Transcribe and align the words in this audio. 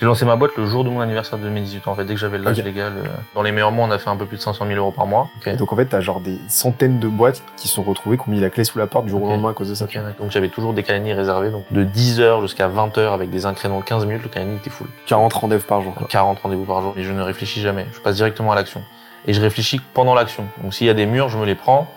J'ai 0.00 0.06
lancé 0.06 0.24
ma 0.24 0.36
boîte 0.36 0.52
le 0.56 0.64
jour 0.64 0.84
de 0.84 0.90
mon 0.90 1.00
anniversaire 1.00 1.38
de 1.38 1.42
2018 1.44 1.88
en 1.88 1.94
fait, 1.96 2.04
dès 2.04 2.14
que 2.14 2.20
j'avais 2.20 2.38
l'âge 2.38 2.62
légal. 2.62 2.92
Euh, 2.98 3.08
dans 3.34 3.42
les 3.42 3.50
meilleurs 3.50 3.72
mois, 3.72 3.84
on 3.84 3.90
a 3.90 3.98
fait 3.98 4.08
un 4.08 4.16
peu 4.16 4.26
plus 4.26 4.36
de 4.36 4.42
500 4.42 4.64
000 4.64 4.78
euros 4.78 4.92
par 4.92 5.06
mois. 5.06 5.28
donc 5.58 5.72
en 5.72 5.76
fait, 5.76 5.86
t'as 5.86 6.00
genre 6.00 6.20
des 6.20 6.38
centaines 6.46 7.00
de 7.00 7.08
boîtes 7.08 7.42
qui 7.56 7.66
sont 7.66 7.82
retrouvées, 7.82 8.16
qui 8.16 8.28
ont 8.28 8.30
mis 8.30 8.38
la 8.38 8.48
clé 8.48 8.62
sous 8.62 8.78
la 8.78 8.86
porte 8.86 9.06
du 9.06 9.10
jour 9.10 9.24
au 9.24 9.28
lendemain 9.28 9.50
à 9.50 9.54
cause 9.54 9.70
de 9.70 9.74
ça. 9.74 9.86
donc 10.20 10.30
j'avais 10.30 10.50
toujours 10.50 10.72
des 10.72 10.84
calendriers 10.84 11.14
réservés, 11.14 11.50
donc 11.50 11.64
de 11.72 11.82
10 11.82 12.20
h 12.20 12.40
jusqu'à 12.42 12.68
20 12.68 12.96
h 12.96 13.12
avec 13.12 13.30
des 13.30 13.44
incréments 13.44 13.80
de 13.80 13.84
15 13.84 14.06
minutes, 14.06 14.22
le 14.22 14.28
calendrier 14.28 14.60
était 14.60 14.70
full. 14.70 14.86
40 15.06 15.32
rendez-vous 15.32 15.66
par 15.66 15.82
jour. 15.82 15.94
40 16.08 16.38
rendez-vous 16.38 16.64
par 16.64 16.80
jour. 16.80 16.94
Et 16.96 17.02
je 17.02 17.12
ne 17.12 17.20
réfléchis 17.20 17.60
jamais. 17.60 17.86
Je 17.92 17.98
passe 17.98 18.16
directement 18.16 18.52
à 18.52 18.54
l'action. 18.54 18.82
Et 19.26 19.32
je 19.32 19.40
réfléchis 19.40 19.80
pendant 19.94 20.14
l'action. 20.14 20.44
Donc 20.62 20.74
s'il 20.74 20.86
y 20.86 20.90
a 20.90 20.94
des 20.94 21.06
murs, 21.06 21.28
je 21.28 21.38
me 21.38 21.44
les 21.44 21.56
prends 21.56 21.88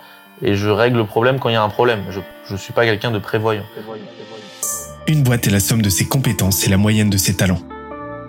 et 0.42 0.56
je 0.56 0.68
règle 0.68 0.96
le 0.96 1.04
problème 1.04 1.38
quand 1.38 1.50
il 1.50 1.52
y 1.52 1.56
a 1.56 1.62
un 1.62 1.68
problème. 1.68 2.02
Je 2.10 2.52
ne 2.52 2.58
suis 2.58 2.72
pas 2.72 2.84
quelqu'un 2.84 3.12
de 3.12 3.20
prévoyant. 3.20 3.64
Une 5.06 5.22
boîte 5.22 5.46
est 5.46 5.50
la 5.50 5.60
somme 5.60 5.82
de 5.82 5.90
ses 5.90 6.06
compétences 6.06 6.66
et 6.66 6.70
la 6.70 6.76
moyenne 6.76 7.10
de 7.10 7.16
ses 7.16 7.36
talents. 7.36 7.60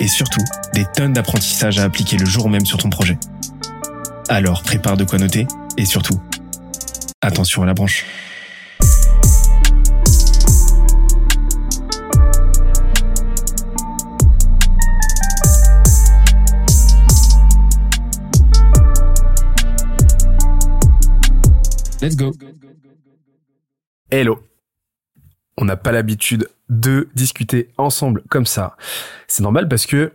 et 0.00 0.08
surtout, 0.08 0.42
des 0.74 0.84
tonnes 0.94 1.12
d'apprentissages 1.12 1.78
à 1.78 1.84
appliquer 1.84 2.16
le 2.16 2.26
jour 2.26 2.48
même 2.48 2.66
sur 2.66 2.78
ton 2.78 2.90
projet. 2.90 3.18
Alors 4.28 4.62
prépare 4.62 4.96
de 4.96 5.04
quoi 5.04 5.18
noter, 5.18 5.46
et 5.76 5.84
surtout, 5.84 6.20
attention 7.20 7.62
à 7.62 7.66
la 7.66 7.74
branche. 7.74 8.04
Let's 22.02 22.16
go. 22.16 22.32
Hello. 24.10 24.42
On 25.56 25.64
n'a 25.64 25.76
pas 25.76 25.92
l'habitude 25.92 26.48
de 26.68 27.08
discuter 27.14 27.70
ensemble 27.78 28.22
comme 28.28 28.46
ça. 28.46 28.76
C'est 29.28 29.42
normal 29.42 29.68
parce 29.68 29.86
que 29.86 30.12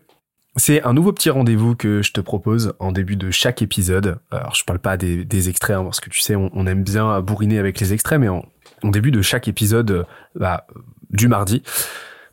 c'est 0.55 0.81
un 0.83 0.93
nouveau 0.93 1.13
petit 1.13 1.29
rendez-vous 1.29 1.75
que 1.75 2.01
je 2.01 2.11
te 2.11 2.21
propose 2.21 2.73
en 2.79 2.91
début 2.91 3.15
de 3.15 3.29
chaque 3.29 3.61
épisode. 3.61 4.19
Alors 4.31 4.55
je 4.55 4.63
parle 4.63 4.79
pas 4.79 4.97
des, 4.97 5.49
extraits 5.49 5.77
hein, 5.77 5.83
parce 5.83 5.99
que 5.99 6.09
tu 6.09 6.19
sais 6.19 6.35
on, 6.35 6.65
aime 6.65 6.83
bien 6.83 7.21
bourriner 7.21 7.59
avec 7.59 7.79
les 7.79 7.93
extraits, 7.93 8.19
mais 8.19 8.29
en, 8.29 8.43
début 8.83 9.11
de 9.11 9.21
chaque 9.21 9.47
épisode 9.47 10.05
bah, 10.35 10.65
du 11.09 11.27
mardi 11.27 11.63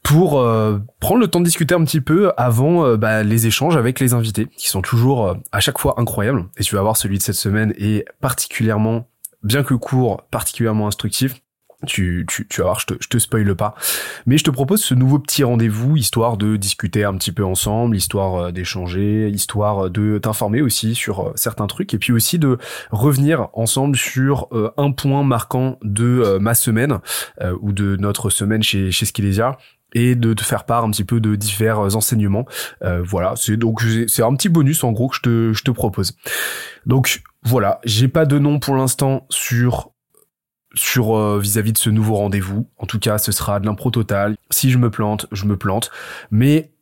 pour 0.05 0.39
euh, 0.39 0.79
prendre 1.01 1.21
le 1.21 1.29
temps 1.29 1.41
de 1.41 1.47
discuter 1.47 1.75
un 1.75 1.83
petit 1.83 2.03
peu 2.03 2.33
avant 2.37 2.85
euh, 2.85 2.97
bah, 2.97 3.23
les 3.23 3.47
échanges 3.47 3.77
avec 3.77 3.99
les 3.99 4.13
invités 4.13 4.47
qui 4.57 4.69
sont 4.69 4.83
toujours 4.83 5.27
euh, 5.27 5.35
à 5.51 5.61
chaque 5.61 5.79
fois 5.79 5.95
incroyables. 5.97 6.45
Et 6.59 6.63
tu 6.63 6.77
vas 6.77 6.83
voir 6.83 6.97
celui 6.97 7.19
de 7.19 7.23
cette 7.23 7.35
semaine 7.35 7.73
est 7.79 8.05
particulièrement 8.21 9.09
bien 9.43 9.65
que 9.65 9.75
court, 9.75 10.23
particulièrement 10.31 10.87
instructif. 10.87 11.41
Tu, 11.85 12.25
tu, 12.29 12.47
tu 12.49 12.61
vas 12.61 12.69
voir, 12.69 12.81
je 12.81 12.87
te, 12.87 12.95
je 13.01 13.09
te 13.09 13.19
spoile 13.19 13.55
pas. 13.55 13.75
Mais 14.27 14.39
je 14.39 14.45
te 14.45 14.51
propose 14.51 14.83
ce 14.83 14.95
nouveau 14.95 15.19
petit 15.19 15.45
rendez-vous, 15.45 15.97
histoire 15.97 16.37
de 16.37 16.57
discuter 16.57 17.05
un 17.05 17.15
petit 17.15 17.33
peu 17.33 17.45
ensemble, 17.45 17.97
histoire 17.97 18.37
euh, 18.37 18.53
d'échanger, 18.53 19.29
histoire 19.29 19.91
de 19.91 20.19
t'informer 20.19 20.63
aussi 20.63 20.95
sur 20.95 21.21
euh, 21.21 21.33
certains 21.35 21.67
trucs, 21.67 21.95
et 21.95 21.99
puis 21.99 22.13
aussi 22.13 22.39
de 22.39 22.59
revenir 22.91 23.49
ensemble 23.53 23.97
sur 23.97 24.49
euh, 24.53 24.71
un 24.77 24.93
point 24.93 25.23
marquant 25.23 25.79
de 25.83 26.39
ma 26.41 26.55
semaine, 26.55 26.99
ou 27.61 27.73
de 27.73 27.97
notre 27.97 28.31
semaine 28.31 28.63
chez, 28.63 28.91
chez 28.91 29.07
Skilesia, 29.07 29.57
et 29.95 30.15
de 30.15 30.33
te 30.33 30.43
faire 30.43 30.65
part 30.65 30.85
un 30.85 30.91
petit 30.91 31.05
peu 31.05 31.21
de 31.21 31.37
divers 31.37 31.79
enseignements. 31.97 32.47
voilà, 32.81 33.35
c'est 33.37 33.57
donc 33.57 33.83
c'est 34.09 34.23
un 34.23 34.35
petit 34.35 34.49
bonus 34.49 34.85
en 34.85 34.93
gros 34.93 35.09
que 35.09 35.17
je 35.17 35.21
te, 35.23 35.53
je 35.53 35.63
te 35.63 35.71
propose. 35.71 36.17
Donc 36.87 37.23
voilà, 37.43 37.81
j'ai 37.85 38.09
pas 38.09 38.27
de 38.27 38.39
nom 38.39 38.59
pour 38.59 38.77
l'instant 38.77 39.27
sur 39.31 39.94
sur 40.75 41.17
euh, 41.17 41.39
vis-à-vis 41.41 41.73
de 41.73 41.79
ce 41.79 41.91
nouveau 41.91 42.17
rendez-vous. 42.17 42.69
En 42.79 42.87
tout 42.87 42.99
cas, 42.99 43.19
ce 43.19 43.33
sera 43.33 43.61
de 43.61 43.67
l'impro 43.67 43.91
total. 43.91 44.37
Si 44.51 44.71
je 44.71 44.79
me 44.79 44.91
plante, 44.91 45.27
je 45.33 45.45
me 45.47 45.57
plante. 45.57 45.91
Mais 46.31 46.73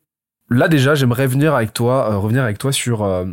là 0.49 0.67
déjà, 0.67 0.95
j'aimerais 0.95 1.27
venir 1.27 1.55
avec 1.55 1.73
toi, 1.73 2.11
euh, 2.11 2.17
revenir 2.17 2.43
avec 2.43 2.57
toi 2.57 2.71
sur 2.71 3.03
euh, 3.03 3.25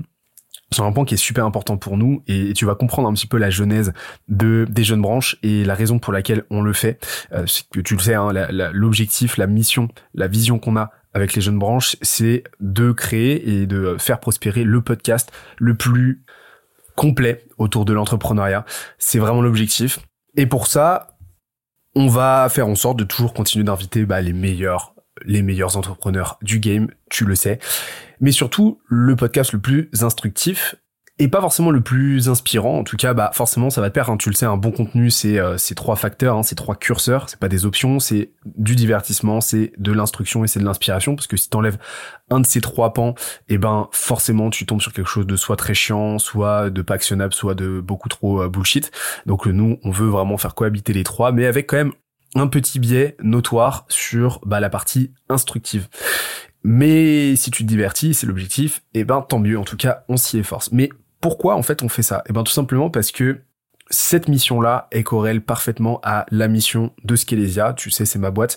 sur 0.72 0.84
un 0.84 0.92
point 0.92 1.04
qui 1.04 1.14
est 1.14 1.16
super 1.16 1.44
important 1.44 1.76
pour 1.76 1.96
nous 1.96 2.22
et, 2.28 2.52
tu 2.52 2.64
vas 2.64 2.76
comprendre 2.76 3.08
un 3.08 3.12
petit 3.12 3.26
peu 3.26 3.38
la 3.38 3.50
genèse 3.50 3.92
de 4.28 4.66
des 4.68 4.84
jeunes 4.84 5.02
branches 5.02 5.36
et 5.42 5.64
la 5.64 5.74
raison 5.74 5.98
pour 5.98 6.12
laquelle 6.12 6.44
on 6.48 6.62
le 6.62 6.72
fait. 6.72 7.04
c'est 7.48 7.68
que 7.70 7.80
tu 7.80 7.94
le 7.94 8.00
sais, 8.00 8.14
hein, 8.14 8.30
l'objectif, 8.72 9.36
la 9.36 9.48
mission, 9.48 9.88
la 10.14 10.28
vision 10.28 10.60
qu'on 10.60 10.76
a 10.76 10.92
avec 11.12 11.34
les 11.34 11.40
jeunes 11.40 11.58
branches, 11.58 11.96
c'est 12.02 12.44
de 12.60 12.92
créer 12.92 13.50
et 13.50 13.66
de 13.66 13.96
faire 13.98 14.20
prospérer 14.20 14.62
le 14.62 14.80
podcast 14.80 15.32
le 15.58 15.74
plus 15.74 16.22
complet 16.94 17.46
autour 17.58 17.84
de 17.84 17.92
l'entrepreneuriat. 17.92 18.64
C'est 18.98 19.18
vraiment 19.18 19.42
l'objectif. 19.42 19.98
Et 20.36 20.46
pour 20.46 20.66
ça, 20.66 21.18
on 21.94 22.06
va 22.06 22.48
faire 22.48 22.68
en 22.68 22.74
sorte 22.74 22.98
de 22.98 23.04
toujours 23.04 23.34
continuer 23.34 23.64
d'inviter 23.64 24.04
bah, 24.04 24.20
les 24.20 24.32
meilleurs 24.32 24.94
les 25.24 25.42
meilleurs 25.42 25.76
entrepreneurs 25.76 26.38
du 26.42 26.60
game, 26.60 26.88
tu 27.10 27.24
le 27.24 27.34
sais. 27.34 27.58
Mais 28.20 28.32
surtout, 28.32 28.80
le 28.86 29.16
podcast 29.16 29.52
le 29.52 29.60
plus 29.60 29.90
instructif 30.00 30.76
et 31.20 31.28
pas 31.28 31.42
forcément 31.42 31.70
le 31.70 31.82
plus 31.82 32.30
inspirant. 32.30 32.78
En 32.78 32.84
tout 32.84 32.96
cas, 32.96 33.12
bah 33.12 33.30
forcément, 33.34 33.68
ça 33.68 33.82
va 33.82 33.90
te 33.90 33.94
perdre. 33.94 34.10
Hein. 34.10 34.16
Tu 34.16 34.30
le 34.30 34.34
sais, 34.34 34.46
un 34.46 34.56
bon 34.56 34.72
contenu, 34.72 35.10
c'est 35.10 35.38
euh, 35.38 35.58
ces 35.58 35.74
trois 35.74 35.94
facteurs, 35.94 36.38
hein, 36.38 36.42
ces 36.42 36.54
trois 36.54 36.74
curseurs. 36.74 37.28
C'est 37.28 37.38
pas 37.38 37.50
des 37.50 37.66
options, 37.66 38.00
c'est 38.00 38.32
du 38.56 38.74
divertissement, 38.74 39.42
c'est 39.42 39.72
de 39.76 39.92
l'instruction 39.92 40.44
et 40.44 40.46
c'est 40.46 40.60
de 40.60 40.64
l'inspiration. 40.64 41.14
Parce 41.14 41.26
que 41.26 41.36
si 41.36 41.50
t'enlèves 41.50 41.76
un 42.30 42.40
de 42.40 42.46
ces 42.46 42.62
trois 42.62 42.94
pans, 42.94 43.14
et 43.50 43.54
eh 43.54 43.58
ben 43.58 43.88
forcément, 43.92 44.48
tu 44.48 44.64
tombes 44.64 44.80
sur 44.80 44.94
quelque 44.94 45.10
chose 45.10 45.26
de 45.26 45.36
soit 45.36 45.56
très 45.56 45.74
chiant, 45.74 46.18
soit 46.18 46.70
de 46.70 46.80
pas 46.80 46.94
actionnable, 46.94 47.34
soit 47.34 47.54
de 47.54 47.80
beaucoup 47.80 48.08
trop 48.08 48.42
euh, 48.42 48.48
bullshit. 48.48 48.90
Donc 49.26 49.44
nous, 49.44 49.78
on 49.84 49.90
veut 49.90 50.08
vraiment 50.08 50.38
faire 50.38 50.54
cohabiter 50.54 50.94
les 50.94 51.04
trois, 51.04 51.32
mais 51.32 51.44
avec 51.44 51.68
quand 51.68 51.76
même 51.76 51.92
un 52.34 52.46
petit 52.46 52.78
biais 52.78 53.14
notoire 53.22 53.84
sur 53.88 54.40
bah, 54.46 54.58
la 54.58 54.70
partie 54.70 55.12
instructive. 55.28 55.88
Mais 56.62 57.36
si 57.36 57.50
tu 57.50 57.64
te 57.64 57.68
divertis, 57.68 58.14
c'est 58.14 58.26
l'objectif, 58.26 58.82
et 58.94 59.00
eh 59.00 59.04
ben 59.04 59.20
tant 59.20 59.38
mieux, 59.38 59.58
en 59.58 59.64
tout 59.64 59.76
cas 59.76 60.04
on 60.08 60.16
s'y 60.16 60.38
efforce. 60.38 60.72
Mais 60.72 60.88
pourquoi 61.20 61.56
en 61.56 61.62
fait 61.62 61.82
on 61.82 61.88
fait 61.88 62.02
ça? 62.02 62.22
Eh 62.28 62.32
ben 62.32 62.44
tout 62.44 62.52
simplement 62.52 62.90
parce 62.90 63.10
que 63.12 63.40
cette 63.90 64.28
mission-là 64.28 64.86
est 64.92 65.02
corrèle 65.02 65.42
parfaitement 65.42 66.00
à 66.04 66.24
la 66.30 66.46
mission 66.46 66.92
de 67.04 67.16
Skelesia. 67.16 67.74
Tu 67.74 67.90
sais, 67.90 68.06
c'est 68.06 68.20
ma 68.20 68.30
boîte. 68.30 68.56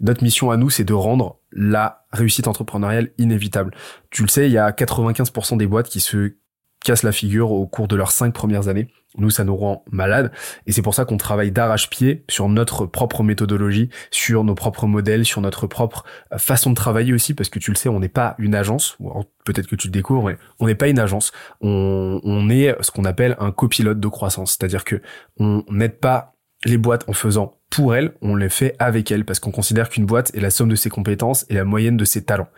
Notre 0.00 0.22
mission 0.22 0.52
à 0.52 0.56
nous, 0.56 0.70
c'est 0.70 0.84
de 0.84 0.94
rendre 0.94 1.40
la 1.50 2.06
réussite 2.12 2.46
entrepreneuriale 2.46 3.10
inévitable. 3.18 3.74
Tu 4.10 4.22
le 4.22 4.28
sais, 4.28 4.46
il 4.46 4.52
y 4.52 4.58
a 4.58 4.70
95% 4.70 5.56
des 5.56 5.66
boîtes 5.66 5.88
qui 5.88 5.98
se 5.98 6.36
cassent 6.84 7.02
la 7.02 7.12
figure 7.12 7.50
au 7.50 7.66
cours 7.66 7.88
de 7.88 7.96
leurs 7.96 8.10
cinq 8.10 8.32
premières 8.32 8.68
années. 8.68 8.88
Nous, 9.16 9.30
ça 9.30 9.42
nous 9.42 9.56
rend 9.56 9.84
malades. 9.90 10.30
Et 10.66 10.72
c'est 10.72 10.82
pour 10.82 10.94
ça 10.94 11.04
qu'on 11.04 11.16
travaille 11.16 11.50
d'arrache-pied 11.50 12.24
sur 12.28 12.48
notre 12.48 12.86
propre 12.86 13.22
méthodologie, 13.22 13.88
sur 14.10 14.44
nos 14.44 14.54
propres 14.54 14.86
modèles, 14.86 15.24
sur 15.24 15.40
notre 15.40 15.66
propre 15.66 16.04
euh, 16.32 16.38
façon 16.38 16.70
de 16.70 16.74
travailler 16.74 17.12
aussi, 17.12 17.34
parce 17.34 17.48
que 17.48 17.58
tu 17.58 17.70
le 17.70 17.76
sais, 17.76 17.88
on 17.88 18.00
n'est 18.00 18.08
pas 18.08 18.34
une 18.38 18.54
agence, 18.54 18.96
peut-être 19.44 19.66
que 19.66 19.76
tu 19.76 19.88
le 19.88 19.92
découvres, 19.92 20.28
mais 20.28 20.36
on 20.60 20.66
n'est 20.66 20.74
pas 20.74 20.88
une 20.88 20.98
agence. 20.98 21.32
On, 21.60 22.20
on 22.22 22.50
est 22.50 22.76
ce 22.80 22.90
qu'on 22.90 23.04
appelle 23.04 23.36
un 23.40 23.50
copilote 23.50 23.98
de 23.98 24.08
croissance. 24.08 24.52
C'est-à-dire 24.52 24.84
que 24.84 25.00
on 25.38 25.64
n'aide 25.70 25.98
pas 25.98 26.34
les 26.64 26.76
boîtes 26.76 27.08
en 27.08 27.12
faisant 27.12 27.54
pour 27.70 27.94
elles, 27.94 28.14
on 28.22 28.36
les 28.36 28.48
fait 28.48 28.74
avec 28.78 29.10
elles, 29.10 29.24
parce 29.24 29.40
qu'on 29.40 29.50
considère 29.50 29.88
qu'une 29.88 30.06
boîte 30.06 30.34
est 30.34 30.40
la 30.40 30.50
somme 30.50 30.68
de 30.68 30.76
ses 30.76 30.90
compétences 30.90 31.46
et 31.48 31.54
la 31.54 31.64
moyenne 31.64 31.96
de 31.96 32.04
ses 32.04 32.24
talents. 32.24 32.48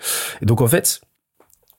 Et 0.43 0.47
donc 0.47 0.61
en 0.61 0.67
fait, 0.67 1.01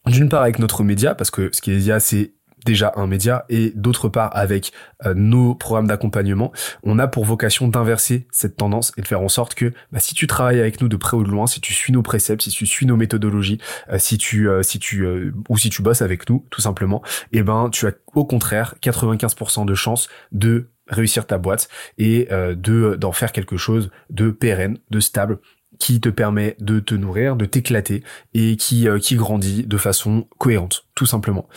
d'une 0.06 0.30
part 0.30 0.42
avec 0.42 0.60
notre 0.60 0.84
média, 0.84 1.16
parce 1.16 1.32
que 1.32 1.50
ce 1.52 1.62
qui 1.62 1.72
est 1.72 2.00
c'est 2.00 2.34
déjà 2.66 2.94
un 2.96 3.08
média 3.08 3.46
et 3.50 3.72
d'autre 3.76 4.10
part 4.10 4.36
avec 4.36 4.72
euh, 5.06 5.14
nos 5.14 5.56
programmes 5.56 5.88
d'accompagnement, 5.88 6.52
on 6.84 7.00
a 7.00 7.08
pour 7.08 7.26
vocation 7.26 7.68
d'inverser 7.68 8.28
cette 8.32 8.56
tendance 8.56 8.92
et 8.98 9.02
de 9.02 9.08
faire 9.08 9.22
en 9.22 9.30
sorte 9.30 9.56
que 9.56 9.74
bah, 9.92 10.00
si 10.00 10.14
tu 10.14 10.28
travailles 10.28 10.60
avec 10.60 10.82
nous 10.82 10.88
de 10.88 10.96
près 10.96 11.18
ou 11.18 11.24
de 11.24 11.30
loin, 11.30 11.48
si 11.48 11.62
tu 11.62 11.74
suis 11.74 11.94
nos 11.94 12.02
préceptes, 12.02 12.44
si 12.44 12.50
tu 12.50 12.66
suis 12.66 12.86
nos 12.86 12.98
méthodologies, 12.98 13.60
euh, 13.90 13.98
si 13.98 14.18
tu 14.18 14.50
euh, 14.50 14.64
si 14.64 14.80
tu 14.80 15.06
ou 15.50 15.58
si 15.58 15.70
tu 15.70 15.82
bosses 15.82 16.02
avec 16.02 16.30
nous 16.30 16.46
tout 16.50 16.62
simplement, 16.62 17.02
eh 17.32 17.44
ben 17.44 17.70
tu 17.72 17.88
as 17.88 17.94
au 18.14 18.26
contraire 18.26 18.76
95% 18.82 19.66
de 19.66 19.74
chances 19.74 20.10
de 20.32 20.70
réussir 20.88 21.26
ta 21.26 21.38
boîte 21.38 21.70
et 21.98 22.28
de 22.32 22.96
d'en 22.96 23.12
faire 23.12 23.32
quelque 23.32 23.58
chose 23.58 23.92
de 24.10 24.30
pérenne, 24.30 24.78
de 24.90 25.00
stable 25.00 25.40
qui 25.80 26.00
te 26.02 26.10
permet 26.10 26.56
de 26.60 26.80
te 26.80 26.94
nourrir, 26.96 27.36
de 27.36 27.46
t'éclater 27.46 28.04
et 28.34 28.56
qui 28.58 28.88
qui 29.02 29.16
grandit 29.16 29.64
de 29.66 29.78
façon 29.78 30.28
cohérente 30.38 30.86
tout 30.96 31.06
simplement. 31.06 31.48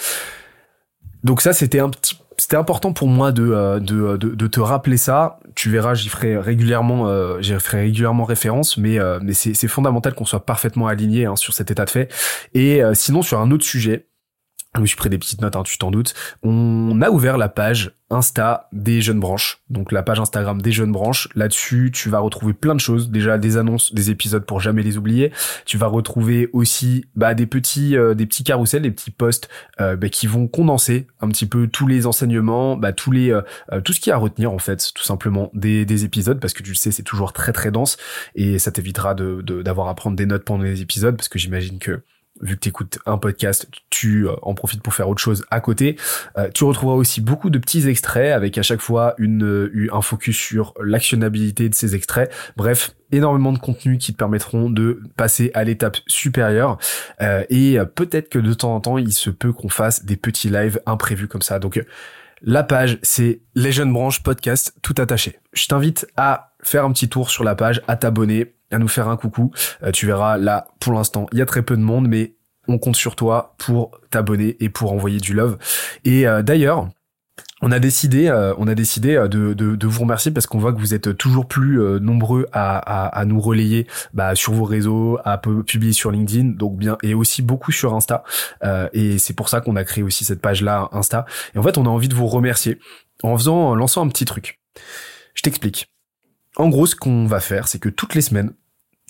Donc 1.24 1.40
ça, 1.40 1.52
c'était 1.52 1.80
un 1.80 1.90
petit, 1.90 2.16
c'était 2.38 2.56
important 2.56 2.92
pour 2.92 3.08
moi 3.08 3.32
de, 3.32 3.78
de, 3.80 4.16
de, 4.16 4.34
de, 4.34 4.46
te 4.46 4.60
rappeler 4.60 4.96
ça. 4.96 5.40
Tu 5.54 5.70
verras, 5.70 5.94
j'y 5.94 6.08
ferai 6.08 6.38
régulièrement, 6.38 7.40
j'y 7.40 7.54
ferai 7.54 7.82
régulièrement 7.82 8.24
référence, 8.24 8.76
mais, 8.76 8.98
mais 9.22 9.32
c'est 9.32 9.68
fondamental 9.68 10.14
qu'on 10.14 10.24
soit 10.26 10.44
parfaitement 10.44 10.86
aligné 10.86 11.24
hein, 11.24 11.36
sur 11.36 11.54
cet 11.54 11.70
état 11.70 11.84
de 11.86 11.90
fait. 11.90 12.12
Et 12.52 12.82
sinon, 12.92 13.22
sur 13.22 13.40
un 13.40 13.50
autre 13.50 13.64
sujet, 13.64 14.06
je 14.76 14.80
me 14.80 14.86
suis 14.86 14.96
pris 14.96 15.08
des 15.08 15.18
petites 15.18 15.40
notes, 15.40 15.54
hein, 15.56 15.62
tu 15.62 15.78
t'en 15.78 15.90
doutes. 15.90 16.14
On 16.42 17.00
a 17.00 17.10
ouvert 17.10 17.38
la 17.38 17.48
page 17.48 17.92
Insta 18.10 18.68
des 18.72 19.00
jeunes 19.00 19.20
branches, 19.20 19.62
donc 19.70 19.90
la 19.90 20.02
page 20.02 20.20
Instagram 20.20 20.60
des 20.60 20.72
jeunes 20.72 20.92
branches. 20.92 21.28
Là-dessus, 21.34 21.90
tu 21.92 22.10
vas 22.10 22.18
retrouver 22.18 22.52
plein 22.52 22.74
de 22.74 22.80
choses. 22.80 23.10
Déjà 23.10 23.38
des 23.38 23.56
annonces, 23.56 23.94
des 23.94 24.10
épisodes 24.10 24.44
pour 24.44 24.60
jamais 24.60 24.82
les 24.82 24.96
oublier. 24.96 25.32
Tu 25.64 25.78
vas 25.78 25.86
retrouver 25.86 26.48
aussi 26.52 27.06
bah, 27.14 27.34
des 27.34 27.46
petits, 27.46 27.96
euh, 27.96 28.14
des 28.14 28.26
petits 28.26 28.44
carousels, 28.44 28.82
des 28.82 28.90
petits 28.90 29.10
posts 29.10 29.48
euh, 29.80 29.96
bah, 29.96 30.08
qui 30.08 30.26
vont 30.26 30.48
condenser 30.48 31.06
un 31.20 31.28
petit 31.28 31.46
peu 31.46 31.66
tous 31.66 31.86
les 31.86 32.06
enseignements, 32.06 32.76
bah, 32.76 32.92
tous 32.92 33.10
les, 33.10 33.30
euh, 33.30 33.80
tout 33.84 33.92
ce 33.92 34.00
qu'il 34.00 34.10
y 34.10 34.12
a 34.12 34.16
à 34.16 34.18
retenir 34.18 34.52
en 34.52 34.58
fait, 34.58 34.92
tout 34.94 35.04
simplement 35.04 35.50
des, 35.54 35.84
des 35.84 36.04
épisodes, 36.04 36.40
parce 36.40 36.52
que 36.52 36.62
tu 36.62 36.70
le 36.70 36.76
sais, 36.76 36.90
c'est 36.90 37.02
toujours 37.02 37.32
très 37.32 37.52
très 37.52 37.70
dense 37.70 37.96
et 38.34 38.58
ça 38.58 38.70
t'évitera 38.70 39.14
de 39.14 39.40
d'avoir 39.62 39.88
à 39.88 39.94
prendre 39.94 40.16
des 40.16 40.26
notes 40.26 40.44
pendant 40.44 40.64
les 40.64 40.82
épisodes, 40.82 41.16
parce 41.16 41.28
que 41.28 41.38
j'imagine 41.38 41.78
que 41.78 42.02
vu 42.40 42.56
que 42.56 42.60
tu 42.60 42.68
écoutes 42.68 42.98
un 43.06 43.18
podcast, 43.18 43.68
tu 43.90 44.26
euh, 44.26 44.34
en 44.42 44.54
profites 44.54 44.82
pour 44.82 44.94
faire 44.94 45.08
autre 45.08 45.20
chose 45.20 45.44
à 45.50 45.60
côté. 45.60 45.96
Euh, 46.36 46.48
tu 46.52 46.64
retrouveras 46.64 46.96
aussi 46.96 47.20
beaucoup 47.20 47.50
de 47.50 47.58
petits 47.58 47.88
extraits 47.88 48.32
avec 48.32 48.58
à 48.58 48.62
chaque 48.62 48.80
fois 48.80 49.14
une, 49.18 49.44
euh, 49.44 49.88
un 49.92 50.02
focus 50.02 50.36
sur 50.36 50.74
l'actionnabilité 50.82 51.68
de 51.68 51.74
ces 51.74 51.94
extraits. 51.94 52.32
Bref, 52.56 52.94
énormément 53.12 53.52
de 53.52 53.58
contenu 53.58 53.98
qui 53.98 54.12
te 54.12 54.18
permettront 54.18 54.68
de 54.70 55.00
passer 55.16 55.50
à 55.54 55.62
l'étape 55.62 55.98
supérieure. 56.08 56.78
et 57.48 57.78
peut-être 57.94 58.28
que 58.28 58.40
de 58.40 58.52
temps 58.54 58.74
en 58.74 58.80
temps, 58.80 58.98
il 58.98 59.12
se 59.12 59.30
peut 59.30 59.52
qu'on 59.52 59.68
fasse 59.68 60.04
des 60.04 60.16
petits 60.16 60.48
lives 60.48 60.80
imprévus 60.86 61.28
comme 61.28 61.42
ça. 61.42 61.60
Donc 61.60 61.80
la 62.42 62.64
page, 62.64 62.98
c'est 63.02 63.40
Les 63.54 63.72
Jeunes 63.72 63.92
Branches 63.92 64.22
Podcast 64.22 64.74
tout 64.82 64.94
attaché. 64.98 65.38
Je 65.52 65.66
t'invite 65.66 66.06
à 66.16 66.54
faire 66.62 66.84
un 66.84 66.92
petit 66.92 67.08
tour 67.08 67.30
sur 67.30 67.44
la 67.44 67.54
page, 67.54 67.82
à 67.86 67.96
t'abonner 67.96 68.53
à 68.70 68.78
nous 68.78 68.88
faire 68.88 69.08
un 69.08 69.16
coucou. 69.16 69.52
Euh, 69.82 69.90
tu 69.90 70.06
verras 70.06 70.38
là, 70.38 70.68
pour 70.80 70.92
l'instant, 70.92 71.26
il 71.32 71.38
y 71.38 71.42
a 71.42 71.46
très 71.46 71.62
peu 71.62 71.76
de 71.76 71.82
monde, 71.82 72.08
mais 72.08 72.34
on 72.68 72.78
compte 72.78 72.96
sur 72.96 73.16
toi 73.16 73.54
pour 73.58 74.00
t'abonner 74.10 74.56
et 74.60 74.68
pour 74.68 74.92
envoyer 74.92 75.20
du 75.20 75.34
love. 75.34 75.58
Et 76.04 76.26
euh, 76.26 76.42
d'ailleurs, 76.42 76.88
on 77.60 77.70
a 77.72 77.78
décidé, 77.78 78.28
euh, 78.28 78.54
on 78.58 78.66
a 78.68 78.74
décidé 78.74 79.14
de, 79.30 79.54
de, 79.54 79.86
vous 79.86 80.02
remercier 80.02 80.30
parce 80.30 80.46
qu'on 80.46 80.58
voit 80.58 80.72
que 80.72 80.78
vous 80.78 80.92
êtes 80.92 81.16
toujours 81.16 81.46
plus 81.46 81.78
nombreux 82.00 82.46
à, 82.52 82.78
à, 83.06 83.24
nous 83.24 83.40
relayer 83.40 83.86
bah, 84.12 84.34
sur 84.34 84.52
vos 84.52 84.64
réseaux, 84.64 85.18
à 85.24 85.38
publier 85.38 85.92
sur 85.92 86.10
LinkedIn, 86.10 86.56
donc 86.56 86.76
bien 86.76 86.98
et 87.02 87.14
aussi 87.14 87.40
beaucoup 87.40 87.72
sur 87.72 87.94
Insta. 87.94 88.22
et 88.92 89.18
c'est 89.18 89.32
pour 89.32 89.48
ça 89.48 89.62
qu'on 89.62 89.76
a 89.76 89.84
créé 89.84 90.04
aussi 90.04 90.24
cette 90.24 90.42
page 90.42 90.60
là 90.62 90.88
Insta. 90.92 91.24
Et 91.54 91.58
en 91.58 91.62
fait, 91.62 91.78
on 91.78 91.86
a 91.86 91.88
envie 91.88 92.08
de 92.08 92.14
vous 92.14 92.26
remercier 92.26 92.78
en 93.22 93.36
faisant, 93.36 93.70
en 93.70 93.74
lançant 93.74 94.04
un 94.04 94.08
petit 94.08 94.26
truc. 94.26 94.60
Je 95.34 95.40
t'explique. 95.40 95.93
En 96.56 96.68
gros, 96.68 96.86
ce 96.86 96.94
qu'on 96.94 97.26
va 97.26 97.40
faire, 97.40 97.68
c'est 97.68 97.78
que 97.78 97.88
toutes 97.88 98.14
les 98.14 98.20
semaines, 98.20 98.52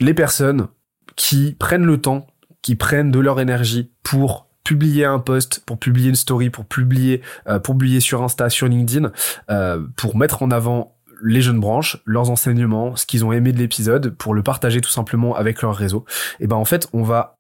les 0.01 0.15
personnes 0.15 0.69
qui 1.17 1.55
prennent 1.59 1.85
le 1.85 2.01
temps, 2.01 2.27
qui 2.63 2.75
prennent 2.75 3.11
de 3.11 3.19
leur 3.19 3.41
énergie 3.41 3.91
pour 4.03 4.49
publier 4.65 5.05
un 5.05 5.19
post, 5.19 5.63
pour 5.67 5.79
publier 5.79 6.09
une 6.09 6.15
story, 6.15 6.49
pour 6.49 6.65
publier, 6.65 7.21
euh, 7.47 8.01
sur 8.01 8.23
Insta, 8.23 8.49
sur 8.49 8.67
LinkedIn, 8.67 9.13
euh, 9.51 9.87
pour 9.97 10.17
mettre 10.17 10.43
en 10.43 10.51
avant 10.51 10.97
les 11.23 11.43
jeunes 11.43 11.61
branches, 11.61 11.99
leurs 12.07 12.31
enseignements, 12.31 12.97
ce 12.97 13.07
qu'ils 13.07 13.25
ont 13.25 13.33
aimé 13.33 13.53
de 13.53 13.59
l'épisode, 13.59 14.11
pour 14.11 14.35
le 14.35 14.43
partager 14.43 14.81
tout 14.81 14.91
simplement 14.91 15.37
avec 15.37 15.63
leur 15.63 15.77
réseau. 15.77 16.05
Et 16.41 16.47
ben 16.47 16.57
en 16.57 16.65
fait, 16.65 16.89
on 16.93 17.03
va 17.03 17.39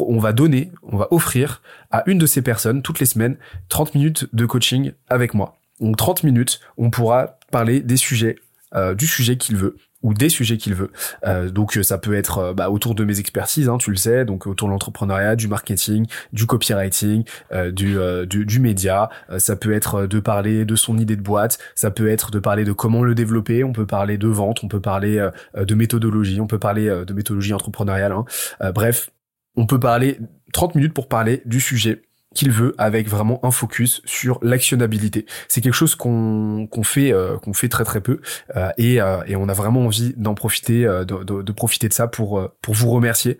on 0.00 0.18
va 0.18 0.32
donner, 0.32 0.72
on 0.82 0.96
va 0.96 1.06
offrir 1.12 1.62
à 1.92 2.02
une 2.06 2.18
de 2.18 2.26
ces 2.26 2.42
personnes 2.42 2.82
toutes 2.82 2.98
les 2.98 3.06
semaines 3.06 3.36
30 3.68 3.94
minutes 3.94 4.26
de 4.32 4.44
coaching 4.44 4.92
avec 5.08 5.32
moi. 5.32 5.58
Donc 5.80 5.96
30 5.96 6.24
minutes, 6.24 6.60
on 6.76 6.90
pourra 6.90 7.38
parler 7.52 7.80
des 7.80 7.96
sujets, 7.96 8.36
euh, 8.74 8.94
du 8.94 9.06
sujet 9.06 9.36
qu'il 9.36 9.56
veut, 9.56 9.76
ou 10.02 10.14
des 10.14 10.28
sujets 10.28 10.56
qu'il 10.56 10.74
veut. 10.74 10.90
Euh, 11.26 11.50
donc 11.50 11.78
ça 11.82 11.98
peut 11.98 12.14
être 12.14 12.38
euh, 12.38 12.54
bah, 12.54 12.70
autour 12.70 12.94
de 12.94 13.04
mes 13.04 13.18
expertises, 13.18 13.68
hein, 13.68 13.78
tu 13.78 13.90
le 13.90 13.96
sais, 13.96 14.24
donc 14.24 14.46
autour 14.46 14.68
de 14.68 14.72
l'entrepreneuriat, 14.72 15.36
du 15.36 15.48
marketing, 15.48 16.06
du 16.32 16.46
copywriting, 16.46 17.24
euh, 17.52 17.70
du, 17.70 17.98
euh, 17.98 18.26
du, 18.26 18.46
du 18.46 18.60
média. 18.60 19.10
Euh, 19.30 19.38
ça 19.38 19.56
peut 19.56 19.72
être 19.72 20.06
de 20.06 20.20
parler 20.20 20.64
de 20.64 20.76
son 20.76 20.98
idée 20.98 21.16
de 21.16 21.22
boîte. 21.22 21.58
Ça 21.74 21.90
peut 21.90 22.08
être 22.08 22.30
de 22.30 22.38
parler 22.38 22.64
de 22.64 22.72
comment 22.72 23.02
le 23.02 23.14
développer. 23.14 23.64
On 23.64 23.72
peut 23.72 23.86
parler 23.86 24.18
de 24.18 24.28
vente. 24.28 24.64
On 24.64 24.68
peut 24.68 24.80
parler 24.80 25.28
de 25.56 25.74
méthodologie. 25.74 26.40
On 26.40 26.46
peut 26.46 26.58
parler 26.58 26.86
de 26.88 27.12
méthodologie 27.12 27.52
entrepreneuriale. 27.52 28.12
Hein. 28.12 28.24
bref, 28.72 29.10
on 29.56 29.66
peut 29.66 29.80
parler 29.80 30.18
30 30.52 30.74
minutes 30.74 30.94
pour 30.94 31.08
parler 31.08 31.42
du 31.44 31.60
sujet 31.60 32.02
qu'il 32.34 32.52
veut 32.52 32.74
avec 32.78 33.08
vraiment 33.08 33.44
un 33.44 33.50
focus 33.50 34.02
sur 34.04 34.38
l'actionnabilité. 34.42 35.26
C'est 35.48 35.60
quelque 35.60 35.74
chose 35.74 35.96
qu'on 35.96 36.68
qu'on 36.70 36.84
fait 36.84 37.12
euh, 37.12 37.36
qu'on 37.38 37.52
fait 37.52 37.68
très 37.68 37.84
très 37.84 38.00
peu 38.00 38.20
euh, 38.56 38.70
et, 38.78 39.00
euh, 39.00 39.22
et 39.26 39.34
on 39.34 39.48
a 39.48 39.52
vraiment 39.52 39.80
envie 39.80 40.14
d'en 40.16 40.34
profiter 40.34 40.84
de, 40.84 41.04
de, 41.04 41.42
de, 41.42 41.52
profiter 41.52 41.88
de 41.88 41.92
ça 41.92 42.06
pour 42.06 42.48
pour 42.62 42.74
vous 42.74 42.90
remercier 42.90 43.38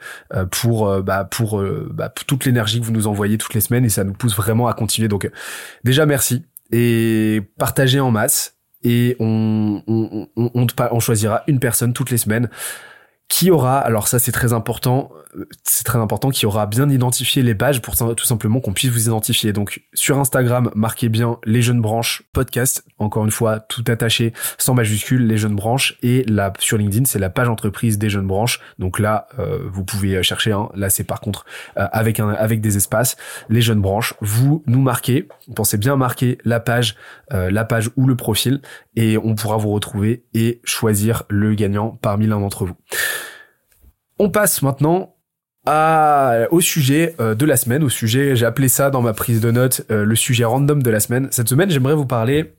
pour 0.50 1.02
bah 1.02 1.24
pour, 1.24 1.62
bah, 1.90 2.12
toute 2.26 2.44
l'énergie 2.44 2.80
que 2.80 2.84
vous 2.84 2.92
nous 2.92 3.06
envoyez 3.06 3.38
toutes 3.38 3.54
les 3.54 3.60
semaines 3.60 3.84
et 3.84 3.88
ça 3.88 4.04
nous 4.04 4.12
pousse 4.12 4.36
vraiment 4.36 4.66
à 4.66 4.74
continuer. 4.74 5.08
Donc 5.08 5.30
déjà 5.84 6.04
merci 6.06 6.44
et 6.72 7.42
partagez 7.58 8.00
en 8.00 8.10
masse 8.10 8.56
et 8.82 9.16
on 9.20 9.82
on, 9.86 10.28
on, 10.36 10.50
on, 10.54 10.66
on 10.90 11.00
choisira 11.00 11.42
une 11.46 11.60
personne 11.60 11.92
toutes 11.92 12.10
les 12.10 12.18
semaines 12.18 12.48
qui 13.30 13.50
aura, 13.52 13.78
alors 13.78 14.08
ça 14.08 14.18
c'est 14.18 14.32
très 14.32 14.52
important, 14.52 15.10
c'est 15.64 15.84
très 15.84 15.98
important, 15.98 16.30
qui 16.30 16.46
aura 16.46 16.66
bien 16.66 16.88
identifié 16.88 17.42
les 17.42 17.54
pages 17.54 17.80
pour 17.82 17.96
tout 17.96 18.24
simplement 18.24 18.60
qu'on 18.60 18.72
puisse 18.72 18.90
vous 18.90 19.06
identifier. 19.06 19.52
Donc 19.52 19.82
sur 19.94 20.18
Instagram, 20.18 20.70
marquez 20.74 21.08
bien 21.08 21.38
les 21.44 21.62
jeunes 21.62 21.80
branches 21.80 22.22
podcast, 22.32 22.84
encore 22.98 23.24
une 23.24 23.30
fois 23.30 23.60
tout 23.60 23.84
attaché, 23.88 24.32
sans 24.58 24.74
majuscule, 24.74 25.26
les 25.26 25.38
jeunes 25.38 25.56
branches, 25.56 25.96
et 26.02 26.24
là 26.24 26.52
sur 26.58 26.78
LinkedIn 26.78 27.04
c'est 27.04 27.18
la 27.18 27.30
page 27.30 27.48
entreprise 27.48 27.98
des 27.98 28.10
jeunes 28.10 28.26
branches. 28.26 28.60
Donc 28.78 28.98
là 28.98 29.28
euh, 29.38 29.68
vous 29.70 29.84
pouvez 29.84 30.22
chercher, 30.22 30.52
hein. 30.52 30.68
là 30.74 30.90
c'est 30.90 31.04
par 31.04 31.20
contre 31.20 31.44
euh, 31.76 31.86
avec 31.92 32.20
un 32.20 32.30
avec 32.30 32.60
des 32.60 32.76
espaces, 32.76 33.16
les 33.48 33.62
jeunes 33.62 33.80
branches. 33.80 34.14
Vous 34.20 34.62
nous 34.66 34.80
marquez, 34.80 35.28
pensez 35.54 35.78
bien 35.78 35.96
marquer 35.96 36.38
la 36.44 36.60
page, 36.60 36.96
euh, 37.32 37.50
la 37.50 37.64
page 37.64 37.90
ou 37.96 38.06
le 38.06 38.16
profil, 38.16 38.60
et 38.96 39.18
on 39.18 39.34
pourra 39.34 39.56
vous 39.56 39.70
retrouver 39.70 40.24
et 40.34 40.60
choisir 40.64 41.24
le 41.28 41.54
gagnant 41.54 41.98
parmi 42.02 42.26
l'un 42.26 42.40
d'entre 42.40 42.64
vous. 42.64 42.76
On 44.18 44.28
passe 44.28 44.62
maintenant 44.62 45.16
à, 45.66 46.46
au 46.50 46.60
sujet 46.60 47.14
euh, 47.20 47.34
de 47.34 47.44
la 47.44 47.56
semaine, 47.56 47.82
au 47.82 47.88
sujet, 47.88 48.36
j'ai 48.36 48.46
appelé 48.46 48.68
ça 48.68 48.90
dans 48.90 49.02
ma 49.02 49.12
prise 49.12 49.40
de 49.40 49.50
notes, 49.50 49.82
euh, 49.90 50.04
le 50.04 50.16
sujet 50.16 50.44
random 50.44 50.82
de 50.82 50.90
la 50.90 51.00
semaine. 51.00 51.28
Cette 51.30 51.48
semaine, 51.48 51.70
j'aimerais 51.70 51.94
vous 51.94 52.06
parler 52.06 52.54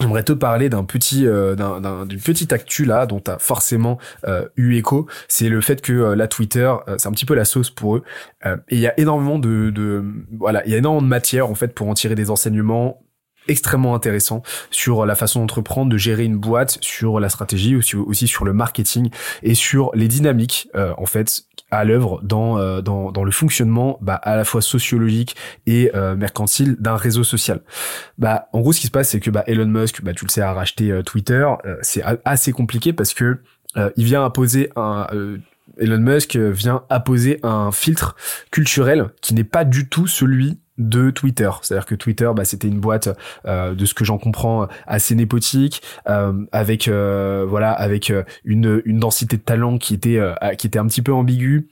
J'aimerais 0.00 0.22
te 0.22 0.32
parler 0.32 0.68
d'un 0.68 0.84
petit, 0.84 1.26
euh, 1.26 1.56
d'une 2.06 2.20
petite 2.20 2.52
actu 2.52 2.84
là 2.84 3.04
dont 3.04 3.18
t'as 3.18 3.38
forcément 3.38 3.98
eu 4.56 4.76
écho. 4.76 5.08
C'est 5.26 5.48
le 5.48 5.60
fait 5.60 5.82
que 5.82 5.92
la 6.14 6.28
Twitter, 6.28 6.72
c'est 6.98 7.08
un 7.08 7.10
petit 7.10 7.26
peu 7.26 7.34
la 7.34 7.44
sauce 7.44 7.68
pour 7.68 7.96
eux. 7.96 8.04
et 8.46 8.76
il 8.76 8.78
y 8.78 8.86
a 8.86 8.98
énormément 8.98 9.40
de, 9.40 9.70
de, 9.70 10.04
voilà, 10.38 10.64
il 10.64 10.70
y 10.70 10.74
a 10.76 10.78
énormément 10.78 11.02
de 11.02 11.08
matière 11.08 11.50
en 11.50 11.56
fait 11.56 11.74
pour 11.74 11.88
en 11.88 11.94
tirer 11.94 12.14
des 12.14 12.30
enseignements 12.30 13.02
extrêmement 13.48 13.94
intéressant 13.94 14.42
sur 14.70 15.06
la 15.06 15.14
façon 15.14 15.40
d'entreprendre, 15.40 15.90
de 15.90 15.96
gérer 15.96 16.24
une 16.24 16.36
boîte, 16.36 16.78
sur 16.80 17.20
la 17.20 17.28
stratégie, 17.28 17.76
aussi, 17.76 17.96
aussi 17.96 18.26
sur 18.26 18.44
le 18.44 18.52
marketing 18.52 19.10
et 19.42 19.54
sur 19.54 19.90
les 19.94 20.08
dynamiques 20.08 20.68
euh, 20.74 20.94
en 20.98 21.06
fait 21.06 21.44
à 21.70 21.84
l'œuvre 21.84 22.20
dans, 22.22 22.58
euh, 22.58 22.82
dans, 22.82 23.10
dans 23.12 23.24
le 23.24 23.32
fonctionnement 23.32 23.98
bah, 24.00 24.14
à 24.14 24.36
la 24.36 24.44
fois 24.44 24.60
sociologique 24.60 25.36
et 25.66 25.90
euh, 25.94 26.14
mercantile 26.14 26.76
d'un 26.78 26.96
réseau 26.96 27.24
social. 27.24 27.60
Bah 28.18 28.48
en 28.52 28.60
gros 28.60 28.72
ce 28.72 28.80
qui 28.80 28.86
se 28.86 28.92
passe 28.92 29.10
c'est 29.10 29.20
que 29.20 29.30
bah, 29.30 29.44
Elon 29.46 29.66
Musk, 29.66 30.02
bah, 30.02 30.12
tu 30.12 30.24
le 30.24 30.30
sais, 30.30 30.42
a 30.42 30.52
racheté 30.52 31.00
Twitter. 31.04 31.46
c'est 31.82 32.02
assez 32.24 32.52
compliqué 32.52 32.92
parce 32.92 33.14
que 33.14 33.38
il 33.96 34.04
vient 34.04 34.24
imposer 34.24 34.70
un 34.76 35.06
Elon 35.78 35.98
Musk 35.98 36.36
vient 36.36 36.84
apposer 36.90 37.40
un 37.42 37.72
filtre 37.72 38.16
culturel 38.50 39.08
qui 39.20 39.34
n'est 39.34 39.44
pas 39.44 39.64
du 39.64 39.88
tout 39.88 40.06
celui 40.06 40.58
de 40.78 41.10
Twitter. 41.10 41.50
C'est-à-dire 41.62 41.86
que 41.86 41.94
Twitter, 41.94 42.30
bah, 42.34 42.44
c'était 42.44 42.68
une 42.68 42.80
boîte, 42.80 43.08
euh, 43.46 43.74
de 43.74 43.84
ce 43.84 43.94
que 43.94 44.04
j'en 44.04 44.18
comprends, 44.18 44.68
assez 44.86 45.14
népotique, 45.14 45.82
euh, 46.08 46.46
avec 46.52 46.88
euh, 46.88 47.44
voilà, 47.48 47.72
avec 47.72 48.12
une, 48.44 48.82
une 48.84 48.98
densité 48.98 49.36
de 49.36 49.42
talent 49.42 49.78
qui 49.78 49.94
était 49.94 50.20
qui 50.58 50.66
était 50.66 50.78
un 50.78 50.86
petit 50.86 51.02
peu 51.02 51.12
ambiguë 51.12 51.68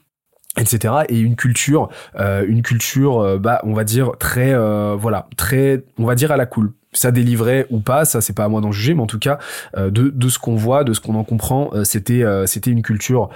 etc 0.57 0.95
et 1.07 1.19
une 1.19 1.35
culture 1.35 1.89
une 2.17 2.61
culture 2.61 3.39
bah 3.39 3.61
on 3.63 3.73
va 3.73 3.83
dire 3.83 4.11
très 4.19 4.53
voilà 4.95 5.27
très 5.37 5.83
on 5.97 6.05
va 6.05 6.15
dire 6.15 6.31
à 6.31 6.37
la 6.37 6.45
cool 6.45 6.73
ça 6.93 7.11
délivrait 7.11 7.67
ou 7.69 7.79
pas, 7.79 8.05
ça 8.05 8.21
c'est 8.21 8.33
pas 8.33 8.45
à 8.45 8.49
moi 8.49 8.61
d'en 8.61 8.71
juger, 8.71 8.93
mais 8.93 9.01
en 9.01 9.07
tout 9.07 9.19
cas 9.19 9.39
euh, 9.77 9.89
de, 9.89 10.09
de 10.09 10.29
ce 10.29 10.39
qu'on 10.39 10.55
voit, 10.55 10.83
de 10.83 10.93
ce 10.93 10.99
qu'on 10.99 11.15
en 11.15 11.23
comprend, 11.23 11.69
euh, 11.73 11.83
c'était 11.83 12.23
euh, 12.23 12.45
c'était 12.45 12.71
une 12.71 12.81
culture 12.81 13.29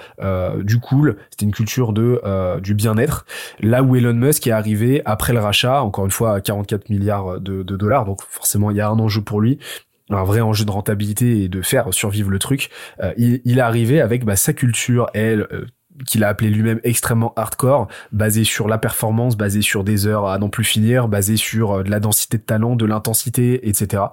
du 0.62 0.78
cool, 0.78 1.16
c'était 1.30 1.44
une 1.44 1.52
culture 1.52 1.92
de 1.92 2.20
du 2.60 2.74
bien-être. 2.74 3.26
Là 3.60 3.82
où 3.82 3.96
Elon 3.96 4.14
Musk 4.14 4.46
est 4.46 4.50
arrivé 4.50 5.02
après 5.04 5.32
le 5.32 5.40
rachat, 5.40 5.82
encore 5.82 6.04
une 6.04 6.10
fois 6.10 6.34
à 6.34 6.40
44 6.40 6.88
milliards 6.90 7.40
de, 7.40 7.62
dollars, 7.62 8.04
donc 8.04 8.20
forcément 8.28 8.70
il 8.70 8.76
y 8.76 8.80
a 8.80 8.88
un 8.88 8.98
enjeu 8.98 9.22
pour 9.22 9.40
lui 9.40 9.58
un 10.10 10.22
vrai 10.22 10.40
enjeu 10.40 10.64
de 10.64 10.70
rentabilité 10.70 11.42
et 11.42 11.48
de 11.48 11.62
faire 11.62 11.92
survivre 11.92 12.30
le 12.30 12.38
truc. 12.38 12.70
il, 13.16 13.40
il 13.44 13.58
est 13.58 13.62
arrivé 13.62 14.00
avec 14.00 14.24
bah, 14.24 14.36
sa 14.36 14.52
culture, 14.52 15.08
elle, 15.14 15.48
qu'il 16.06 16.24
a 16.24 16.28
appelé 16.28 16.50
lui-même 16.50 16.80
extrêmement 16.84 17.32
hardcore, 17.36 17.88
basé 18.12 18.44
sur 18.44 18.68
la 18.68 18.78
performance, 18.78 19.36
basé 19.36 19.62
sur 19.62 19.84
des 19.84 20.06
heures 20.06 20.26
à 20.28 20.38
n'en 20.38 20.48
plus 20.48 20.64
finir, 20.64 21.08
basé 21.08 21.36
sur 21.36 21.84
de 21.84 21.90
la 21.90 22.00
densité 22.00 22.38
de 22.38 22.42
talent, 22.42 22.76
de 22.76 22.84
l'intensité, 22.84 23.68
etc. 23.68 24.04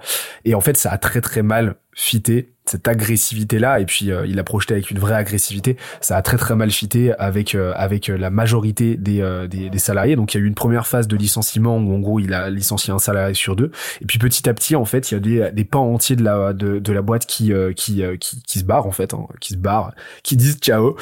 Et 0.46 0.56
en 0.56 0.62
fait, 0.62 0.78
ça 0.78 0.92
a 0.92 0.98
très 0.98 1.22
très 1.22 1.42
mal 1.42 1.75
fité 1.94 2.53
cette 2.65 2.88
agressivité 2.88 3.60
là 3.60 3.79
et 3.79 3.86
puis 3.86 4.12
euh, 4.12 4.25
il 4.25 4.39
a 4.39 4.43
projeté 4.43 4.74
avec 4.74 4.91
une 4.91 5.00
vraie 5.00 5.15
agressivité. 5.15 5.77
Ça 6.01 6.17
a 6.17 6.22
très 6.22 6.38
très 6.38 6.55
mal 6.55 6.72
fité 6.72 7.13
avec 7.13 7.55
euh, 7.55 7.74
avec 7.75 8.10
euh, 8.10 8.17
la 8.17 8.29
majorité 8.29 8.96
des, 8.96 9.48
des, 9.50 9.70
des 9.70 9.79
salariés. 9.79 10.15
Donc 10.15 10.34
il 10.34 10.38
y 10.38 10.41
a 10.41 10.43
eu 10.43 10.48
une 10.48 10.55
première 10.55 10.88
phase 10.88 11.08
de 11.08 11.15
licenciement 11.15 11.77
où 11.77 11.93
en 11.93 12.00
gros 12.00 12.20
il 12.20 12.34
a 12.34 12.50
licencié 12.50 12.93
un 12.93 13.00
salarié 13.00 13.34
sur 13.34 13.55
deux. 13.55 13.72
Et 14.01 14.05
puis 14.05 14.17
petit 14.17 14.48
à 14.50 14.53
petit 14.53 14.75
en 14.75 14.86
fait 14.86 15.12
il 15.12 15.15
y 15.15 15.17
a 15.17 15.20
des, 15.20 15.51
des 15.51 15.65
pans 15.65 15.93
entiers 15.93 16.15
de 16.15 16.24
la 16.24 16.53
de, 16.53 16.79
de 16.79 16.93
la 16.93 17.01
boîte 17.01 17.25
qui 17.25 17.51
qui, 17.75 18.03
qui 18.20 18.41
qui 18.43 18.60
se 18.60 18.63
barrent 18.63 18.88
en 18.88 18.91
fait 18.91 19.13
hein, 19.13 19.27
qui 19.39 19.53
se 19.53 19.58
barrent 19.58 19.93
qui 20.24 20.38
disent 20.38 20.58
ciao 20.58 20.96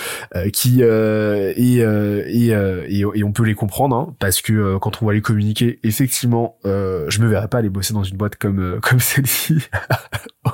qui 0.53 0.81
et, 0.81 1.77
et, 1.77 2.47
et, 2.49 2.99
et 3.13 3.23
on 3.23 3.31
peut 3.31 3.43
les 3.43 3.55
comprendre 3.55 3.95
hein, 3.95 4.15
parce 4.19 4.41
que 4.41 4.77
quand 4.77 5.01
on 5.01 5.05
va 5.05 5.13
les 5.13 5.21
communiquer 5.21 5.79
effectivement 5.83 6.57
je 6.63 7.21
me 7.21 7.27
verrais 7.27 7.47
pas 7.47 7.59
aller 7.59 7.69
bosser 7.69 7.93
dans 7.93 8.03
une 8.03 8.17
boîte 8.17 8.35
comme 8.35 8.79
comme 8.81 8.99
celle-ci. 8.99 9.59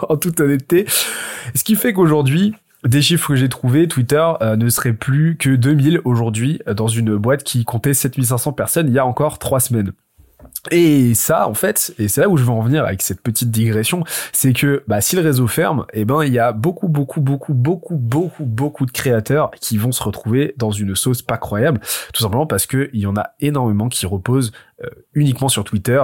En 0.09 0.17
toute 0.17 0.41
honnêteté 0.41 0.85
ce 1.55 1.63
qui 1.63 1.75
fait 1.75 1.93
qu'aujourd'hui, 1.93 2.55
des 2.83 3.01
chiffres 3.01 3.29
que 3.29 3.35
j'ai 3.35 3.49
trouvés, 3.49 3.87
Twitter 3.87 4.23
euh, 4.41 4.55
ne 4.55 4.69
serait 4.69 4.93
plus 4.93 5.35
que 5.37 5.49
2000 5.49 6.01
aujourd'hui 6.05 6.61
euh, 6.67 6.73
dans 6.73 6.87
une 6.87 7.15
boîte 7.17 7.43
qui 7.43 7.65
comptait 7.65 7.93
7500 7.93 8.53
personnes 8.53 8.87
il 8.87 8.93
y 8.93 8.99
a 8.99 9.05
encore 9.05 9.39
trois 9.39 9.59
semaines. 9.59 9.91
Et 10.71 11.13
ça, 11.13 11.47
en 11.47 11.53
fait, 11.53 11.93
et 11.97 12.07
c'est 12.07 12.21
là 12.21 12.29
où 12.29 12.37
je 12.37 12.43
veux 12.43 12.51
en 12.51 12.61
venir 12.61 12.83
avec 12.85 13.01
cette 13.01 13.21
petite 13.21 13.51
digression, 13.51 14.03
c'est 14.33 14.53
que 14.53 14.83
bah, 14.87 15.01
si 15.01 15.15
le 15.15 15.21
réseau 15.21 15.47
ferme, 15.47 15.85
eh 15.93 16.03
ben 16.03 16.23
il 16.23 16.33
y 16.33 16.39
a 16.39 16.51
beaucoup, 16.51 16.87
beaucoup, 16.87 17.21
beaucoup, 17.21 17.53
beaucoup, 17.53 17.95
beaucoup, 17.95 18.43
beaucoup 18.43 18.85
de 18.85 18.91
créateurs 18.91 19.51
qui 19.59 19.77
vont 19.77 19.91
se 19.91 20.03
retrouver 20.03 20.53
dans 20.57 20.71
une 20.71 20.95
sauce 20.95 21.21
pas 21.21 21.37
croyable, 21.37 21.79
tout 22.13 22.21
simplement 22.21 22.45
parce 22.45 22.65
que 22.65 22.89
il 22.93 22.99
y 22.99 23.05
en 23.05 23.15
a 23.15 23.31
énormément 23.39 23.87
qui 23.87 24.05
reposent 24.05 24.51
euh, 24.83 24.89
uniquement 25.13 25.49
sur 25.49 25.63
Twitter 25.63 26.03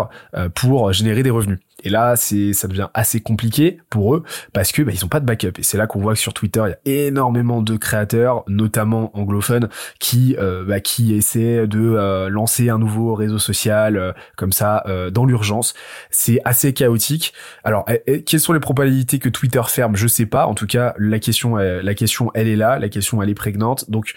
pour 0.56 0.92
générer 0.94 1.24
des 1.24 1.30
revenus. 1.30 1.60
Et 1.84 1.90
là, 1.90 2.16
c'est, 2.16 2.54
ça 2.54 2.68
devient 2.68 2.90
assez 2.94 3.22
compliqué 3.22 3.78
pour 3.90 4.16
eux 4.16 4.24
parce 4.54 4.72
que 4.72 4.82
bah, 4.82 4.92
ils 4.94 5.06
ont 5.06 5.10
pas 5.10 5.20
de 5.20 5.26
backup. 5.26 5.60
Et 5.60 5.64
c'est 5.64 5.78
là 5.78 5.88
qu'on 5.88 6.00
voit 6.00 6.14
que 6.14 6.20
sur 6.20 6.34
Twitter, 6.34 6.64
il 6.66 6.92
y 6.92 6.96
a 6.96 7.06
énormément 7.08 7.62
de 7.62 7.78
créateurs, 7.78 8.44
notamment 8.48 9.16
anglophones, 9.18 9.70
qui 10.00 10.36
euh, 10.40 10.64
bah, 10.66 10.80
qui 10.80 11.16
essaient 11.16 11.68
de 11.68 11.80
euh, 11.80 12.30
lancer 12.30 12.70
un 12.70 12.78
nouveau 12.78 13.14
réseau 13.16 13.40
social 13.40 13.98
euh, 13.98 14.12
comme 14.38 14.52
ça 14.52 14.84
dans 15.12 15.26
l'urgence. 15.26 15.74
C'est 16.10 16.40
assez 16.46 16.74
chaotique. 16.74 17.34
Alors, 17.64 17.86
eh, 17.88 18.02
eh, 18.08 18.24
quelles 18.24 18.40
sont 18.40 18.54
les 18.54 18.60
probabilités 18.60 19.20
que 19.20 19.30
Twitter 19.30 19.62
ferme? 19.68 19.96
Je 19.96 20.08
sais 20.08 20.26
pas. 20.26 20.46
En 20.48 20.54
tout 20.56 20.68
cas, 20.68 20.94
la 20.98 21.20
question, 21.20 21.56
la 21.56 21.94
question, 21.94 22.32
elle 22.34 22.48
est 22.48 22.56
là. 22.56 22.80
La 22.80 22.90
question, 22.90 23.22
elle 23.22 23.30
est 23.30 23.36
prégnante. 23.36 23.90
Donc 23.90 24.14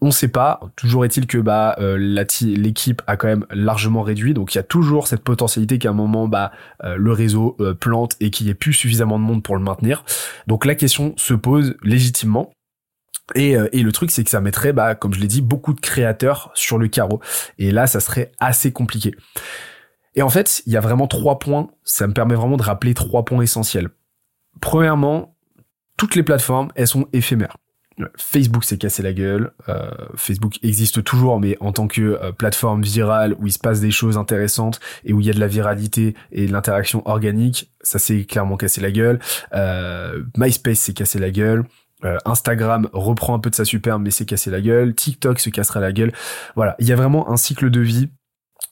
on 0.00 0.10
sait 0.10 0.28
pas. 0.28 0.60
Toujours 0.76 1.04
est-il 1.04 1.26
que 1.26 1.38
bah 1.38 1.76
euh, 1.78 1.96
l'équipe 1.96 3.02
a 3.06 3.16
quand 3.16 3.28
même 3.28 3.46
largement 3.50 4.02
réduit, 4.02 4.34
donc 4.34 4.54
il 4.54 4.58
y 4.58 4.60
a 4.60 4.64
toujours 4.64 5.06
cette 5.06 5.22
potentialité 5.22 5.78
qu'à 5.78 5.90
un 5.90 5.94
moment 5.94 6.28
bah 6.28 6.52
euh, 6.82 6.96
le 6.96 7.12
réseau 7.12 7.56
euh, 7.60 7.74
plante 7.74 8.16
et 8.20 8.30
qu'il 8.30 8.46
n'y 8.46 8.50
ait 8.50 8.54
plus 8.54 8.72
suffisamment 8.72 9.18
de 9.18 9.24
monde 9.24 9.42
pour 9.42 9.56
le 9.56 9.62
maintenir. 9.62 10.04
Donc 10.46 10.66
la 10.66 10.74
question 10.74 11.14
se 11.16 11.34
pose 11.34 11.76
légitimement. 11.82 12.52
Et, 13.34 13.52
et 13.72 13.82
le 13.82 13.90
truc, 13.90 14.10
c'est 14.10 14.22
que 14.22 14.28
ça 14.28 14.42
mettrait, 14.42 14.74
bah, 14.74 14.94
comme 14.94 15.14
je 15.14 15.20
l'ai 15.20 15.26
dit, 15.26 15.40
beaucoup 15.40 15.72
de 15.72 15.80
créateurs 15.80 16.50
sur 16.52 16.76
le 16.76 16.88
carreau. 16.88 17.22
Et 17.56 17.70
là, 17.70 17.86
ça 17.86 17.98
serait 18.00 18.32
assez 18.38 18.70
compliqué. 18.70 19.14
Et 20.14 20.20
en 20.20 20.28
fait, 20.28 20.62
il 20.66 20.74
y 20.74 20.76
a 20.76 20.80
vraiment 20.80 21.06
trois 21.06 21.38
points. 21.38 21.70
Ça 21.84 22.06
me 22.06 22.12
permet 22.12 22.34
vraiment 22.34 22.58
de 22.58 22.62
rappeler 22.62 22.92
trois 22.92 23.24
points 23.24 23.40
essentiels. 23.40 23.88
Premièrement, 24.60 25.34
toutes 25.96 26.16
les 26.16 26.22
plateformes, 26.22 26.68
elles 26.74 26.86
sont 26.86 27.06
éphémères. 27.14 27.56
Facebook 28.16 28.64
s'est 28.64 28.78
cassé 28.78 29.02
la 29.02 29.12
gueule. 29.12 29.52
Euh, 29.68 29.90
Facebook 30.16 30.58
existe 30.62 31.04
toujours, 31.04 31.38
mais 31.40 31.56
en 31.60 31.72
tant 31.72 31.86
que 31.86 32.00
euh, 32.00 32.32
plateforme 32.32 32.82
virale 32.82 33.36
où 33.38 33.46
il 33.46 33.52
se 33.52 33.58
passe 33.58 33.80
des 33.80 33.90
choses 33.90 34.16
intéressantes 34.16 34.80
et 35.04 35.12
où 35.12 35.20
il 35.20 35.26
y 35.26 35.30
a 35.30 35.32
de 35.32 35.40
la 35.40 35.46
viralité 35.46 36.14
et 36.32 36.46
de 36.46 36.52
l'interaction 36.52 37.06
organique, 37.06 37.70
ça 37.82 37.98
s'est 37.98 38.24
clairement 38.24 38.56
cassé 38.56 38.80
la 38.80 38.90
gueule. 38.90 39.20
Euh, 39.54 40.22
MySpace 40.36 40.78
s'est 40.78 40.94
cassé 40.94 41.18
la 41.18 41.30
gueule. 41.30 41.64
Instagram 42.26 42.90
reprend 42.92 43.34
un 43.34 43.38
peu 43.38 43.48
de 43.48 43.54
sa 43.54 43.64
superbe 43.64 44.02
mais 44.02 44.10
s'est 44.10 44.26
cassé 44.26 44.50
la 44.50 44.60
gueule. 44.60 44.94
TikTok 44.94 45.40
se 45.40 45.48
cassera 45.48 45.80
la 45.80 45.90
gueule. 45.90 46.12
Voilà, 46.54 46.76
il 46.78 46.86
y 46.86 46.92
a 46.92 46.96
vraiment 46.96 47.30
un 47.30 47.38
cycle 47.38 47.70
de 47.70 47.80
vie 47.80 48.10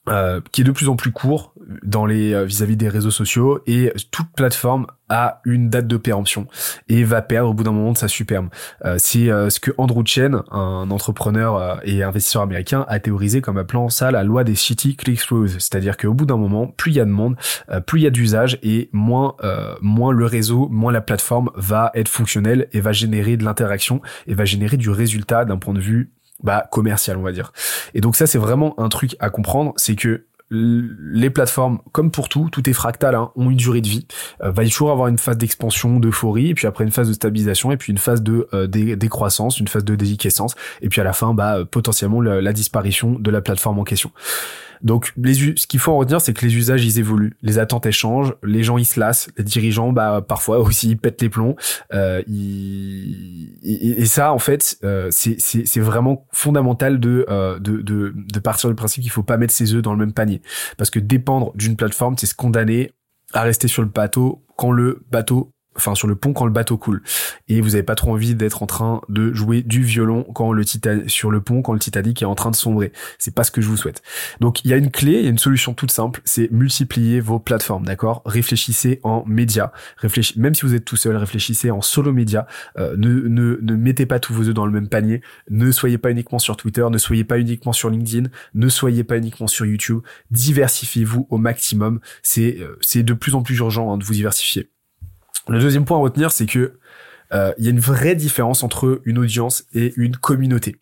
euh, 0.09 0.41
qui 0.51 0.63
est 0.63 0.65
de 0.65 0.73
plus 0.73 0.89
en 0.89 0.97
plus 0.97 1.13
court 1.13 1.55
dans 1.85 2.07
les 2.07 2.35
euh, 2.35 2.45
vis-à-vis 2.45 2.77
des 2.77 2.89
réseaux 2.89 3.13
sociaux 3.13 3.61
et 3.69 3.93
toute 4.11 4.27
plateforme 4.35 4.89
a 5.09 5.41
une 5.45 5.71
date 5.71 5.87
de 5.87 5.97
péremption 5.97 6.49
et 6.89 7.05
va 7.05 7.23
perdre 7.23 7.51
au 7.51 7.55
bout 7.55 7.63
d'un 7.63 7.71
moment 7.71 7.93
de 7.93 7.97
sa 7.97 8.09
superbe. 8.09 8.49
Euh, 8.85 8.97
c'est 8.99 9.27
ce 9.27 9.61
que 9.61 9.71
Andrew 9.79 10.03
Chen, 10.05 10.43
un 10.51 10.91
entrepreneur 10.91 11.81
et 11.85 12.03
investisseur 12.03 12.43
américain, 12.43 12.85
a 12.89 12.99
théorisé 12.99 13.41
comme 13.43 13.59
appelant 13.59 13.91
ça 13.91 14.11
la 14.11 14.25
loi 14.25 14.43
des 14.43 14.57
city 14.57 14.97
click-throughs, 14.97 15.61
c'est-à-dire 15.61 15.97
qu'au 15.97 16.15
bout 16.15 16.27
d'un 16.27 16.37
moment, 16.37 16.67
plus 16.67 16.91
il 16.91 16.97
y 16.97 17.01
a 17.01 17.05
de 17.05 17.11
monde, 17.11 17.37
plus 17.87 18.01
il 18.01 18.03
y 18.03 18.07
a 18.09 18.11
d'usage 18.11 18.59
et 18.63 18.89
moins 18.93 19.37
moins 19.83 20.13
le 20.13 20.25
réseau, 20.25 20.69
moins 20.69 20.91
la 20.93 21.03
plateforme 21.03 21.51
va 21.55 21.93
être 21.95 22.09
fonctionnelle 22.09 22.69
et 22.73 22.81
va 22.81 22.93
générer 22.93 23.37
de 23.37 23.45
l'interaction 23.45 24.01
et 24.27 24.35
va 24.35 24.47
générer 24.47 24.79
du 24.79 24.91
résultat 24.91 25.45
d'un 25.45 25.59
point 25.59 25.75
de 25.75 25.81
vue 25.81 26.13
bah 26.43 26.67
commercial 26.71 27.17
on 27.17 27.23
va 27.23 27.33
dire. 27.33 27.53
Et 27.95 28.01
donc 28.01 28.17
ça 28.17 28.27
c'est 28.27 28.39
vraiment 28.39 28.79
un 28.81 28.89
truc 28.89 29.17
à 29.21 29.31
comprendre, 29.31 29.73
c'est 29.77 29.97
que 29.97 30.27
les 30.53 31.31
plateformes, 31.31 31.79
comme 31.93 32.11
pour 32.11 32.29
tout, 32.29 32.51
tout 32.53 32.69
est 32.69 32.75
fractal, 32.75 33.15
hein, 33.15 33.31
ont 33.37 33.51
une 33.51 33.57
durée 33.57 33.81
de 33.81 33.89
vie. 33.89 34.07
Euh, 34.43 34.51
va 34.51 34.65
toujours 34.65 34.91
avoir 34.91 35.09
une 35.09 35.17
phase 35.17 35.39
d'expansion, 35.39 35.99
d'euphorie, 35.99 36.51
et 36.51 36.55
puis 36.55 36.67
après 36.67 36.85
une 36.85 36.91
phase 36.91 37.09
de 37.09 37.15
stabilisation, 37.15 37.73
et 37.73 37.79
puis 37.79 37.91
une 37.91 37.99
phase 37.99 38.23
de 38.23 38.47
euh, 38.53 38.67
décroissance, 38.67 39.59
une 39.59 39.69
phase 39.69 39.85
de 39.85 39.95
déliquescence, 39.95 40.55
et 40.83 40.91
puis 40.91 41.01
à 41.01 41.05
la 41.05 41.15
fin, 41.15 41.33
bah 41.33 41.61
potentiellement 41.71 42.21
la 42.21 42.53
disparition 42.53 43.19
de 43.19 43.31
la 43.31 43.41
plateforme 43.41 43.79
en 43.79 43.85
question. 43.85 44.11
Donc 44.83 45.13
les 45.17 45.35
ce 45.35 45.67
qu'il 45.67 45.81
faut 45.81 45.93
en 45.93 45.99
retenir, 45.99 46.21
c'est 46.21 46.33
que 46.33 46.45
les 46.45 46.55
usages 46.57 46.85
ils 46.85 46.99
évoluent, 46.99 47.37
les 47.43 47.59
attentes 47.59 47.87
elles 47.87 47.93
changent, 47.93 48.35
les 48.43 48.63
gens 48.63 48.79
ils 48.79 48.85
se 48.85 48.99
lassent, 48.99 49.31
les 49.37 49.45
dirigeants 49.45 49.93
bah 49.93 50.25
parfois 50.27 50.59
aussi 50.61 50.91
ils 50.91 50.99
pètent 50.99 51.23
les 51.23 51.29
plombs. 51.29 51.57
Euh, 51.93 52.23
et, 52.27 54.07
ça 54.07 54.33
en 54.33 54.39
fait 54.39 54.79
euh, 54.85 55.09
c'est 55.11 55.37
c'est 55.41 55.81
vraiment 55.81 56.27
fondamental 56.33 57.01
de, 57.01 57.25
euh, 57.29 57.59
de 57.59 57.81
de 57.81 58.13
de 58.15 58.39
partir 58.41 58.69
du 58.69 58.75
principe 58.75 59.03
qu'il 59.03 59.13
faut 59.13 59.23
pas 59.23 59.37
mettre 59.37 59.55
ses 59.55 59.75
œufs 59.75 59.83
dans 59.83 59.93
le 59.93 59.99
même 59.99 60.13
panier. 60.13 60.43
Parce 60.77 60.91
que 60.91 60.99
dépendre 60.99 61.53
d'une 61.55 61.77
plateforme 61.77 62.17
c'est 62.19 62.27
se 62.27 62.35
condamner 62.35 62.93
à 63.33 63.43
rester 63.43 63.69
sur 63.69 63.83
le 63.83 63.89
bateau 63.89 64.45
quand 64.57 64.73
le 64.73 65.03
bateau 65.11 65.52
enfin 65.77 65.95
sur 65.95 66.09
le 66.09 66.15
pont 66.15 66.33
quand 66.33 66.47
le 66.47 66.53
bateau 66.53 66.77
coule. 66.77 67.03
Et 67.49 67.61
vous 67.61 67.75
avez 67.75 67.83
pas 67.83 67.95
trop 67.95 68.13
envie 68.13 68.35
d'être 68.35 68.63
en 68.63 68.67
train 68.67 69.01
de 69.09 69.33
jouer 69.33 69.63
du 69.63 69.83
violon 69.83 70.25
quand 70.35 70.53
le 70.53 70.65
Titan 70.65 71.01
sur 71.07 71.31
le 71.31 71.41
pont 71.41 71.63
quand 71.63 71.73
le 71.73 71.79
Titanic 71.79 72.23
est 72.23 72.27
en 72.27 72.35
train 72.35 72.51
de 72.51 72.57
sombrer. 72.57 72.93
C'est 73.19 73.35
pas 73.35 73.45
ce 73.45 73.51
que 73.51 73.61
je 73.61 73.69
vous 73.69 73.77
souhaite. 73.77 74.03
Donc 74.41 74.65
il 74.65 74.71
y 74.71 74.75
a 74.75 74.77
une 74.77 74.91
clé 74.91 75.13
il 75.13 75.25
y 75.25 75.27
a 75.27 75.31
une 75.31 75.39
solution 75.39 75.75
toute 75.75 75.91
simple 75.91 76.21
c'est 76.25 76.51
multiplier 76.51 77.21
vos 77.21 77.39
plateformes 77.39 77.85
d'accord? 77.85 78.23
Réfléchissez 78.25 79.01
en 79.03 79.25
médias. 79.27 79.73
Réfléchissez 79.97 80.41
même 80.41 80.55
si 80.55 80.63
vous 80.63 80.75
êtes 80.75 80.85
tout 80.85 80.97
seul 80.97 81.17
réfléchissez 81.17 81.71
en 81.71 81.81
solo 81.81 82.13
média. 82.13 82.47
Euh, 82.79 82.97
ne, 82.97 83.29
ne 83.29 83.59
ne 83.61 83.77
mettez 83.77 84.07
pas 84.07 84.21
tous 84.21 84.35
vos 84.35 84.49
œufs 84.49 84.55
dans 84.55 84.67
le 84.67 84.73
même 84.73 84.89
panier. 84.89 85.23
Ne 85.51 85.71
soyez 85.71 85.99
pas 85.99 86.11
uniquement 86.11 86.39
sur 86.39 86.57
Twitter 86.57 86.87
ne 86.91 86.99
soyez 86.99 87.25
pas 87.25 87.39
uniquement 87.39 87.73
sur 87.73 87.91
LinkedIn 87.91 88.29
ne 88.55 88.69
soyez 88.69 89.05
pas 89.05 89.19
uniquement 89.19 89.47
sur 89.47 89.67
YouTube. 89.67 90.01
Diversifiez-vous 90.31 91.27
au 91.31 91.39
maximum. 91.39 92.01
C'est 92.23 92.59
euh, 92.61 92.79
c'est 92.81 93.03
de 93.03 93.15
plus 93.15 93.35
en 93.35 93.43
plus 93.43 93.59
urgent 93.59 93.93
hein, 93.93 93.99
de 93.99 94.05
vous 94.05 94.15
diversifier 94.15 94.71
le 95.49 95.59
deuxième 95.59 95.85
point 95.85 95.99
à 95.99 96.01
retenir, 96.01 96.31
c'est 96.31 96.47
que 96.47 96.79
euh, 97.33 97.53
il 97.59 97.65
y 97.65 97.69
a 97.69 97.71
une 97.71 97.81
vraie 97.81 98.15
différence 98.15 98.63
entre 98.63 99.01
une 99.05 99.19
audience 99.19 99.65
et 99.75 99.93
une 99.97 100.17
communauté. 100.17 100.77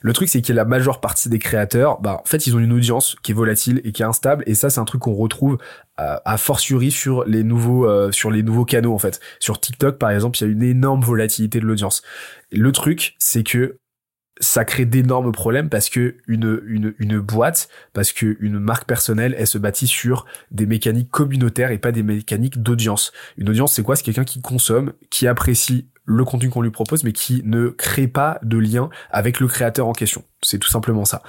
Le 0.00 0.12
truc, 0.12 0.28
c'est 0.28 0.40
que 0.40 0.52
la 0.52 0.64
majeure 0.64 1.00
partie 1.00 1.28
des 1.28 1.38
créateurs, 1.38 2.00
bah, 2.00 2.20
en 2.22 2.24
fait, 2.24 2.46
ils 2.46 2.56
ont 2.56 2.58
une 2.58 2.72
audience 2.72 3.16
qui 3.22 3.32
est 3.32 3.34
volatile 3.34 3.82
et 3.84 3.92
qui 3.92 4.02
est 4.02 4.06
instable. 4.06 4.42
Et 4.46 4.54
ça, 4.54 4.70
c'est 4.70 4.80
un 4.80 4.84
truc 4.84 5.02
qu'on 5.02 5.14
retrouve 5.14 5.58
à, 5.96 6.22
à, 6.24 6.38
fortiori 6.38 6.90
sur 6.90 7.24
les 7.24 7.42
nouveaux, 7.42 7.86
euh, 7.86 8.10
sur 8.10 8.30
les 8.30 8.42
nouveaux 8.42 8.64
canaux, 8.64 8.94
en 8.94 8.98
fait. 8.98 9.20
Sur 9.40 9.60
TikTok, 9.60 9.98
par 9.98 10.10
exemple, 10.10 10.38
il 10.38 10.42
y 10.42 10.44
a 10.48 10.50
une 10.50 10.62
énorme 10.62 11.02
volatilité 11.02 11.60
de 11.60 11.66
l'audience. 11.66 12.02
Le 12.50 12.72
truc, 12.72 13.14
c'est 13.18 13.42
que 13.42 13.78
ça 14.40 14.64
crée 14.64 14.84
d'énormes 14.84 15.32
problèmes 15.32 15.68
parce 15.68 15.88
que 15.88 16.16
une, 16.26 16.60
une, 16.66 16.94
une 16.98 17.20
boîte, 17.20 17.68
parce 17.92 18.12
que 18.12 18.36
une 18.40 18.58
marque 18.58 18.86
personnelle, 18.86 19.34
elle 19.38 19.46
se 19.46 19.58
bâtit 19.58 19.86
sur 19.86 20.26
des 20.50 20.66
mécaniques 20.66 21.10
communautaires 21.10 21.70
et 21.70 21.78
pas 21.78 21.92
des 21.92 22.02
mécaniques 22.02 22.62
d'audience. 22.62 23.12
Une 23.36 23.48
audience, 23.48 23.74
c'est 23.74 23.82
quoi? 23.82 23.96
C'est 23.96 24.02
quelqu'un 24.02 24.24
qui 24.24 24.40
consomme, 24.42 24.92
qui 25.10 25.26
apprécie 25.26 25.88
le 26.06 26.24
contenu 26.24 26.50
qu'on 26.50 26.60
lui 26.60 26.70
propose, 26.70 27.02
mais 27.02 27.12
qui 27.12 27.42
ne 27.46 27.68
crée 27.68 28.08
pas 28.08 28.38
de 28.42 28.58
lien 28.58 28.90
avec 29.10 29.40
le 29.40 29.46
créateur 29.46 29.86
en 29.86 29.92
question. 29.92 30.22
C'est 30.42 30.58
tout 30.58 30.68
simplement 30.68 31.06
ça. 31.06 31.22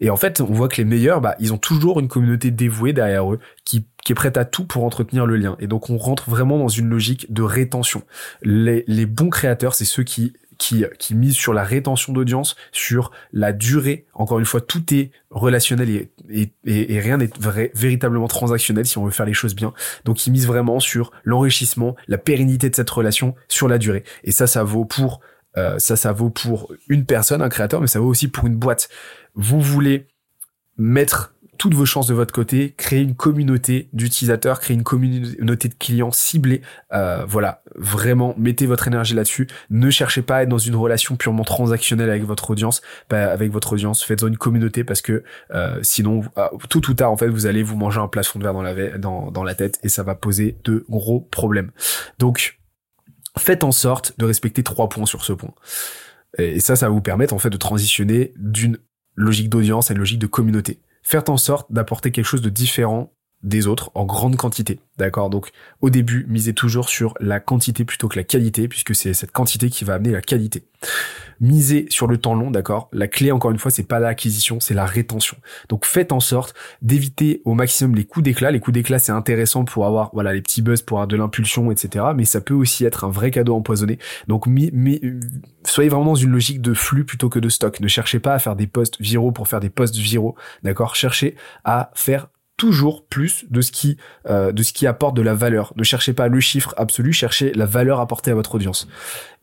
Et 0.00 0.08
en 0.08 0.16
fait, 0.16 0.40
on 0.40 0.52
voit 0.52 0.68
que 0.68 0.76
les 0.76 0.84
meilleurs, 0.84 1.20
bah, 1.20 1.34
ils 1.40 1.52
ont 1.52 1.58
toujours 1.58 1.98
une 1.98 2.06
communauté 2.06 2.52
dévouée 2.52 2.92
derrière 2.92 3.32
eux, 3.32 3.40
qui, 3.64 3.86
qui 4.04 4.12
est 4.12 4.14
prête 4.14 4.36
à 4.36 4.44
tout 4.44 4.64
pour 4.64 4.84
entretenir 4.84 5.26
le 5.26 5.36
lien. 5.36 5.56
Et 5.58 5.66
donc, 5.66 5.90
on 5.90 5.98
rentre 5.98 6.30
vraiment 6.30 6.58
dans 6.58 6.68
une 6.68 6.88
logique 6.88 7.32
de 7.32 7.42
rétention. 7.42 8.04
Les, 8.42 8.84
les 8.86 9.06
bons 9.06 9.30
créateurs, 9.30 9.74
c'est 9.74 9.84
ceux 9.84 10.04
qui 10.04 10.34
qui, 10.60 10.84
qui 10.98 11.14
mise 11.14 11.34
sur 11.34 11.54
la 11.54 11.64
rétention 11.64 12.12
d'audience, 12.12 12.54
sur 12.70 13.10
la 13.32 13.52
durée. 13.52 14.04
Encore 14.12 14.38
une 14.38 14.44
fois, 14.44 14.60
tout 14.60 14.94
est 14.94 15.10
relationnel 15.30 15.88
et, 15.88 16.12
et, 16.28 16.52
et, 16.94 17.00
rien 17.00 17.16
n'est 17.16 17.30
véritablement 17.74 18.28
transactionnel 18.28 18.84
si 18.84 18.98
on 18.98 19.06
veut 19.06 19.10
faire 19.10 19.24
les 19.24 19.32
choses 19.32 19.54
bien. 19.54 19.72
Donc, 20.04 20.26
il 20.26 20.32
mise 20.32 20.46
vraiment 20.46 20.78
sur 20.78 21.12
l'enrichissement, 21.24 21.96
la 22.08 22.18
pérennité 22.18 22.68
de 22.68 22.76
cette 22.76 22.90
relation 22.90 23.34
sur 23.48 23.68
la 23.68 23.78
durée. 23.78 24.04
Et 24.22 24.32
ça, 24.32 24.46
ça 24.46 24.62
vaut 24.62 24.84
pour 24.84 25.20
euh, 25.56 25.78
ça, 25.78 25.96
ça 25.96 26.12
vaut 26.12 26.30
pour 26.30 26.72
une 26.88 27.06
personne, 27.06 27.40
un 27.42 27.48
créateur, 27.48 27.80
mais 27.80 27.86
ça 27.86 27.98
vaut 27.98 28.08
aussi 28.08 28.28
pour 28.28 28.46
une 28.46 28.54
boîte. 28.54 28.90
Vous 29.34 29.60
voulez 29.60 30.08
mettre 30.76 31.34
toutes 31.60 31.74
vos 31.74 31.84
chances 31.84 32.06
de 32.06 32.14
votre 32.14 32.32
côté, 32.32 32.72
créer 32.78 33.02
une 33.02 33.14
communauté 33.14 33.90
d'utilisateurs, 33.92 34.60
créer 34.60 34.74
une 34.74 34.82
communauté 34.82 35.68
de 35.68 35.74
clients 35.74 36.10
ciblés. 36.10 36.62
Euh, 36.94 37.26
voilà, 37.28 37.62
vraiment, 37.76 38.34
mettez 38.38 38.64
votre 38.64 38.88
énergie 38.88 39.12
là-dessus. 39.12 39.46
Ne 39.68 39.90
cherchez 39.90 40.22
pas 40.22 40.38
à 40.38 40.42
être 40.44 40.48
dans 40.48 40.56
une 40.56 40.74
relation 40.74 41.16
purement 41.16 41.44
transactionnelle 41.44 42.08
avec 42.08 42.24
votre 42.24 42.48
audience. 42.50 42.80
avec 43.10 43.52
votre 43.52 43.74
audience, 43.74 44.02
faites-en 44.02 44.28
une 44.28 44.38
communauté 44.38 44.84
parce 44.84 45.02
que 45.02 45.22
euh, 45.50 45.78
sinon, 45.82 46.22
ah, 46.34 46.50
tout 46.70 46.88
ou 46.88 46.94
tard, 46.94 47.12
en 47.12 47.18
fait, 47.18 47.28
vous 47.28 47.44
allez 47.44 47.62
vous 47.62 47.76
manger 47.76 48.00
un 48.00 48.08
plafond 48.08 48.38
de 48.38 48.44
verre 48.44 48.54
dans 48.54 48.62
la, 48.62 48.96
dans, 48.96 49.30
dans 49.30 49.44
la 49.44 49.54
tête 49.54 49.78
et 49.82 49.90
ça 49.90 50.02
va 50.02 50.14
poser 50.14 50.56
de 50.64 50.86
gros 50.88 51.20
problèmes. 51.20 51.72
Donc, 52.18 52.58
faites 53.36 53.64
en 53.64 53.72
sorte 53.72 54.18
de 54.18 54.24
respecter 54.24 54.62
trois 54.62 54.88
points 54.88 55.04
sur 55.04 55.26
ce 55.26 55.34
point. 55.34 55.52
Et 56.38 56.58
ça, 56.58 56.74
ça 56.74 56.86
va 56.86 56.92
vous 56.94 57.02
permettre 57.02 57.34
en 57.34 57.38
fait 57.38 57.50
de 57.50 57.58
transitionner 57.58 58.32
d'une 58.38 58.78
logique 59.14 59.50
d'audience 59.50 59.90
à 59.90 59.92
une 59.92 59.98
logique 59.98 60.20
de 60.20 60.26
communauté 60.26 60.80
faire 61.02 61.22
en 61.28 61.36
sorte 61.36 61.72
d'apporter 61.72 62.10
quelque 62.12 62.24
chose 62.24 62.42
de 62.42 62.50
différent 62.50 63.14
des 63.42 63.66
autres 63.66 63.90
en 63.94 64.04
grande 64.04 64.36
quantité. 64.36 64.80
D'accord? 64.98 65.30
Donc 65.30 65.50
au 65.80 65.88
début, 65.88 66.26
misez 66.28 66.52
toujours 66.52 66.88
sur 66.88 67.14
la 67.20 67.40
quantité 67.40 67.84
plutôt 67.84 68.08
que 68.08 68.16
la 68.16 68.24
qualité, 68.24 68.68
puisque 68.68 68.94
c'est 68.94 69.14
cette 69.14 69.32
quantité 69.32 69.70
qui 69.70 69.84
va 69.84 69.94
amener 69.94 70.10
la 70.10 70.20
qualité. 70.20 70.64
Misez 71.40 71.86
sur 71.88 72.06
le 72.06 72.18
temps 72.18 72.34
long, 72.34 72.50
d'accord? 72.50 72.90
La 72.92 73.08
clé, 73.08 73.32
encore 73.32 73.50
une 73.50 73.58
fois, 73.58 73.70
c'est 73.70 73.82
pas 73.82 73.98
l'acquisition, 73.98 74.60
c'est 74.60 74.74
la 74.74 74.84
rétention. 74.84 75.38
Donc 75.70 75.86
faites 75.86 76.12
en 76.12 76.20
sorte 76.20 76.54
d'éviter 76.82 77.40
au 77.46 77.54
maximum 77.54 77.94
les 77.94 78.04
coups 78.04 78.24
d'éclat. 78.24 78.50
Les 78.50 78.60
coups 78.60 78.74
d'éclat, 78.74 78.98
c'est 78.98 79.12
intéressant 79.12 79.64
pour 79.64 79.86
avoir 79.86 80.10
voilà 80.12 80.34
les 80.34 80.42
petits 80.42 80.60
buzz, 80.60 80.82
pour 80.82 80.98
avoir 80.98 81.08
de 81.08 81.16
l'impulsion, 81.16 81.70
etc. 81.70 82.06
Mais 82.14 82.26
ça 82.26 82.42
peut 82.42 82.54
aussi 82.54 82.84
être 82.84 83.04
un 83.04 83.10
vrai 83.10 83.30
cadeau 83.30 83.54
empoisonné. 83.54 83.98
Donc 84.28 84.46
soyez 85.64 85.88
vraiment 85.88 86.04
dans 86.04 86.14
une 86.14 86.30
logique 86.30 86.60
de 86.60 86.74
flux 86.74 87.06
plutôt 87.06 87.30
que 87.30 87.38
de 87.38 87.48
stock. 87.48 87.80
Ne 87.80 87.88
cherchez 87.88 88.20
pas 88.20 88.34
à 88.34 88.38
faire 88.38 88.56
des 88.56 88.66
posts 88.66 89.00
viraux 89.00 89.32
pour 89.32 89.48
faire 89.48 89.60
des 89.60 89.70
posts 89.70 89.96
viraux, 89.96 90.34
d'accord? 90.62 90.94
Cherchez 90.94 91.36
à 91.64 91.90
faire 91.94 92.28
toujours 92.60 93.06
plus 93.06 93.46
de 93.48 93.62
ce 93.62 93.72
qui 93.72 93.96
euh, 94.28 94.52
de 94.52 94.62
ce 94.62 94.74
qui 94.74 94.86
apporte 94.86 95.16
de 95.16 95.22
la 95.22 95.32
valeur. 95.32 95.72
Ne 95.76 95.82
cherchez 95.82 96.12
pas 96.12 96.28
le 96.28 96.40
chiffre 96.40 96.74
absolu, 96.76 97.10
cherchez 97.10 97.54
la 97.54 97.64
valeur 97.64 98.00
apportée 98.00 98.32
à 98.32 98.34
votre 98.34 98.54
audience. 98.54 98.86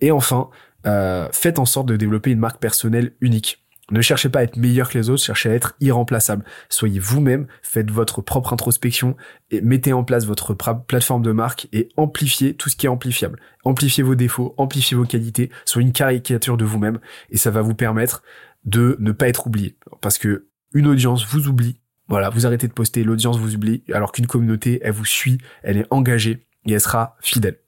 Et 0.02 0.12
enfin, 0.12 0.52
euh, 0.86 1.28
faites 1.34 1.58
en 1.58 1.66
sorte 1.66 1.88
de 1.88 1.96
développer 1.96 2.30
une 2.30 2.38
marque 2.38 2.60
personnelle 2.60 3.14
unique. 3.20 3.66
Ne 3.90 4.02
cherchez 4.02 4.30
pas 4.30 4.40
à 4.40 4.44
être 4.44 4.56
meilleur 4.56 4.88
que 4.88 5.00
les 5.00 5.10
autres, 5.10 5.24
cherchez 5.24 5.50
à 5.50 5.54
être 5.56 5.74
irremplaçable. 5.80 6.46
Soyez 6.70 7.00
vous-même, 7.00 7.48
faites 7.64 7.90
votre 7.90 8.22
propre 8.22 8.54
introspection 8.54 9.16
et 9.50 9.62
mettez 9.62 9.94
en 9.94 10.04
place 10.04 10.26
votre 10.26 10.54
plateforme 10.54 11.24
de 11.24 11.32
marque 11.32 11.68
et 11.74 11.90
amplifiez 11.98 12.54
tout 12.54 12.70
ce 12.70 12.76
qui 12.76 12.86
est 12.86 12.90
amplifiable. 12.90 13.40
Amplifiez 13.64 14.04
vos 14.04 14.14
défauts, 14.14 14.54
amplifiez 14.58 14.96
vos 14.96 15.06
qualités, 15.06 15.50
soyez 15.66 15.88
une 15.88 15.94
caricature 15.94 16.58
de 16.58 16.66
vous-même 16.66 17.00
et 17.32 17.38
ça 17.38 17.50
va 17.50 17.64
vous 17.64 17.74
permettre 17.74 18.22
de 18.66 18.96
ne 19.00 19.12
pas 19.12 19.28
être 19.28 19.48
oublié. 19.48 19.76
Parce 20.02 20.20
que 20.20 20.50
une 20.74 20.86
audience 20.86 21.26
vous 21.26 21.48
oublie 21.48 21.80
voilà, 22.08 22.30
vous 22.30 22.46
arrêtez 22.46 22.68
de 22.68 22.74
poster, 22.74 23.04
l'audience 23.04 23.38
vous 23.38 23.56
oublie, 23.56 23.84
alors 23.94 24.12
qu'une 24.12 24.28
communauté, 24.28 24.80
elle 24.82 24.94
vous 24.94 25.06
suit, 25.06 25.38
elle 25.64 25.78
est 25.78 25.88
engagée 25.90 26.46
et 26.66 26.74
elle 26.74 26.82
sera 26.82 27.16
fidèle. 27.22 27.60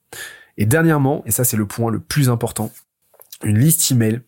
Et 0.57 0.65
dernièrement, 0.65 1.23
et 1.25 1.31
ça 1.31 1.43
c'est 1.43 1.57
le 1.57 1.65
point 1.65 1.91
le 1.91 1.99
plus 1.99 2.29
important, 2.29 2.71
une 3.43 3.57
liste 3.57 3.89
email, 3.91 4.21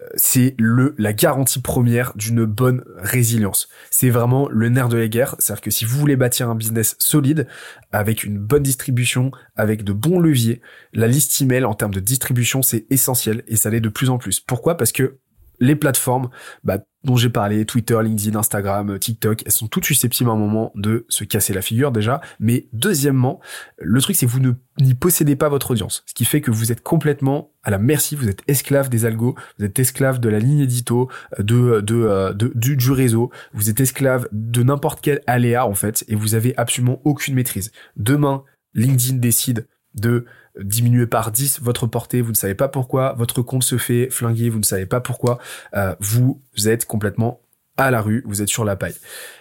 euh, 0.00 0.06
c'est 0.14 0.54
le 0.58 0.94
la 0.96 1.12
garantie 1.12 1.60
première 1.60 2.12
d'une 2.16 2.44
bonne 2.44 2.82
résilience. 2.96 3.68
C'est 3.90 4.08
vraiment 4.08 4.48
le 4.48 4.68
nerf 4.68 4.88
de 4.88 4.96
la 4.96 5.08
guerre, 5.08 5.36
c'est-à-dire 5.38 5.60
que 5.60 5.70
si 5.70 5.84
vous 5.84 5.98
voulez 5.98 6.16
bâtir 6.16 6.48
un 6.48 6.54
business 6.54 6.96
solide 6.98 7.46
avec 7.92 8.24
une 8.24 8.38
bonne 8.38 8.62
distribution, 8.62 9.32
avec 9.56 9.84
de 9.84 9.92
bons 9.92 10.18
leviers, 10.18 10.62
la 10.92 11.06
liste 11.06 11.40
email 11.42 11.64
en 11.64 11.74
termes 11.74 11.92
de 11.92 12.00
distribution, 12.00 12.62
c'est 12.62 12.86
essentiel 12.90 13.42
et 13.46 13.56
ça 13.56 13.70
l'est 13.70 13.80
de 13.80 13.88
plus 13.88 14.08
en 14.08 14.18
plus. 14.18 14.40
Pourquoi? 14.40 14.76
Parce 14.76 14.92
que 14.92 15.18
les 15.60 15.76
plateformes 15.76 16.30
bah, 16.62 16.78
dont 17.04 17.16
j'ai 17.16 17.28
parlé, 17.28 17.66
Twitter, 17.66 17.98
LinkedIn, 18.02 18.38
Instagram, 18.38 18.98
TikTok, 18.98 19.42
elles 19.44 19.52
sont 19.52 19.68
toutes 19.68 19.84
susceptibles 19.84 20.30
à 20.30 20.32
un 20.32 20.38
moment 20.38 20.72
de 20.74 21.04
se 21.08 21.24
casser 21.24 21.52
la 21.52 21.62
figure 21.62 21.92
déjà. 21.92 22.20
Mais 22.40 22.66
deuxièmement, 22.72 23.40
le 23.78 24.00
truc 24.00 24.16
c'est 24.16 24.26
que 24.26 24.30
vous 24.30 24.40
n'y 24.80 24.94
possédez 24.94 25.36
pas 25.36 25.48
votre 25.48 25.70
audience, 25.70 26.02
ce 26.06 26.14
qui 26.14 26.24
fait 26.24 26.40
que 26.40 26.50
vous 26.50 26.72
êtes 26.72 26.82
complètement 26.82 27.50
à 27.62 27.70
la 27.70 27.78
merci, 27.78 28.16
vous 28.16 28.28
êtes 28.28 28.42
esclave 28.48 28.88
des 28.88 29.04
algos, 29.04 29.34
vous 29.58 29.64
êtes 29.64 29.78
esclave 29.78 30.18
de 30.18 30.28
la 30.28 30.38
ligne 30.38 30.60
édito, 30.60 31.10
de, 31.38 31.80
de, 31.80 31.94
euh, 31.94 32.32
de, 32.32 32.52
du, 32.54 32.76
du 32.76 32.90
réseau, 32.90 33.30
vous 33.52 33.70
êtes 33.70 33.80
esclave 33.80 34.28
de 34.32 34.62
n'importe 34.62 35.00
quel 35.00 35.20
aléa 35.26 35.66
en 35.66 35.74
fait, 35.74 36.04
et 36.08 36.14
vous 36.14 36.34
avez 36.34 36.56
absolument 36.56 37.00
aucune 37.04 37.34
maîtrise. 37.34 37.70
Demain, 37.96 38.44
LinkedIn 38.74 39.18
décide 39.18 39.66
de 39.94 40.24
diminuer 40.60 41.06
par 41.06 41.32
10 41.32 41.60
votre 41.62 41.86
portée, 41.86 42.20
vous 42.20 42.30
ne 42.30 42.36
savez 42.36 42.54
pas 42.54 42.68
pourquoi, 42.68 43.14
votre 43.14 43.42
compte 43.42 43.64
se 43.64 43.78
fait 43.78 44.08
flinguer, 44.10 44.50
vous 44.50 44.58
ne 44.58 44.64
savez 44.64 44.86
pas 44.86 45.00
pourquoi, 45.00 45.38
euh, 45.74 45.94
vous 46.00 46.40
êtes 46.66 46.86
complètement 46.86 47.40
à 47.76 47.90
la 47.90 48.00
rue, 48.00 48.22
vous 48.26 48.40
êtes 48.40 48.48
sur 48.48 48.64
la 48.64 48.76
paille. 48.76 48.94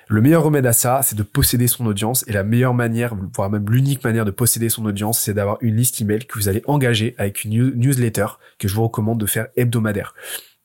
Le 0.07 0.21
meilleur 0.21 0.43
remède 0.43 0.65
à 0.65 0.73
ça, 0.73 1.01
c'est 1.03 1.15
de 1.15 1.23
posséder 1.23 1.67
son 1.67 1.85
audience 1.85 2.25
et 2.27 2.33
la 2.33 2.43
meilleure 2.43 2.73
manière, 2.73 3.15
voire 3.35 3.49
même 3.49 3.69
l'unique 3.69 4.03
manière 4.03 4.25
de 4.25 4.31
posséder 4.31 4.69
son 4.69 4.85
audience, 4.85 5.19
c'est 5.19 5.33
d'avoir 5.33 5.57
une 5.61 5.75
liste 5.75 6.01
email 6.01 6.25
que 6.25 6.37
vous 6.37 6.49
allez 6.49 6.63
engager 6.65 7.15
avec 7.17 7.43
une 7.43 7.71
newsletter 7.75 8.25
que 8.57 8.67
je 8.67 8.75
vous 8.75 8.83
recommande 8.83 9.19
de 9.19 9.25
faire 9.25 9.47
hebdomadaire. 9.55 10.15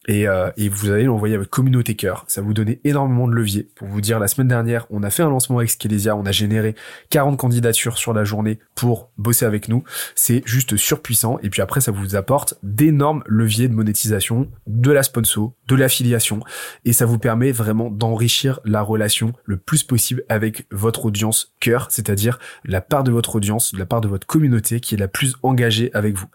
Et, 0.08 0.26
euh, 0.26 0.50
et, 0.56 0.70
vous 0.70 0.90
allez 0.90 1.04
l'envoyer 1.04 1.34
à 1.34 1.38
votre 1.38 1.50
communauté 1.50 1.94
cœur. 1.94 2.24
Ça 2.28 2.40
vous 2.40 2.54
donner 2.54 2.80
énormément 2.84 3.28
de 3.28 3.34
levier. 3.34 3.68
Pour 3.74 3.88
vous 3.88 4.00
dire, 4.00 4.18
la 4.18 4.26
semaine 4.26 4.48
dernière, 4.48 4.86
on 4.88 5.02
a 5.02 5.10
fait 5.10 5.22
un 5.22 5.28
lancement 5.28 5.58
avec 5.58 5.70
Skelesia, 5.70 6.16
on 6.16 6.24
a 6.24 6.32
généré 6.32 6.74
40 7.10 7.36
candidatures 7.36 7.98
sur 7.98 8.14
la 8.14 8.24
journée 8.24 8.58
pour 8.74 9.10
bosser 9.18 9.44
avec 9.44 9.68
nous. 9.68 9.84
C'est 10.14 10.42
juste 10.46 10.78
surpuissant. 10.78 11.38
Et 11.42 11.50
puis 11.50 11.60
après, 11.60 11.82
ça 11.82 11.92
vous 11.92 12.16
apporte 12.16 12.54
d'énormes 12.62 13.22
leviers 13.26 13.68
de 13.68 13.74
monétisation, 13.74 14.48
de 14.66 14.90
la 14.90 15.02
sponsor, 15.02 15.52
de 15.66 15.74
l'affiliation. 15.74 16.40
Et 16.86 16.94
ça 16.94 17.04
vous 17.04 17.18
permet 17.18 17.52
vraiment 17.52 17.90
d'enrichir 17.90 18.60
la 18.64 18.80
relation 18.80 19.34
le 19.44 19.58
plus 19.58 19.82
possible 19.82 20.24
avec 20.30 20.66
votre 20.70 21.04
audience 21.04 21.54
cœur, 21.60 21.88
c'est-à-dire 21.90 22.38
la 22.64 22.80
part 22.80 23.04
de 23.04 23.10
votre 23.10 23.36
audience, 23.36 23.74
la 23.76 23.84
part 23.84 24.00
de 24.00 24.08
votre 24.08 24.26
communauté 24.26 24.80
qui 24.80 24.94
est 24.94 24.98
la 24.98 25.08
plus 25.08 25.36
engagée 25.42 25.90
avec 25.92 26.16
vous. 26.16 26.28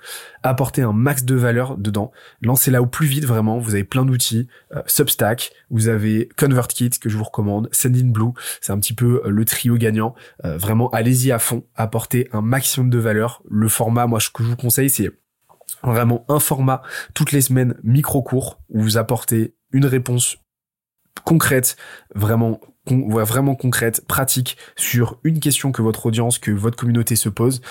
Apportez 0.44 0.84
un 0.84 0.94
max 0.94 1.24
de 1.24 1.34
valeur 1.34 1.76
dedans. 1.78 2.12
Lancez-la 2.44 2.82
au 2.82 2.86
plus 2.86 3.08
vite 3.08 3.26
vraiment 3.26 3.63
vous 3.64 3.74
avez 3.74 3.84
plein 3.84 4.06
d'outils, 4.06 4.48
euh, 4.76 4.82
Substack, 4.86 5.52
vous 5.70 5.88
avez 5.88 6.30
ConvertKit 6.38 6.92
que 6.92 7.10
je 7.10 7.18
vous 7.18 7.24
recommande, 7.24 7.70
Sendinblue, 7.72 8.34
c'est 8.62 8.72
un 8.72 8.80
petit 8.80 8.94
peu 8.94 9.22
euh, 9.26 9.30
le 9.30 9.46
trio 9.46 9.76
gagnant. 9.76 10.16
Euh, 10.46 10.58
vraiment, 10.58 10.90
allez-y 10.92 11.32
à 11.32 11.40
fond, 11.40 11.64
apportez 11.76 12.30
un 12.32 12.42
maximum 12.42 12.90
de 12.90 12.98
valeur. 12.98 13.42
Le 13.50 13.68
format, 13.68 14.08
moi, 14.08 14.20
ce 14.20 14.30
que 14.30 14.44
je 14.44 14.50
vous 14.50 14.56
conseille, 14.56 14.90
c'est 14.90 15.12
vraiment 15.84 16.26
un 16.30 16.40
format 16.40 16.82
toutes 17.14 17.32
les 17.32 17.42
semaines 17.42 17.76
micro 17.84 18.22
court 18.22 18.60
où 18.70 18.82
vous 18.82 18.98
apportez 18.98 19.56
une 19.72 19.86
réponse 19.86 20.38
concrète, 21.26 21.76
vraiment 22.16 22.60
vraiment 22.86 23.56
concrète, 23.56 24.06
pratique 24.08 24.58
sur 24.76 25.20
une 25.24 25.40
question 25.40 25.72
que 25.72 25.82
votre 25.82 26.06
audience, 26.06 26.38
que 26.38 26.52
votre 26.52 26.76
communauté 26.76 27.16
se 27.16 27.30
pose. 27.30 27.62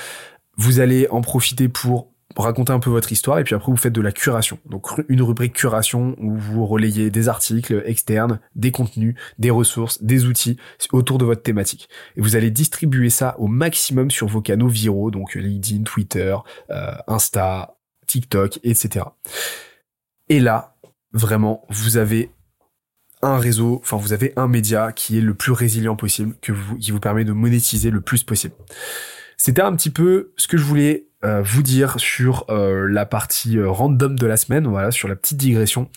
Vous 0.57 0.81
allez 0.81 1.07
en 1.11 1.20
profiter 1.20 1.68
pour 1.68 2.12
raconter 2.36 2.72
un 2.72 2.80
peu 2.80 2.90
votre 2.90 3.12
histoire 3.12 3.38
et 3.38 3.44
puis 3.44 3.54
après 3.54 3.70
vous 3.70 3.76
faites 3.76 3.92
de 3.92 4.00
la 4.00 4.12
curation. 4.12 4.58
Donc 4.66 4.88
une 5.08 5.22
rubrique 5.22 5.54
curation 5.54 6.14
où 6.18 6.36
vous 6.36 6.66
relayez 6.66 7.10
des 7.10 7.28
articles 7.28 7.82
externes, 7.86 8.40
des 8.54 8.70
contenus, 8.70 9.14
des 9.38 9.50
ressources, 9.50 10.02
des 10.02 10.26
outils 10.26 10.56
autour 10.92 11.18
de 11.18 11.24
votre 11.24 11.42
thématique. 11.42 11.88
Et 12.16 12.20
vous 12.20 12.36
allez 12.36 12.50
distribuer 12.50 13.10
ça 13.10 13.36
au 13.38 13.46
maximum 13.46 14.10
sur 14.10 14.26
vos 14.26 14.40
canaux 14.40 14.68
viraux, 14.68 15.10
donc 15.10 15.34
LinkedIn, 15.34 15.84
Twitter, 15.84 16.36
euh, 16.70 16.92
Insta, 17.06 17.76
TikTok, 18.06 18.60
etc. 18.64 19.06
Et 20.28 20.40
là, 20.40 20.76
vraiment, 21.12 21.66
vous 21.68 21.96
avez 21.96 22.30
un 23.22 23.38
réseau, 23.38 23.80
enfin 23.82 23.96
vous 23.96 24.12
avez 24.12 24.32
un 24.36 24.48
média 24.48 24.92
qui 24.92 25.18
est 25.18 25.20
le 25.20 25.34
plus 25.34 25.52
résilient 25.52 25.96
possible, 25.96 26.34
qui 26.40 26.90
vous 26.90 27.00
permet 27.00 27.24
de 27.24 27.32
monétiser 27.32 27.90
le 27.90 28.00
plus 28.00 28.24
possible. 28.24 28.54
C'était 29.36 29.62
un 29.62 29.74
petit 29.74 29.90
peu 29.90 30.32
ce 30.36 30.48
que 30.48 30.56
je 30.56 30.64
voulais 30.64 31.08
euh, 31.24 31.40
vous 31.42 31.62
dire 31.62 31.94
sur 31.98 32.44
euh, 32.50 32.88
la 32.88 33.06
partie 33.06 33.56
euh, 33.56 33.70
random 33.70 34.18
de 34.18 34.26
la 34.26 34.37
semaine, 34.37 34.66
voilà, 34.66 34.90
sur 34.90 35.06
la 35.08 35.14
petite 35.14 35.38
digression. 35.38 35.88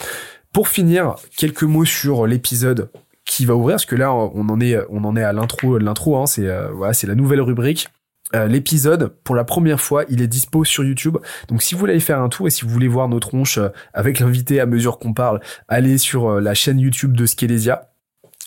Pour 0.54 0.68
finir, 0.68 1.16
quelques 1.36 1.64
mots 1.64 1.86
sur 1.86 2.28
l'épisode 2.28 2.90
qui 3.26 3.46
va 3.46 3.56
ouvrir, 3.56 3.74
parce 3.74 3.86
que 3.86 3.96
là, 3.96 4.14
on 4.14 4.50
en 4.50 4.62
est, 4.62 4.78
on 4.90 5.04
en 5.04 5.16
est 5.16 5.24
à 5.24 5.34
l'intro, 5.34 5.80
l'intro, 5.80 6.18
hein, 6.18 6.28
c'est 6.28 6.48
voilà, 6.72 6.94
c'est 6.94 7.08
la 7.08 7.16
nouvelle 7.16 7.42
rubrique. 7.42 7.90
l'épisode, 8.34 9.08
pour 9.24 9.36
la 9.36 9.44
première 9.44 9.82
fois, 9.82 10.06
il 10.10 10.22
est 10.22 10.28
dispo 10.28 10.64
sur 10.64 10.84
YouTube. 10.84 11.18
Donc 11.48 11.64
si 11.64 11.74
vous 11.74 11.80
voulez 11.80 12.00
faire 12.00 12.22
un 12.22 12.30
tour 12.30 12.48
et 12.48 12.52
si 12.52 12.64
vous 12.64 12.70
voulez 12.70 12.88
voir 12.88 13.10
nos 13.10 13.20
tronches 13.20 13.60
avec 13.94 14.20
l'invité 14.20 14.60
à 14.60 14.68
mesure 14.68 15.00
qu'on 15.00 15.14
parle, 15.14 15.42
allez 15.68 15.98
sur 15.98 16.40
la 16.40 16.54
chaîne 16.54 16.80
YouTube 16.80 17.18
de 17.18 17.26
Skelesia. 17.26 17.95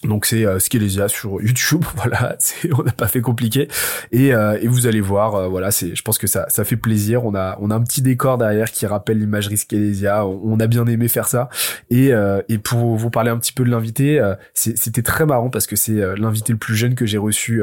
Donc 0.05 0.27
c'est 0.27 0.47
euh, 0.47 0.61
Skelesia 0.61 1.09
sur 1.09 1.43
YouTube, 1.43 1.85
voilà, 1.97 2.37
on 2.79 2.85
n'a 2.85 2.93
pas 2.93 3.09
fait 3.09 3.21
compliqué 3.21 3.67
et, 4.13 4.33
euh, 4.33 4.57
et 4.61 4.69
vous 4.69 4.87
allez 4.87 5.01
voir, 5.01 5.35
euh, 5.35 5.49
voilà, 5.49 5.73
c'est 5.73 5.97
je 5.97 6.03
pense 6.03 6.19
que 6.19 6.29
ça 6.29 6.47
ça 6.49 6.63
fait 6.65 6.77
plaisir. 6.77 7.25
On 7.25 7.35
a 7.35 7.59
on 7.61 7.73
a 7.73 7.75
un 7.75 7.83
petit 7.83 8.01
décor 8.01 8.39
derrière 8.39 8.71
qui 8.71 8.87
rappelle 8.87 9.19
l'imagerie 9.19 9.57
Skelesia. 9.57 10.25
On, 10.25 10.61
a 10.61 10.67
bien 10.69 10.87
aimé 10.87 11.09
faire 11.09 11.27
ça 11.27 11.49
et 11.91 12.13
euh, 12.13 12.43
et 12.49 12.59
pour 12.59 12.97
vous 12.97 13.11
parler 13.11 13.31
un 13.31 13.39
petit 13.39 13.53
peu 13.53 13.65
de 13.65 13.71
l'invité, 13.71 14.21
c'était 14.55 15.03
très 15.03 15.27
marrant 15.27 15.51
parce 15.51 15.67
que 15.67 15.75
c'est 15.75 16.17
l'invité 16.17 16.53
le 16.53 16.59
plus 16.59 16.77
jeune 16.77 16.95
que 16.95 17.07
j'ai 17.07 17.19
reçu 17.19 17.63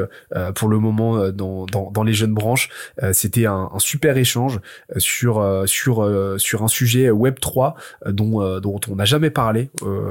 pour 0.54 0.68
le 0.68 0.78
moment 0.78 1.30
dans 1.30 1.64
dans, 1.66 1.90
dans 1.90 2.02
les 2.02 2.14
jeunes 2.14 2.34
branches. 2.34 2.70
c'était 3.12 3.46
un, 3.46 3.70
un, 3.72 3.78
super 3.78 4.16
échange 4.16 4.60
sur 4.96 5.62
sur 5.66 6.34
sur 6.38 6.62
un 6.62 6.68
sujet 6.68 7.10
Web 7.10 7.38
3 7.40 7.76
dont 8.06 8.60
dont 8.60 8.80
on 8.90 8.96
n'a 8.96 9.04
jamais 9.04 9.30
parlé 9.30 9.70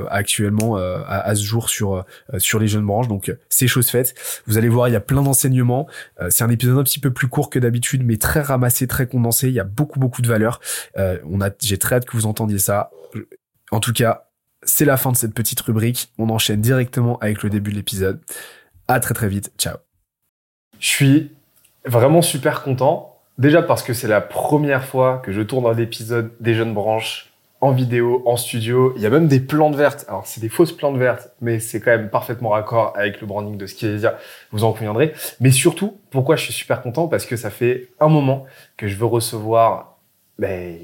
actuellement 0.10 0.78
à, 0.78 1.20
à 1.20 1.36
ce 1.36 1.44
jour 1.44 1.70
sur 1.70 1.96
euh, 1.96 2.02
sur 2.38 2.60
les 2.60 2.68
jeunes 2.68 2.86
branches. 2.86 3.08
Donc 3.08 3.30
euh, 3.30 3.40
c'est 3.50 3.68
chose 3.68 3.90
faite. 3.90 4.14
Vous 4.48 4.58
allez 4.58 4.70
voir, 4.70 4.88
il 4.88 4.92
y 4.92 4.96
a 4.96 5.02
plein 5.02 5.22
d'enseignements. 5.22 5.88
Euh, 6.20 6.30
c'est 6.30 6.44
un 6.44 6.50
épisode 6.50 6.78
un 6.78 6.84
petit 6.84 7.00
peu 7.00 7.12
plus 7.12 7.28
court 7.28 7.50
que 7.50 7.60
d'habitude, 7.60 8.04
mais 8.04 8.18
très 8.18 8.42
ramassé, 8.42 8.88
très 8.88 9.08
condensé. 9.08 9.48
Il 9.48 9.54
y 9.54 9.60
a 9.60 9.64
beaucoup 9.64 10.00
beaucoup 10.00 10.22
de 10.22 10.28
valeur. 10.28 10.60
on 10.96 11.42
a, 11.42 11.50
j'ai 11.62 11.78
très 11.78 11.96
hâte 11.96 12.06
que 12.06 12.16
vous 12.18 12.26
entendiez 12.26 12.60
ça. 12.60 12.92
En 13.72 13.80
tout 13.80 13.94
cas, 13.94 14.28
c'est 14.64 14.86
la 14.86 14.98
fin 14.98 15.12
de 15.12 15.18
cette 15.18 15.34
petite 15.34 15.62
rubrique. 15.62 16.12
On 16.18 16.30
enchaîne 16.30 16.62
directement 16.62 17.18
avec 17.20 17.44
le 17.44 17.50
début 17.50 17.72
de 17.72 17.76
l'épisode. 17.76 18.22
À 18.88 19.00
très 19.00 19.14
très 19.14 19.28
vite. 19.28 19.52
Ciao. 19.58 19.78
Je 20.80 20.88
suis 20.88 21.32
vraiment 21.86 22.22
super 22.22 22.64
content. 22.64 23.20
Déjà 23.38 23.62
parce 23.62 23.84
que 23.84 23.94
c'est 23.94 24.08
la 24.08 24.22
première 24.22 24.86
fois 24.86 25.22
que 25.24 25.32
je 25.32 25.42
tourne 25.42 25.66
un 25.66 25.78
épisode 25.78 26.32
des 26.40 26.54
jeunes 26.54 26.74
branches 26.74 27.35
en 27.62 27.72
vidéo, 27.72 28.22
en 28.26 28.38
studio. 28.38 28.94
Il 28.96 29.02
y 29.02 29.06
a 29.06 29.10
même 29.10 29.28
des 29.28 29.40
plantes 29.40 29.76
vertes. 29.76 30.06
Alors, 30.08 30.26
c'est 30.28 30.42
des 30.42 30.50
fausses 30.50 30.72
plantes 30.72 30.98
vertes, 30.98 31.30
mais 31.42 31.60
c'est 31.60 31.80
quand 31.80 31.92
même 31.92 32.10
parfaitement 32.10 32.50
raccord 32.50 32.94
avec 32.96 33.22
le 33.22 33.28
branding 33.28 33.58
de 33.58 33.66
Skilesia. 33.66 34.18
Vous 34.52 34.64
en 34.64 34.72
conviendrez. 34.72 35.14
Mais 35.40 35.52
surtout, 35.52 35.98
pourquoi 36.12 36.36
je 36.36 36.44
suis 36.44 36.54
super 36.54 36.82
content? 36.82 37.08
Parce 37.08 37.26
que 37.26 37.36
ça 37.36 37.50
fait 37.50 37.90
un 38.00 38.08
moment 38.08 38.46
que 38.78 38.88
je 38.88 38.96
veux 38.96 39.06
recevoir 39.06 39.98
ben, 40.38 40.78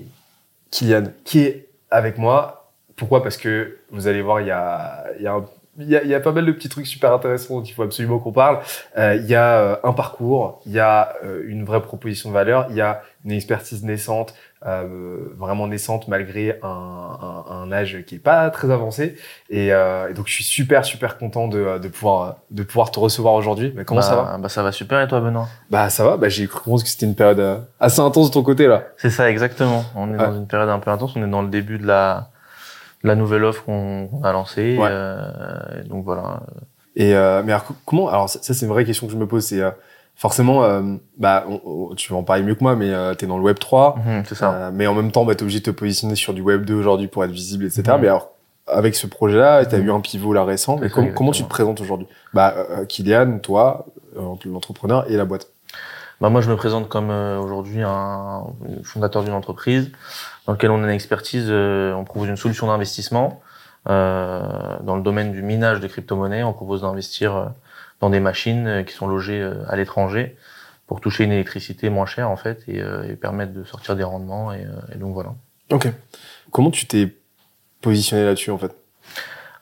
Kylian, 0.71 1.12
qui 1.23 1.39
est 1.39 1.67
avec 1.89 2.17
moi. 2.17 2.71
Pourquoi? 2.95 3.21
Parce 3.21 3.38
que 3.38 3.77
vous 3.91 4.07
allez 4.07 4.21
voir, 4.21 4.41
il 4.41 4.47
y 4.47 4.51
a, 4.51 5.05
y 5.19 5.27
a 5.27 5.41
y, 5.79 6.13
a, 6.13 6.19
pas 6.19 6.31
mal 6.31 6.45
de 6.45 6.51
petits 6.51 6.69
trucs 6.69 6.88
super 6.88 7.13
intéressants 7.13 7.60
dont 7.60 7.63
il 7.63 7.73
faut 7.73 7.84
absolument 7.84 8.19
qu'on 8.19 8.31
parle. 8.31 8.60
Euh, 8.97 9.15
il 9.15 9.25
y 9.27 9.36
a 9.36 9.57
euh, 9.57 9.75
un 9.84 9.93
parcours, 9.93 10.62
il 10.65 10.73
y 10.73 10.79
a 10.79 11.15
euh, 11.23 11.43
une 11.47 11.63
vraie 11.63 11.81
proposition 11.81 12.29
de 12.29 12.34
valeur, 12.34 12.67
il 12.69 12.75
y 12.75 12.81
a 12.81 13.01
une 13.25 13.31
expertise 13.31 13.84
naissante, 13.84 14.34
vraiment 14.63 15.67
naissante 15.67 16.08
malgré 16.08 16.60
un, 16.62 16.67
un, 16.67 17.52
un, 17.52 17.71
âge 17.71 18.04
qui 18.06 18.15
est 18.15 18.19
pas 18.19 18.50
très 18.50 18.69
avancé. 18.69 19.15
Et, 19.50 19.67
et, 19.67 20.13
donc 20.15 20.28
je 20.28 20.34
suis 20.34 20.43
super 20.43 20.86
super 20.86 21.17
content 21.17 21.47
de, 21.47 21.80
de 21.80 21.88
pouvoir 21.88 22.38
de 22.52 22.63
pouvoir 22.63 22.91
te 22.91 23.00
recevoir 23.00 23.34
aujourd'hui. 23.34 23.74
Mais 23.76 23.86
comment 23.86 24.02
bah, 24.02 24.08
ça 24.08 24.15
va? 24.15 24.38
Bah 24.38 24.50
ça 24.50 24.63
va 24.63 24.71
super 24.71 25.02
et 25.02 25.08
toi 25.08 25.19
Benoît? 25.19 25.47
Bah 25.69 25.89
ça 25.89 26.04
va. 26.04 26.17
Bah 26.17 26.30
j'ai 26.30 26.47
cru 26.47 26.60
comprendre 26.60 26.84
que 26.84 26.89
c'était 26.89 27.06
une 27.06 27.15
période 27.15 27.63
assez 27.80 28.02
intense 28.02 28.30
de 28.30 28.34
ton 28.34 28.43
côté 28.43 28.67
là. 28.67 28.84
C'est 28.97 29.10
ça 29.10 29.30
exactement. 29.30 29.84
On 29.95 30.13
est 30.13 30.17
dans 30.17 30.36
une 30.36 30.47
période 30.47 30.69
un 30.69 30.80
peu 30.80 30.91
intense. 30.91 31.15
On 31.15 31.24
est 31.24 31.30
dans 31.30 31.41
le 31.41 31.50
début 31.50 31.78
de 31.80 31.88
la 31.88 32.30
la 33.04 33.15
nouvelle 33.15 33.43
offre 33.43 33.63
qu'on 33.63 34.21
a 34.24 34.32
lancée. 34.32 34.78
Euh, 34.80 35.84
donc 35.86 36.06
voilà. 36.06 36.41
Et 36.95 37.15
euh, 37.15 37.41
mais 37.43 37.54
alors, 37.54 37.65
comment 37.86 38.10
Alors 38.10 38.30
ça, 38.30 38.39
c'est 38.41 38.65
une 38.65 38.71
vraie 38.71 38.86
question 38.86 39.08
que 39.08 39.13
je 39.13 39.17
me 39.17 39.28
pose. 39.28 39.45
C'est 39.45 39.62
euh, 39.62 39.71
forcément, 40.21 40.63
euh, 40.63 40.81
bah, 41.17 41.45
tu 41.97 42.13
vas 42.13 42.19
en 42.19 42.23
parler 42.23 42.43
mieux 42.43 42.55
que 42.55 42.63
moi, 42.63 42.75
mais 42.75 42.93
euh, 42.93 43.15
tu 43.15 43.25
es 43.25 43.27
dans 43.27 43.38
le 43.38 43.43
Web 43.43 43.57
3. 43.57 43.97
Mhm, 43.97 44.23
c'est 44.27 44.36
ça. 44.36 44.69
mais 44.71 44.86
en 44.86 44.93
même 44.93 45.12
temps, 45.12 45.25
bah, 45.25 45.34
tu 45.34 45.39
es 45.39 45.43
obligé 45.43 45.60
de 45.60 45.65
te 45.65 45.71
positionner 45.71 46.15
sur 46.15 46.34
du 46.34 46.41
Web 46.41 46.63
2 46.65 46.75
aujourd'hui 46.75 47.07
pour 47.07 47.23
être 47.23 47.31
visible, 47.31 47.65
etc. 47.65 47.84
Mhm. 47.88 48.01
Mais 48.01 48.07
alors, 48.07 48.29
avec 48.67 48.95
ce 48.95 49.07
projet-là, 49.07 49.65
tu 49.65 49.75
as 49.75 49.79
mhm. 49.79 49.88
eu 49.88 49.91
un 49.91 49.99
pivot 49.99 50.34
là 50.34 50.43
récent. 50.43 50.77
Mais 50.77 50.89
comment 50.89 51.31
tu 51.31 51.43
te 51.43 51.49
présentes 51.49 51.81
aujourd'hui? 51.81 52.07
Bah, 52.34 52.53
Kylian, 52.88 53.39
toi, 53.39 53.88
l'entrepreneur 54.45 55.10
et 55.10 55.17
la 55.17 55.25
boîte. 55.25 55.47
Bah 56.21 56.29
moi, 56.29 56.41
je 56.41 56.51
me 56.51 56.55
présente 56.55 56.88
comme 56.88 57.10
aujourd'hui 57.10 57.81
un 57.81 58.43
fondateur 58.84 59.23
d'une 59.23 59.34
entreprise 59.34 59.91
dans 60.45 60.53
lequel 60.53 60.71
on 60.71 60.84
a 60.84 60.86
une 60.86 60.93
expertise, 60.93 61.47
euh, 61.49 61.93
on 61.93 62.03
propose 62.03 62.29
une 62.29 62.38
solution 62.38 62.67
d'investissement 62.67 63.41
euh, 63.89 64.77
dans 64.81 64.95
le 64.95 65.01
domaine 65.01 65.31
du 65.31 65.41
minage 65.41 65.79
de 65.79 65.88
crypto-monnaies. 65.88 66.43
On 66.43 66.53
propose 66.53 66.81
d'investir 66.81 67.36
euh, 67.36 67.45
dans 68.01 68.09
des 68.09 68.19
machines 68.19 68.83
qui 68.85 68.93
sont 68.93 69.07
logées 69.07 69.47
à 69.67 69.75
l'étranger 69.75 70.35
pour 70.87 70.99
toucher 70.99 71.23
une 71.23 71.31
électricité 71.31 71.89
moins 71.89 72.05
chère 72.05 72.29
en 72.29 72.35
fait 72.35 72.63
et, 72.67 72.79
et 72.79 73.15
permettre 73.15 73.53
de 73.53 73.63
sortir 73.63 73.95
des 73.95 74.03
rendements 74.03 74.51
et, 74.51 74.65
et 74.93 74.97
donc 74.97 75.13
voilà. 75.13 75.33
Ok. 75.69 75.87
Comment 76.51 76.71
tu 76.71 76.85
t'es 76.85 77.15
positionné 77.81 78.25
là-dessus 78.25 78.51
en 78.51 78.57
fait? 78.57 78.71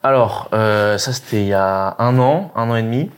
Alors 0.01 0.49
euh, 0.53 0.97
ça 0.97 1.13
c'était 1.13 1.41
il 1.41 1.47
y 1.47 1.53
a 1.53 1.95
un 1.99 2.17
an, 2.19 2.51
un 2.55 2.69
an 2.69 2.75
et 2.75 2.83
demi. 2.83 3.11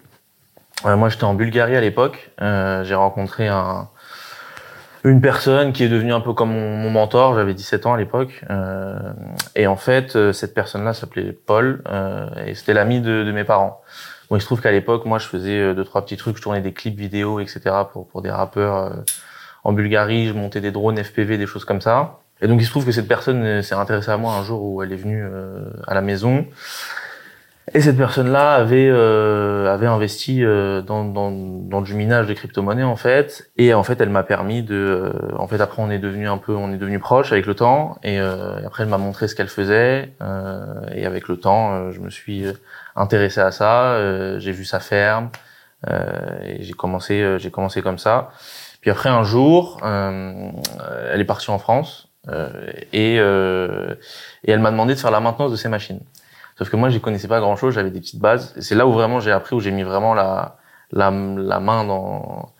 Euh, 0.86 0.98
moi 0.98 1.10
j'étais 1.10 1.24
en 1.24 1.36
Bulgarie 1.36 1.76
à 1.76 1.82
l'époque. 1.82 2.32
Euh, 2.42 2.84
j'ai 2.84 2.96
rencontré 2.96 3.48
un, 3.48 3.88
une 5.04 5.22
personne 5.22 5.74
qui 5.74 5.84
est 5.84 5.90
devenue 5.90 6.14
un 6.14 6.22
peu 6.22 6.34
comme 6.34 6.52
mon, 6.52 6.90
mentor. 6.90 7.36
J'avais 7.36 7.54
17 7.54 7.86
ans 7.86 7.94
à 7.94 7.98
l'époque. 7.98 8.44
Euh, 8.50 8.98
et 9.56 9.68
en 9.68 9.76
fait, 9.76 10.16
euh, 10.16 10.32
cette 10.32 10.54
personne-là 10.54 10.94
s'appelait 10.94 11.32
Paul 11.34 11.84
euh, 11.90 12.28
et 12.46 12.54
c'était 12.54 12.74
l'ami 12.74 13.02
de, 13.02 13.24
de, 13.24 13.32
mes 13.32 13.44
parents. 13.44 13.82
Bon, 14.32 14.38
il 14.38 14.40
se 14.40 14.46
trouve 14.46 14.62
qu'à 14.62 14.72
l'époque, 14.72 15.04
moi, 15.04 15.20
je 15.20 15.28
faisais 15.28 15.60
euh, 15.60 15.74
deux, 15.74 15.84
trois 15.84 16.06
petits 16.06 16.16
trucs. 16.16 16.38
Je 16.38 16.42
tournais 16.42 16.62
des 16.62 16.72
clips 16.72 16.98
vidéo, 16.98 17.42
etc. 17.42 17.60
pour, 17.92 18.08
pour 18.08 18.22
des 18.22 18.32
rappeurs 18.32 18.78
euh, 18.78 18.90
en 19.66 19.74
Bulgarie. 19.74 20.30
Je 20.30 20.34
montais 20.34 20.62
des 20.62 20.72
drones 20.72 20.98
FPV, 21.04 21.38
des 21.38 21.46
choses 21.46 21.66
comme 21.66 21.82
ça. 21.82 22.20
Et 22.42 22.48
donc, 22.48 22.62
il 22.62 22.64
se 22.64 22.70
trouve 22.70 22.86
que 22.86 22.94
cette 22.94 23.10
personne 23.10 23.62
s'est 23.62 23.76
intéressée 23.76 24.10
à 24.10 24.16
moi 24.16 24.34
un 24.36 24.44
jour 24.44 24.64
où 24.64 24.82
elle 24.82 24.94
est 24.94 24.96
venue 24.96 25.22
à 25.86 25.94
la 25.94 26.02
maison. 26.02 26.48
Et 27.74 27.80
cette 27.80 27.96
personne-là 27.96 28.56
avait 28.56 28.90
euh, 28.90 29.74
avait 29.74 29.88
investi 29.88 30.44
euh, 30.44 30.82
dans, 30.82 31.06
dans, 31.06 31.32
dans 31.32 31.82
du 31.82 31.94
minage 31.94 32.28
de 32.28 32.34
crypto-monnaies 32.34 32.84
en 32.84 32.98
fait, 32.98 33.50
et 33.58 33.74
en 33.74 33.84
fait 33.84 34.02
elle 34.02 34.10
m'a 34.10 34.24
permis 34.24 34.62
de, 34.62 34.76
euh, 34.76 35.14
en 35.38 35.48
fait 35.48 35.62
après 35.62 35.82
on 35.82 35.90
est 35.90 36.00
devenu 36.00 36.28
un 36.28 36.38
peu, 36.38 36.54
on 36.54 36.74
est 36.74 36.78
devenu 36.78 37.00
proche 37.00 37.32
avec 37.32 37.46
le 37.46 37.56
temps, 37.56 37.98
et, 38.04 38.20
euh, 38.20 38.58
après 38.66 38.84
elle 38.84 38.90
m'a 38.90 38.98
montré 38.98 39.30
ce 39.30 39.36
qu'elle 39.36 39.48
faisait, 39.48 40.12
et 40.94 41.06
avec 41.06 41.30
le 41.30 41.38
temps 41.38 41.92
je 41.92 42.02
me 42.02 42.10
suis 42.10 42.46
intéressé 42.98 43.40
à 43.40 43.52
ça, 43.52 44.38
j'ai 44.40 44.52
vu 44.52 44.66
sa 44.66 44.82
ferme, 44.82 45.30
et 45.88 46.62
j'ai 46.64 46.74
commencé 46.74 47.38
j'ai 47.40 47.52
commencé 47.52 47.82
comme 47.82 47.98
ça. 47.98 48.32
Puis 48.82 48.92
après 48.92 49.10
un 49.10 49.24
jour, 49.24 49.80
elle 49.84 51.22
est 51.22 51.26
partie 51.26 51.52
en 51.52 51.60
France. 51.60 52.10
Et 52.92 53.16
et 53.16 54.52
elle 54.52 54.60
m'a 54.60 54.72
demandé 54.72 54.94
de 54.94 55.00
faire 55.00 55.12
la 55.12 55.22
maintenance 55.22 55.52
de 55.52 55.56
ses 55.56 55.70
machines. 55.70 56.02
Sauf 56.62 56.70
que 56.70 56.76
moi, 56.76 56.90
j'y 56.90 57.02
connaissais 57.02 57.28
pas 57.28 57.40
grand 57.40 57.56
chose, 57.56 57.74
j'avais 57.74 57.90
des 57.90 58.00
petites 58.00 58.20
bases. 58.22 58.54
Et 58.56 58.62
c'est 58.62 58.76
là 58.76 58.86
où 58.86 58.94
vraiment 58.94 59.20
j'ai 59.20 59.32
appris, 59.32 59.56
où 59.56 59.60
j'ai 59.60 59.72
mis 59.72 59.82
vraiment 59.82 60.14
la, 60.14 60.60
la, 60.92 61.10
la 61.10 61.60
main 61.60 61.84
dans, 61.86 62.52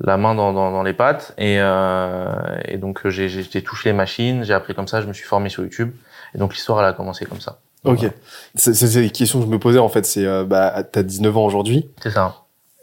la 0.00 0.16
main 0.16 0.34
dans, 0.34 0.54
dans, 0.54 0.72
dans 0.72 0.82
les 0.82 0.94
pattes. 0.94 1.34
Et, 1.36 1.58
euh, 1.60 2.32
et 2.64 2.78
donc, 2.78 3.06
j'ai, 3.10 3.28
j'ai 3.28 3.62
touché 3.62 3.90
les 3.90 3.92
machines, 3.92 4.42
j'ai 4.42 4.54
appris 4.54 4.74
comme 4.74 4.88
ça, 4.88 5.02
je 5.02 5.06
me 5.06 5.12
suis 5.12 5.26
formé 5.26 5.50
sur 5.50 5.62
YouTube. 5.62 5.92
Et 6.34 6.38
donc, 6.38 6.54
l'histoire, 6.54 6.80
elle 6.80 6.86
a 6.86 6.94
commencé 6.94 7.26
comme 7.26 7.42
ça. 7.42 7.58
ok. 7.84 8.10
C'est, 8.54 8.72
c'est 8.72 9.02
les 9.02 9.10
questions 9.10 9.40
que 9.40 9.44
je 9.44 9.50
me 9.50 9.58
posais, 9.58 9.80
en 9.80 9.90
fait. 9.90 10.06
C'est, 10.06 10.24
euh, 10.24 10.44
bah, 10.44 10.82
t'as 10.90 11.02
19 11.02 11.36
ans 11.36 11.44
aujourd'hui. 11.44 11.90
C'est 12.02 12.10
ça. 12.10 12.36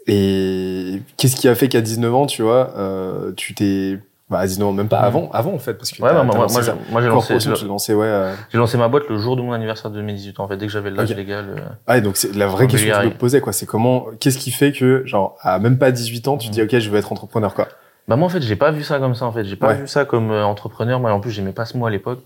Et 0.06 1.02
qu'est-ce 1.16 1.34
qui 1.34 1.48
a 1.48 1.56
fait 1.56 1.68
qu'à 1.68 1.80
19 1.80 2.14
ans, 2.14 2.26
tu 2.26 2.42
vois, 2.42 2.74
euh, 2.76 3.32
tu 3.36 3.56
t'es 3.56 3.98
bah, 4.30 4.44
non, 4.60 4.72
même 4.72 4.88
pas 4.88 5.00
avant, 5.00 5.28
avant 5.32 5.52
en 5.52 5.58
fait, 5.58 5.74
parce 5.74 5.90
que 5.90 6.00
ouais, 6.00 6.12
bah, 6.12 6.22
moi, 6.22 6.34
moi, 6.36 6.46
moi 6.90 7.02
j'ai 7.02 7.08
lancé, 7.08 7.34
lancé, 7.66 7.94
ouais, 7.94 8.06
euh... 8.06 8.32
j'ai 8.50 8.58
lancé 8.58 8.78
ma 8.78 8.86
boîte 8.86 9.08
le 9.08 9.18
jour 9.18 9.36
de 9.36 9.42
mon 9.42 9.52
anniversaire 9.52 9.90
de 9.90 9.96
2018 9.96 10.38
en 10.38 10.46
fait, 10.46 10.56
dès 10.56 10.66
que 10.66 10.72
j'avais 10.72 10.90
l'âge 10.90 11.12
légal. 11.12 11.46
Euh... 11.48 11.60
Ah, 11.88 12.00
donc 12.00 12.16
c'est 12.16 12.32
la 12.36 12.46
vraie 12.46 12.68
question 12.68 12.94
que 12.94 13.02
je 13.02 13.08
me 13.08 13.14
posais 13.14 13.40
quoi, 13.40 13.52
c'est 13.52 13.66
comment, 13.66 14.06
qu'est-ce 14.20 14.38
qui 14.38 14.52
fait 14.52 14.70
que 14.70 15.02
genre 15.04 15.36
à 15.40 15.58
même 15.58 15.78
pas 15.78 15.90
18 15.90 16.28
ans, 16.28 16.38
tu 16.38 16.48
te 16.48 16.52
dis 16.52 16.62
ok, 16.62 16.78
je 16.78 16.90
veux 16.90 16.98
être 16.98 17.10
entrepreneur 17.10 17.54
quoi. 17.54 17.66
Bah 18.06 18.14
moi 18.14 18.26
en 18.26 18.28
fait, 18.28 18.40
j'ai 18.40 18.56
pas 18.56 18.70
vu 18.70 18.84
ça 18.84 19.00
comme 19.00 19.16
ça 19.16 19.24
en 19.24 19.32
fait, 19.32 19.44
j'ai 19.44 19.56
pas 19.56 19.74
vu 19.74 19.88
ça 19.88 20.04
comme 20.04 20.30
euh, 20.30 20.44
entrepreneur. 20.44 21.00
Moi 21.00 21.12
en 21.12 21.20
plus, 21.20 21.32
j'aimais 21.32 21.52
pas 21.52 21.64
ce 21.64 21.76
mot 21.76 21.86
à 21.86 21.90
l'époque. 21.90 22.20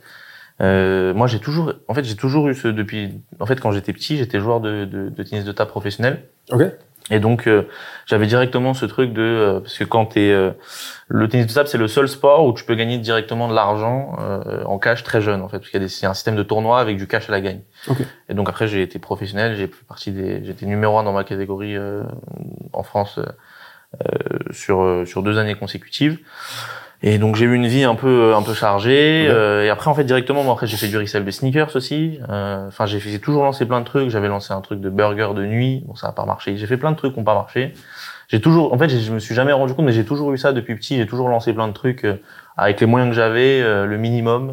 Euh, 0.61 1.15
moi 1.15 1.27
j'ai 1.27 1.41
toujours, 1.41 1.73
en 1.89 1.95
fait, 1.95 2.05
j'ai 2.05 2.17
toujours 2.17 2.49
eu 2.49 2.55
ce 2.55 2.69
depuis, 2.69 3.21
en 3.41 3.47
fait, 3.47 3.61
quand 3.61 3.73
j'étais 3.73 3.95
petit, 3.95 4.19
j'étais 4.19 4.41
joueur 4.41 4.61
de, 4.61 4.85
de, 4.85 5.09
de 5.09 5.23
tennis 5.23 5.45
de 5.45 5.53
table 5.53 5.71
professionnel. 5.71 6.25
Ok. 6.53 6.63
Et 7.11 7.21
donc 7.21 7.47
euh, 7.47 7.69
j'avais 8.07 8.27
directement 8.27 8.73
ce 8.73 8.87
truc 8.87 9.13
de 9.13 9.21
euh, 9.21 9.61
parce 9.61 9.77
que 9.77 9.85
quand 9.85 10.07
t'es 10.07 10.31
euh, 10.31 10.53
le 11.09 11.29
tennis 11.29 11.47
de 11.47 11.53
table 11.53 11.69
c'est 11.69 11.77
le 11.77 11.87
seul 11.87 12.09
sport 12.09 12.47
où 12.47 12.55
tu 12.55 12.65
peux 12.65 12.75
gagner 12.75 12.97
directement 12.97 13.47
de 13.47 13.55
l'argent 13.55 14.17
en 14.65 14.79
cash 14.79 15.03
très 15.03 15.21
jeune 15.21 15.43
en 15.43 15.49
fait 15.49 15.59
parce 15.59 15.71
qu'il 15.71 15.83
y 15.83 15.85
a 15.85 15.87
des, 15.87 16.07
un 16.07 16.15
système 16.15 16.35
de 16.35 16.43
tournoi 16.43 16.81
avec 16.81 16.97
du 16.97 17.07
cash 17.07 17.29
à 17.29 17.33
la 17.33 17.43
gagne. 17.43 17.61
Okay. 17.89 18.05
Et 18.31 18.35
donc 18.35 18.49
après 18.49 18.69
j'ai 18.69 18.81
été 18.81 18.99
professionnel, 18.99 19.55
j'ai 19.57 19.67
fait 19.67 19.85
partie 19.87 20.13
des 20.13 20.43
j'étais 20.45 20.65
numéro 20.65 20.99
un 20.99 21.03
dans 21.03 21.13
ma 21.13 21.25
catégorie 21.25 21.77
en 22.73 22.83
France 22.83 23.21
sur 24.51 25.05
sur 25.07 25.23
deux 25.23 25.39
années 25.39 25.57
consécutives. 25.57 26.19
Et 27.07 27.19
donc 27.19 27.37
j'ai 27.37 27.45
eu 27.45 27.55
une 27.55 27.67
vie 27.67 27.85
un 27.85 27.95
peu 27.95 28.35
un 28.35 28.43
peu 28.43 28.55
chargée. 28.55 29.27
Euh, 29.29 29.65
et 29.65 29.69
après 29.69 29.91
en 29.91 29.95
fait 29.95 30.05
directement, 30.05 30.43
moi 30.43 30.55
après 30.55 30.67
j'ai 30.67 30.79
fait 30.79 30.89
du 30.89 30.97
resell 30.97 31.25
de 31.25 31.31
sneakers 31.31 31.77
aussi. 31.77 32.19
Euh, 32.31 32.67
enfin 32.69 32.87
j'ai 32.87 32.99
j'ai 32.99 33.19
toujours 33.19 33.45
lancé 33.45 33.67
plein 33.67 33.81
de 33.81 33.85
trucs. 33.85 34.09
J'avais 34.09 34.29
lancé 34.29 34.55
un 34.55 34.63
truc 34.63 34.81
de 34.81 34.89
burger 34.89 35.29
de 35.37 35.45
nuit. 35.45 35.85
Bon 35.87 35.95
ça 35.95 36.09
a 36.09 36.13
pas 36.13 36.25
marché. 36.25 36.57
J'ai 36.57 36.67
fait 36.67 36.79
plein 36.79 36.93
de 36.93 36.97
trucs 36.97 37.13
qui 37.13 37.19
n'ont 37.19 37.25
pas 37.25 37.35
marché. 37.35 37.75
J'ai 38.29 38.41
toujours, 38.41 38.73
en 38.73 38.79
fait 38.79 38.89
je 38.89 39.13
me 39.13 39.19
suis 39.19 39.35
jamais 39.35 39.53
rendu 39.53 39.75
compte, 39.75 39.85
mais 39.85 39.93
j'ai 39.93 40.07
toujours 40.07 40.33
eu 40.33 40.39
ça 40.39 40.53
depuis 40.55 40.75
petit. 40.77 40.97
J'ai 40.97 41.07
toujours 41.07 41.29
lancé 41.29 41.53
plein 41.53 41.69
de 41.69 41.75
trucs 41.75 42.05
euh, 42.05 42.17
avec 42.57 42.81
les 42.81 42.87
moyens 42.87 43.11
que 43.11 43.17
j'avais, 43.17 43.61
le 43.61 43.99
minimum. 43.99 44.53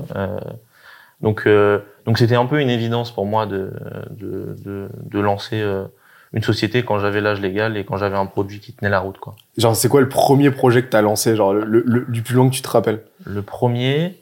Donc, 1.21 1.43
euh, 1.45 1.79
donc 2.05 2.17
c'était 2.17 2.35
un 2.35 2.45
peu 2.45 2.59
une 2.59 2.69
évidence 2.69 3.11
pour 3.11 3.25
moi 3.25 3.45
de, 3.45 3.71
de, 4.09 4.55
de, 4.65 4.89
de 5.03 5.19
lancer 5.19 5.61
euh, 5.61 5.85
une 6.33 6.43
société 6.43 6.83
quand 6.83 6.99
j'avais 6.99 7.19
l'âge 7.21 7.41
légal 7.41 7.75
et 7.77 7.83
quand 7.83 7.97
j'avais 7.97 8.15
un 8.15 8.25
produit 8.25 8.59
qui 8.59 8.73
tenait 8.73 8.89
la 8.89 8.99
route, 8.99 9.17
quoi. 9.17 9.35
Genre, 9.57 9.75
c'est 9.75 9.89
quoi 9.89 9.99
le 10.01 10.07
premier 10.09 10.49
projet 10.51 10.81
que 10.81 10.87
t'as 10.89 11.01
lancé, 11.01 11.35
genre 11.35 11.53
le, 11.53 11.83
le- 11.85 12.05
du 12.07 12.21
plus 12.21 12.35
long 12.35 12.49
que 12.49 12.55
tu 12.55 12.61
te 12.61 12.69
rappelles? 12.69 13.01
Le 13.25 13.41
premier, 13.41 14.17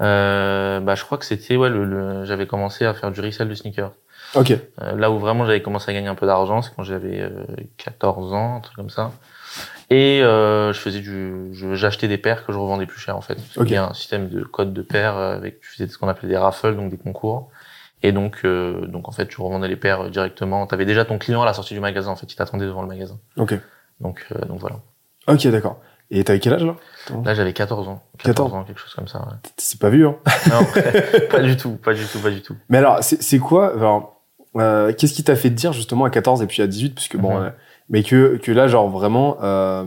euh, 0.00 0.80
bah, 0.80 0.94
je 0.94 1.04
crois 1.04 1.18
que 1.18 1.24
c'était, 1.24 1.56
ouais, 1.56 1.70
le, 1.70 1.84
le- 1.84 2.24
j'avais 2.24 2.46
commencé 2.46 2.84
à 2.84 2.94
faire 2.94 3.10
du 3.12 3.20
resell 3.20 3.48
de 3.48 3.54
sneakers. 3.54 3.92
Ok. 4.34 4.50
Euh, 4.82 4.96
là 4.96 5.10
où 5.10 5.18
vraiment 5.18 5.46
j'avais 5.46 5.62
commencé 5.62 5.90
à 5.90 5.94
gagner 5.94 6.08
un 6.08 6.14
peu 6.16 6.26
d'argent, 6.26 6.62
c'est 6.62 6.72
quand 6.74 6.82
j'avais 6.82 7.20
euh, 7.20 7.30
14 7.78 8.32
ans, 8.34 8.56
un 8.56 8.60
truc 8.60 8.76
comme 8.76 8.90
ça. 8.90 9.12
Et 9.88 10.20
euh, 10.22 10.72
je 10.72 10.80
faisais 10.80 10.98
du, 10.98 11.50
je- 11.52 11.74
j'achetais 11.76 12.08
des 12.08 12.18
paires 12.18 12.44
que 12.44 12.52
je 12.52 12.58
revendais 12.58 12.86
plus 12.86 12.98
cher 12.98 13.16
en 13.16 13.20
fait. 13.20 13.36
Parce 13.36 13.56
Ok. 13.58 13.64
qu'il 13.66 13.74
y 13.74 13.78
a 13.78 13.86
un 13.88 13.94
système 13.94 14.28
de 14.28 14.42
code 14.42 14.74
de 14.74 14.82
paires 14.82 15.16
euh, 15.16 15.36
avec, 15.36 15.60
tu 15.60 15.68
faisais 15.70 15.86
ce 15.88 15.96
qu'on 15.96 16.08
appelait 16.08 16.28
des 16.28 16.36
raffles, 16.36 16.74
donc 16.74 16.90
des 16.90 16.96
concours. 16.96 17.50
Et 18.02 18.12
donc, 18.12 18.40
euh, 18.44 18.86
donc 18.86 19.08
en 19.08 19.12
fait, 19.12 19.26
tu 19.26 19.40
revendais 19.40 19.68
les 19.68 19.76
paires 19.76 20.10
directement. 20.10 20.66
T'avais 20.66 20.84
déjà 20.84 21.04
ton 21.04 21.18
client 21.18 21.42
à 21.42 21.46
la 21.46 21.54
sortie 21.54 21.74
du 21.74 21.80
magasin 21.80 22.10
en 22.10 22.16
fait, 22.16 22.30
il 22.30 22.36
t'attendait 22.36 22.66
devant 22.66 22.82
le 22.82 22.88
magasin. 22.88 23.18
Ok. 23.36 23.58
Donc, 24.00 24.26
euh, 24.32 24.44
donc 24.46 24.60
voilà. 24.60 24.76
Ok, 25.28 25.46
d'accord. 25.48 25.78
Et 26.10 26.22
t'avais 26.22 26.38
quel 26.38 26.52
âge 26.54 26.64
là 26.64 26.76
Là, 27.24 27.34
j'avais 27.34 27.52
14 27.52 27.88
ans. 27.88 28.02
14 28.22 28.54
ans, 28.54 28.62
quelque 28.64 28.78
chose 28.80 28.94
comme 28.94 29.08
ça. 29.08 29.18
Ouais. 29.20 29.50
C'est 29.56 29.80
pas 29.80 29.90
vieux, 29.90 30.06
hein 30.08 30.16
Non, 30.50 30.60
pas 31.30 31.40
du 31.40 31.56
tout, 31.56 31.72
pas 31.76 31.94
du 31.94 32.04
tout, 32.06 32.20
pas 32.20 32.30
du 32.30 32.42
tout. 32.42 32.54
Mais 32.68 32.78
alors, 32.78 32.98
c'est 33.02 33.38
quoi 33.38 33.72
alors, 33.72 34.22
euh, 34.56 34.92
Qu'est-ce 34.92 35.14
qui 35.14 35.24
t'a 35.24 35.34
fait 35.34 35.50
dire 35.50 35.72
justement 35.72 36.04
à 36.04 36.10
14 36.10 36.42
et 36.42 36.46
puis 36.46 36.62
à 36.62 36.66
18 36.68 36.94
Puisque 36.94 37.16
bon, 37.16 37.38
Mhm. 37.40 37.52
mais 37.88 38.02
que, 38.04 38.36
que 38.36 38.52
là, 38.52 38.68
genre 38.68 38.88
vraiment, 38.88 39.38
euh, 39.42 39.84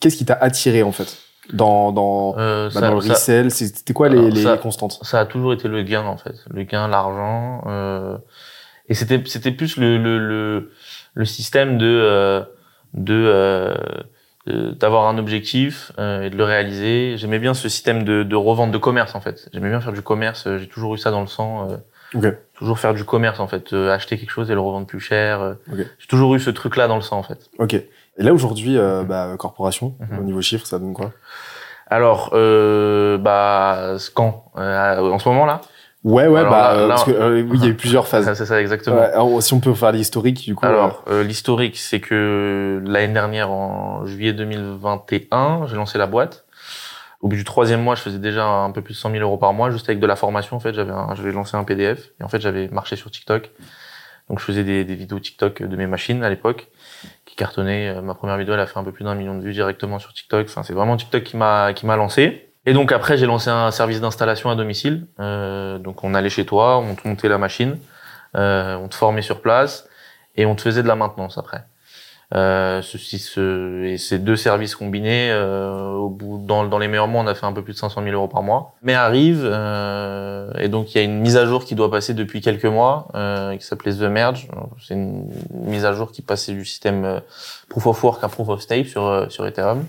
qu'est-ce 0.00 0.16
qui 0.16 0.24
t'a 0.24 0.34
attiré 0.34 0.82
en 0.82 0.90
fait? 0.92 1.16
Dans, 1.52 1.92
dans, 1.92 2.34
Euh, 2.38 2.68
bah, 2.68 2.74
ça- 2.74 2.80
dans 2.82 2.90
le 2.90 2.96
resell 2.96 3.50
C'était 3.50 3.92
quoi 3.92 4.08
les, 4.08 4.30
les 4.30 4.42
ça- 4.42 4.56
constantes 4.58 4.98
ça 5.02 5.20
a 5.20 5.26
toujours 5.26 5.52
été 5.52 5.68
le 5.68 5.82
gain 5.82 6.04
en 6.04 6.16
fait, 6.16 6.34
le 6.50 6.62
gain, 6.64 6.88
l'argent, 6.88 7.62
euh, 7.66 8.16
et 8.88 8.94
c'était 8.94 9.22
c'était 9.26 9.50
plus 9.52 9.76
le 9.76 9.98
le 9.98 10.18
le, 10.18 10.72
le 11.14 11.24
système 11.24 11.78
de 11.78 11.86
euh, 11.86 12.42
de 12.94 13.14
euh, 13.14 13.74
d'avoir 14.46 15.08
un 15.08 15.18
objectif 15.18 15.90
euh, 15.98 16.22
et 16.22 16.30
de 16.30 16.36
le 16.36 16.44
réaliser. 16.44 17.14
J'aimais 17.16 17.40
bien 17.40 17.52
ce 17.52 17.68
système 17.68 18.04
de, 18.04 18.22
de 18.22 18.36
revente 18.36 18.70
de 18.70 18.78
commerce 18.78 19.14
en 19.16 19.20
fait. 19.20 19.48
J'aimais 19.52 19.68
bien 19.70 19.80
faire 19.80 19.92
du 19.92 20.02
commerce. 20.02 20.46
J'ai 20.58 20.68
toujours 20.68 20.94
eu 20.94 20.98
ça 20.98 21.10
dans 21.10 21.20
le 21.20 21.26
sang. 21.26 21.68
euh, 21.70 21.76
Ok. 22.14 22.24
Toujours 22.54 22.78
faire 22.78 22.94
du 22.94 23.02
commerce 23.02 23.40
en 23.40 23.48
fait, 23.48 23.72
euh, 23.72 23.92
acheter 23.92 24.16
quelque 24.16 24.30
chose 24.30 24.48
et 24.50 24.54
le 24.54 24.60
revendre 24.60 24.86
plus 24.86 25.00
cher. 25.00 25.40
euh. 25.40 25.54
Ok. 25.72 25.78
J'ai 25.98 26.06
toujours 26.06 26.34
eu 26.36 26.40
ce 26.40 26.50
truc 26.50 26.76
là 26.76 26.86
dans 26.86 26.94
le 26.94 27.02
sang 27.02 27.18
en 27.18 27.22
fait. 27.24 27.50
Ok. 27.58 27.74
Et 28.18 28.22
là 28.22 28.32
aujourd'hui, 28.32 28.78
euh, 28.78 29.02
bah, 29.04 29.34
corporation, 29.38 29.94
Mhm. 30.00 30.18
au 30.18 30.22
niveau 30.22 30.40
chiffre, 30.42 30.66
ça 30.66 30.78
donne 30.78 30.94
quoi? 30.94 31.12
Alors 31.88 32.30
euh, 32.32 33.16
bah 33.18 33.96
quand? 34.14 34.46
Euh, 34.56 34.98
en 35.12 35.18
ce 35.18 35.28
moment 35.28 35.46
là 35.46 35.60
Ouais, 36.04 36.28
ouais, 36.28 36.38
Alors 36.40 36.50
bah, 36.52 36.62
là- 36.62 36.72
euh, 36.74 36.82
là- 36.82 36.88
parce 36.94 37.04
que 37.04 37.10
euh, 37.10 37.42
oui, 37.42 37.58
il 37.58 37.64
y 37.64 37.66
a 37.66 37.70
eu 37.70 37.74
plusieurs 37.76 38.06
phases. 38.06 38.32
C'est 38.34 38.46
ça 38.46 38.60
exactement. 38.60 38.96
Ouais, 38.96 39.06
alors, 39.12 39.42
si 39.42 39.52
on 39.54 39.60
peut 39.60 39.74
faire 39.74 39.90
l'historique, 39.92 40.44
du 40.44 40.54
coup. 40.54 40.64
Alors, 40.64 41.02
euh, 41.08 41.24
l'historique, 41.24 41.76
c'est 41.76 41.98
que 42.00 42.80
l'année 42.86 43.12
dernière, 43.12 43.50
en 43.50 44.06
juillet 44.06 44.32
2021, 44.32 45.66
j'ai 45.66 45.74
lancé 45.76 45.98
la 45.98 46.06
boîte. 46.06 46.44
Au 47.22 47.28
bout 47.28 47.34
du 47.36 47.44
troisième 47.44 47.82
mois, 47.82 47.96
je 47.96 48.02
faisais 48.02 48.18
déjà 48.18 48.44
un 48.46 48.70
peu 48.70 48.82
plus 48.82 48.94
de 48.94 48.98
100 48.98 49.10
000 49.10 49.22
euros 49.22 49.36
par 49.38 49.52
mois, 49.52 49.70
juste 49.70 49.88
avec 49.88 49.98
de 49.98 50.06
la 50.06 50.14
formation. 50.16 50.56
En 50.56 50.60
fait, 50.60 50.74
j'avais, 50.74 50.92
j'avais 51.14 51.32
lancé 51.32 51.56
un 51.56 51.64
PDF 51.64 52.10
et 52.20 52.24
en 52.24 52.28
fait, 52.28 52.40
j'avais 52.40 52.68
marché 52.68 52.94
sur 52.94 53.10
TikTok. 53.10 53.50
Donc, 54.28 54.38
je 54.38 54.44
faisais 54.44 54.62
des, 54.64 54.84
des 54.84 54.94
vidéos 54.94 55.18
TikTok 55.18 55.62
de 55.62 55.76
mes 55.76 55.86
machines 55.88 56.22
à 56.22 56.28
l'époque, 56.30 56.68
qui 57.24 57.36
cartonnaient. 57.36 57.88
Euh, 57.88 58.02
Ma 58.02 58.14
première 58.14 58.36
vidéo, 58.36 58.54
elle 58.54 58.60
a 58.60 58.66
fait 58.66 58.78
un 58.78 58.84
peu 58.84 58.92
plus 58.92 59.04
d'un 59.04 59.14
million 59.14 59.36
de 59.36 59.42
vues 59.42 59.52
directement 59.52 59.98
sur 59.98 60.12
TikTok. 60.12 60.46
Enfin, 60.48 60.62
c'est 60.62 60.72
vraiment 60.72 60.96
TikTok 60.96 61.22
qui 61.22 61.36
m'a, 61.36 61.72
qui 61.72 61.86
m'a 61.86 61.96
lancé. 61.96 62.52
Et 62.66 62.72
donc 62.72 62.92
après, 62.92 63.16
j'ai 63.16 63.26
lancé 63.26 63.48
un 63.48 63.70
service 63.70 64.00
d'installation 64.00 64.50
à 64.50 64.56
domicile. 64.56 65.06
Euh, 65.20 65.78
donc, 65.78 66.02
on 66.04 66.14
allait 66.14 66.30
chez 66.30 66.44
toi, 66.44 66.78
on 66.78 66.94
te 66.94 67.06
montait 67.06 67.28
la 67.28 67.38
machine, 67.38 67.78
euh, 68.34 68.74
on 68.76 68.88
te 68.88 68.94
formait 68.94 69.22
sur 69.22 69.40
place 69.40 69.88
et 70.34 70.46
on 70.46 70.54
te 70.54 70.62
faisait 70.62 70.82
de 70.82 70.88
la 70.88 70.96
maintenance 70.96 71.38
après. 71.38 71.64
Euh, 72.34 72.82
ceci, 72.82 73.20
ce, 73.20 73.84
et 73.84 73.98
ces 73.98 74.18
deux 74.18 74.34
services 74.34 74.74
combinés, 74.74 75.30
euh, 75.30 75.92
au 75.92 76.08
bout, 76.08 76.42
dans, 76.44 76.66
dans 76.66 76.78
les 76.78 76.88
meilleurs 76.88 77.06
mois, 77.06 77.22
on 77.22 77.26
a 77.28 77.34
fait 77.34 77.46
un 77.46 77.52
peu 77.52 77.62
plus 77.62 77.74
de 77.74 77.78
500 77.78 78.02
000 78.02 78.14
euros 78.14 78.26
par 78.26 78.42
mois. 78.42 78.74
Mais 78.82 78.94
arrive, 78.94 79.42
euh, 79.44 80.50
et 80.58 80.68
donc 80.68 80.92
il 80.92 80.98
y 80.98 81.00
a 81.00 81.04
une 81.04 81.20
mise 81.20 81.36
à 81.36 81.46
jour 81.46 81.64
qui 81.64 81.76
doit 81.76 81.90
passer 81.90 82.14
depuis 82.14 82.40
quelques 82.40 82.64
mois, 82.64 83.08
euh, 83.14 83.56
qui 83.56 83.64
s'appelait 83.64 83.92
The 83.92 84.02
Merge. 84.02 84.48
C'est 84.84 84.94
une 84.94 85.28
mise 85.52 85.84
à 85.84 85.92
jour 85.92 86.10
qui 86.10 86.20
passait 86.20 86.52
du 86.52 86.64
système 86.64 87.04
euh, 87.04 87.20
Proof 87.68 87.86
of 87.86 88.02
Work 88.02 88.24
à 88.24 88.28
Proof 88.28 88.48
of 88.48 88.60
Stake 88.60 88.88
sur, 88.88 89.26
sur 89.28 89.46
Ethereum. 89.46 89.84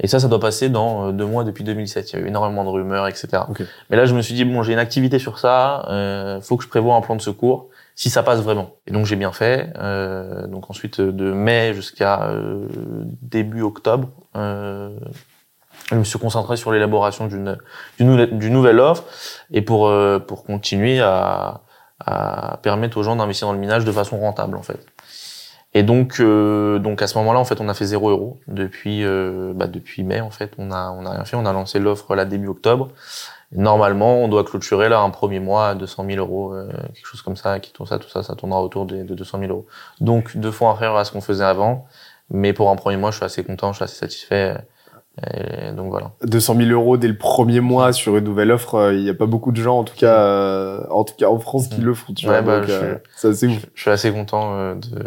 Et 0.00 0.08
ça, 0.08 0.18
ça 0.18 0.26
doit 0.26 0.40
passer 0.40 0.68
dans 0.68 1.12
deux 1.12 1.26
mois 1.26 1.44
depuis 1.44 1.62
2017. 1.62 2.12
Il 2.12 2.18
y 2.18 2.22
a 2.22 2.24
eu 2.24 2.28
énormément 2.28 2.64
de 2.64 2.70
rumeurs, 2.70 3.06
etc. 3.06 3.44
Mais 3.88 3.96
là, 3.96 4.04
je 4.04 4.14
me 4.14 4.22
suis 4.22 4.34
dit, 4.34 4.44
bon, 4.44 4.64
j'ai 4.64 4.72
une 4.72 4.80
activité 4.80 5.20
sur 5.20 5.38
ça, 5.38 5.86
euh, 5.90 6.40
faut 6.40 6.56
que 6.56 6.64
je 6.64 6.68
prévoie 6.68 6.96
un 6.96 7.02
plan 7.02 7.14
de 7.14 7.22
secours 7.22 7.68
si 7.94 8.10
ça 8.10 8.22
passe 8.22 8.40
vraiment. 8.40 8.76
Et 8.86 8.90
donc 8.90 9.06
j'ai 9.06 9.16
bien 9.16 9.32
fait. 9.32 9.72
Euh, 9.78 10.46
donc 10.46 10.70
ensuite 10.70 11.00
euh, 11.00 11.12
de 11.12 11.32
mai 11.32 11.74
jusqu'à 11.74 12.24
euh, 12.24 12.66
début 13.20 13.62
octobre, 13.62 14.08
euh, 14.36 14.98
je 15.90 15.96
me 15.96 16.04
suis 16.04 16.18
concentré 16.18 16.56
sur 16.56 16.72
l'élaboration 16.72 17.26
d'une 17.26 17.58
d'une 17.98 18.52
nouvelle, 18.52 18.80
offre 18.80 19.04
et 19.50 19.62
pour 19.62 19.88
euh, 19.88 20.18
pour 20.18 20.44
continuer 20.44 21.00
à, 21.00 21.62
à 22.04 22.58
permettre 22.62 22.96
aux 22.98 23.02
gens 23.02 23.16
d'investir 23.16 23.46
dans 23.48 23.54
le 23.54 23.58
minage 23.60 23.84
de 23.84 23.92
façon 23.92 24.18
rentable 24.18 24.56
en 24.56 24.62
fait. 24.62 24.86
Et 25.74 25.82
donc 25.82 26.20
euh, 26.20 26.78
donc 26.78 27.00
à 27.02 27.06
ce 27.06 27.16
moment-là 27.18 27.40
en 27.40 27.44
fait 27.44 27.60
on 27.60 27.68
a 27.68 27.74
fait 27.74 27.86
zéro 27.86 28.10
euro 28.10 28.40
depuis 28.46 29.04
bah, 29.54 29.66
depuis 29.66 30.02
mai 30.02 30.20
en 30.20 30.30
fait 30.30 30.52
on 30.58 30.70
a 30.70 30.90
on 30.90 31.06
a 31.06 31.10
rien 31.12 31.24
fait 31.24 31.36
on 31.36 31.46
a 31.46 31.52
lancé 31.52 31.78
l'offre 31.78 32.14
là 32.14 32.24
début 32.26 32.48
octobre 32.48 32.88
Normalement, 33.54 34.16
on 34.22 34.28
doit 34.28 34.44
clôturer 34.44 34.88
là 34.88 35.00
un 35.00 35.10
premier 35.10 35.38
mois 35.40 35.68
à 35.68 35.74
200 35.74 36.04
000 36.08 36.18
euros, 36.18 36.54
euh, 36.54 36.66
quelque 36.94 37.06
chose 37.06 37.20
comme 37.22 37.36
ça, 37.36 37.60
qui 37.60 37.70
tourne 37.72 37.88
ça, 37.88 37.98
tout 37.98 38.08
ça, 38.08 38.22
ça 38.22 38.34
tournera 38.34 38.62
autour 38.62 38.86
de, 38.86 39.02
de 39.02 39.14
200 39.14 39.38
000 39.40 39.50
euros. 39.52 39.66
Donc 40.00 40.36
deux 40.36 40.50
fois 40.50 40.70
inférieur 40.70 40.96
à 40.96 41.04
ce 41.04 41.12
qu'on 41.12 41.20
faisait 41.20 41.44
avant, 41.44 41.86
mais 42.30 42.52
pour 42.54 42.70
un 42.70 42.76
premier 42.76 42.96
mois, 42.96 43.10
je 43.10 43.16
suis 43.16 43.24
assez 43.26 43.44
content, 43.44 43.72
je 43.72 43.76
suis 43.76 43.84
assez 43.84 43.96
satisfait. 43.96 44.56
Et 45.34 45.72
donc 45.72 45.90
voilà. 45.90 46.12
200 46.22 46.56
000 46.56 46.70
euros 46.70 46.96
dès 46.96 47.08
le 47.08 47.18
premier 47.18 47.60
mois 47.60 47.92
sur 47.92 48.16
une 48.16 48.24
nouvelle 48.24 48.50
offre, 48.50 48.76
euh, 48.76 48.94
il 48.94 49.02
y 49.02 49.10
a 49.10 49.14
pas 49.14 49.26
beaucoup 49.26 49.52
de 49.52 49.60
gens, 49.60 49.78
en 49.80 49.84
tout 49.84 49.94
cas, 49.94 50.20
euh, 50.20 50.80
en 50.90 51.04
tout 51.04 51.12
cas 51.18 51.26
en 51.26 51.38
France, 51.38 51.68
qui 51.68 51.82
Mm. 51.82 51.84
le 51.84 51.94
font. 51.94 52.14
Tu 52.14 52.26
Ouais, 52.26 52.40
vois, 52.40 52.40
bah, 52.40 52.60
donc, 52.60 52.68
je 52.70 52.72
euh, 52.72 52.94
c'est 53.34 53.50
Je, 53.50 53.54
ouf. 53.56 53.66
je 53.74 53.80
suis 53.82 53.90
assez 53.90 54.10
content 54.10 54.54
euh, 54.54 54.74
de, 54.74 55.02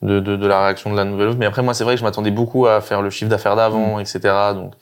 de, 0.00 0.20
de, 0.20 0.36
de 0.36 0.46
la 0.46 0.64
réaction 0.64 0.90
de 0.90 0.96
la 0.96 1.04
nouvelle 1.04 1.28
offre. 1.28 1.38
Mais 1.38 1.44
après, 1.44 1.60
moi, 1.62 1.74
c'est 1.74 1.84
vrai 1.84 1.94
que 1.96 2.00
je 2.00 2.04
m'attendais 2.04 2.30
beaucoup 2.30 2.66
à 2.66 2.80
faire 2.80 3.02
le 3.02 3.10
chiffre 3.10 3.28
d'affaires 3.30 3.56
d'avant, 3.56 3.98
etc. 3.98 4.20
Donc, 4.54 4.72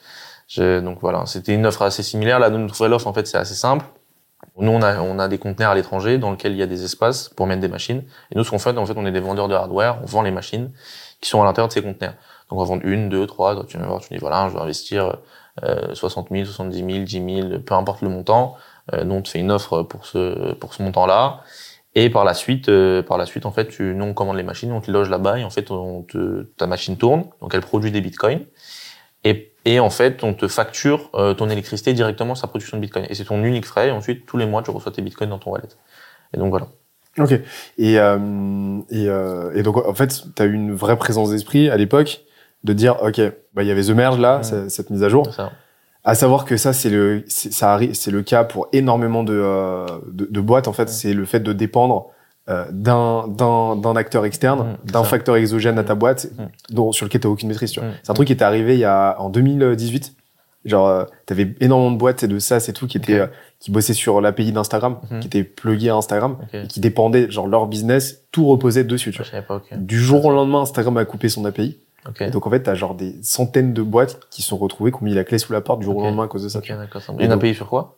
donc 0.57 0.99
voilà, 1.01 1.27
c'était 1.27 1.55
une 1.55 1.67
offre 1.67 1.83
assez 1.83 2.03
similaire. 2.03 2.39
La 2.39 2.51
nouvelle 2.51 2.93
offre, 2.93 3.07
en 3.07 3.13
fait, 3.13 3.27
c'est 3.27 3.39
assez 3.39 3.55
simple. 3.55 3.85
Nous, 4.57 4.71
on 4.71 4.83
a, 4.83 5.01
on 5.01 5.19
a 5.19 5.29
des 5.29 5.39
conteneurs 5.39 5.71
à 5.71 5.75
l'étranger 5.75 6.19
dans 6.19 6.31
lesquels 6.31 6.53
il 6.53 6.59
y 6.59 6.63
a 6.63 6.67
des 6.67 6.85
espaces 6.85 7.29
pour 7.29 7.47
mettre 7.47 7.61
des 7.61 7.69
machines. 7.69 8.03
Et 8.31 8.37
nous, 8.37 8.45
ce 8.45 8.51
qu'on 8.51 8.59
fait, 8.59 8.77
en 8.77 8.87
fait, 8.87 8.95
on 8.97 9.07
est 9.07 9.13
des 9.13 9.21
vendeurs 9.21 9.49
de 9.49 9.55
hardware. 9.55 10.01
On 10.03 10.07
vend 10.07 10.23
les 10.23 10.31
machines 10.31 10.73
qui 11.21 11.29
sont 11.29 11.43
à 11.43 11.45
l'intérieur 11.45 11.69
de 11.69 11.73
ces 11.73 11.83
conteneurs. 11.83 12.15
Donc, 12.49 12.59
on 12.59 12.63
va 12.63 12.65
vendre 12.65 12.83
une, 12.85 13.09
deux, 13.09 13.27
trois. 13.27 13.55
Toi, 13.55 13.65
tu 13.69 13.79
tu 13.79 14.15
dis, 14.15 14.19
voilà, 14.19 14.49
je 14.49 14.55
veux 14.55 14.63
investir 14.63 15.19
euh, 15.65 15.95
60 15.95 16.29
000, 16.31 16.45
70 16.45 16.79
000, 16.79 17.05
10 17.05 17.43
000, 17.51 17.59
peu 17.61 17.75
importe 17.75 18.03
le 18.03 18.09
montant. 18.09 18.57
Euh, 18.95 19.05
nous, 19.05 19.17
on 19.17 19.23
te 19.23 19.29
fait 19.29 19.39
une 19.39 19.53
offre 19.53 19.83
pour 19.83 20.07
ce, 20.07 20.55
pour 20.55 20.75
ce 20.75 20.83
montant-là. 20.83 21.43
Et 21.95 22.11
par 22.11 22.25
la 22.25 22.35
suite, 22.35 22.69
euh, 22.69 23.03
par 23.03 23.19
la 23.19 23.27
suite, 23.27 23.47
en 23.47 23.51
fait, 23.51 23.69
tu, 23.69 23.95
nous, 23.95 24.05
on 24.05 24.15
commande 24.15 24.37
les 24.37 24.43
machines, 24.43 24.71
on 24.73 24.81
te 24.81 24.91
loge 24.91 25.11
là-bas, 25.11 25.39
et 25.39 25.45
en 25.45 25.51
fait, 25.51 25.71
on 25.71 26.03
te, 26.03 26.45
ta 26.57 26.67
machine 26.67 26.97
tourne, 26.97 27.25
donc 27.41 27.55
elle 27.55 27.61
produit 27.61 27.91
des 27.91 28.01
bitcoins. 28.01 28.45
Et, 29.25 29.53
et 29.65 29.81
en 29.81 29.91
fait, 29.91 30.25
on 30.25 30.35
te 30.35 30.49
facture 30.49 31.11
euh, 31.15 31.35
ton 31.35 31.49
électricité 31.51 31.93
directement 31.93 32.35
sur 32.35 32.43
sa 32.43 32.49
production 32.49 32.77
de 32.77 32.83
bitcoin. 32.83 33.07
Et 33.09 33.15
c'est 33.15 33.25
ton 33.25 33.43
unique 33.43 33.67
frais, 33.67 33.89
et 33.89 33.91
ensuite, 33.91 34.25
tous 34.27 34.37
les 34.37 34.47
mois, 34.47 34.63
tu 34.63 34.71
reçois 34.71 34.93
tes 34.93 35.03
bitcoins 35.03 35.31
dans 35.31 35.39
ton 35.39 35.51
wallet. 35.51 35.69
Et 36.35 36.39
donc 36.39 36.51
voilà. 36.51 36.69
Ok. 37.19 37.33
Et, 37.79 37.99
euh, 37.99 38.79
et, 38.91 39.09
euh, 39.09 39.53
et 39.55 39.63
donc, 39.63 39.77
en 39.77 39.95
fait, 39.95 40.23
tu 40.37 40.43
as 40.43 40.47
eu 40.47 40.53
une 40.53 40.73
vraie 40.75 40.97
présence 40.97 41.31
d'esprit 41.31 41.69
à 41.69 41.77
l'époque 41.77 42.21
de 42.65 42.73
dire, 42.73 43.03
ok, 43.03 43.21
bah, 43.55 43.63
il 43.63 43.67
y 43.69 43.71
avait 43.71 43.83
The 43.83 43.91
Merge 43.91 44.19
là, 44.19 44.43
c'est- 44.43 44.69
cette 44.69 44.91
mise 44.91 45.03
à 45.03 45.09
jour. 45.09 45.33
Ça. 45.35 45.53
À 46.05 46.15
savoir 46.15 46.45
que 46.45 46.57
ça, 46.57 46.73
c'est 46.73 46.91
le, 46.91 47.25
ça 47.29 47.73
arrive, 47.73 47.95
c'est 47.95 48.11
le 48.11 48.23
cas 48.23 48.45
pour 48.45 48.69
énormément 48.73 49.25
de, 49.25 49.35
euh, 49.35 49.87
de, 50.07 50.27
de 50.31 50.41
boîtes. 50.41 50.69
En 50.69 50.73
fait, 50.73 50.89
c'est 50.89 51.13
le 51.13 51.25
fait 51.25 51.41
de 51.41 51.53
dépendre 51.53 52.11
euh, 52.49 52.65
d'un, 52.71 53.27
d'un, 53.29 53.77
d'un 53.77 53.97
acteur 53.97 54.25
externe, 54.25 54.77
Mm, 54.87 54.91
d'un 54.91 55.05
facteur 55.05 55.37
exogène 55.37 55.79
à 55.79 55.85
ta 55.85 55.95
boîte, 55.95 56.29
Mm. 56.39 56.75
dont, 56.75 56.93
sur 56.93 57.05
lequel 57.07 57.21
t'as 57.21 57.29
aucune 57.29 57.49
maîtrise. 57.49 57.71
Tu 57.73 57.81
vois. 57.81 57.89
Mm. 57.91 57.95
C'est 58.03 58.11
un 58.11 58.15
truc 58.15 58.27
qui 58.27 58.33
était 58.33 58.45
arrivé 58.45 58.75
il 58.75 58.81
y 58.81 58.85
a 58.85 59.17
en 59.21 59.29
2018. 59.31 60.15
Genre, 60.65 60.87
euh, 60.89 61.05
t'avais 61.27 61.55
énormément 61.61 61.93
de 61.93 61.99
boîtes 61.99 62.23
et 62.25 62.29
de 62.29 62.39
SaaS 62.39 62.67
et 62.69 62.73
tout 62.73 62.87
qui 62.87 62.97
étaient, 62.99 63.21
euh, 63.21 63.27
qui 63.61 63.71
bossaient 63.71 63.95
sur 63.95 64.21
l'API 64.21 64.53
d'Instagram, 64.53 64.99
qui 65.21 65.27
étaient 65.29 65.45
plugués 65.45 65.89
à 65.91 65.95
Instagram 65.97 66.37
et 66.53 66.67
qui 66.67 66.81
dépendaient, 66.81 67.31
genre 67.31 67.47
leur 67.47 67.67
business, 67.67 68.23
tout 68.33 68.47
reposait 68.47 68.85
dessus. 68.85 69.13
Tu 69.13 69.23
Je 69.25 69.31
vois. 69.31 69.43
pas. 69.43 69.63
Du 69.77 69.99
jour 69.99 70.25
au 70.25 70.31
lendemain, 70.33 70.61
Instagram 70.63 70.97
a 70.97 71.05
coupé 71.05 71.29
son 71.29 71.45
API. 71.45 71.79
Ok. 72.09 72.23
Et 72.23 72.31
donc 72.31 72.47
en 72.47 72.51
fait, 72.51 72.61
t'as 72.63 72.75
genre 72.75 72.95
des 72.95 73.15
centaines 73.23 73.73
de 73.75 73.83
boîtes 73.83 74.19
qui 74.31 74.43
se 74.43 74.49
sont 74.49 74.57
retrouvées, 74.57 74.91
qui 74.91 74.97
ont 75.03 75.05
mis 75.05 75.15
la 75.15 75.25
clé 75.25 75.39
sous 75.39 75.53
la 75.53 75.61
porte 75.61 75.81
du 75.81 75.85
jour 75.85 75.97
au 75.97 76.03
lendemain 76.03 76.25
à 76.25 76.29
cause 76.29 76.43
de 76.45 76.49
ça. 76.49 76.61
Tu 76.61 76.73
Et 76.73 76.75
Une 76.75 77.29
donc- 77.29 77.33
API 77.43 77.55
sur 77.55 77.69
quoi? 77.69 77.97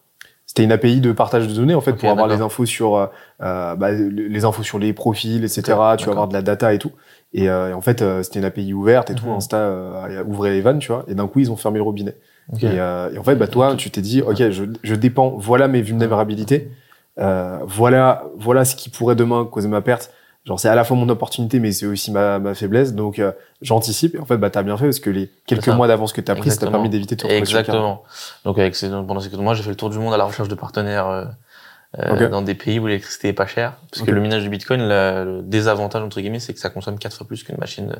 C'était 0.50 0.64
une 0.64 0.72
API 0.72 1.00
de 1.00 1.12
partage 1.12 1.46
de 1.46 1.54
données 1.54 1.76
en 1.76 1.80
fait 1.80 1.92
pour 1.92 2.10
avoir 2.10 2.26
les 2.26 2.40
infos 2.40 2.66
sur 2.66 2.96
euh, 2.96 3.06
euh, 3.40 3.76
bah, 3.76 3.92
les 3.92 4.44
infos 4.44 4.64
sur 4.64 4.80
les 4.80 4.92
profils, 4.92 5.44
etc. 5.44 5.62
Tu 5.96 6.06
vas 6.06 6.10
avoir 6.10 6.26
de 6.26 6.32
la 6.32 6.42
data 6.42 6.74
et 6.74 6.80
tout. 6.80 6.90
Et, 7.32 7.48
euh, 7.48 7.70
et 7.70 7.72
en 7.72 7.80
fait, 7.80 8.02
euh, 8.02 8.24
c'était 8.24 8.40
une 8.40 8.44
API 8.44 8.74
ouverte 8.74 9.10
et 9.10 9.14
tout. 9.14 9.26
Mhm. 9.26 9.36
Insta 9.36 9.58
euh, 9.58 10.24
ouvrait 10.24 10.50
les 10.50 10.60
vannes, 10.60 10.80
tu 10.80 10.88
vois. 10.90 11.04
Et 11.06 11.14
d'un 11.14 11.28
coup, 11.28 11.38
ils 11.38 11.52
ont 11.52 11.56
fermé 11.56 11.78
le 11.78 11.84
robinet. 11.84 12.16
Ok. 12.52 12.64
Et, 12.64 12.80
euh, 12.80 13.12
et 13.14 13.18
en 13.18 13.22
fait, 13.22 13.36
bah, 13.36 13.46
toi, 13.46 13.76
tu 13.76 13.92
t'es 13.92 14.00
dit, 14.00 14.22
ok, 14.22 14.50
je, 14.50 14.64
je 14.82 14.94
dépends, 14.96 15.36
voilà 15.38 15.68
mes 15.68 15.82
vulnérabilités, 15.82 16.72
euh, 17.20 17.58
voilà, 17.64 18.24
voilà 18.36 18.64
ce 18.64 18.74
qui 18.74 18.88
pourrait 18.90 19.14
demain 19.14 19.44
causer 19.44 19.68
ma 19.68 19.82
perte. 19.82 20.12
Genre, 20.46 20.58
c'est 20.58 20.68
à 20.70 20.74
la 20.74 20.84
fois 20.84 20.96
mon 20.96 21.08
opportunité, 21.10 21.60
mais 21.60 21.70
c'est 21.70 21.84
aussi 21.86 22.10
ma, 22.10 22.38
ma 22.38 22.54
faiblesse. 22.54 22.94
Donc, 22.94 23.18
euh, 23.18 23.32
j'anticipe. 23.60 24.14
Et 24.14 24.18
en 24.18 24.24
fait, 24.24 24.38
bah, 24.38 24.48
t'as 24.50 24.62
bien 24.62 24.76
fait 24.78 24.86
parce 24.86 24.98
que 25.00 25.10
les 25.10 25.30
quelques 25.46 25.68
mois 25.76 25.86
d'avance 25.86 26.12
que 26.14 26.20
t'as 26.22 26.34
pris, 26.34 26.48
ça 26.50 26.56
t'a 26.56 26.66
permis 26.72 26.88
d'éviter 26.88 27.16
terrain. 27.16 27.34
Exactement. 27.34 28.02
Donc 28.44 28.58
avec 28.58 28.74
ces, 28.74 28.88
pendant 28.88 29.20
ces 29.20 29.28
quelques 29.28 29.42
mois, 29.42 29.54
j'ai 29.54 29.62
fait 29.62 29.68
le 29.70 29.76
tour 29.76 29.90
du 29.90 29.98
monde 29.98 30.14
à 30.14 30.16
la 30.16 30.24
recherche 30.24 30.48
de 30.48 30.54
partenaires 30.54 31.06
euh, 31.08 31.24
euh, 31.98 32.28
dans 32.30 32.40
des 32.42 32.54
pays 32.54 32.78
où 32.78 32.86
l'électricité 32.86 33.28
est 33.28 33.32
pas 33.34 33.46
chère. 33.46 33.74
Parce 33.92 34.02
que 34.06 34.10
le 34.10 34.20
minage 34.20 34.42
du 34.42 34.48
Bitcoin, 34.48 34.80
la- 34.80 35.24
le 35.24 35.42
désavantage 35.42 36.02
entre 36.02 36.20
guillemets, 36.20 36.40
c'est 36.40 36.54
que 36.54 36.60
ça 36.60 36.70
consomme 36.70 36.98
quatre 36.98 37.16
fois 37.16 37.26
plus 37.26 37.42
qu'une 37.42 37.58
machine 37.58 37.94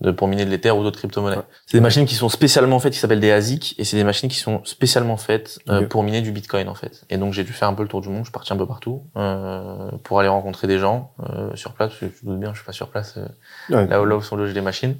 de, 0.00 0.10
pour 0.10 0.26
miner 0.28 0.44
de 0.44 0.50
l'Ether 0.50 0.72
ou 0.72 0.82
d'autres 0.82 0.98
crypto-monnaies. 0.98 1.36
Ouais. 1.36 1.42
C'est 1.66 1.76
des 1.78 1.82
machines 1.82 2.04
qui 2.04 2.14
sont 2.16 2.28
spécialement 2.28 2.78
faites, 2.80 2.92
qui 2.92 2.98
s'appellent 2.98 3.20
des 3.20 3.30
ASIC, 3.30 3.76
et 3.78 3.84
c'est 3.84 3.96
des 3.96 4.04
machines 4.04 4.28
qui 4.28 4.36
sont 4.38 4.62
spécialement 4.64 5.16
faites 5.16 5.60
euh, 5.68 5.86
pour 5.86 6.02
miner 6.02 6.20
du 6.20 6.32
Bitcoin 6.32 6.68
en 6.68 6.74
fait. 6.74 7.04
Et 7.10 7.16
donc 7.16 7.32
j'ai 7.32 7.44
dû 7.44 7.52
faire 7.52 7.68
un 7.68 7.74
peu 7.74 7.82
le 7.82 7.88
tour 7.88 8.00
du 8.00 8.08
monde, 8.08 8.18
je 8.18 8.24
suis 8.24 8.32
parti 8.32 8.52
un 8.52 8.56
peu 8.56 8.66
partout 8.66 9.02
euh, 9.16 9.90
pour 10.02 10.18
aller 10.20 10.28
rencontrer 10.28 10.66
des 10.66 10.78
gens 10.78 11.12
euh, 11.30 11.54
sur 11.54 11.72
place. 11.72 11.90
Parce 11.90 12.00
que 12.00 12.06
je 12.20 12.26
doute 12.26 12.40
bien, 12.40 12.50
je 12.52 12.58
suis 12.58 12.66
pas 12.66 12.72
sur 12.72 12.88
place. 12.88 13.14
euh, 13.18 13.26
Ouais. 13.70 13.86
là 13.86 14.02
où, 14.02 14.04
là 14.04 14.16
où 14.16 14.20
sont 14.22 14.36
logées 14.36 14.52
les 14.52 14.60
machines. 14.60 14.96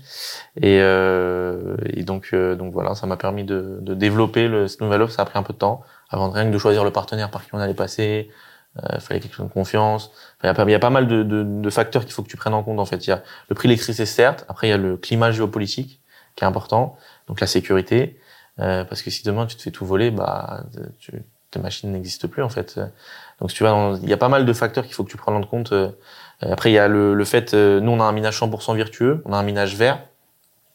Et, 0.56 0.78
euh, 0.80 1.76
et 1.92 2.02
donc, 2.04 2.30
euh, 2.32 2.54
donc 2.54 2.72
voilà, 2.72 2.94
ça 2.94 3.06
m'a 3.06 3.16
permis 3.16 3.44
de, 3.44 3.78
de 3.82 3.94
développer 3.94 4.48
le, 4.48 4.68
cette 4.68 4.80
nouvelle 4.80 5.02
offre. 5.02 5.12
Ça 5.14 5.22
a 5.22 5.24
pris 5.24 5.38
un 5.38 5.42
peu 5.42 5.52
de 5.52 5.58
temps 5.58 5.82
avant 6.08 6.28
de 6.28 6.34
rien 6.34 6.46
que 6.46 6.52
de 6.52 6.58
choisir 6.58 6.84
le 6.84 6.90
partenaire 6.92 7.30
par 7.30 7.44
qui 7.44 7.50
on 7.54 7.58
allait 7.58 7.74
passer. 7.74 8.30
Il 8.92 9.00
fallait 9.00 9.20
quelque 9.20 9.34
chose 9.36 9.46
de 9.46 9.52
confiance. 9.52 10.10
Il 10.42 10.46
y 10.46 10.48
a 10.48 10.78
pas- 10.78 10.90
mal 10.90 11.06
de, 11.06 11.22
de, 11.22 11.44
de 11.44 11.70
facteurs 11.70 12.04
qu'il 12.04 12.12
faut 12.12 12.22
que 12.22 12.28
tu 12.28 12.36
prennes 12.36 12.54
en 12.54 12.62
compte 12.62 12.80
en 12.80 12.84
fait. 12.84 13.06
Il 13.06 13.10
y 13.10 13.12
a 13.12 13.22
le 13.48 13.54
prix 13.54 13.68
de 13.68 13.70
l'électricité 13.70 14.04
certes. 14.06 14.44
Après 14.48 14.66
il 14.66 14.70
y 14.70 14.74
a 14.74 14.76
le 14.78 14.96
climat 14.96 15.30
géopolitique 15.30 16.00
qui 16.36 16.44
est 16.44 16.46
important. 16.46 16.96
Donc 17.28 17.40
la 17.40 17.46
sécurité. 17.46 18.18
Euh, 18.60 18.84
parce 18.84 19.02
que 19.02 19.10
si 19.10 19.22
demain 19.24 19.46
tu 19.46 19.56
te 19.56 19.62
fais 19.62 19.70
tout 19.70 19.86
voler, 19.86 20.10
bah 20.10 20.64
tu, 20.98 21.22
tes 21.50 21.58
machines 21.60 21.90
n'existent 21.92 22.28
plus 22.28 22.42
en 22.42 22.48
fait. 22.48 22.80
Donc 23.40 23.52
tu 23.52 23.62
vas 23.62 23.96
il 24.02 24.08
y 24.08 24.12
a 24.12 24.16
pas 24.16 24.28
mal 24.28 24.44
de 24.44 24.52
facteurs 24.52 24.84
qu'il 24.84 24.94
faut 24.94 25.04
que 25.04 25.10
tu 25.10 25.16
prennes 25.16 25.36
en 25.36 25.42
compte. 25.44 25.72
Euh, 25.72 25.90
Après 26.40 26.70
il 26.70 26.74
y 26.74 26.78
a 26.78 26.88
le, 26.88 27.14
le 27.14 27.24
fait, 27.24 27.54
euh, 27.54 27.80
nous 27.80 27.92
on 27.92 28.00
a 28.00 28.04
un 28.04 28.12
minage 28.12 28.38
100% 28.40 28.74
vertueux, 28.76 29.22
on 29.24 29.32
a 29.32 29.36
un 29.36 29.42
minage 29.44 29.76
vert. 29.76 30.00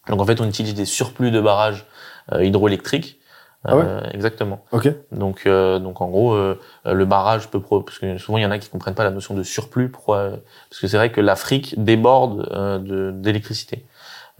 Donc 0.07 0.21
en 0.21 0.25
fait 0.25 0.39
on 0.41 0.47
utilise 0.47 0.73
des 0.73 0.85
surplus 0.85 1.31
de 1.31 1.41
barrages 1.41 1.85
euh, 2.31 2.43
hydroélectriques. 2.45 3.18
Ah 3.65 3.75
ouais 3.75 3.83
Euh, 3.85 4.01
exactement. 4.13 4.63
Ok. 4.71 4.89
Donc, 5.11 5.41
euh, 5.45 5.79
donc 5.79 5.99
en 6.01 6.07
gros, 6.07 6.33
euh, 6.33 6.57
euh, 6.85 6.93
le 6.93 7.05
barrage 7.05 7.49
peut 7.49 7.59
pro 7.59 7.81
parce 7.81 7.99
que 7.99 8.17
souvent 8.17 8.37
il 8.37 8.41
y 8.41 8.45
en 8.45 8.51
a 8.51 8.57
qui 8.59 8.69
comprennent 8.69 8.95
pas 8.95 9.03
la 9.03 9.11
notion 9.11 9.33
de 9.35 9.43
surplus. 9.43 9.89
Pourquoi 9.89 10.17
euh, 10.17 10.37
Parce 10.69 10.79
que 10.81 10.87
c'est 10.87 10.97
vrai 10.97 11.11
que 11.11 11.19
l'Afrique 11.21 11.75
déborde 11.77 12.47
euh, 12.53 12.79
de- 12.79 13.11
d'électricité. 13.11 13.85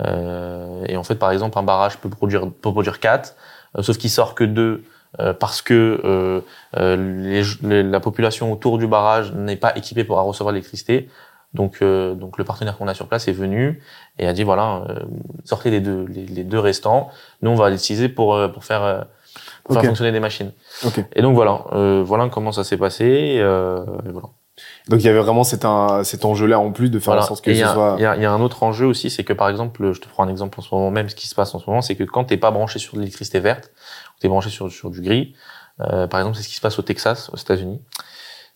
Euh, 0.02 0.84
et 0.88 0.96
en 0.98 1.04
fait, 1.04 1.16
par 1.16 1.32
exemple, 1.32 1.58
un 1.60 1.64
barrage 1.64 1.98
peut 1.98 2.10
produire 2.10 2.44
peut 2.50 2.72
produire 2.72 3.00
4, 3.00 3.36
sauf 3.82 3.98
qu'il 3.98 4.10
sort 4.10 4.36
que 4.36 4.44
2 4.46 4.84
parce 5.40 5.62
que 5.64 6.00
euh, 6.06 6.42
euh, 6.78 6.96
les, 6.96 7.42
les- 7.68 7.84
la 7.84 8.00
population 8.00 8.52
autour 8.54 8.78
du 8.78 8.86
barrage 8.88 9.34
n'est 9.34 9.56
pas 9.58 9.76
équipée 9.76 10.04
pour 10.04 10.18
recevoir 10.20 10.54
l'électricité. 10.54 11.10
Donc, 11.54 11.78
euh, 11.82 12.14
donc 12.14 12.38
le 12.38 12.44
partenaire 12.44 12.78
qu'on 12.78 12.88
a 12.88 12.94
sur 12.94 13.08
place 13.08 13.28
est 13.28 13.32
venu 13.34 13.82
et 14.20 14.28
a 14.28 14.34
dit 14.34 14.44
voilà, 14.44 14.84
euh, 14.90 15.00
sortez 15.46 15.72
les 15.72 15.80
deux 15.82 16.06
les, 16.08 16.26
les 16.26 16.44
deux 16.44 16.60
restants. 16.60 17.10
Nous, 17.42 17.50
on 17.50 17.56
va 17.56 17.70
les 17.70 17.76
utiliser 17.78 18.08
pour 18.10 18.36
euh, 18.36 18.48
pour 18.50 18.64
faire 18.64 18.84
euh, 18.84 19.02
pour 19.64 19.74
faire 19.76 19.84
fonctionner 19.86 20.12
des 20.12 20.20
machines. 20.20 20.52
Ok. 20.86 21.04
Et 21.14 21.22
donc 21.24 21.34
voilà, 21.36 21.66
euh, 21.74 22.04
voilà 22.06 22.30
comment 22.30 22.52
ça 22.52 22.64
s'est 22.64 22.78
passé. 22.78 23.06
et, 23.06 23.42
euh, 23.42 23.84
voilà. 24.06 24.28
Donc, 24.90 25.00
il 25.00 25.06
y 25.06 25.10
avait 25.10 25.20
vraiment 25.20 25.46
cet, 25.46 25.64
un, 25.64 26.04
cet 26.04 26.26
enjeu-là 26.26 26.60
en 26.60 26.72
plus 26.74 26.90
de 26.90 27.00
faire 27.00 27.14
Voilà. 27.14 27.24
en 27.24 27.28
sorte 27.28 27.44
que 27.46 27.50
Et 27.50 27.54
il 27.54 27.58
y, 27.58 27.62
ce 27.62 27.66
a- 27.66 27.74
soit. 27.74 27.96
il 27.98 28.02
y 28.02 28.06
a- 28.06 28.18
y 28.18 28.26
a 28.26 28.32
un 28.32 28.42
autre 28.42 28.62
enjeu 28.64 28.86
aussi, 28.86 29.10
c'est 29.10 29.24
que 29.24 29.32
par 29.32 29.48
exemple, 29.48 29.94
je 29.94 30.02
te 30.02 30.10
prends 30.10 30.24
un 30.24 30.28
exemple 30.30 30.60
en 30.60 30.64
ce 30.64 30.76
moment 30.76 30.92
même, 30.92 31.08
ce 31.08 31.16
qui 31.16 31.28
se 31.30 31.36
passe 31.36 31.56
en 31.56 31.60
ce 31.60 31.70
moment, 31.70 31.82
c'est 31.82 31.96
que 31.96 32.04
quand 32.04 32.26
t'es 32.26 32.36
pas 32.36 32.52
branché 32.52 32.78
sur 32.78 32.96
de 32.96 33.00
l'électricité 33.00 33.40
verte, 33.40 33.72
t'es 34.20 34.28
branché 34.28 34.50
sur, 34.50 34.70
sur 34.70 34.90
du 34.90 35.02
gris, 35.02 35.34
euh, 35.80 36.08
par 36.08 36.20
exemple, 36.20 36.36
c'est 36.36 36.44
ce 36.44 36.50
qui 36.50 36.56
se 36.56 36.62
passe 36.62 36.78
au 36.78 36.82
Texas, 36.82 37.30
aux 37.32 37.38
États-Unis, 37.38 37.80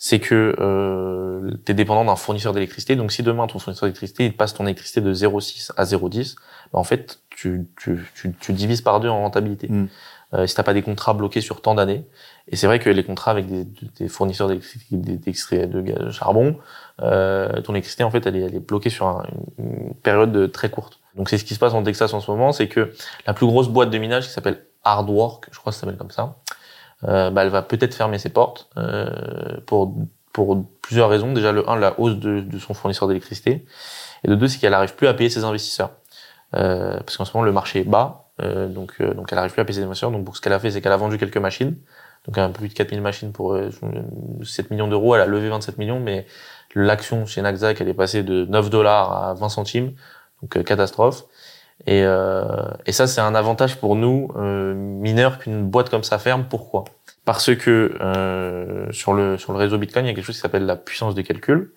c'est 0.05 0.19
que 0.19 0.53
euh, 0.59 1.51
t'es 1.63 1.73
dépendant 1.73 2.03
d'un 2.03 2.17
fournisseur 2.17 2.51
d'électricité. 2.51 2.97
Donc 2.97 3.13
si 3.13 3.23
demain 3.23 3.47
ton 3.47 3.57
fournisseur 3.57 3.87
d'électricité 3.87 4.25
il 4.25 4.35
passe 4.35 4.53
ton 4.53 4.65
électricité 4.65 4.99
de 4.99 5.13
0,6 5.13 5.71
à 5.77 5.85
0,10, 5.85 6.35
bah, 6.73 6.79
en 6.79 6.83
fait 6.83 7.19
tu, 7.29 7.65
tu, 7.79 8.05
tu, 8.13 8.33
tu 8.37 8.51
divises 8.51 8.81
par 8.81 8.99
deux 8.99 9.07
en 9.07 9.21
rentabilité. 9.21 9.69
Mm. 9.69 9.87
Euh, 10.33 10.45
si 10.45 10.55
t'as 10.55 10.63
pas 10.63 10.73
des 10.73 10.81
contrats 10.81 11.13
bloqués 11.13 11.39
sur 11.39 11.61
tant 11.61 11.73
d'années, 11.75 12.05
et 12.49 12.57
c'est 12.57 12.67
vrai 12.67 12.79
que 12.79 12.89
les 12.89 13.03
contrats 13.05 13.31
avec 13.31 13.45
des, 13.45 13.65
des 13.97 14.09
fournisseurs 14.09 14.49
d'électricité, 14.49 14.97
d'extrait 14.97 15.67
de 15.67 15.79
gaz- 15.79 16.11
charbon, 16.11 16.57
euh, 17.01 17.61
ton 17.61 17.71
électricité 17.71 18.03
en 18.03 18.11
fait 18.11 18.25
elle 18.27 18.35
est, 18.35 18.41
elle 18.41 18.55
est 18.55 18.59
bloquée 18.59 18.89
sur 18.89 19.07
un- 19.07 19.23
une 19.57 19.93
période 20.03 20.33
de- 20.33 20.47
très 20.47 20.69
courte. 20.69 20.99
Donc 21.15 21.29
c'est 21.29 21.37
ce 21.37 21.45
qui 21.45 21.53
se 21.53 21.59
passe 21.59 21.73
en 21.73 21.81
Texas 21.83 22.13
en 22.13 22.19
ce 22.19 22.29
moment, 22.29 22.51
c'est 22.51 22.67
que 22.67 22.91
la 23.25 23.33
plus 23.33 23.45
grosse 23.45 23.69
boîte 23.69 23.89
de 23.89 23.97
minage 23.99 24.25
qui 24.25 24.31
s'appelle 24.33 24.65
Hardwork, 24.83 25.47
je 25.53 25.59
crois 25.59 25.71
que 25.71 25.75
ça 25.75 25.81
s'appelle 25.81 25.97
comme 25.97 26.11
ça, 26.11 26.35
euh, 27.07 27.29
bah, 27.29 27.43
elle 27.43 27.49
va 27.49 27.61
peut-être 27.61 27.93
fermer 27.93 28.17
ses 28.19 28.29
portes 28.29 28.69
euh, 28.77 29.09
pour 29.65 29.95
pour 30.31 30.65
plusieurs 30.81 31.09
raisons. 31.09 31.31
Déjà 31.31 31.51
le 31.51 31.69
1, 31.69 31.75
la 31.77 31.99
hausse 31.99 32.15
de, 32.15 32.39
de 32.41 32.59
son 32.59 32.73
fournisseur 32.73 33.07
d'électricité, 33.07 33.65
et 34.23 34.27
le 34.27 34.35
2, 34.35 34.47
c'est 34.47 34.59
qu'elle 34.59 34.71
n'arrive 34.71 34.95
plus 34.95 35.07
à 35.07 35.13
payer 35.13 35.29
ses 35.29 35.43
investisseurs. 35.43 35.91
Euh, 36.55 36.97
parce 36.99 37.17
qu'en 37.17 37.25
ce 37.25 37.35
moment 37.35 37.45
le 37.45 37.51
marché 37.51 37.79
est 37.79 37.83
bas, 37.83 38.29
euh, 38.41 38.67
donc 38.67 38.93
euh, 39.01 39.13
donc 39.15 39.27
elle 39.31 39.37
n'arrive 39.37 39.51
plus 39.51 39.61
à 39.61 39.65
payer 39.65 39.79
ses 39.79 39.85
investisseurs. 39.85 40.11
Donc 40.11 40.35
ce 40.35 40.41
qu'elle 40.41 40.53
a 40.53 40.59
fait, 40.59 40.71
c'est 40.71 40.81
qu'elle 40.81 40.91
a 40.91 40.97
vendu 40.97 41.17
quelques 41.17 41.37
machines, 41.37 41.75
donc 42.25 42.37
un 42.37 42.49
peu 42.49 42.59
plus 42.59 42.69
de 42.69 42.73
4000 42.73 43.01
machines 43.01 43.31
pour 43.31 43.53
euh, 43.53 43.69
7 44.43 44.71
millions 44.71 44.87
d'euros. 44.87 45.15
Elle 45.15 45.21
a 45.21 45.25
levé 45.25 45.49
27 45.49 45.77
millions, 45.77 45.99
mais 45.99 46.25
l'action 46.75 47.25
chez 47.25 47.41
Naxac, 47.41 47.81
elle 47.81 47.89
est 47.89 47.93
passée 47.93 48.23
de 48.23 48.45
9 48.45 48.69
dollars 48.69 49.11
à 49.11 49.33
20 49.33 49.49
centimes, 49.49 49.93
donc 50.41 50.57
euh, 50.57 50.63
catastrophe. 50.63 51.25
Et, 51.85 52.03
euh, 52.03 52.43
et 52.85 52.91
ça, 52.91 53.07
c'est 53.07 53.21
un 53.21 53.35
avantage 53.35 53.77
pour 53.77 53.95
nous, 53.95 54.29
euh, 54.37 54.73
mineurs, 54.73 55.39
qu'une 55.39 55.63
boîte 55.63 55.89
comme 55.89 56.03
ça 56.03 56.17
ferme. 56.17 56.45
Pourquoi? 56.49 56.85
Parce 57.25 57.55
que 57.55 57.97
euh, 58.01 58.91
sur, 58.91 59.13
le, 59.13 59.37
sur 59.37 59.53
le 59.53 59.59
réseau 59.59 59.77
Bitcoin, 59.77 60.05
il 60.05 60.09
y 60.09 60.11
a 60.11 60.13
quelque 60.13 60.25
chose 60.25 60.35
qui 60.35 60.41
s'appelle 60.41 60.65
la 60.65 60.75
puissance 60.75 61.15
de 61.15 61.21
calcul. 61.21 61.73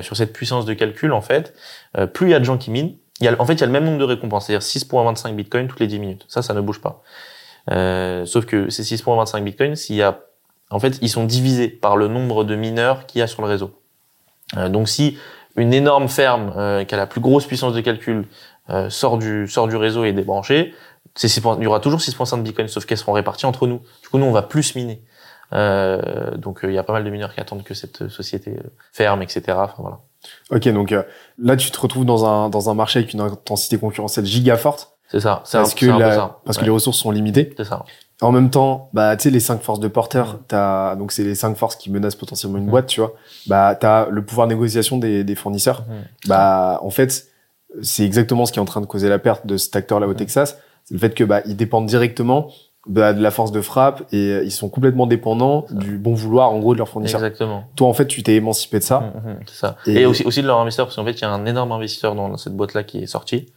Sur 0.00 0.16
cette 0.16 0.32
puissance 0.32 0.64
de 0.64 0.72
calcul, 0.72 1.12
en 1.12 1.20
fait, 1.20 1.52
plus 2.14 2.28
il 2.28 2.30
y 2.30 2.34
a 2.34 2.38
de 2.38 2.44
gens 2.44 2.56
qui 2.56 2.70
minent, 2.70 2.96
il 3.20 3.24
y 3.24 3.28
a, 3.28 3.36
en 3.38 3.44
fait, 3.44 3.54
il 3.54 3.60
y 3.60 3.62
a 3.64 3.66
le 3.66 3.72
même 3.72 3.84
nombre 3.84 3.98
de 3.98 4.04
récompenses, 4.04 4.46
c'est-à-dire 4.46 4.66
6.25 4.66 5.34
Bitcoin 5.34 5.66
toutes 5.66 5.80
les 5.80 5.86
10 5.86 5.98
minutes. 5.98 6.24
Ça, 6.28 6.42
ça 6.42 6.54
ne 6.54 6.60
bouge 6.60 6.80
pas. 6.80 7.02
Euh, 7.70 8.24
sauf 8.24 8.46
que 8.46 8.70
ces 8.70 8.82
6.25 8.82 9.42
Bitcoin, 9.42 9.76
s'il 9.76 9.96
y 9.96 10.02
a, 10.02 10.20
en 10.70 10.78
fait, 10.78 10.98
ils 11.02 11.08
sont 11.08 11.24
divisés 11.24 11.68
par 11.68 11.96
le 11.96 12.08
nombre 12.08 12.44
de 12.44 12.54
mineurs 12.54 13.06
qu'il 13.06 13.18
y 13.18 13.22
a 13.22 13.26
sur 13.26 13.42
le 13.42 13.48
réseau. 13.48 13.72
Euh, 14.56 14.68
donc, 14.68 14.88
si 14.88 15.18
une 15.56 15.74
énorme 15.74 16.08
ferme 16.08 16.52
euh, 16.56 16.84
qui 16.84 16.94
a 16.94 16.98
la 16.98 17.06
plus 17.06 17.20
grosse 17.20 17.46
puissance 17.46 17.74
de 17.74 17.80
calcul 17.80 18.26
euh, 18.70 18.90
sort 18.90 19.18
du 19.18 19.46
sort 19.48 19.68
du 19.68 19.76
réseau 19.76 20.04
et 20.04 20.08
est 20.08 20.12
débranchée, 20.12 20.74
c'est 21.14 21.28
6 21.28 21.42
il 21.58 21.64
y 21.64 21.66
aura 21.66 21.80
toujours 21.80 22.00
6.5 22.00 22.42
Bitcoin, 22.42 22.68
sauf 22.68 22.84
qu'elles 22.86 22.98
seront 22.98 23.12
réparties 23.12 23.46
entre 23.46 23.66
nous. 23.66 23.80
Du 24.02 24.08
coup, 24.08 24.18
nous, 24.18 24.26
on 24.26 24.32
va 24.32 24.42
plus 24.42 24.74
miner. 24.74 25.02
Euh, 25.52 26.36
donc, 26.36 26.64
euh, 26.64 26.70
il 26.70 26.74
y 26.74 26.78
a 26.78 26.82
pas 26.82 26.92
mal 26.92 27.04
de 27.04 27.10
mineurs 27.10 27.34
qui 27.34 27.40
attendent 27.40 27.62
que 27.64 27.74
cette 27.74 28.08
société 28.08 28.50
euh, 28.58 28.68
ferme, 28.92 29.22
etc. 29.22 29.42
Enfin, 29.48 29.74
voilà. 29.78 29.98
Ok, 30.50 30.68
donc 30.68 30.92
euh, 30.92 31.02
là, 31.38 31.56
tu 31.56 31.70
te 31.70 31.80
retrouves 31.80 32.04
dans 32.04 32.26
un, 32.26 32.50
dans 32.50 32.68
un 32.68 32.74
marché 32.74 32.98
avec 32.98 33.12
une 33.14 33.20
intensité 33.20 33.78
concurrentielle 33.78 34.26
giga 34.26 34.56
forte. 34.56 34.92
C'est 35.10 35.20
ça. 35.20 35.40
C'est 35.46 35.56
un, 35.56 35.62
Parce 35.62 35.74
que, 35.74 35.86
un 35.86 35.94
peu 35.94 36.00
la- 36.00 36.14
ça. 36.14 36.40
parce 36.44 36.58
que 36.58 36.64
les 36.64 36.70
ressources 36.70 36.98
sont 36.98 37.10
limitées. 37.10 37.54
c'est 37.56 37.64
ça. 37.64 37.84
En 38.20 38.32
même 38.32 38.50
temps, 38.50 38.90
bah, 38.92 39.16
tu 39.16 39.22
sais, 39.22 39.30
les 39.30 39.40
cinq 39.40 39.62
forces 39.62 39.78
de 39.80 39.86
porteurs, 39.88 40.40
t'as, 40.48 40.96
donc 40.96 41.12
c'est 41.12 41.22
les 41.22 41.36
cinq 41.36 41.56
forces 41.56 41.76
qui 41.76 41.88
menacent 41.90 42.16
potentiellement 42.16 42.58
une 42.58 42.64
Mhm. 42.64 42.70
boîte, 42.70 42.86
tu 42.88 43.00
vois. 43.00 43.14
Bah, 43.46 43.74
t'as 43.80 44.08
le 44.10 44.22
pouvoir 44.24 44.48
de 44.48 44.52
négociation 44.54 44.98
des, 44.98 45.22
des 45.24 45.34
fournisseurs. 45.36 45.84
Mhm. 45.88 46.04
Bah, 46.26 46.80
en 46.82 46.90
fait, 46.90 47.27
c'est 47.82 48.04
exactement 48.04 48.46
ce 48.46 48.52
qui 48.52 48.58
est 48.58 48.62
en 48.62 48.66
train 48.66 48.80
de 48.80 48.86
causer 48.86 49.08
la 49.08 49.18
perte 49.18 49.46
de 49.46 49.56
cet 49.56 49.76
acteur-là 49.76 50.06
au 50.06 50.10
Mhm. 50.10 50.16
Texas. 50.16 50.58
C'est 50.84 50.94
le 50.94 51.00
fait 51.00 51.14
que, 51.14 51.24
bah, 51.24 51.42
ils 51.46 51.56
dépendent 51.56 51.86
directement 51.86 52.50
bah, 52.86 53.12
de 53.12 53.20
la 53.20 53.30
force 53.30 53.52
de 53.52 53.60
frappe 53.60 54.04
et 54.12 54.32
euh, 54.32 54.42
ils 54.44 54.50
sont 54.50 54.70
complètement 54.70 55.06
dépendants 55.06 55.66
du 55.70 55.98
bon 55.98 56.14
vouloir, 56.14 56.50
en 56.50 56.58
gros, 56.58 56.72
de 56.72 56.78
leurs 56.78 56.88
fournisseurs. 56.88 57.22
Exactement. 57.22 57.64
Toi, 57.76 57.86
en 57.86 57.92
fait, 57.92 58.06
tu 58.06 58.22
t'es 58.22 58.36
émancipé 58.36 58.78
de 58.78 58.84
ça. 58.84 59.12
C'est 59.46 59.54
ça. 59.56 59.76
Et- 59.86 60.00
Et, 60.00 60.06
aussi, 60.06 60.24
aussi 60.24 60.40
de 60.40 60.46
leur 60.46 60.58
investisseur, 60.58 60.86
parce 60.86 60.96
qu'en 60.96 61.04
fait, 61.04 61.10
il 61.12 61.20
y 61.20 61.24
a 61.24 61.30
un 61.30 61.44
énorme 61.44 61.72
investisseur 61.72 62.14
dans 62.14 62.34
cette 62.38 62.54
boîte-là 62.54 62.84
qui 62.84 63.02
est 63.02 63.06
sorti. 63.06 63.52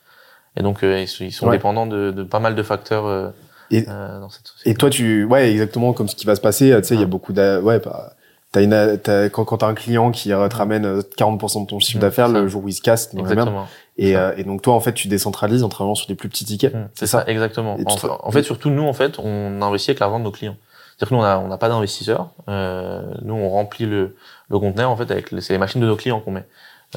Et 0.57 0.63
donc, 0.63 0.83
euh, 0.83 1.05
ils 1.21 1.31
sont, 1.31 1.45
Ouais. 1.47 1.55
dépendants 1.55 1.85
de, 1.87 2.11
de 2.11 2.23
pas 2.23 2.39
mal 2.39 2.55
de 2.55 2.63
facteurs 2.63 3.05
euh, 3.05 3.29
Et- 3.69 3.85
euh, 3.87 4.19
dans 4.19 4.27
cette 4.29 4.47
société. 4.47 4.69
Et 4.69 4.73
toi, 4.73 4.89
tu, 4.89 5.23
ouais, 5.23 5.49
exactement 5.49 5.93
comme 5.93 6.09
ce 6.09 6.15
qui 6.17 6.25
va 6.25 6.35
se 6.35 6.41
passer. 6.41 6.75
Tu 6.81 6.87
sais, 6.89 6.95
il 6.95 6.99
y 6.99 7.03
a 7.03 7.07
beaucoup 7.07 7.31
de, 7.31 7.61
ouais, 7.61 7.79
bah, 7.79 8.11
t'as 8.51 8.61
une, 8.63 8.97
t'as, 9.01 9.29
quand, 9.29 9.45
quand 9.45 9.57
t'as 9.57 9.67
un 9.67 9.73
client 9.73 10.11
qui 10.11 10.31
euh, 10.33 10.47
te 10.47 10.55
ramène 10.55 10.85
euh, 10.85 11.01
40% 11.17 11.63
de 11.63 11.67
ton 11.67 11.79
chiffre 11.79 11.99
d'affaires, 11.99 12.27
le 12.29 12.47
jour 12.47 12.63
où 12.63 12.67
il 12.67 12.73
se 12.73 12.81
casse, 12.81 13.13
dans 13.15 13.23
la 13.23 13.29
merde. 13.35 13.49
Et, 13.97 14.15
euh, 14.15 14.33
et 14.37 14.43
donc 14.43 14.61
toi, 14.61 14.73
en 14.73 14.79
fait, 14.79 14.93
tu 14.93 15.07
décentralises 15.07 15.63
en 15.63 15.69
travaillant 15.69 15.95
sur 15.95 16.07
des 16.07 16.15
plus 16.15 16.29
petits 16.29 16.45
tickets. 16.45 16.73
Mhm, 16.73 16.87
C'est 16.93 17.07
ça, 17.07 17.23
exactement. 17.27 17.75
En, 17.75 17.83
te- 17.95 17.99
fait- 17.99 18.07
en 18.09 18.31
fait, 18.31 18.43
surtout 18.43 18.69
nous, 18.69 18.83
en 18.83 18.93
fait, 18.93 19.19
on 19.19 19.61
investit 19.61 19.91
avec 19.91 19.99
l'argent 19.99 20.19
de 20.19 20.23
nos 20.23 20.31
clients. 20.31 20.55
C'est-à-dire 20.97 21.09
que 21.09 21.13
nous, 21.15 21.19
on 21.21 21.23
n'a 21.23 21.39
on 21.39 21.47
n'a 21.47 21.57
pas 21.57 21.69
d'investisseurs. 21.69 22.29
Euh, 22.49 23.01
nous, 23.23 23.33
on 23.33 23.49
remplit 23.49 23.85
le, 23.85 24.15
le 24.49 24.59
conteneur, 24.59 24.89
en 24.89 24.95
fait, 24.95 25.09
avec 25.11 25.31
les, 25.31 25.41
c'est 25.41 25.53
les 25.53 25.59
machines 25.59 25.81
de 25.81 25.87
nos 25.87 25.95
clients 25.95 26.19
qu'on 26.19 26.31
met. 26.31 26.45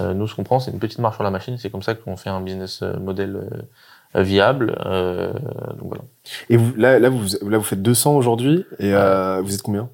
Euh, 0.00 0.12
nous, 0.12 0.26
ce 0.26 0.34
qu'on 0.34 0.44
prend, 0.44 0.58
c'est 0.60 0.70
une 0.72 0.78
petite 0.80 0.98
marge 0.98 1.14
sur 1.14 1.24
la 1.24 1.30
machine. 1.30 1.56
C'est 1.58 1.70
comme 1.70 1.82
ça 1.82 1.94
qu'on 1.94 2.16
fait 2.16 2.30
un 2.30 2.40
business 2.40 2.80
euh, 2.82 2.98
model 2.98 3.48
euh, 4.16 4.22
viable. 4.22 4.76
Euh, 4.86 5.32
donc 5.32 5.88
voilà. 5.88 6.02
Et 6.50 6.56
vous, 6.56 6.74
là, 6.76 6.98
là, 6.98 7.08
vous, 7.10 7.24
là, 7.48 7.58
vous 7.58 7.64
faites 7.64 7.82
200 7.82 8.14
aujourd'hui. 8.16 8.64
Et 8.78 8.92
euh, 8.94 9.40
vous 9.42 9.54
êtes 9.54 9.62
combien? 9.62 9.88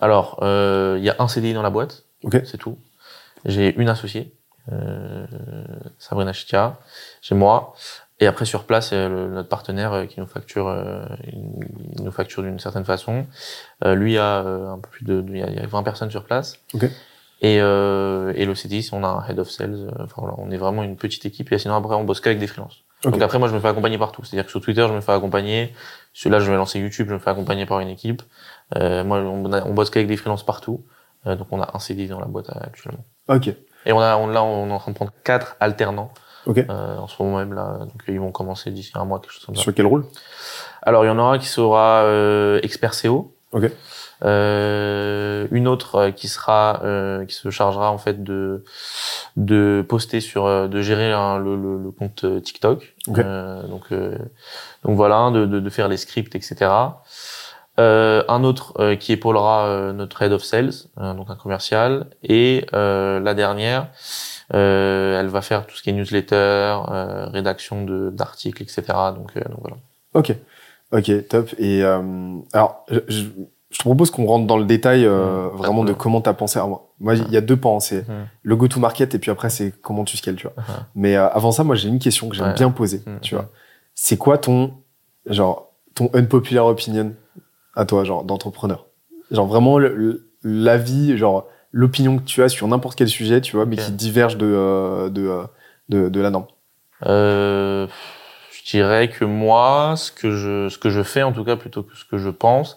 Alors, 0.00 0.38
euh, 0.42 0.96
il 0.98 1.04
y 1.04 1.10
a 1.10 1.16
un 1.18 1.28
CDI 1.28 1.52
dans 1.54 1.62
la 1.62 1.70
boîte. 1.70 2.04
Ok. 2.24 2.40
C'est 2.44 2.58
tout. 2.58 2.78
J'ai 3.44 3.74
une 3.76 3.88
associée, 3.88 4.32
euh, 4.72 5.26
Sabrina 5.98 6.32
Chitia. 6.32 6.76
J'ai 7.22 7.34
moi. 7.34 7.74
Et 8.20 8.26
après 8.26 8.44
sur 8.44 8.64
place, 8.64 8.90
euh, 8.92 9.08
le- 9.08 9.28
notre 9.28 9.48
partenaire 9.48 9.92
euh, 9.92 10.06
qui 10.06 10.18
nous 10.18 10.26
facture, 10.26 10.66
euh, 10.66 11.04
il 11.32 12.02
nous 12.02 12.10
facture 12.10 12.42
d'une 12.42 12.58
certaine 12.58 12.84
façon. 12.84 13.26
Euh, 13.84 13.94
lui 13.94 14.18
a 14.18 14.44
euh, 14.44 14.72
un 14.72 14.78
peu 14.80 14.88
plus 14.90 15.04
de, 15.04 15.24
il 15.28 15.38
y 15.38 15.42
a- 15.42 15.48
il 15.50 15.54
y 15.54 15.60
a 15.60 15.66
20 15.66 15.84
personnes 15.84 16.10
sur 16.10 16.24
place. 16.24 16.56
Ok. 16.74 16.84
Et, 17.40 17.60
euh, 17.60 18.32
et 18.34 18.44
l'OCDI, 18.46 18.88
on 18.92 19.04
a 19.04 19.06
un 19.06 19.24
head 19.28 19.38
of 19.38 19.48
sales. 19.48 19.88
Enfin 20.00 20.14
voilà, 20.16 20.34
on 20.38 20.50
est 20.50 20.56
vraiment 20.56 20.82
une 20.82 20.96
petite 20.96 21.24
équipe. 21.26 21.52
Et 21.52 21.58
sinon 21.60 21.76
après, 21.76 21.94
on 21.94 22.02
bosse 22.02 22.20
qu'avec 22.20 22.40
des 22.40 22.48
freelances. 22.48 22.78
Ok. 23.04 23.12
Donc 23.12 23.22
après, 23.22 23.38
moi, 23.38 23.46
je 23.46 23.54
me 23.54 23.60
fais 23.60 23.68
accompagner 23.68 23.96
partout. 23.98 24.24
C'est-à-dire 24.24 24.46
que 24.46 24.50
sur 24.50 24.60
Twitter, 24.60 24.84
je 24.88 24.92
me 24.92 25.00
fais 25.00 25.12
accompagner. 25.12 25.72
Sur 26.12 26.30
là, 26.32 26.40
je 26.40 26.50
vais 26.50 26.56
lancer 26.56 26.80
YouTube, 26.80 27.06
je 27.08 27.14
me 27.14 27.20
fais 27.20 27.30
accompagner 27.30 27.64
par 27.66 27.78
une 27.78 27.88
équipe. 27.88 28.22
Euh, 28.76 29.02
moi, 29.04 29.18
on, 29.18 29.52
a- 29.52 29.64
on 29.64 29.72
bosse 29.74 29.90
qu'avec 29.90 30.08
des 30.08 30.16
freelances 30.16 30.44
partout. 30.44 30.84
Euh, 31.26 31.36
donc 31.36 31.48
on 31.50 31.60
a 31.60 31.70
un 31.74 31.78
CDI 31.78 32.06
dans 32.08 32.20
la 32.20 32.26
boîte 32.26 32.50
euh, 32.50 32.60
actuellement. 32.62 33.04
Ok. 33.28 33.48
Et 33.86 33.92
on 33.92 34.00
a, 34.00 34.16
on, 34.16 34.26
là, 34.26 34.42
on 34.44 34.68
est 34.68 34.72
en 34.72 34.78
train 34.78 34.90
de 34.92 34.96
prendre 34.96 35.12
quatre 35.24 35.56
alternants 35.60 36.12
Ok. 36.46 36.58
euh, 36.58 36.96
en 36.98 37.06
ce 37.08 37.22
moment 37.22 37.38
même 37.38 37.54
là. 37.54 37.78
Donc 37.80 38.02
ils 38.08 38.20
vont 38.20 38.30
commencer 38.32 38.70
d'ici 38.70 38.92
un 38.94 39.04
mois, 39.04 39.18
quelque 39.20 39.32
chose 39.32 39.44
comme 39.46 39.56
ça. 39.56 39.62
Sur 39.62 39.74
quel 39.74 39.86
rôle? 39.86 40.04
Alors 40.82 41.04
il 41.04 41.08
y 41.08 41.10
en 41.10 41.18
aura 41.18 41.38
qui 41.38 41.46
sera 41.46 42.02
euh, 42.02 42.60
expert 42.62 42.94
SEO. 42.94 43.34
Ok. 43.52 43.70
Euh, 44.24 45.46
une 45.50 45.68
autre 45.68 46.10
qui 46.10 46.28
sera, 46.28 46.80
euh, 46.84 47.24
qui 47.24 47.34
se 47.34 47.50
chargera 47.50 47.90
en 47.90 47.98
fait 47.98 48.22
de 48.22 48.64
de 49.36 49.84
poster 49.88 50.20
sur, 50.20 50.68
de 50.68 50.82
gérer 50.82 51.12
hein, 51.12 51.38
le, 51.38 51.54
le, 51.56 51.78
le 51.82 51.90
compte 51.92 52.26
TikTok. 52.42 52.94
Ok. 53.06 53.18
Euh, 53.18 53.62
donc 53.68 53.84
euh, 53.92 54.18
donc 54.84 54.96
voilà, 54.96 55.30
de, 55.30 55.46
de, 55.46 55.60
de 55.60 55.70
faire 55.70 55.88
les 55.88 55.96
scripts, 55.96 56.34
etc. 56.34 56.70
Euh, 57.78 58.24
un 58.28 58.42
autre 58.42 58.74
euh, 58.80 58.96
qui 58.96 59.12
épaulera 59.12 59.66
euh, 59.66 59.92
notre 59.92 60.20
head 60.22 60.32
of 60.32 60.42
sales, 60.42 60.72
euh, 61.00 61.14
donc 61.14 61.30
un 61.30 61.36
commercial, 61.36 62.06
et 62.24 62.66
euh, 62.74 63.20
la 63.20 63.34
dernière, 63.34 63.88
euh, 64.54 65.20
elle 65.20 65.28
va 65.28 65.42
faire 65.42 65.64
tout 65.66 65.76
ce 65.76 65.82
qui 65.82 65.90
est 65.90 65.92
newsletter, 65.92 66.34
euh, 66.34 67.26
rédaction 67.32 67.84
de 67.84 68.10
d'articles, 68.10 68.62
etc. 68.62 68.82
Donc, 69.14 69.36
euh, 69.36 69.40
donc 69.48 69.60
voilà. 69.60 69.76
Ok. 70.14 70.34
Ok, 70.90 71.28
top. 71.28 71.50
Et 71.58 71.84
euh, 71.84 72.00
alors, 72.52 72.84
je, 72.88 72.98
je, 73.70 73.78
te 73.78 73.82
propose 73.84 74.10
qu'on 74.10 74.24
rentre 74.26 74.46
dans 74.46 74.56
le 74.56 74.64
détail 74.64 75.04
euh, 75.04 75.48
Mmh, 75.52 75.56
vraiment 75.56 75.84
de 75.84 75.92
comment 75.92 76.20
tu 76.22 76.28
as 76.30 76.34
pensé. 76.34 76.58
Alors, 76.58 76.88
moi, 76.98 77.14
il 77.14 77.30
y 77.30 77.36
a 77.36 77.42
deux 77.42 77.56
pans. 77.58 77.78
C'est 77.78 78.08
Mhm. 78.08 78.26
le 78.42 78.56
go-to-market 78.56 79.14
et 79.14 79.18
puis 79.18 79.30
après, 79.30 79.50
c'est 79.50 79.72
comment 79.82 80.04
tu 80.04 80.16
scales, 80.16 80.36
tu 80.36 80.48
vois. 80.48 80.64
Mais 80.94 81.16
euh, 81.16 81.28
avant 81.28 81.52
ça, 81.52 81.62
moi, 81.62 81.76
j'ai 81.76 81.88
une 81.90 81.98
question 81.98 82.28
que 82.28 82.34
j'aime 82.34 82.48
Ouais. 82.48 82.54
bien 82.54 82.70
poser, 82.70 83.02
tu 83.22 83.34
vois. 83.34 83.50
C'est 83.94 84.16
quoi 84.16 84.38
ton, 84.38 84.72
genre, 85.26 85.72
ton 85.94 86.10
unpopular 86.14 86.64
opinion? 86.66 87.12
À 87.78 87.84
toi, 87.86 88.04
genre, 88.04 88.24
d'entrepreneur 88.24 88.86
Genre, 89.30 89.46
vraiment, 89.46 89.78
l'avis, 90.42 91.16
genre, 91.16 91.46
l'opinion 91.72 92.18
que 92.18 92.24
tu 92.24 92.42
as 92.42 92.48
sur 92.48 92.66
n'importe 92.66 92.98
quel 92.98 93.08
sujet, 93.08 93.40
tu 93.40 93.56
vois, 93.56 93.66
mais 93.66 93.76
qui 93.76 93.92
diverge 93.92 94.36
de, 94.36 94.46
euh, 94.46 95.08
de, 95.10 95.26
euh, 95.28 95.44
de, 95.88 96.08
de 96.08 96.20
la 96.20 96.30
norme. 96.30 96.46
Euh, 97.06 97.86
je 98.52 98.70
dirais 98.70 99.08
que 99.08 99.24
moi, 99.24 99.94
ce 99.96 100.10
que 100.10 100.30
je, 100.32 100.68
ce 100.68 100.78
que 100.78 100.90
je 100.90 101.02
fais 101.02 101.22
en 101.22 101.32
tout 101.32 101.44
cas 101.44 101.56
plutôt 101.56 101.82
que 101.82 101.96
ce 101.96 102.04
que 102.04 102.18
je 102.18 102.30
pense, 102.30 102.76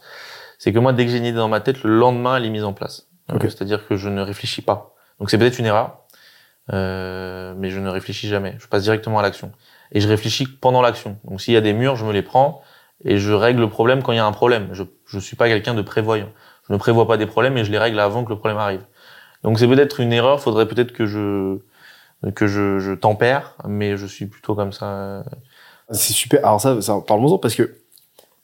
c'est 0.60 0.72
que 0.72 0.80
moi, 0.80 0.94
dès 0.94 1.06
que 1.06 1.12
j'ai 1.12 1.18
une 1.18 1.26
idée 1.26 1.38
dans 1.38 1.48
ma 1.48 1.62
tête, 1.62 1.84
le 1.84 1.98
lendemain, 1.98 2.38
elle 2.38 2.46
est 2.46 2.50
mise 2.50 2.64
en 2.64 2.74
place. 2.74 3.08
Euh, 3.32 3.36
Ok. 3.36 3.44
C'est-à-dire 3.44 3.88
que 3.88 3.96
je 3.96 4.10
ne 4.10 4.22
réfléchis 4.22 4.62
pas. 4.62 4.94
Donc 5.20 5.30
c'est 5.32 5.38
peut-être 5.38 5.58
une 5.60 5.66
erreur, 5.66 6.00
euh, 6.74 7.54
mais 7.58 7.70
je 7.70 7.80
ne 7.80 7.90
réfléchis 7.90 8.28
jamais. 8.28 8.56
Je 8.60 8.68
passe 8.68 8.84
directement 8.84 9.20
à 9.20 9.22
l'action. 9.22 9.52
Et 9.92 10.02
je 10.02 10.08
réfléchis 10.08 10.46
pendant 10.46 10.82
l'action. 10.82 11.18
Donc 11.26 11.42
s'il 11.42 11.54
y 11.54 11.58
a 11.58 11.62
des 11.62 11.74
murs, 11.74 11.96
je 11.96 12.06
me 12.06 12.12
les 12.12 12.22
prends 12.22 12.62
et 13.06 13.18
je 13.18 13.32
règle 13.34 13.62
le 13.62 13.70
problème 13.70 14.02
quand 14.04 14.12
il 14.12 14.18
y 14.18 14.20
a 14.20 14.26
un 14.26 14.32
problème. 14.32 14.70
Je 14.74 14.84
je 15.06 15.20
suis 15.20 15.36
pas 15.36 15.48
quelqu'un 15.48 15.74
de 15.74 15.82
prévoyant. 15.82 16.30
Je 16.68 16.74
ne 16.74 16.78
prévois 16.78 17.08
pas 17.08 17.18
des 17.18 17.26
problèmes 17.26 17.58
et 17.58 17.66
je 17.66 17.72
les 17.72 17.78
règle 17.80 18.00
avant 18.00 18.24
que 18.24 18.30
le 18.30 18.38
problème 18.38 18.58
arrive. 18.60 18.84
Donc 19.44 19.60
c'est 19.60 19.68
peut-être 19.68 20.00
une 20.00 20.14
erreur. 20.14 20.40
Faudrait 20.40 20.68
peut-être 20.68 20.92
que 20.94 21.06
je 21.06 21.58
que 22.36 22.46
je, 22.48 22.78
je 22.80 22.92
tempère, 22.94 23.56
mais 23.68 23.98
je 23.98 24.06
suis 24.06 24.28
plutôt 24.28 24.54
comme 24.56 24.72
ça. 24.72 25.24
C'est 25.90 26.14
super. 26.14 26.46
Alors 26.46 26.62
ça, 26.62 26.82
ça 26.82 26.96
parle-moi-en 27.06 27.40
parce 27.40 27.56
que 27.56 27.78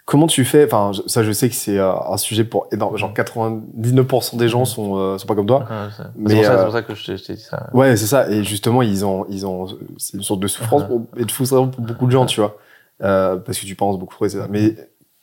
comment 0.05 0.25
tu 0.27 0.43
fais 0.45 0.65
Enfin, 0.65 0.91
ça, 1.05 1.23
je 1.23 1.31
sais 1.31 1.47
que 1.49 1.55
c'est 1.55 1.77
euh, 1.77 1.93
un 1.93 2.17
sujet 2.17 2.43
pour 2.43 2.67
énorme. 2.71 2.97
Genre 2.97 3.13
99% 3.13 4.37
des 4.37 4.49
gens 4.49 4.65
sont 4.65 4.97
euh, 4.97 5.17
sont 5.17 5.27
pas 5.27 5.35
comme 5.35 5.45
toi. 5.45 5.59
Ouais, 5.59 5.89
c'est 5.95 6.03
pour, 6.35 6.43
ça- 6.45 6.51
euh, 6.59 6.63
pour 6.63 6.73
ça 6.73 6.81
que 6.81 6.95
je 6.95 7.05
t'ai- 7.05 7.17
je 7.17 7.23
t'ai 7.23 7.33
dit 7.35 7.41
ça. 7.41 7.69
Ouais, 7.73 7.95
c'est 7.97 8.07
ça. 8.07 8.29
Et 8.29 8.43
justement, 8.43 8.81
ils 8.81 9.05
ont, 9.05 9.25
ils 9.29 9.45
ont, 9.45 9.67
c'est 9.97 10.17
une 10.17 10.23
sorte 10.23 10.39
de 10.39 10.47
souffrance 10.47 10.83
pour, 10.85 11.03
et 11.17 11.25
de 11.25 11.31
frustration 11.31 11.69
pour 11.69 11.81
beaucoup 11.83 12.05
de 12.07 12.11
gens, 12.11 12.25
tu 12.25 12.39
vois, 12.41 12.57
euh, 13.01 13.37
parce 13.37 13.59
que 13.59 13.65
tu 13.65 13.75
penses 13.75 13.97
beaucoup 13.99 14.15
trop, 14.15 14.25
etc. 14.25 14.45
Mais 14.49 14.75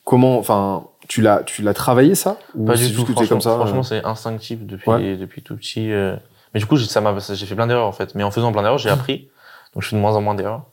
comment, 0.04 0.38
enfin, 0.38 0.84
tu 1.08 1.20
l'as, 1.22 1.42
tu 1.42 1.62
l'as 1.62 1.74
travaillé 1.74 2.14
ça 2.14 2.36
ou 2.54 2.64
Pas 2.66 2.74
du 2.76 2.92
tout. 2.92 3.04
Franchement, 3.06 3.26
comme 3.28 3.40
ça 3.40 3.54
franchement 3.56 3.80
euh 3.80 3.82
c'est 3.82 4.04
instinctif 4.04 4.60
depuis 4.64 4.90
Ouais. 4.90 5.16
depuis 5.16 5.42
tout 5.42 5.56
petit. 5.56 5.90
euh. 5.92 6.16
Mais 6.54 6.60
du 6.60 6.66
coup, 6.66 6.76
j'ai- 6.76 6.86
ça 6.86 7.00
m'a, 7.00 7.16
j'ai 7.18 7.46
fait 7.46 7.54
plein 7.54 7.66
d'erreurs 7.66 7.86
en 7.86 7.92
fait. 7.92 8.14
Mais 8.14 8.22
en 8.22 8.30
faisant 8.30 8.52
plein 8.52 8.62
d'erreurs, 8.62 8.78
j'ai 8.78 8.90
appris. 9.08 9.28
Donc, 9.74 9.82
je 9.82 9.88
fais 9.88 9.96
de 9.96 10.00
moins 10.00 10.14
en 10.14 10.20
moins 10.20 10.34
d'erreurs. 10.34 10.66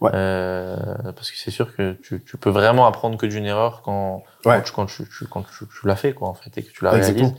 Ouais. 0.00 0.10
Euh, 0.14 0.76
parce 1.16 1.30
que 1.30 1.36
c'est 1.38 1.50
sûr 1.50 1.74
que 1.74 1.92
tu, 2.02 2.22
tu 2.24 2.36
peux 2.36 2.50
vraiment 2.50 2.86
apprendre 2.86 3.16
que 3.16 3.26
d'une 3.26 3.46
erreur 3.46 3.82
quand 3.82 4.22
Ouais. 4.44 4.56
quand, 4.56 4.62
tu, 4.62 4.72
quand, 4.72 4.86
tu, 4.86 5.04
tu- 5.08 5.26
quand 5.26 5.42
tu, 5.42 5.64
tu 5.66 5.86
l'as 5.86 5.96
fait 5.96 6.12
quoi 6.12 6.28
en 6.28 6.34
fait 6.34 6.56
et 6.58 6.62
que 6.62 6.70
tu 6.70 6.84
la 6.84 6.90
réalises 6.90 7.32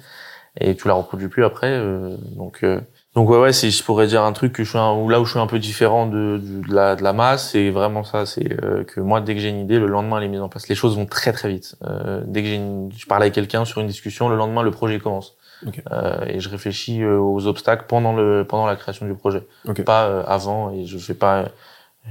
et 0.60 0.76
tu 0.76 0.88
la 0.88 0.94
reproduis 0.94 1.28
plus 1.28 1.44
après. 1.44 1.70
euh, 1.72 2.16
donc 2.36 2.64
euh, 2.64 2.80
donc 3.16 3.30
ouais 3.30 3.38
ouais 3.40 3.54
si 3.54 3.72
je 3.72 3.84
pourrais 3.84 4.08
dire 4.08 4.24
un 4.24 4.34
truc 4.34 4.54
que 4.54 4.64
je 4.64 4.70
suis 4.70 4.78
un, 4.78 4.92
ou 4.94 5.10
là 5.10 5.20
où 5.22 5.26
je 5.26 5.32
suis 5.32 5.40
un 5.40 5.48
peu 5.48 5.60
différent 5.60 6.06
de, 6.06 6.38
de, 6.44 6.68
de 6.68 6.74
la 6.74 6.96
de 6.96 7.04
la 7.04 7.14
masse 7.14 7.52
c'est 7.52 7.70
vraiment 7.70 8.04
ça 8.04 8.26
c'est 8.26 8.62
euh, 8.64 8.84
que 8.84 9.00
moi 9.00 9.22
dès 9.22 9.34
que 9.36 9.40
j'ai 9.42 9.50
une 9.50 9.60
idée 9.62 9.80
le 9.80 9.88
lendemain 9.88 10.18
elle 10.18 10.26
est 10.26 10.28
mise 10.30 10.42
en 10.42 10.50
place 10.50 10.68
les 10.68 10.76
choses 10.76 10.96
vont 10.96 11.06
très 11.06 11.32
très 11.32 11.50
vite 11.50 11.76
euh, 11.86 12.22
dès 12.28 12.42
que 12.42 12.48
j'ai 12.48 12.56
une, 12.56 12.92
je 12.96 13.06
parle 13.06 13.22
avec 13.24 13.34
quelqu'un 13.34 13.64
sur 13.66 13.80
une 13.82 13.88
discussion 13.88 14.28
le 14.30 14.36
lendemain 14.36 14.64
le 14.64 14.72
projet 14.72 15.00
commence 15.00 15.36
Ok. 15.66 15.82
Euh, 15.90 16.26
et 16.28 16.42
je 16.42 16.50
réfléchis 16.50 17.02
euh, 17.02 17.18
aux 17.18 17.48
obstacles 17.48 17.86
pendant 17.88 18.12
le 18.14 18.46
pendant 18.48 18.66
la 18.66 18.76
création 18.76 19.06
du 19.06 19.16
projet 19.16 19.42
Ok. 19.68 19.84
pas 19.86 20.06
euh, 20.08 20.24
avant 20.28 20.72
et 20.72 20.86
je 20.86 20.98
fais 20.98 21.14
pas 21.14 21.46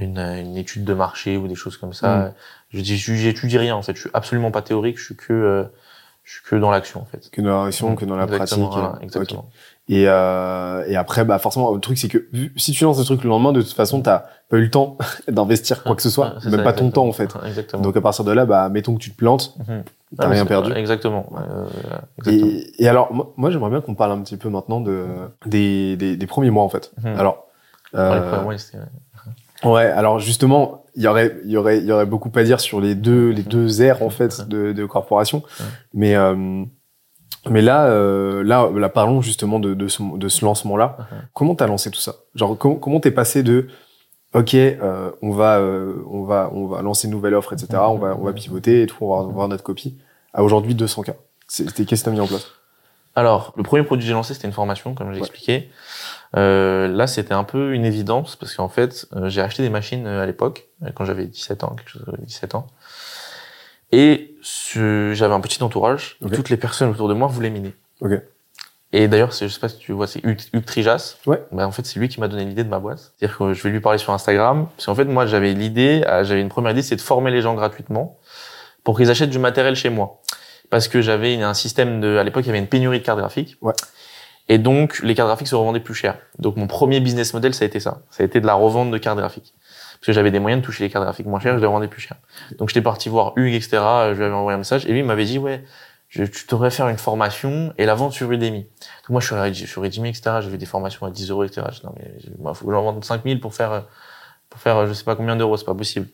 une, 0.01 0.17
une 0.17 0.57
étude 0.57 0.83
de 0.83 0.93
marché 0.95 1.37
ou 1.37 1.47
des 1.47 1.55
choses 1.55 1.77
comme 1.77 1.93
ça 1.93 2.09
Mm. 2.17 2.33
je 2.71 2.81
dis 2.81 2.97
j'étudie 2.97 3.59
rien 3.59 3.75
en 3.75 3.83
fait 3.83 3.95
je 3.95 4.01
suis 4.01 4.09
absolument 4.15 4.49
pas 4.49 4.63
théorique 4.63 4.97
je 4.97 5.05
suis 5.05 5.15
que 5.15 5.31
euh, 5.31 5.63
je 6.23 6.33
suis 6.33 6.41
que 6.43 6.55
dans 6.55 6.71
l'action 6.71 7.01
en 7.01 7.05
fait 7.05 7.29
Que 7.31 7.39
dans 7.41 7.49
la 7.51 7.61
réaction, 7.61 7.95
que 7.95 8.03
dans 8.03 8.15
la 8.15 8.23
Exactement, 8.23 8.69
pratique. 8.69 8.81
voilà, 8.81 8.99
exactement. 9.03 9.45
Et, 9.87 10.05
euh, 10.07 10.83
et 10.87 10.95
après, 10.95 11.23
bah 11.25 11.37
forcément, 11.37 11.71
le 11.71 11.79
truc 11.79 11.97
c'est 11.99 12.07
que 12.07 12.27
vu- 12.33 12.51
si 12.57 12.71
tu 12.71 12.83
lances 12.85 12.97
des 12.97 13.03
trucs 13.03 13.23
le 13.23 13.29
lendemain, 13.29 13.51
de 13.53 13.61
toute 13.61 13.73
façon, 13.73 14.01
t'as 14.01 14.23
pas 14.49 14.57
eu 14.57 14.61
le 14.61 14.71
temps 14.71 14.97
d'investir 15.27 15.83
quoi 15.83 15.95
que 15.95 16.01
ce 16.01 16.09
soit, 16.09 16.33
c'est 16.41 16.49
même 16.49 16.59
ça, 16.59 16.63
pas 16.63 16.73
ton 16.73 16.89
temps 16.89 17.05
en 17.07 17.11
fait. 17.11 17.29
Exactement. 17.45 17.83
Donc 17.83 17.95
à 17.95 18.01
partir 18.01 18.25
de 18.25 18.31
là, 18.31 18.45
bah 18.45 18.67
mettons 18.69 18.95
que 18.95 18.99
tu 18.99 19.11
te 19.11 19.15
plantes, 19.15 19.53
Mhm. 19.59 19.83
t'as 20.17 20.25
Ah, 20.25 20.29
rien 20.29 20.45
perdu. 20.47 20.71
Exactement. 20.73 21.27
euh, 21.37 21.65
exactement. 22.17 22.47
Et, 22.79 22.83
et 22.83 22.87
alors, 22.87 23.13
moi, 23.13 23.31
moi, 23.37 23.51
j'aimerais 23.51 23.69
bien 23.69 23.81
qu'on 23.81 23.93
parle 23.93 24.13
un 24.13 24.21
petit 24.21 24.37
peu 24.37 24.49
maintenant 24.49 24.81
de 24.81 25.05
des, 25.45 25.95
des, 25.97 26.17
des 26.17 26.27
premiers 26.27 26.49
mois 26.49 26.63
en 26.63 26.69
fait. 26.69 26.91
Mhm. 27.03 27.19
Alors, 27.19 27.45
les 27.93 27.99
euh, 27.99 28.29
premiers 28.31 28.43
mois, 28.43 28.57
c'était- 28.57 28.79
ouais, 29.65 29.85
alors 29.85 30.17
justement, 30.19 30.83
il 30.95 31.03
y 31.03 31.07
aurait, 31.07 31.37
il 31.45 31.51
y 31.51 31.57
aurait, 31.57 31.77
il 31.77 31.85
y 31.85 31.91
aurait 31.91 32.05
beaucoup 32.07 32.31
à 32.35 32.43
dire 32.43 32.59
sur 32.59 32.81
les 32.81 32.95
deux, 32.95 33.29
les 33.29 33.43
deux 33.43 33.83
ères 33.83 34.01
en 34.01 34.09
fait 34.09 34.47
de, 34.47 34.71
de 34.73 34.85
corporation, 34.85 35.43
mais 35.93 36.15
euh, 36.15 36.63
mais 37.49 37.61
là, 37.61 37.85
euh, 37.87 38.43
là, 38.43 38.69
là, 38.73 38.89
parlons 38.89 39.21
justement 39.21 39.59
de, 39.59 39.73
de 39.73 39.87
ce, 39.87 40.01
de 40.17 40.27
ce 40.29 40.43
lancement-là. 40.45 40.97
Mhm. 40.99 41.17
Comment 41.33 41.55
t'as 41.55 41.67
lancé 41.67 41.91
tout 41.91 41.99
ça? 41.99 42.15
Genre, 42.35 42.57
comment 42.57 42.75
comment 42.75 42.99
t'es 42.99 43.11
passé 43.11 43.43
de 43.43 43.67
Ok, 44.33 44.53
euh, 44.53 45.11
on 45.21 45.31
va, 45.31 45.59
euh, 45.59 45.93
on 46.09 46.23
va, 46.23 46.49
on 46.53 46.67
va 46.67 46.81
lancer 46.81 47.07
une 47.07 47.13
nouvelle 47.13 47.35
offre, 47.35 47.53
etc. 47.53 47.67
On 47.87 47.97
va, 47.97 48.17
on 48.19 48.23
va 48.25 48.33
pivoter 48.33 48.81
et 48.81 48.87
tout, 48.87 48.97
on 49.01 49.15
va 49.15 49.31
voir 49.31 49.47
notre 49.47 49.63
copie. 49.63 49.97
À 50.33 50.43
aujourd'hui 50.43 50.75
200 50.75 51.03
k. 51.03 51.11
C'était 51.47 51.85
qu'est-ce 51.85 52.03
que 52.03 52.09
t'as 52.09 52.11
mis 52.11 52.19
en 52.19 52.27
place? 52.27 52.45
Alors, 53.15 53.53
le 53.55 53.63
premier 53.63 53.83
produit 53.83 54.03
que 54.03 54.07
j'ai 54.07 54.13
lancé, 54.13 54.33
c'était 54.33 54.47
une 54.47 54.53
formation, 54.53 54.93
comme 54.93 55.07
j'ai 55.13 55.21
Ouais. 55.21 55.27
expliqué. 55.27 55.69
Euh, 56.35 56.89
là, 56.89 57.07
c'était 57.07 57.33
un 57.33 57.45
peu 57.45 57.73
une 57.73 57.85
évidence 57.85 58.35
parce 58.35 58.53
qu'en 58.53 58.67
fait, 58.67 59.07
euh, 59.15 59.29
j'ai 59.29 59.39
acheté 59.39 59.63
des 59.63 59.69
machines 59.69 60.05
euh, 60.05 60.21
à 60.21 60.25
l'époque, 60.25 60.67
quand 60.95 61.05
j'avais 61.05 61.25
17 61.27 61.63
ans, 61.63 61.73
quelque 61.77 61.91
chose, 61.91 62.03
euh, 62.09 62.17
17 62.19 62.55
ans. 62.55 62.67
Et 63.97 64.35
ce- 64.41 65.13
j'avais 65.13 65.33
un 65.33 65.39
petit 65.41 65.61
entourage. 65.63 66.17
Toutes 66.33 66.49
les 66.49 66.57
personnes 66.57 66.89
autour 66.89 67.07
de 67.07 67.13
moi 67.13 67.27
voulaient 67.27 67.49
miner. 67.49 67.73
Ok. 68.01 68.11
Et 68.93 69.07
d'ailleurs, 69.07 69.33
c'est- 69.33 69.47
je 69.47 69.53
sais 69.53 69.59
pas 69.59 69.67
si 69.69 69.77
tu 69.77 69.91
vois, 69.91 70.07
c'est 70.07 70.21
Hugues 70.23 70.65
Trijas. 70.65 71.17
Ouais. 71.25 71.41
Ben, 71.51 71.65
en 71.65 71.71
fait, 71.71 71.85
c'est 71.85 71.99
lui 71.99 72.07
qui 72.07 72.19
m'a 72.19 72.27
donné 72.27 72.45
l'idée 72.45 72.63
de 72.63 72.69
ma 72.69 72.79
boîte. 72.79 73.13
C'est-à-dire 73.17 73.37
que 73.37 73.53
je 73.53 73.63
vais 73.63 73.69
lui 73.69 73.81
parler 73.81 73.97
sur 73.97 74.13
Instagram. 74.13 74.67
Parce 74.75 74.85
qu'en 74.85 74.95
fait, 74.95 75.05
moi, 75.05 75.25
j'avais 75.25 75.53
l'idée, 75.53 76.01
j'avais 76.23 76.41
une 76.41 76.49
première 76.49 76.71
idée, 76.71 76.81
c'est 76.81 76.95
de 76.95 77.01
former 77.01 77.31
les 77.31 77.41
gens 77.41 77.55
gratuitement 77.55 78.17
pour 78.83 78.97
qu'ils 78.97 79.09
achètent 79.09 79.29
du 79.31 79.39
matériel 79.39 79.75
chez 79.75 79.89
moi. 79.89 80.21
Parce 80.69 80.87
que 80.87 81.01
j'avais 81.01 81.41
un 81.41 81.53
système 81.53 81.99
de, 82.01 82.17
à 82.17 82.23
l'époque, 82.23 82.43
il 82.45 82.47
y 82.47 82.49
avait 82.51 82.59
une 82.59 82.67
pénurie 82.67 82.99
de 82.99 83.03
cartes 83.05 83.19
graphiques. 83.19 83.57
Ouais. 83.61 83.73
Et 84.47 84.57
donc, 84.59 84.99
les 85.03 85.15
cartes 85.15 85.27
graphiques 85.29 85.47
se 85.47 85.55
revendaient 85.55 85.79
plus 85.79 85.95
cher. 85.95 86.17
Donc, 86.39 86.55
mon 86.55 86.67
premier 86.67 86.99
business 86.99 87.33
model, 87.33 87.53
ça 87.53 87.65
a 87.65 87.67
été 87.67 87.79
ça. 87.79 88.01
Ça 88.11 88.23
a 88.23 88.25
été 88.25 88.39
de 88.39 88.45
la 88.45 88.53
revente 88.53 88.91
de 88.91 88.97
cartes 88.97 89.17
graphiques. 89.17 89.53
Parce 90.05 90.13
que 90.13 90.19
j'avais 90.19 90.29
des 90.29 90.37
moyens 90.37 90.61
de 90.61 90.65
toucher 90.67 90.83
les 90.83 90.91
cartes 90.91 91.03
graphiques 91.03 91.25
moins 91.25 91.39
chères, 91.39 91.55
je 91.55 91.61
les 91.61 91.65
revendais 91.65 91.87
plus 91.87 91.99
cher. 91.99 92.17
Donc, 92.59 92.69
j'étais 92.69 92.83
parti 92.83 93.09
voir 93.09 93.33
Hugues, 93.37 93.55
etc. 93.55 93.79
Je 94.11 94.17
lui 94.17 94.25
avais 94.25 94.35
envoyé 94.35 94.53
un 94.53 94.59
message 94.59 94.85
et 94.85 94.91
lui 94.91 95.01
m'avait 95.01 95.25
dit, 95.25 95.39
ouais, 95.39 95.63
je, 96.09 96.23
tu 96.25 96.45
devrais 96.47 96.69
faire 96.69 96.87
une 96.89 96.99
formation 96.99 97.73
et 97.79 97.87
la 97.87 97.95
vente 97.95 98.13
sur 98.13 98.31
Udemy. 98.31 98.59
Donc, 98.59 99.09
moi, 99.09 99.19
je 99.19 99.25
suis, 99.25 99.35
Udemy- 99.35 99.65
sur 99.65 99.83
Udemy, 99.83 100.09
etc. 100.09 100.41
J'ai 100.41 100.49
vu 100.49 100.59
des 100.59 100.67
formations 100.67 101.07
à 101.07 101.09
10 101.09 101.31
euros, 101.31 101.43
etc. 101.43 101.65
Je 101.71 101.79
dis, 101.79 101.85
non, 101.87 101.95
mais, 101.97 102.11
il 102.23 102.55
faut 102.55 102.67
que 102.67 102.71
j'en 102.71 102.83
vende 102.83 103.03
5000 103.03 103.39
pour 103.39 103.55
faire, 103.55 103.71
euh, 103.71 103.81
pour 104.51 104.61
faire, 104.61 104.77
euh, 104.77 104.85
je 104.85 104.93
sais 104.93 105.05
pas 105.05 105.15
combien 105.15 105.35
d'euros, 105.35 105.57
c'est 105.57 105.65
pas 105.65 105.73
possible. 105.73 106.07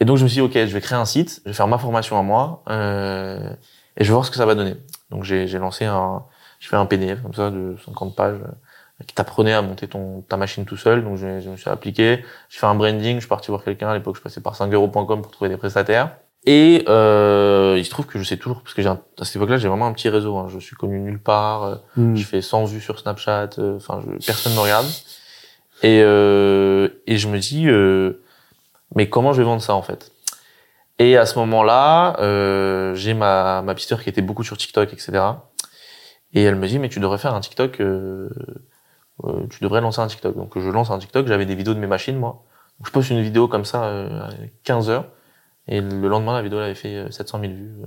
Et 0.00 0.06
donc, 0.06 0.16
je 0.16 0.22
me 0.22 0.28
suis 0.28 0.36
dit, 0.36 0.40
OK, 0.40 0.54
je 0.54 0.72
vais 0.72 0.80
créer 0.80 0.96
un 0.98 1.04
site, 1.04 1.42
je 1.44 1.50
vais 1.50 1.54
faire 1.54 1.68
ma 1.68 1.76
formation 1.76 2.18
à 2.18 2.22
moi, 2.22 2.62
euh, 2.70 3.50
et 3.98 4.04
je 4.04 4.08
vais 4.08 4.14
voir 4.14 4.24
ce 4.24 4.30
que 4.30 4.38
ça 4.38 4.46
va 4.46 4.54
donner. 4.54 4.76
Donc, 5.10 5.24
j'ai, 5.24 5.46
j'ai 5.46 5.58
lancé 5.58 5.84
un, 5.84 6.24
je 6.58 6.68
fais 6.68 6.76
un 6.76 6.86
PDF 6.86 7.20
comme 7.20 7.34
ça 7.34 7.50
de 7.50 7.76
50 7.84 8.16
pages 8.16 8.38
qui 9.06 9.14
t'apprenait 9.14 9.52
à 9.54 9.62
monter 9.62 9.88
ton 9.88 10.22
ta 10.22 10.36
machine 10.36 10.64
tout 10.64 10.76
seul. 10.76 11.02
Donc 11.04 11.16
je, 11.16 11.40
je 11.40 11.48
me 11.50 11.56
suis 11.56 11.70
appliqué. 11.70 12.24
J'ai 12.48 12.58
fait 12.58 12.66
un 12.66 12.74
branding. 12.74 13.14
Je 13.16 13.20
suis 13.20 13.28
parti 13.28 13.48
voir 13.50 13.64
quelqu'un. 13.64 13.88
À 13.88 13.94
l'époque, 13.94 14.16
je 14.16 14.22
passais 14.22 14.40
par 14.40 14.54
5euros.com 14.56 15.22
pour 15.22 15.30
trouver 15.30 15.48
des 15.50 15.56
prestataires. 15.56 16.16
Et 16.46 16.84
euh, 16.88 17.74
il 17.76 17.84
se 17.84 17.90
trouve 17.90 18.06
que 18.06 18.18
je 18.18 18.24
sais 18.24 18.38
toujours, 18.38 18.62
parce 18.62 18.72
que 18.72 18.80
j'ai 18.80 18.88
un- 18.88 19.00
à 19.20 19.24
cette 19.26 19.36
époque-là, 19.36 19.58
j'ai 19.58 19.68
vraiment 19.68 19.86
un 19.86 19.92
petit 19.92 20.08
réseau. 20.08 20.38
hein. 20.38 20.46
Je 20.48 20.58
suis 20.58 20.74
connu 20.74 20.98
nulle 20.98 21.18
part. 21.20 21.64
euh, 21.64 21.74
Hmm. 21.96 22.14
Je 22.16 22.24
fais 22.24 22.40
100 22.40 22.64
vues 22.64 22.80
sur 22.80 22.98
Snapchat. 22.98 23.50
euh, 23.58 23.76
Enfin, 23.76 24.00
je- 24.02 24.24
personne 24.26 24.54
me 24.54 24.60
regarde. 24.60 24.86
Et 25.82 26.00
euh, 26.02 26.88
et 27.06 27.16
je 27.18 27.28
me 27.28 27.38
dis, 27.38 27.68
euh, 27.68 28.22
mais 28.94 29.08
comment 29.08 29.32
je 29.32 29.38
vais 29.38 29.44
vendre 29.44 29.62
ça 29.62 29.74
en 29.74 29.82
fait? 29.82 30.12
Et 30.98 31.16
à 31.16 31.24
ce 31.26 31.38
moment-là, 31.38 32.16
euh, 32.20 32.94
j'ai 32.94 33.14
ma 33.14 33.62
ma 33.62 33.74
pisteur 33.74 34.02
qui 34.02 34.08
était 34.10 34.20
beaucoup 34.22 34.44
sur 34.44 34.56
TikTok, 34.58 34.92
etc. 34.92 35.12
Et 36.34 36.42
elle 36.42 36.56
me 36.56 36.68
dit, 36.68 36.78
mais 36.78 36.88
tu 36.90 37.00
devrais 37.00 37.18
faire 37.18 37.34
un 37.34 37.40
TikTok. 37.40 37.80
Euh, 39.24 39.28
euh, 39.42 39.46
tu 39.50 39.62
devrais 39.62 39.80
lancer 39.80 40.00
un 40.00 40.06
TikTok. 40.06 40.36
Donc 40.36 40.58
je 40.58 40.68
lance 40.68 40.90
un 40.90 40.98
TikTok. 40.98 41.26
J'avais 41.26 41.46
des 41.46 41.54
vidéos 41.54 41.74
de 41.74 41.78
mes 41.80 41.86
machines 41.86 42.16
moi. 42.18 42.42
Donc, 42.78 42.86
je 42.88 42.92
poste 42.92 43.10
une 43.10 43.22
vidéo 43.22 43.48
comme 43.48 43.64
ça, 43.64 43.84
euh, 43.84 44.22
à 44.22 44.30
15 44.64 44.90
heures. 44.90 45.06
Et 45.68 45.80
le 45.80 46.08
lendemain, 46.08 46.32
la 46.34 46.42
vidéo 46.42 46.58
elle 46.58 46.64
avait 46.66 46.74
fait 46.74 46.96
euh, 46.96 47.10
700 47.10 47.40
000 47.40 47.52
vues. 47.52 47.72
euh. 47.82 47.86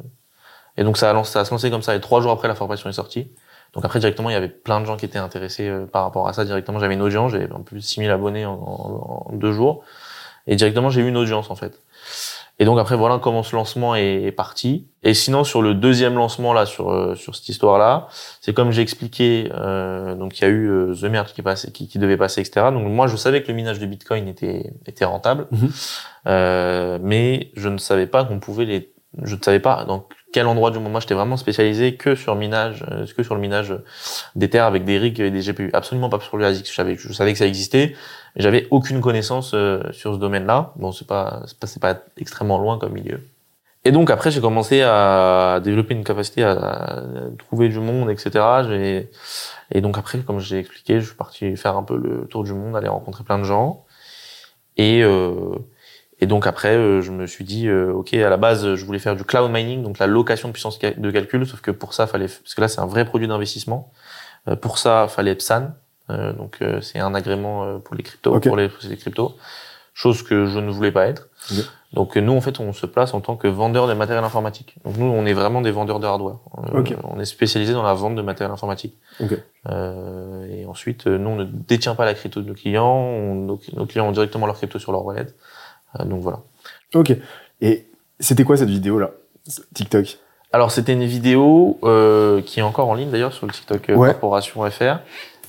Et 0.78 0.84
donc 0.84 0.98
ça 0.98 1.10
a, 1.10 1.14
lancé, 1.14 1.34
ça 1.34 1.42
a 1.42 1.46
se 1.46 1.52
lancer 1.52 1.70
comme 1.72 1.82
ça. 1.84 1.96
Et 1.96 2.02
trois 2.02 2.22
jours 2.22 2.32
après, 2.32 2.48
la 2.48 2.56
formation 2.56 2.90
est 2.90 2.94
sortie. 2.94 3.32
Donc 3.74 3.86
après, 3.86 4.00
directement, 4.00 4.30
il 4.30 4.34
y 4.34 4.36
avait 4.36 4.50
plein 4.50 4.80
de 4.82 4.86
gens 4.86 4.98
qui 4.98 5.06
étaient 5.06 5.20
intéressés 5.20 5.68
euh, 5.70 5.86
par 5.86 6.04
rapport 6.04 6.28
à 6.28 6.34
ça. 6.34 6.46
Directement, 6.46 6.80
j'avais 6.80 6.94
une 6.96 7.02
audience. 7.02 7.32
J'avais 7.32 7.48
peu 7.48 7.60
plus 7.64 7.78
de 7.78 7.82
6000 7.84 8.12
abonnés 8.12 8.46
en, 8.46 8.54
en- 8.54 9.26
en 9.32 9.34
deux 9.36 9.52
jours. 9.54 9.84
Et 10.48 10.56
directement, 10.56 10.90
j'ai 10.90 11.02
eu 11.02 11.08
une 11.08 11.18
audience, 11.18 11.50
en 11.52 11.56
fait. 11.56 11.80
Et 12.64 12.66
donc 12.66 12.80
après, 12.80 12.95
voilà 12.95 13.20
comment 13.20 13.43
ce 13.43 13.57
lancement 13.57 13.93
est, 13.93 14.24
est 14.24 14.32
parti. 14.32 14.88
Et 15.03 15.14
sinon, 15.14 15.43
sur 15.43 15.61
le 15.61 15.74
deuxième 15.74 16.16
lancement, 16.16 16.53
là, 16.53 16.66
sur, 16.66 16.91
euh, 16.91 17.14
sur 17.14 17.36
cette 17.36 17.49
histoire-là, 17.49 18.07
c'est 18.39 18.53
comme 18.53 18.72
j'ai 18.72 18.82
expliqué, 18.82 19.51
euh, 19.53 20.16
donc 20.16 20.39
il 20.39 20.43
y 20.43 20.45
a 20.45 20.47
eu 20.47 20.70
euh, 20.70 20.95
The 20.95 21.03
Merge 21.11 21.34
qui, 21.34 21.41
passait, 21.41 21.74
qui, 21.74 21.89
qui 21.89 21.99
devait 21.99 22.16
passer, 22.16 22.39
etc. 22.39 22.68
Donc 22.72 22.88
moi, 22.88 23.07
je 23.07 23.18
savais 23.18 23.43
que 23.43 23.49
le 23.49 23.53
minage 23.55 23.80
de 23.80 23.86
Bitcoin 23.86 24.30
était, 24.30 24.72
était 24.86 25.03
rentable. 25.03 25.47
Mhm. 25.51 25.70
Euh, 26.28 26.99
mais 27.01 27.51
je 27.57 27.68
ne 27.68 27.78
savais 27.78 28.07
pas 28.07 28.24
qu'on 28.24 28.39
pouvait 28.39 28.64
les 28.64 28.93
je 29.22 29.36
ne 29.36 29.41
savais 29.41 29.59
pas 29.59 29.84
dans 29.86 30.07
quel 30.34 30.48
endroit 30.48 30.72
du 30.72 30.80
monde. 30.80 30.92
Moi 30.92 31.00
j'étais 31.00 31.14
vraiment 31.14 31.38
spécialisé 31.38 31.96
que 31.96 32.16
sur 32.16 32.36
minage 32.36 32.84
euh, 32.92 33.06
que 33.16 33.24
sur 33.24 33.36
le 33.36 33.42
minage 33.42 33.74
des 34.36 34.50
terres 34.50 34.66
avec 34.66 34.84
des 34.84 34.98
rigs 34.98 35.22
et 35.22 35.32
des 35.32 35.40
GPU 35.42 35.70
absolument 35.74 36.10
pas 36.10 36.20
sur 36.20 36.36
le 36.36 36.46
ASIC 36.46 36.68
je 36.68 37.14
savais 37.14 37.32
que 37.32 37.38
ça 37.38 37.48
existait. 37.48 37.96
J'avais 38.36 38.68
aucune 38.72 39.00
connaissance 39.00 39.54
euh, 39.54 39.84
sur 39.92 40.14
ce 40.16 40.20
domaine-là. 40.20 40.74
Bon 40.76 40.92
c'est 40.92 41.08
pas 41.08 41.44
c'est 41.46 41.82
pas, 41.82 41.96
extrêmement 42.18 42.58
loin 42.58 42.78
comme 42.78 42.94
milieu. 42.94 43.22
Et 43.86 43.92
donc 43.92 44.10
après 44.10 44.32
j'ai 44.32 44.42
commencé 44.42 44.82
à 44.82 45.62
développer 45.64 45.94
une 45.94 46.04
capacité 46.04 46.44
à, 46.44 46.52
à 46.52 47.02
trouver 47.38 47.70
du 47.70 47.80
monde 47.80 48.10
etc 48.10 49.08
et 49.72 49.82
donc 49.82 49.98
après 49.98 50.20
comme 50.20 50.40
j'ai 50.40 50.60
expliqué 50.60 51.00
je 51.00 51.06
suis 51.06 51.16
parti 51.16 51.56
faire 51.56 51.78
un 51.78 51.84
peu 51.84 51.98
le 51.98 52.28
tour 52.28 52.44
du 52.44 52.54
monde 52.54 52.76
aller 52.76 52.88
rencontrer 52.88 53.24
plein 53.24 53.38
de 53.38 53.44
gens. 53.44 53.86
Et 54.78 55.04
euh, 55.04 55.56
et 56.24 56.26
donc 56.28 56.48
après, 56.48 56.76
euh, 56.76 57.02
je 57.02 57.12
me 57.12 57.28
suis 57.28 57.44
dit, 57.44 57.68
euh, 57.68 57.92
ok, 57.94 58.14
à 58.14 58.30
la 58.30 58.38
base, 58.38 58.76
je 58.76 58.86
voulais 58.86 59.00
faire 59.00 59.16
du 59.16 59.24
cloud 59.24 59.52
mining, 59.52 59.84
donc 59.84 60.00
la 60.00 60.08
location 60.08 60.48
de 60.48 60.54
puissance 60.54 60.80
de 60.80 61.12
calcul, 61.12 61.46
sauf 61.46 61.62
que 61.62 61.72
pour 61.72 61.94
ça, 61.94 62.08
fallait, 62.08 62.28
parce 62.28 62.56
que 62.56 62.62
là, 62.62 62.68
c'est 62.68 62.80
un 62.82 62.86
vrai 62.88 63.06
produit 63.06 63.28
d'investissement. 63.28 63.92
Euh, 64.48 64.56
pour 64.56 64.78
ça, 64.78 65.08
fallait 65.08 65.36
PSAN, 65.36 65.72
euh, 66.10 66.34
donc 66.34 66.58
euh, 66.62 66.82
c'est 66.82 67.00
un 67.00 67.14
agrément 67.14 67.64
euh, 67.64 67.78
pour 67.78 67.96
les 67.96 68.04
cryptos, 68.04 68.34
pour 68.50 68.58
les, 68.58 68.70
pour 68.70 68.80
les 68.90 68.98
cryptos, 68.98 69.36
chose 69.94 70.24
que 70.24 70.46
je 70.48 70.60
ne 70.60 70.72
voulais 70.72 70.92
pas 70.92 71.08
être. 71.08 71.30
Donc 71.94 72.16
nous, 72.18 72.34
en 72.34 72.42
fait, 72.42 72.60
on 72.60 72.74
se 72.74 72.88
place 72.88 73.14
en 73.14 73.22
tant 73.22 73.36
que 73.36 73.48
vendeur 73.48 73.88
de 73.88 73.94
matériel 73.94 74.24
informatique. 74.26 74.76
Donc 74.84 74.98
nous, 74.98 75.06
on 75.06 75.26
est 75.28 75.34
vraiment 75.34 75.62
des 75.62 75.70
vendeurs 75.70 76.00
de 76.00 76.08
hardware. 76.08 76.38
On 77.04 77.20
est 77.20 77.26
spécialisé 77.26 77.74
dans 77.74 77.84
la 77.84 77.94
vente 77.94 78.16
de 78.16 78.22
matériel 78.24 78.52
informatique. 78.52 78.98
Ok. 79.20 79.38
Euh, 79.70 80.48
et 80.50 80.66
ensuite, 80.66 81.06
nous, 81.06 81.30
on 81.30 81.36
ne 81.36 81.44
détient 81.46 81.94
pas 81.96 82.06
la 82.06 82.16
crypto 82.16 82.42
de 82.42 82.48
nos 82.48 82.54
clients. 82.56 82.88
On- 82.96 83.36
nos, 83.36 83.60
nos 83.76 83.86
clients 83.86 84.08
ont 84.08 84.12
directement 84.12 84.48
leur 84.48 84.56
crypto 84.56 84.80
sur 84.80 84.92
leur 84.92 85.06
wallet. 85.06 85.28
Euh, 86.00 86.06
donc 86.06 86.22
voilà. 86.22 86.39
Ok. 86.94 87.14
Et 87.62 87.88
c'était 88.20 88.44
quoi 88.44 88.58
cette 88.58 88.70
vidéo 88.70 89.00
là 89.00 89.12
TikTok? 89.74 90.18
Alors 90.52 90.72
c'était 90.72 90.94
une 90.94 91.06
vidéo 91.06 91.80
euh, 91.84 92.41
qui 92.41 92.60
est 92.60 92.64
encore 92.64 92.88
en 92.89 92.94
ligne 92.94 93.10
d'ailleurs 93.10 93.34
sur 93.34 93.48
le 93.48 93.52
TikTok 93.52 93.89
euh, 93.89 93.96
Ouais. 93.96 94.10
Corporation 94.12 94.70
FR, 94.70 94.98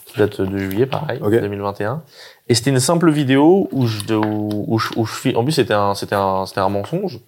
qui 0.07 0.19
date 0.19 0.41
de 0.41 0.59
juillet 0.59 0.87
pareil, 0.87 1.19
Ok. 1.23 1.31
2021. 1.33 2.03
Et 2.49 2.55
c'était 2.55 2.71
une 2.71 2.81
simple 2.81 3.11
vidéo 3.11 3.69
où 3.73 3.87
je, 3.87 4.15
où, 4.15 4.65
où 4.67 4.79
je, 4.79 4.89
où 4.97 5.05
je 5.07 5.35
en 5.37 5.45
plus 5.45 5.53
c'était 5.53 5.75
un, 5.75 5.95
c'était 5.95 6.15
un, 6.15 6.47
c'était 6.47 6.61
un 6.61 6.69
mensonge. 6.71 7.21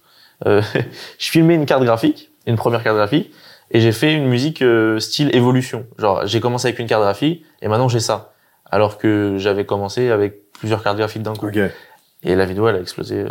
Euh, 0.45 0.61
je 1.19 1.29
filmais 1.29 1.55
une 1.55 1.65
carte 1.65 1.83
graphique, 1.83 2.31
une 2.45 2.55
première 2.55 2.83
carte 2.83 2.97
graphique, 2.97 3.31
et 3.71 3.79
j'ai 3.79 3.91
fait 3.91 4.13
une 4.13 4.27
musique 4.27 4.61
euh, 4.61 4.99
style 4.99 5.35
évolution. 5.35 5.85
Genre 5.99 6.25
j'ai 6.25 6.39
commencé 6.39 6.67
avec 6.67 6.79
une 6.79 6.87
carte 6.87 7.03
graphique 7.03 7.45
et 7.61 7.67
maintenant 7.67 7.89
j'ai 7.89 7.99
ça, 7.99 8.33
alors 8.69 8.97
que 8.97 9.35
j'avais 9.37 9.65
commencé 9.65 10.09
avec 10.09 10.51
plusieurs 10.53 10.83
cartes 10.83 10.97
graphiques 10.97 11.23
d'un 11.23 11.35
coup. 11.35 11.47
Ok. 11.47 11.59
Et 12.27 12.35
la 12.35 12.45
vidéo 12.45 12.67
elle 12.67 12.75
a 12.75 12.79
explosé. 12.81 13.21
euh, 13.21 13.29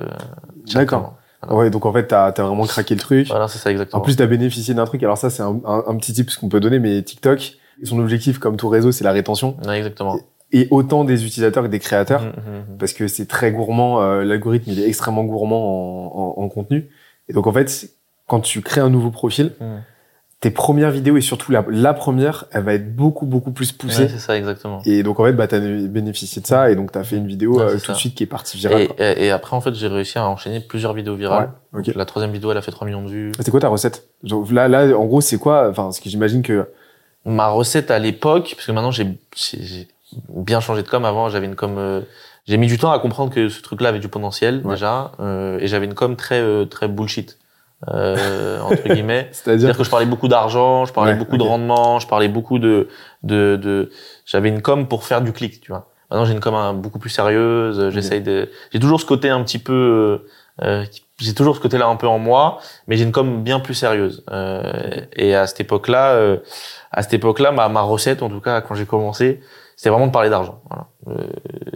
D'accord. 0.74 1.14
Ouais, 1.50 1.70
donc 1.70 1.86
en 1.86 1.92
fait, 1.92 2.06
t'as 2.08 2.24
as 2.26 2.42
vraiment 2.42 2.64
craqué 2.64 2.94
le 2.94 3.00
truc. 3.00 3.28
Voilà 3.28 3.46
c'est 3.46 3.58
ça 3.58 3.70
exactement. 3.70 4.00
En 4.00 4.04
plus, 4.04 4.16
t'as 4.16 4.26
bénéficié 4.26 4.74
d'un 4.74 4.84
truc. 4.86 5.02
Alors 5.02 5.18
ça, 5.18 5.30
c'est 5.30 5.42
un, 5.42 5.60
un, 5.64 5.84
un 5.86 5.96
petit 5.96 6.12
tip 6.12 6.34
qu'on 6.34 6.48
peut 6.48 6.60
donner, 6.60 6.78
mais 6.80 7.02
TikTok, 7.02 7.52
son 7.84 7.98
objectif, 8.00 8.38
comme 8.38 8.56
tout 8.56 8.68
réseau, 8.68 8.90
c'est 8.90 9.04
la 9.04 9.12
rétention. 9.12 9.56
Ouais, 9.66 9.76
exactement. 9.78 10.18
Et 10.52 10.66
autant 10.70 11.04
des 11.04 11.24
utilisateurs 11.26 11.62
que 11.64 11.68
des 11.68 11.78
créateurs. 11.78 12.22
Mhm, 12.22 12.28
mhm, 12.28 12.58
mhm. 12.70 12.78
parce 12.78 12.94
que 12.94 13.06
c'est 13.06 13.26
très 13.26 13.52
gourmand. 13.52 14.00
euh, 14.00 14.24
L'algorithme, 14.24 14.70
il 14.70 14.80
est 14.80 14.88
extrêmement 14.88 15.24
gourmand 15.24 15.60
en, 16.06 16.40
en, 16.40 16.42
en 16.44 16.48
contenu. 16.48 16.88
Et 17.28 17.32
donc, 17.32 17.46
en 17.46 17.52
fait, 17.52 17.90
quand 18.26 18.40
tu 18.40 18.62
crées 18.62 18.80
un 18.80 18.90
nouveau 18.90 19.10
profil. 19.10 19.52
Tes 20.46 20.50
premières 20.52 20.92
vidéos 20.92 21.16
et 21.16 21.20
surtout 21.20 21.50
la, 21.50 21.64
la 21.68 21.92
première, 21.92 22.44
elle 22.52 22.62
va 22.62 22.74
être 22.74 22.94
beaucoup, 22.94 23.26
beaucoup 23.26 23.50
plus 23.50 23.72
poussée. 23.72 24.02
Ouais, 24.04 24.08
c'est 24.08 24.20
ça 24.20 24.36
exactement. 24.36 24.80
et 24.84 25.02
donc, 25.02 25.18
en 25.18 25.24
fait, 25.24 25.32
bah, 25.32 25.48
t'as 25.48 25.58
bénéficié 25.58 26.40
de 26.40 26.46
ça 26.46 26.70
et 26.70 26.76
donc 26.76 26.92
t'as 26.92 27.02
fait 27.02 27.16
une 27.16 27.26
vidéo 27.26 27.56
Ouais, 27.58 27.62
euh, 27.64 27.78
c'est 27.78 27.86
tout 27.86 27.92
de 27.92 27.96
suite 27.96 28.14
qui 28.14 28.22
est 28.22 28.26
partie 28.26 28.56
virale. 28.56 28.82
Et, 28.82 28.86
quoi. 28.86 28.96
et, 29.04 29.24
et 29.26 29.30
après, 29.32 29.56
en 29.56 29.60
fait, 29.60 29.74
j'ai 29.74 29.88
réussi 29.88 30.18
à 30.18 30.28
enchaîner 30.28 30.60
plusieurs 30.60 30.92
vidéos 30.92 31.16
virales. 31.16 31.50
Ouais, 31.72 31.80
ok. 31.80 31.86
Donc, 31.86 31.94
La 31.96 32.04
troisième 32.04 32.32
vidéo, 32.32 32.52
elle 32.52 32.58
a 32.58 32.62
fait 32.62 32.70
3 32.70 32.86
millions 32.86 33.02
de 33.02 33.10
vues. 33.10 33.32
C'était 33.36 33.50
quoi 33.50 33.58
ta 33.58 33.68
recette? 33.68 34.06
Genre, 34.22 34.46
Là, 34.52 34.68
là, 34.68 34.96
en 34.96 35.04
gros, 35.06 35.20
c'est 35.20 35.38
quoi? 35.38 35.68
Enfin, 35.68 35.90
ce 35.90 36.00
que 36.00 36.08
j'imagine 36.08 36.42
que. 36.42 36.68
Ma 37.24 37.48
recette 37.48 37.90
à 37.90 37.98
l'époque, 37.98 38.52
parce 38.54 38.66
que 38.68 38.72
maintenant 38.72 38.92
j'ai 38.92 39.18
bien 40.28 40.60
changé 40.60 40.82
de 40.82 40.88
com. 40.88 41.04
Avant, 41.04 41.28
j'avais 41.28 41.46
une 41.46 41.56
com. 41.56 41.74
euh, 41.78 42.00
j'ai 42.46 42.56
mis 42.56 42.68
du 42.68 42.78
temps 42.78 42.92
à 42.92 42.98
comprendre 43.00 43.32
que 43.34 43.48
ce 43.48 43.60
truc-là 43.62 43.88
avait 43.88 43.98
du 43.98 44.06
potentiel 44.08 44.62
déjà, 44.62 45.10
euh, 45.18 45.58
et 45.60 45.66
j'avais 45.66 45.86
une 45.86 45.94
com 45.94 46.14
très 46.14 46.40
euh, 46.40 46.64
très 46.64 46.86
bullshit 46.86 47.36
euh, 47.88 48.60
entre 48.60 48.88
guillemets. 48.88 49.28
C'est-à-dire. 49.32 49.76
Que 49.76 49.84
je 49.84 49.90
parlais 49.90 50.06
beaucoup 50.06 50.28
d'argent, 50.28 50.84
je 50.84 50.92
parlais 50.92 51.12
Ouais, 51.12 51.18
beaucoup 51.18 51.36
de 51.36 51.42
rendement, 51.42 51.98
je 51.98 52.06
parlais 52.06 52.28
beaucoup 52.28 52.58
de 52.58 52.88
de, 53.22 53.56
de 53.56 53.90
j'avais 54.24 54.48
une 54.48 54.62
com 54.62 54.88
pour 54.88 55.04
faire 55.04 55.20
du 55.20 55.32
clic, 55.32 55.60
tu 55.60 55.72
vois. 55.72 55.88
Maintenant 56.10 56.24
j'ai 56.24 56.32
une 56.32 56.40
com 56.40 56.80
beaucoup 56.80 56.98
plus 56.98 57.10
sérieuse. 57.10 57.90
J'essaye 57.90 58.20
de, 58.20 58.50
j'ai 58.72 58.80
toujours 58.80 59.00
ce 59.00 59.06
côté 59.06 59.28
un 59.28 59.42
petit 59.42 59.58
peu, 59.58 59.72
euh, 59.72 60.64
euh, 60.64 60.84
j'ai 61.18 61.34
toujours 61.34 61.56
ce 61.56 61.60
côté-là 61.60 61.86
un 61.86 61.96
peu 61.96 62.06
en 62.06 62.18
moi, 62.18 62.58
mais 62.86 62.96
j'ai 62.96 63.04
une 63.04 63.12
com 63.12 63.42
bien 63.42 63.60
plus 63.60 63.74
sérieuse. 63.74 64.24
Euh, 64.30 65.00
et 65.14 65.34
à 65.34 65.46
cette 65.46 65.60
époque-là, 65.60 66.12
euh, 66.12 66.38
à 66.92 67.02
cette 67.02 67.14
époque-là, 67.14 67.50
ma, 67.50 67.68
ma 67.68 67.82
recette, 67.82 68.22
en 68.22 68.28
tout 68.28 68.40
cas 68.40 68.60
quand 68.60 68.74
j'ai 68.74 68.86
commencé, 68.86 69.40
c'était 69.76 69.90
vraiment 69.90 70.06
de 70.06 70.12
parler 70.12 70.30
d'argent. 70.30 70.60
Voilà. 70.70 70.86
Euh, 71.08 71.28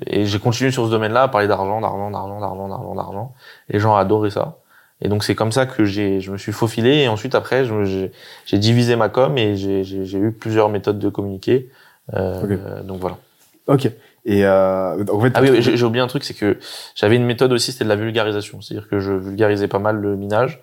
et 0.06 0.24
j'ai 0.26 0.38
continué 0.38 0.70
sur 0.70 0.86
ce 0.86 0.90
domaine-là 0.90 1.24
à 1.24 1.28
parler 1.28 1.48
d'argent, 1.48 1.80
d'argent, 1.80 2.10
d'argent, 2.10 2.40
d'argent, 2.40 2.68
d'argent, 2.68 2.94
d'argent. 2.94 3.34
Les 3.68 3.78
gens 3.78 3.94
adoraient 3.96 4.30
ça. 4.30 4.58
Et 5.02 5.08
donc 5.08 5.24
c'est 5.24 5.34
comme 5.34 5.52
ça 5.52 5.66
que 5.66 5.84
j'ai, 5.84 6.20
je 6.20 6.30
me 6.30 6.38
suis 6.38 6.52
faufilé. 6.52 6.98
Et 6.98 7.08
ensuite 7.08 7.34
après, 7.34 7.64
j'ai, 7.84 8.12
j'ai 8.46 8.58
divisé 8.58 8.96
ma 8.96 9.08
com 9.08 9.36
et 9.38 9.56
j'ai, 9.56 9.84
j'ai, 9.84 10.04
j'ai 10.04 10.18
eu 10.18 10.32
plusieurs 10.32 10.68
méthodes 10.68 10.98
de 10.98 11.08
communiquer. 11.08 11.70
Euh, 12.14 12.42
Ok. 12.42 12.50
euh, 12.50 12.82
donc 12.82 13.00
voilà. 13.00 13.18
Ok. 13.66 13.90
Et 14.26 14.44
euh, 14.44 15.04
en 15.10 15.20
fait. 15.20 15.32
Ah 15.34 15.40
oui, 15.42 15.62
j'ai, 15.62 15.82
oublié 15.84 16.02
un 16.02 16.06
truc, 16.06 16.24
c'est 16.24 16.34
que 16.34 16.58
j'avais 16.94 17.16
une 17.16 17.24
méthode 17.24 17.52
aussi, 17.52 17.72
c'était 17.72 17.84
de 17.84 17.88
la 17.88 17.96
vulgarisation. 17.96 18.60
C'est-à-dire 18.60 18.88
que 18.88 19.00
je 19.00 19.12
vulgarisais 19.12 19.68
pas 19.68 19.78
mal 19.78 19.96
le 19.96 20.16
minage. 20.16 20.60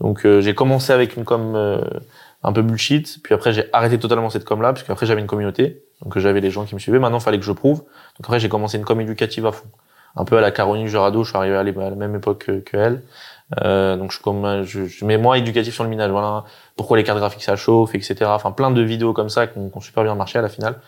Donc 0.00 0.26
euh, 0.26 0.40
j'ai 0.40 0.54
commencé 0.54 0.92
avec 0.92 1.16
une 1.16 1.24
com 1.24 1.54
euh, 1.54 1.80
un 2.42 2.52
peu 2.52 2.62
bullshit, 2.62 3.18
puis 3.22 3.34
après 3.34 3.52
j'ai 3.52 3.64
arrêté 3.72 3.98
totalement 3.98 4.28
cette 4.28 4.44
com 4.44 4.60
là, 4.60 4.72
parce 4.72 4.82
qu'après 4.82 5.06
j'avais 5.06 5.20
une 5.20 5.26
communauté, 5.26 5.84
donc 6.02 6.18
j'avais 6.18 6.40
les 6.40 6.50
gens 6.50 6.64
qui 6.64 6.74
me 6.74 6.80
suivaient. 6.80 6.98
Maintenant, 6.98 7.20
fallait 7.20 7.38
que 7.38 7.44
je 7.44 7.52
prouve. 7.52 7.78
Donc 7.78 8.20
après 8.20 8.40
j'ai 8.40 8.48
commencé 8.48 8.76
une 8.76 8.84
com 8.84 9.00
éducative 9.00 9.46
à 9.46 9.52
fond, 9.52 9.68
un 10.16 10.24
peu 10.24 10.36
à 10.36 10.40
la 10.40 10.50
Caroline 10.50 10.86
Jurado. 10.86 11.22
Je 11.24 11.30
suis 11.30 11.38
arrivé 11.38 11.56
à 11.56 11.62
la 11.62 11.96
même 11.96 12.14
époque 12.16 12.44
que, 12.46 12.58
que 12.60 12.76
elle. 12.76 13.02
Euh, 13.62 13.96
donc 13.96 14.10
je 14.10 14.20
comme 14.20 14.64
je, 14.64 14.86
je 14.86 15.04
mets 15.04 15.18
moi 15.18 15.38
éducatif 15.38 15.74
sur 15.74 15.84
le 15.84 15.90
minage. 15.90 16.10
Voilà 16.10 16.44
pourquoi 16.74 16.96
les 16.96 17.04
cartes 17.04 17.18
graphiques 17.18 17.44
ça 17.44 17.56
chauffe, 17.56 17.94
etc. 17.94 18.16
Enfin 18.26 18.50
plein 18.50 18.70
de 18.70 18.82
vidéos 18.82 19.12
comme 19.12 19.28
ça 19.28 19.46
qui 19.46 19.58
ont, 19.58 19.68
qui 19.70 19.76
ont 19.76 19.80
super 19.80 20.02
bien 20.02 20.14
marché 20.14 20.38
à 20.38 20.42
la 20.42 20.48
finale, 20.48 20.80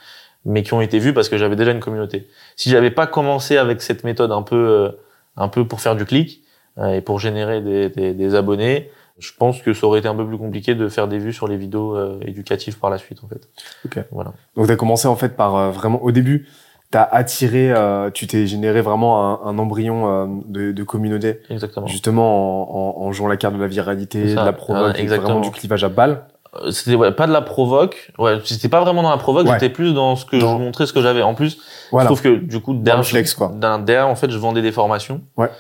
mais 0.45 0.63
qui 0.63 0.75
ont 0.75 0.81
été 0.81 0.99
vues 0.99 1.15
parce 1.15 1.29
que 1.29 1.39
j'avais 1.39 1.57
déjà 1.57 1.71
une 1.71 1.81
communauté. 1.81 2.29
Si 2.57 2.71
j'avais 2.71 2.91
pas 2.91 3.07
commencé 3.07 3.57
avec 3.57 3.81
cette 3.81 4.05
méthode 4.05 4.33
un 4.33 4.43
peu 4.43 4.57
euh, 4.57 4.91
un 5.37 5.49
peu 5.49 5.67
pour 5.67 5.81
faire 5.81 5.95
du 5.95 6.05
clic 6.05 6.43
euh, 6.79 6.95
et 6.95 7.01
pour 7.01 7.21
générer 7.21 7.61
des, 7.61 7.89
des, 7.91 8.13
des 8.13 8.35
abonnés, 8.35 8.91
je 9.19 9.33
pense 9.37 9.63
que 9.63 9.73
ça 9.73 9.87
aurait 9.87 9.99
été 9.99 10.09
un 10.09 10.15
peu 10.15 10.27
plus 10.27 10.39
compliqué 10.39 10.75
de 10.75 10.89
faire 10.89 11.09
des 11.09 11.19
vues 11.19 11.33
sur 11.33 11.49
les 11.49 11.57
vidéos 11.57 11.97
euh, 11.97 12.21
éducatives 12.23 12.79
par 12.79 12.91
la 12.91 12.99
suite 12.99 13.23
en 13.25 13.29
fait. 13.29 13.49
Ok. 13.85 14.05
Voilà. 14.13 14.33
Donc 14.57 14.67
t'as 14.67 14.77
commencé 14.77 15.09
en 15.09 15.17
fait 15.17 15.37
par 15.37 15.57
euh, 15.57 15.71
vraiment 15.71 16.03
au 16.03 16.13
début, 16.13 16.49
t'as 16.91 17.03
attiré, 17.03 17.71
euh, 17.71 18.11
tu 18.11 18.27
t'es 18.27 18.47
généré 18.47 18.81
vraiment 18.81 19.45
un, 19.45 19.51
un 19.51 19.59
embryon 19.59 20.09
euh, 20.09 20.27
de, 20.47 20.73
de 20.73 20.83
communauté, 20.85 21.41
Exactement. 21.51 21.87
justement 21.87 22.97
en, 22.97 23.03
en, 23.03 23.07
en 23.07 23.13
jouant 23.13 23.29
la 23.29 23.37
carte 23.37 23.55
de 23.55 23.61
la 23.61 23.67
viralité, 23.67 24.31
de 24.31 24.35
la 24.35 24.53
provoque, 24.53 24.97
vraiment 24.99 25.41
du 25.41 25.51
clivage 25.51 25.85
à 25.85 25.89
balle. 25.91 26.23
Euh, 26.63 26.71
C'était 26.71 26.95
ouais, 26.97 27.13
pas 27.13 27.27
de 27.27 27.33
la 27.33 27.43
provoque. 27.43 28.11
Ouais, 28.19 28.39
j'étais 28.45 28.69
pas 28.71 28.81
vraiment 28.81 29.03
dans 29.03 29.11
la 29.11 29.19
provoque. 29.19 29.47
Ouais. 29.47 29.53
J'étais 29.53 29.69
plus 29.69 29.93
dans 29.93 30.17
ce 30.17 30.25
que 30.25 30.37
Dans- 30.39 30.57
je 30.59 30.63
montrais, 30.65 30.87
ce 30.87 30.95
que 30.95 31.03
j'avais. 31.03 31.21
En 31.21 31.35
plus, 31.35 31.59
Voilà. 31.93 32.05
je 32.09 32.15
trouve 32.15 32.23
que 32.23 32.37
du 32.39 32.61
coup 32.61 32.73
derrière, 32.75 33.05
flex, 33.05 33.35
quoi. 33.35 33.53
derrière, 33.55 34.09
en 34.09 34.15
fait, 34.17 34.31
je 34.31 34.39
vendais 34.39 34.63
des 34.63 34.73
formations. 34.73 35.21
Ouais. 35.37 35.51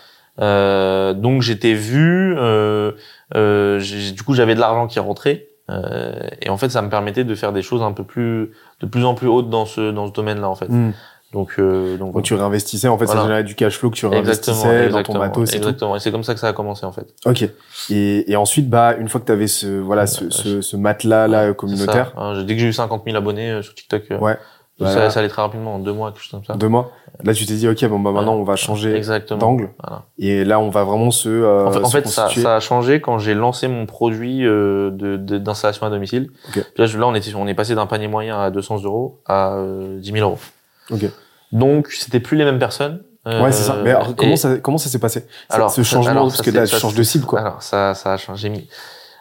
Euh, 0.41 1.13
donc 1.15 1.43
j'étais 1.43 1.75
vu. 1.75 2.35
Euh, 2.39 2.93
euh, 3.35 3.81
du 4.15 4.23
coup, 4.23 4.35
j'avais 4.35 4.55
de 4.55 4.61
l'argent 4.61 4.87
qui 4.87 4.99
rentrait. 4.99 5.47
Euh, 5.71 6.13
et 6.41 6.49
en 6.49 6.57
fait, 6.57 6.71
ça 6.71 6.81
me 6.81 6.89
permettait 6.89 7.25
de 7.25 7.35
faire 7.35 7.53
des 7.53 7.61
choses 7.61 7.83
un 7.83 7.93
peu 7.93 8.03
plus, 8.05 8.53
de 8.81 8.87
plus 8.87 9.05
en 9.05 9.15
plus 9.15 9.29
hautes 9.29 9.51
dans 9.51 9.67
ce 9.67 9.91
dans 9.91 10.07
ce 10.07 10.13
domaine-là, 10.13 10.49
en 10.49 10.55
fait. 10.55 10.69
Hmm. 10.71 10.93
Donc, 11.33 11.57
euh, 11.59 11.99
donc 11.99 12.15
Quand 12.15 12.23
tu 12.23 12.33
réinvestissais, 12.35 12.89
en 12.89 12.97
fait, 12.97 13.07
ça 13.07 13.13
Voilà. 13.13 13.27
générait 13.29 13.45
du 13.45 13.55
cash 13.55 13.77
flow 13.79 13.91
que 13.91 13.97
tu 13.97 14.07
exactement, 14.07 14.63
réinvestissais 14.63 14.89
dans 14.89 15.03
ton 15.03 15.19
matos 15.19 15.53
exactement. 15.55 15.95
Et 15.97 16.01
c'est 16.01 16.11
comme 16.11 16.25
ça 16.25 16.33
que 16.33 16.41
ça 16.41 16.49
a 16.49 16.53
commencé, 16.55 16.87
en 16.87 16.93
fait. 16.93 17.07
Ok. 17.27 17.47
Et, 17.91 18.31
et 18.33 18.37
ensuite, 18.37 18.71
bah, 18.71 18.95
une 18.99 19.09
fois 19.11 19.21
que 19.21 19.27
tu 19.27 19.33
avais 19.33 19.47
ce, 19.47 19.67
voilà, 19.79 20.07
ce, 20.07 20.31
ce, 20.31 20.63
ce 20.63 20.77
matelas 20.77 21.29
là 21.29 21.53
communautaire, 21.53 22.13
ça. 22.15 22.21
Hein, 22.23 22.43
dès 22.45 22.55
que 22.55 22.61
j'ai 22.61 22.69
eu 22.69 22.73
50 22.73 23.03
000 23.05 23.15
abonnés 23.17 23.51
euh, 23.51 23.63
sur 23.63 23.75
TikTok, 23.75 24.05
euh, 24.11 24.19
Ouais. 24.19 24.33
ça, 24.81 24.85
Voilà. 24.87 25.11
ça 25.11 25.21
allait 25.21 25.29
très 25.29 25.43
rapidement 25.43 25.75
en 25.75 25.79
deux 25.81 25.93
mois, 25.93 26.13
quelque 26.13 26.23
chose 26.23 26.31
comme 26.31 26.45
ça. 26.45 26.55
deux 26.55 26.69
mois, 26.69 26.93
là, 27.23 27.35
tu 27.35 27.45
t'es 27.45 27.55
dit, 27.57 27.69
ok, 27.69 27.85
bon, 27.89 27.99
bah, 28.01 28.11
maintenant, 28.13 28.37
on 28.37 28.43
va 28.45 28.57
changer 28.57 28.99
d'angle. 29.39 29.69
Voilà. 29.85 30.05
Et 30.19 30.47
là, 30.47 30.59
on 30.61 30.71
va 30.71 30.85
vraiment 30.85 31.11
se, 31.11 31.29
euh, 31.29 31.67
En 31.67 31.73
fait, 31.73 31.81
en 31.81 31.85
se 31.89 31.97
fait, 31.99 32.09
ça, 32.09 32.31
ça 32.31 32.57
a 32.57 32.61
changé 32.61 33.03
quand 33.03 33.19
j'ai 33.19 33.35
lancé 33.35 33.69
mon 33.69 33.85
produit 33.85 34.47
euh, 34.47 34.91
de 34.93 35.19
de- 35.19 35.37
d'installation 35.37 35.87
à 35.87 35.91
domicile. 35.91 36.31
Ok. 36.57 36.65
Puis 36.75 36.85
Là, 36.99 37.07
on 37.07 37.15
était, 37.15 37.35
on 37.35 37.47
est 37.47 37.55
passé 37.55 37.75
d'un 37.75 37.85
panier 37.87 38.09
moyen 38.09 38.41
à 38.41 38.51
200 38.51 38.85
euros 38.85 39.19
à 39.27 39.57
euh, 39.57 39.99
10 40.01 40.11
000 40.13 40.27
euros. 40.27 40.39
Ok. 40.91 41.05
Donc, 41.53 41.89
c'était 41.89 42.21
plus 42.21 42.37
les 42.37 42.45
mêmes 42.45 42.59
personnes. 42.59 43.03
Euh, 43.27 43.43
Ouais, 43.43 43.53
c'est 43.53 43.63
ça. 43.65 43.77
Mais 43.83 43.91
alors, 43.91 44.15
comment 44.17 44.33
et- 44.33 44.37
ça, 44.37 44.57
comment 44.59 44.79
ça 44.79 44.89
s'est 44.89 44.99
passé? 44.99 45.27
Alors, 45.51 45.71
ce 45.71 45.83
changement, 45.83 46.11
alors, 46.11 46.25
parce 46.29 46.43
que 46.43 46.51
là, 46.51 46.67
tu 46.67 46.77
changes 46.77 46.95
de 46.95 47.03
cible, 47.03 47.25
quoi. 47.27 47.41
Alors, 47.41 47.63
ça, 47.63 47.95
ça 47.95 48.13
a 48.13 48.17
changé. 48.17 48.43
J'ai 48.43 48.49
mis, 48.51 48.69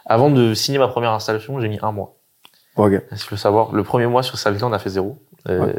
avant 0.06 0.30
de 0.30 0.54
signer 0.54 0.78
ma 0.78 0.88
première 0.88 1.12
installation, 1.12 1.60
j'ai 1.60 1.68
mis 1.68 1.78
un 1.82 1.92
mois. 1.92 2.14
Ok. 2.76 2.92
Si 3.16 3.24
tu 3.24 3.30
veux 3.32 3.36
savoir, 3.36 3.72
le 3.72 3.82
premier 3.82 4.06
mois 4.06 4.22
sur 4.22 4.38
Savita, 4.38 4.66
on 4.66 4.72
a 4.72 4.78
fait 4.78 4.90
zéro. 4.90 5.18
Euh, 5.48 5.72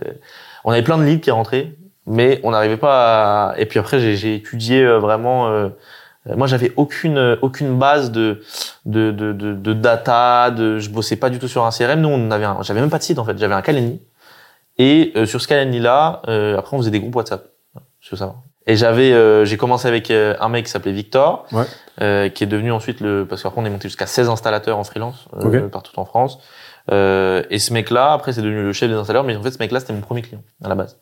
On 0.65 0.71
avait 0.71 0.83
plein 0.83 0.97
de 0.97 1.03
leads 1.03 1.21
qui 1.21 1.31
rentraient, 1.31 1.75
mais 2.05 2.39
on 2.43 2.51
n'arrivait 2.51 2.77
pas 2.77 3.51
à... 3.51 3.57
Et 3.59 3.65
puis 3.65 3.79
après, 3.79 3.99
j'ai 3.99 4.35
étudié 4.35 4.83
euh, 4.83 4.99
vraiment... 4.99 5.47
euh, 5.47 5.69
euh, 6.27 6.35
Moi, 6.35 6.47
j'avais 6.47 6.73
aucune 6.75 7.17
euh, 7.17 7.35
aucune 7.41 7.79
base 7.79 8.11
de 8.11 8.41
de, 8.85 9.11
de 9.11 9.31
de 9.31 9.53
de 9.53 9.73
data. 9.73 10.51
De, 10.51 10.77
je 10.79 10.89
bossais 10.89 11.15
pas 11.15 11.29
du 11.29 11.39
tout 11.39 11.47
sur 11.47 11.65
un 11.65 11.69
CRM. 11.71 12.01
Nous, 12.01 12.09
on 12.09 12.29
avait 12.31 12.45
j'avais 12.61 12.81
même 12.81 12.89
pas 12.89 12.97
de 12.97 13.03
site 13.03 13.19
en 13.19 13.23
fait. 13.23 13.37
J'avais 13.37 13.53
un 13.55 13.61
Calendly. 13.61 14.01
Et 14.79 15.11
euh, 15.15 15.25
sur 15.25 15.39
là, 15.49 16.21
euh, 16.27 16.57
après, 16.57 16.75
on 16.75 16.79
faisait 16.79 16.89
des 16.91 16.99
groupes 16.99 17.15
WhatsApp. 17.15 17.45
Je 17.99 18.09
veux 18.11 18.17
savoir. 18.17 18.37
Et 18.65 18.75
j'avais, 18.75 19.11
euh, 19.11 19.45
j'ai 19.45 19.57
commencé 19.57 19.87
avec 19.87 20.09
euh, 20.11 20.35
un 20.39 20.47
mec 20.47 20.65
qui 20.65 20.71
s'appelait 20.71 20.91
Victor, 20.91 21.45
Ouais. 21.51 21.63
euh, 22.01 22.29
qui 22.29 22.43
est 22.43 22.47
devenu 22.47 22.71
ensuite 22.71 23.01
le, 23.01 23.25
parce 23.25 23.41
qu'après 23.43 23.59
on 23.61 23.65
est 23.65 23.69
monté 23.69 23.87
jusqu'à 23.89 24.05
16 24.05 24.29
installateurs 24.29 24.77
en 24.77 24.83
freelance 24.83 25.27
euh, 25.35 25.65
Ok. 25.65 25.71
partout 25.71 25.99
en 25.99 26.05
France. 26.05 26.39
Euh, 26.91 27.43
et 27.49 27.59
ce 27.59 27.73
mec-là, 27.73 28.13
après 28.13 28.31
c'est 28.31 28.41
devenu 28.41 28.61
le 28.63 28.73
chef 28.73 28.89
des 28.89 28.95
installeurs, 28.95 29.23
mais 29.23 29.35
en 29.35 29.41
fait 29.43 29.51
ce 29.51 29.57
mec-là 29.59 29.79
c'était 29.79 29.93
mon 29.93 30.01
premier 30.01 30.21
client 30.21 30.41
à 30.63 30.69
la 30.69 30.75
base. 30.75 30.97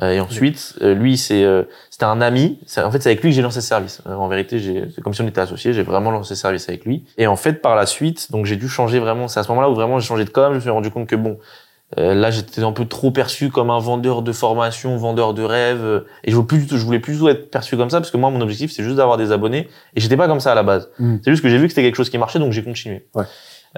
Euh, 0.00 0.12
et 0.12 0.20
ensuite, 0.20 0.74
euh, 0.80 0.94
lui 0.94 1.18
c'est, 1.18 1.42
euh, 1.44 1.64
c'était 1.90 2.04
un 2.04 2.20
ami. 2.22 2.60
En 2.78 2.90
fait 2.90 3.00
c'est 3.02 3.10
avec 3.10 3.22
lui 3.22 3.30
que 3.30 3.36
j'ai 3.36 3.42
lancé 3.42 3.60
ce 3.60 3.66
service. 3.66 4.00
En 4.06 4.28
vérité, 4.28 4.58
j'ai, 4.58 4.84
c'est 4.94 5.02
comme 5.02 5.12
si 5.12 5.20
on 5.22 5.26
était 5.28 5.40
associés. 5.40 5.72
J'ai 5.74 5.82
vraiment 5.82 6.10
lancé 6.12 6.34
ce 6.34 6.40
service 6.40 6.68
avec 6.68 6.84
lui. 6.86 7.04
Et 7.18 7.26
en 7.26 7.36
fait 7.36 7.54
par 7.60 7.74
la 7.76 7.84
suite, 7.86 8.30
donc 8.32 8.46
j'ai 8.46 8.56
dû 8.56 8.68
changer 8.68 9.00
vraiment. 9.00 9.28
C'est 9.28 9.40
à 9.40 9.42
ce 9.42 9.48
moment-là 9.50 9.68
où 9.68 9.74
vraiment 9.74 9.98
j'ai 9.98 10.06
changé 10.06 10.24
de 10.24 10.30
com. 10.30 10.52
Je 10.52 10.56
me 10.56 10.60
suis 10.60 10.70
rendu 10.70 10.90
compte 10.90 11.08
que 11.08 11.16
bon, 11.16 11.38
euh, 11.98 12.14
là, 12.14 12.30
j'étais 12.30 12.62
un 12.62 12.72
peu 12.72 12.86
trop 12.86 13.10
perçu 13.10 13.50
comme 13.50 13.70
un 13.70 13.78
vendeur 13.78 14.22
de 14.22 14.32
formation, 14.32 14.96
vendeur 14.96 15.34
de 15.34 15.42
rêves, 15.42 15.84
euh, 15.84 16.00
et 16.24 16.30
je 16.30 16.36
voulais 16.36 16.46
plus 16.46 16.58
du 16.58 16.66
tout, 16.66 16.78
je 16.78 16.84
voulais 16.84 17.00
plus 17.00 17.14
du 17.14 17.18
tout 17.18 17.28
être 17.28 17.50
perçu 17.50 17.76
comme 17.76 17.90
ça 17.90 18.00
parce 18.00 18.10
que 18.10 18.16
moi, 18.16 18.30
mon 18.30 18.40
objectif, 18.40 18.72
c'est 18.72 18.82
juste 18.82 18.96
d'avoir 18.96 19.18
des 19.18 19.30
abonnés, 19.32 19.68
et 19.94 20.00
j'étais 20.00 20.16
pas 20.16 20.26
comme 20.26 20.40
ça 20.40 20.52
à 20.52 20.54
la 20.54 20.62
base. 20.62 20.90
Mm. 20.98 21.16
C'est 21.22 21.30
juste 21.30 21.42
que 21.42 21.48
j'ai 21.48 21.58
vu 21.58 21.64
que 21.64 21.68
c'était 21.70 21.82
quelque 21.82 21.96
chose 21.96 22.08
qui 22.10 22.18
marchait, 22.18 22.38
donc 22.38 22.52
j'ai 22.52 22.64
continué. 22.64 23.06
Ouais. 23.14 23.24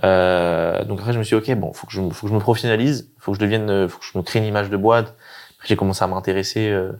Euh, 0.04 0.84
donc 0.84 1.00
après, 1.00 1.12
je 1.12 1.18
me 1.18 1.24
suis 1.24 1.36
dit, 1.40 1.52
ok, 1.52 1.58
bon, 1.58 1.72
faut 1.72 1.86
que 1.86 1.92
je, 1.92 2.00
me- 2.00 2.10
faut 2.10 2.26
que 2.26 2.30
je 2.30 2.34
me 2.34 2.40
professionnalise, 2.40 3.10
faut 3.18 3.32
que 3.32 3.36
je 3.38 3.40
devienne, 3.40 3.70
euh, 3.70 3.88
faut 3.88 3.98
que 3.98 4.04
je 4.12 4.16
me 4.18 4.22
crée 4.22 4.38
une 4.40 4.44
image 4.46 4.70
de 4.70 4.76
boîte. 4.76 5.14
Après, 5.56 5.68
j'ai 5.68 5.76
commencé 5.76 6.02
à 6.02 6.06
m'intéresser 6.08 6.68
euh, 6.70 6.92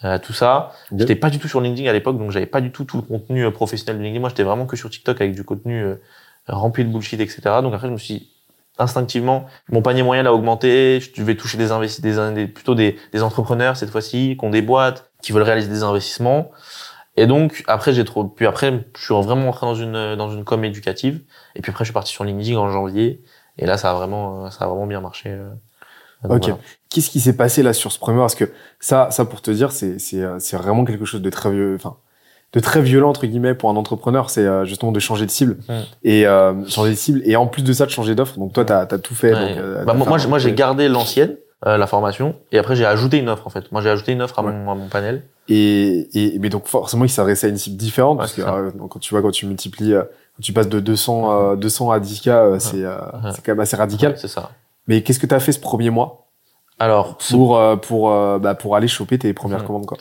à 0.00 0.18
tout 0.18 0.32
ça. 0.32 0.72
Ok. 0.92 0.98
J'étais 0.98 1.16
pas 1.16 1.30
du 1.30 1.38
tout 1.38 1.48
sur 1.48 1.60
LinkedIn 1.60 1.88
à 1.88 1.92
l'époque, 1.92 2.18
donc 2.18 2.30
j'avais 2.30 2.46
pas 2.46 2.60
du 2.60 2.70
tout 2.70 2.84
tout 2.84 2.96
le 2.96 3.02
contenu 3.02 3.50
professionnel 3.50 3.98
de 3.98 4.02
LinkedIn. 4.04 4.20
Moi, 4.20 4.28
j'étais 4.28 4.42
vraiment 4.44 4.66
que 4.66 4.76
sur 4.76 4.90
TikTok 4.90 5.20
avec 5.20 5.34
du 5.34 5.42
contenu 5.44 5.82
euh, 5.82 5.94
rempli 6.48 6.84
de 6.84 6.90
bullshit, 6.90 7.20
etc. 7.20 7.40
Donc 7.62 7.74
après, 7.74 7.88
je 7.88 7.92
me 7.92 7.98
suis 7.98 8.14
dit, 8.14 8.30
instinctivement, 8.78 9.46
mon 9.70 9.82
panier 9.82 10.02
moyen 10.02 10.22
l'a 10.22 10.32
augmenté. 10.34 11.00
Je 11.00 11.22
vais 11.22 11.36
toucher 11.36 11.58
des 11.58 11.72
investissements, 11.72 12.32
des, 12.32 12.46
plutôt 12.46 12.74
des, 12.74 12.96
des 13.12 13.22
entrepreneurs 13.22 13.76
cette 13.76 13.90
fois-ci, 13.90 14.36
qui 14.38 14.44
ont 14.44 14.50
des 14.50 14.62
boîtes, 14.62 15.10
qui 15.22 15.32
veulent 15.32 15.42
réaliser 15.42 15.68
des 15.68 15.82
investissements. 15.82 16.50
Et 17.16 17.26
donc 17.26 17.64
après, 17.66 17.92
j'ai 17.94 18.04
trop. 18.04 18.24
Puis 18.24 18.46
après, 18.46 18.84
je 18.98 19.04
suis 19.04 19.14
vraiment 19.14 19.48
entré 19.48 19.66
dans 19.66 19.74
une 19.74 20.16
dans 20.16 20.30
une 20.30 20.44
com 20.44 20.62
éducative. 20.64 21.22
Et 21.54 21.62
puis 21.62 21.70
après, 21.70 21.84
je 21.84 21.88
suis 21.88 21.94
parti 21.94 22.12
sur 22.12 22.24
LinkedIn 22.24 22.58
en 22.58 22.70
janvier. 22.70 23.22
Et 23.58 23.64
là, 23.66 23.78
ça 23.78 23.90
a 23.90 23.94
vraiment 23.94 24.50
ça 24.50 24.66
a 24.66 24.68
vraiment 24.68 24.86
bien 24.86 25.00
marché. 25.00 25.30
euh. 25.30 25.48
Donc, 26.24 26.32
Ok. 26.38 26.42
voilà. 26.44 26.58
Qu'est-ce 26.90 27.10
qui 27.10 27.20
s'est 27.20 27.36
passé 27.36 27.62
là 27.62 27.72
sur 27.72 27.92
ce 27.92 27.98
premier 27.98 28.18
Parce 28.18 28.34
que 28.34 28.50
ça, 28.80 29.08
ça 29.10 29.24
pour 29.24 29.42
te 29.42 29.50
dire, 29.50 29.72
c'est 29.72 29.98
c'est 29.98 30.22
euh, 30.22 30.38
c'est 30.38 30.56
vraiment 30.56 30.84
quelque 30.84 31.04
chose 31.04 31.22
de 31.22 31.30
très 31.30 31.50
vieux, 31.50 31.74
enfin 31.76 31.96
de 32.52 32.60
très 32.60 32.80
violent 32.80 33.10
entre 33.10 33.26
guillemets 33.26 33.54
pour 33.54 33.68
un 33.70 33.76
entrepreneur, 33.76 34.30
c'est 34.30 34.46
euh, 34.46 34.64
justement 34.64 34.92
de 34.92 35.00
changer 35.00 35.26
de 35.26 35.30
cible 35.30 35.58
et 36.04 36.26
euh, 36.26 36.64
changer 36.68 36.90
de 36.92 36.96
cible 36.96 37.20
et 37.24 37.36
en 37.36 37.46
plus 37.46 37.62
de 37.62 37.72
ça 37.72 37.84
de 37.86 37.90
changer 37.90 38.14
d'offre. 38.14 38.38
Donc 38.38 38.52
toi, 38.52 38.64
t'as 38.64 38.80
as 38.82 38.98
tout 38.98 39.14
fait. 39.14 39.34
Ouais. 39.34 39.48
donc, 39.48 39.58
euh, 39.58 39.84
Bah, 39.84 39.94
moi, 39.94 40.16
moi, 40.28 40.38
j'ai- 40.38 40.52
gardé 40.52 40.88
l'ancienne, 40.88 41.36
euh, 41.66 41.76
la 41.76 41.86
formation, 41.86 42.34
et 42.52 42.58
après, 42.58 42.76
j'ai 42.76 42.86
ajouté 42.86 43.18
une 43.18 43.28
offre, 43.28 43.46
en 43.46 43.50
fait. 43.50 43.70
Moi, 43.72 43.82
j'ai 43.82 43.90
ajouté 43.90 44.12
une 44.12 44.22
offre 44.22 44.38
à, 44.38 44.42
Ouais. 44.44 44.52
mon, 44.52 44.70
à 44.70 44.74
mon 44.74 44.88
panel. 44.88 45.24
Et, 45.48 46.08
et 46.14 46.38
mais 46.40 46.48
donc 46.48 46.66
forcément, 46.66 47.04
il 47.04 47.08
s'adressait 47.08 47.46
à 47.46 47.50
une 47.50 47.56
cible 47.56 47.76
différente 47.76 48.16
Ouais, 48.16 48.22
parce 48.22 48.32
que 48.32 48.42
euh, 48.42 48.70
quand 48.90 48.98
tu 48.98 49.12
vois 49.14 49.22
quand 49.22 49.30
tu 49.30 49.46
multiplies, 49.46 49.92
quand 49.92 50.42
tu 50.42 50.52
passes 50.52 50.68
de 50.68 50.80
200 50.80 51.52
euh, 51.52 51.56
200 51.56 51.90
à 51.92 52.00
10 52.00 52.20
k, 52.22 52.28
euh, 52.28 52.58
c'est 52.58 52.84
euh, 52.84 52.96
Ouais. 53.22 53.30
c'est 53.32 53.44
quand 53.44 53.52
même 53.52 53.60
assez 53.60 53.76
radical. 53.76 54.14
C'est 54.16 54.26
ça. 54.28 54.50
Mais 54.88 55.02
qu'est-ce 55.02 55.18
que 55.20 55.26
t'as 55.26 55.38
fait 55.40 55.52
ce 55.52 55.60
premier 55.60 55.90
mois 55.90 56.26
Alors, 56.80 57.16
pour 57.30 57.58
euh, 57.58 57.76
pour 57.76 58.10
bah, 58.40 58.54
pour 58.56 58.74
aller 58.76 58.88
choper 58.88 59.18
tes 59.18 59.32
premières 59.34 59.60
Mhm. 59.60 59.66
commandes 59.66 59.86
quoi? 59.86 59.98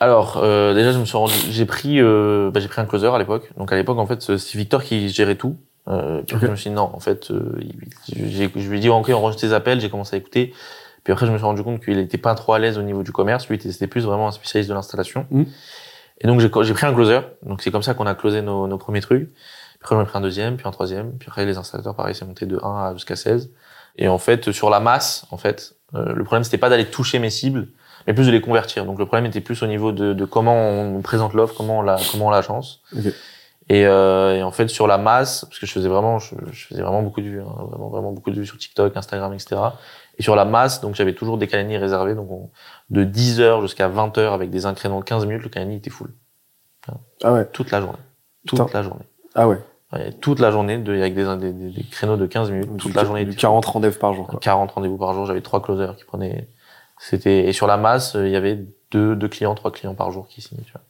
Alors 0.00 0.38
euh, 0.42 0.74
déjà, 0.74 0.92
je 0.92 0.98
me 0.98 1.04
suis 1.04 1.16
rendu, 1.16 1.34
j'ai 1.50 1.64
pris, 1.66 2.00
euh, 2.00 2.50
bah, 2.52 2.60
j'ai 2.60 2.68
pris 2.68 2.80
un 2.80 2.86
closer 2.86 3.08
à 3.08 3.18
l'époque. 3.18 3.50
Donc 3.56 3.72
à 3.72 3.76
l'époque, 3.76 3.98
en 3.98 4.06
fait, 4.06 4.22
c'est 4.36 4.54
Victor 4.58 4.82
qui 4.82 5.08
gérait 5.08 5.36
tout. 5.36 5.56
Euh, 5.88 6.22
puis 6.22 6.34
après, 6.34 6.46
Ok. 6.46 6.48
je 6.48 6.50
me 6.50 6.56
suis 6.56 6.70
dit 6.70 6.76
non, 6.76 6.90
en 6.92 7.00
fait, 7.00 7.30
euh, 7.30 7.58
il- 7.60 8.50
je 8.56 8.68
lui 8.68 8.78
ai 8.78 8.80
dit 8.80 8.88
ok, 8.88 9.08
on 9.10 9.14
enregistre 9.14 9.46
tes 9.48 9.54
appels. 9.54 9.80
J'ai 9.80 9.88
commencé 9.90 10.16
à 10.16 10.18
écouter. 10.18 10.52
Puis 11.04 11.12
après, 11.12 11.26
je 11.26 11.30
me 11.32 11.36
suis 11.38 11.44
rendu 11.44 11.62
compte 11.62 11.84
qu'il 11.84 11.98
était 11.98 12.18
pas 12.18 12.34
trop 12.34 12.52
à 12.54 12.58
l'aise 12.58 12.78
au 12.78 12.82
niveau 12.82 13.02
du 13.04 13.12
commerce. 13.12 13.48
Lui, 13.48 13.60
c'était 13.60 13.86
plus 13.86 14.04
vraiment 14.04 14.26
un 14.28 14.32
spécialiste 14.32 14.68
de 14.68 14.74
l'installation. 14.74 15.26
Mhm. 15.30 15.46
Et 16.22 16.26
donc 16.26 16.40
j'ai 16.40 16.50
j'ai 16.62 16.74
pris 16.74 16.86
un 16.86 16.94
closer. 16.94 17.20
Donc 17.44 17.62
c'est 17.62 17.70
comme 17.70 17.82
ça 17.82 17.94
qu'on 17.94 18.06
a 18.06 18.14
closé 18.14 18.42
nos, 18.42 18.66
nos 18.66 18.78
premiers 18.78 19.00
trucs. 19.02 19.28
Puis 19.30 19.78
après, 19.82 19.94
j'en 19.94 20.02
ai 20.02 20.06
pris 20.06 20.18
un 20.18 20.22
deuxième, 20.22 20.56
puis 20.56 20.66
un 20.66 20.70
troisième. 20.72 21.12
Puis 21.18 21.28
après, 21.28 21.44
les 21.46 21.58
installateurs, 21.58 21.94
pareil, 21.94 22.14
c'est 22.14 22.24
monté 22.24 22.46
de 22.46 22.58
1 22.62 22.86
à 22.86 22.94
jusqu'à 22.94 23.14
16. 23.16 23.50
Et 23.98 24.08
en 24.08 24.18
fait, 24.18 24.50
sur 24.50 24.68
la 24.70 24.80
masse, 24.80 25.26
en 25.30 25.36
fait, 25.36 25.74
euh, 25.94 26.12
le 26.14 26.24
problème 26.24 26.42
c'était 26.44 26.58
pas 26.58 26.68
d'aller 26.70 26.86
toucher 26.86 27.18
mes 27.18 27.30
cibles, 27.30 27.68
mais 28.06 28.14
plus 28.14 28.26
de 28.26 28.32
les 28.32 28.40
convertir. 28.40 28.84
Donc 28.86 28.98
le 28.98 29.06
problème 29.06 29.26
était 29.26 29.40
plus 29.40 29.62
au 29.62 29.66
niveau 29.66 29.92
de, 29.92 30.12
de 30.12 30.24
comment 30.24 30.54
on 30.56 31.00
présente 31.02 31.34
l'offre, 31.34 31.54
comment 31.56 31.78
on 31.78 31.82
la 31.82 31.96
comment 32.10 32.26
on 32.26 32.30
l'agence. 32.30 32.82
Ok. 32.96 33.12
Et, 33.68 33.84
euh, 33.84 34.36
et 34.36 34.42
en 34.44 34.52
fait 34.52 34.68
sur 34.68 34.86
la 34.86 34.96
masse, 34.96 35.44
parce 35.44 35.58
que 35.58 35.66
je 35.66 35.72
faisais 35.72 35.88
vraiment, 35.88 36.20
je, 36.20 36.36
je 36.52 36.66
faisais 36.66 36.82
vraiment 36.82 37.02
beaucoup 37.02 37.20
de 37.20 37.26
vues, 37.26 37.40
hein, 37.42 37.52
vraiment 37.68 37.88
vraiment 37.88 38.12
beaucoup 38.12 38.30
de 38.30 38.36
vues 38.36 38.46
sur 38.46 38.56
TikTok, 38.58 38.96
Instagram, 38.96 39.32
etc. 39.34 39.56
Et 40.18 40.22
sur 40.22 40.36
la 40.36 40.44
masse, 40.44 40.80
donc 40.80 40.94
j'avais 40.94 41.14
toujours 41.14 41.36
des 41.36 41.48
calendriers 41.48 41.78
réservés, 41.78 42.14
donc 42.14 42.30
on- 42.30 42.50
de 42.90 43.02
10 43.02 43.40
heures 43.40 43.62
jusqu'à 43.62 43.88
20 43.88 44.16
heures 44.18 44.32
avec 44.34 44.50
des 44.50 44.66
incréments 44.66 45.00
de 45.00 45.04
15 45.04 45.26
minutes, 45.26 45.42
le 45.42 45.48
calendrier 45.48 45.78
était 45.78 45.90
full 45.90 46.12
Ah 47.24 47.32
ouais. 47.32 47.44
toute 47.52 47.72
la 47.72 47.80
journée, 47.80 47.98
toute 48.46 48.60
Putain. 48.64 48.78
la 48.78 48.82
journée. 48.84 49.04
Ah 49.34 49.48
ouais. 49.48 49.58
Ouais, 49.92 50.12
toute 50.12 50.38
la 50.40 50.50
journée, 50.52 50.78
de, 50.78 50.92
avec 51.00 51.14
des, 51.14 51.52
des, 51.52 51.82
créneaux 51.90 52.16
de 52.16 52.26
15 52.26 52.50
minutes, 52.50 52.76
toute 52.76 52.94
la 52.94 53.04
journée. 53.04 53.24
du 53.24 53.32
était 53.32 53.40
40 53.40 53.64
rendez-vous 53.64 53.98
par 53.98 54.14
jour 54.14 54.26
quoi. 54.26 54.38
40 54.40 54.70
rendez-vous 54.72 54.96
par 54.96 55.12
jour. 55.14 55.26
J'avais 55.26 55.42
trois 55.42 55.60
closers 55.62 55.94
qui 55.96 56.04
prenaient. 56.04 56.48
C'était 56.98 57.46
et 57.48 57.52
sur 57.52 57.66
la 57.66 57.76
masse, 57.76 58.16
euh, 58.16 58.26
il 58.26 58.32
y 58.32 58.36
avait 58.36 58.58
deux, 58.90 59.14
deux 59.16 59.28
clients, 59.28 59.54
trois 59.54 59.70
clients 59.72 59.94
par 59.94 60.10
jour 60.10 60.26
qui 60.28 60.40
signaient. 60.40 60.62
Tu 60.64 60.72
vois. 60.72 60.80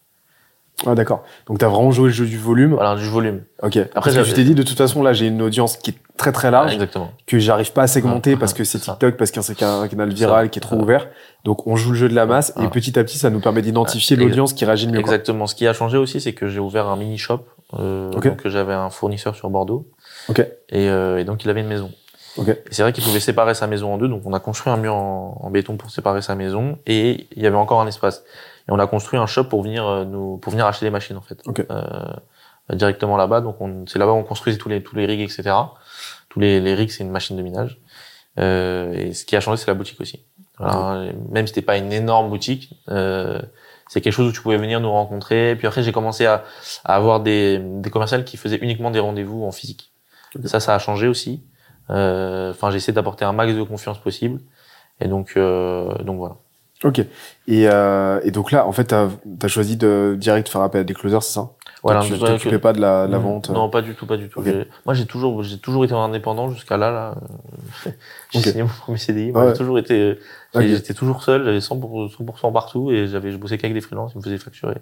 Ah 0.86 0.94
d'accord. 0.94 1.24
Donc 1.46 1.58
t'as 1.58 1.68
vraiment 1.68 1.90
joué 1.90 2.08
le 2.08 2.12
jeu 2.12 2.26
du 2.26 2.36
volume? 2.36 2.74
Voilà, 2.74 2.96
du 2.96 3.06
volume. 3.08 3.44
Ok. 3.62 3.78
Après, 3.94 4.10
je 4.12 4.34
t'ai 4.34 4.44
dit 4.44 4.54
de 4.54 4.62
toute 4.62 4.76
façon 4.76 5.02
là 5.02 5.14
j'ai 5.14 5.26
une 5.26 5.40
audience 5.40 5.78
qui 5.78 5.92
est 5.92 5.94
très 6.18 6.32
très 6.32 6.50
large 6.50 6.74
Exactement. 6.74 7.12
que 7.26 7.38
j'arrive 7.38 7.72
pas 7.72 7.82
à 7.84 7.86
segmenter 7.86 8.34
Ah, 8.34 8.38
parce 8.38 8.52
que 8.52 8.62
c'est 8.62 8.76
ça. 8.78 8.92
TikTok 8.92 9.16
parce 9.16 9.30
que 9.30 9.40
c'est 9.40 9.62
un 9.62 9.88
canal 9.88 10.12
viral 10.12 10.50
qui 10.50 10.58
est 10.58 10.60
trop 10.60 10.76
Ah. 10.78 10.82
ouvert. 10.82 11.08
Donc 11.44 11.66
on 11.66 11.76
joue 11.76 11.92
le 11.92 11.96
jeu 11.96 12.08
de 12.10 12.14
la 12.14 12.26
masse 12.26 12.52
et 12.62 12.68
petit 12.68 12.98
à 12.98 13.04
petit 13.04 13.16
ça 13.16 13.30
nous 13.30 13.40
permet 13.40 13.62
d'identifier 13.62 14.16
l'audience 14.16 14.52
qui 14.52 14.66
réagit 14.66 14.84
le 14.86 14.92
mieux. 14.92 15.00
quoi. 15.00 15.14
Exactement. 15.14 15.46
Ce 15.46 15.54
qui 15.54 15.66
a 15.66 15.72
changé 15.72 15.96
aussi, 15.96 16.20
c'est 16.20 16.34
que 16.34 16.46
j'ai 16.46 16.60
ouvert 16.60 16.88
un 16.88 16.96
mini 16.96 17.16
shop. 17.16 17.40
Euh, 17.80 18.12
Ok. 18.14 18.28
Donc 18.28 18.46
j'avais 18.46 18.74
un 18.74 18.90
fournisseur 18.90 19.34
sur 19.34 19.48
Bordeaux. 19.48 19.88
Ok. 20.28 20.40
Et, 20.68 20.90
euh, 20.90 21.16
et 21.18 21.24
donc 21.24 21.42
il 21.42 21.48
avait 21.50 21.62
une 21.62 21.68
maison. 21.68 21.90
Ok. 22.38 22.48
Et 22.48 22.58
c'est 22.70 22.82
vrai 22.82 22.92
qu'il 22.92 23.04
pouvait 23.04 23.20
séparer 23.20 23.54
sa 23.54 23.66
maison 23.66 23.94
en 23.94 23.98
deux, 23.98 24.08
donc 24.08 24.22
on 24.24 24.32
a 24.32 24.40
construit 24.40 24.72
un 24.72 24.76
mur 24.76 24.94
en, 24.94 25.38
en 25.40 25.50
béton 25.50 25.76
pour 25.76 25.90
séparer 25.90 26.22
sa 26.22 26.34
maison 26.34 26.78
et 26.86 27.26
il 27.34 27.42
y 27.42 27.46
avait 27.46 27.56
encore 27.56 27.80
un 27.80 27.86
espace. 27.86 28.24
Et 28.68 28.72
on 28.72 28.78
a 28.78 28.86
construit 28.86 29.18
un 29.18 29.26
shop 29.26 29.44
pour 29.44 29.62
venir 29.62 29.86
euh, 29.86 30.04
nous 30.04 30.38
pour 30.38 30.50
venir 30.52 30.66
acheter 30.66 30.86
des 30.86 30.90
machines 30.90 31.16
en 31.16 31.22
fait. 31.22 31.40
Ok. 31.46 31.64
Euh, 31.70 32.74
directement 32.74 33.16
là-bas, 33.16 33.40
donc 33.40 33.60
on, 33.60 33.86
c'est 33.86 33.98
là-bas 33.98 34.12
où 34.12 34.16
on 34.16 34.24
construisait 34.24 34.58
tous 34.58 34.68
les 34.68 34.82
tous 34.82 34.96
les 34.96 35.06
rigs 35.06 35.20
etc. 35.20 35.54
Tous 36.28 36.40
les 36.40 36.60
les 36.60 36.74
rigs 36.74 36.90
c'est 36.90 37.04
une 37.04 37.10
machine 37.10 37.36
de 37.36 37.42
minage. 37.42 37.80
Euh, 38.38 38.92
et 38.92 39.12
ce 39.14 39.24
qui 39.24 39.36
a 39.36 39.40
changé 39.40 39.56
c'est 39.58 39.68
la 39.70 39.74
boutique 39.74 40.00
aussi. 40.00 40.20
Voilà, 40.58 41.12
Même 41.30 41.46
si 41.46 41.54
c'était 41.54 41.66
pas 41.66 41.76
une 41.76 41.92
énorme 41.92 42.30
boutique, 42.30 42.70
euh, 42.88 43.40
c'est 43.88 44.00
quelque 44.00 44.12
chose 44.14 44.28
où 44.28 44.32
tu 44.32 44.40
pouvais 44.40 44.56
venir 44.56 44.80
nous 44.80 44.90
rencontrer. 44.90 45.54
Puis 45.56 45.66
après 45.66 45.82
j'ai 45.82 45.92
commencé 45.92 46.26
à, 46.26 46.44
à 46.84 46.96
avoir 46.96 47.20
des 47.20 47.58
des 47.58 47.90
commerciales 47.90 48.24
qui 48.24 48.36
faisaient 48.36 48.56
uniquement 48.56 48.90
des 48.90 49.00
rendez-vous 49.00 49.44
en 49.44 49.52
physique. 49.52 49.92
Ça, 50.44 50.60
ça 50.60 50.74
a 50.74 50.78
changé 50.78 51.08
aussi. 51.08 51.42
Euh, 51.90 52.50
Enfin, 52.50 52.70
j'ai 52.70 52.76
essayé 52.78 52.92
d'apporter 52.92 53.24
un 53.24 53.32
max 53.32 53.52
de 53.54 53.62
confiance 53.62 53.98
possible. 53.98 54.40
Et 55.00 55.08
donc, 55.08 55.34
euh, 55.36 55.92
donc 56.04 56.18
voilà. 56.18 56.36
Ok. 56.84 56.98
Et, 56.98 57.06
euh, 57.68 58.20
et 58.22 58.30
donc 58.30 58.50
là, 58.52 58.66
en 58.66 58.72
fait, 58.72 58.84
t'as 58.84 59.08
as 59.42 59.48
choisi 59.48 59.76
de 59.76 60.14
direct 60.18 60.48
faire 60.48 60.60
appel 60.60 60.82
à 60.82 60.84
des 60.84 60.92
closers, 60.94 61.22
c'est 61.22 61.32
ça? 61.34 61.50
Voilà. 61.82 62.00
Tu 62.00 62.12
ouais, 62.14 62.18
t'occupais 62.18 62.50
que- 62.50 62.56
pas 62.56 62.72
de 62.72 62.80
la, 62.80 63.06
de 63.06 63.12
la 63.12 63.18
vente. 63.18 63.48
euh. 63.48 63.52
Non, 63.54 63.70
pas 63.70 63.80
du 63.80 63.94
tout, 63.94 64.06
pas 64.06 64.16
du 64.16 64.28
tout. 64.28 64.42
Moi, 64.84 64.94
j'ai 64.94 65.06
toujours, 65.06 65.42
j'ai 65.42 65.58
toujours 65.58 65.84
été 65.84 65.94
indépendant 65.94 66.50
jusqu'à 66.50 66.76
là. 66.76 66.90
là. 66.90 67.14
J'ai 68.32 68.38
Ok. 68.40 68.44
signé 68.44 68.62
mon 68.62 68.68
premier 68.68 68.98
CDI. 68.98 69.32
Moi, 69.32 69.44
Ouais. 69.44 69.52
j'ai 69.52 69.58
toujours 69.58 69.78
été, 69.78 70.18
j'étais 70.54 70.94
toujours 70.94 71.22
seul. 71.22 71.44
J'avais 71.44 71.60
100%, 71.60 72.08
100% 72.08 72.52
partout 72.52 72.90
et 72.90 73.06
j'avais, 73.06 73.30
je 73.32 73.36
bossais 73.36 73.56
qu'avec 73.58 73.74
des 73.74 73.80
freelances. 73.80 74.12
Ils 74.14 74.18
me 74.18 74.22
faisaient 74.22 74.38
facturer. 74.38 74.76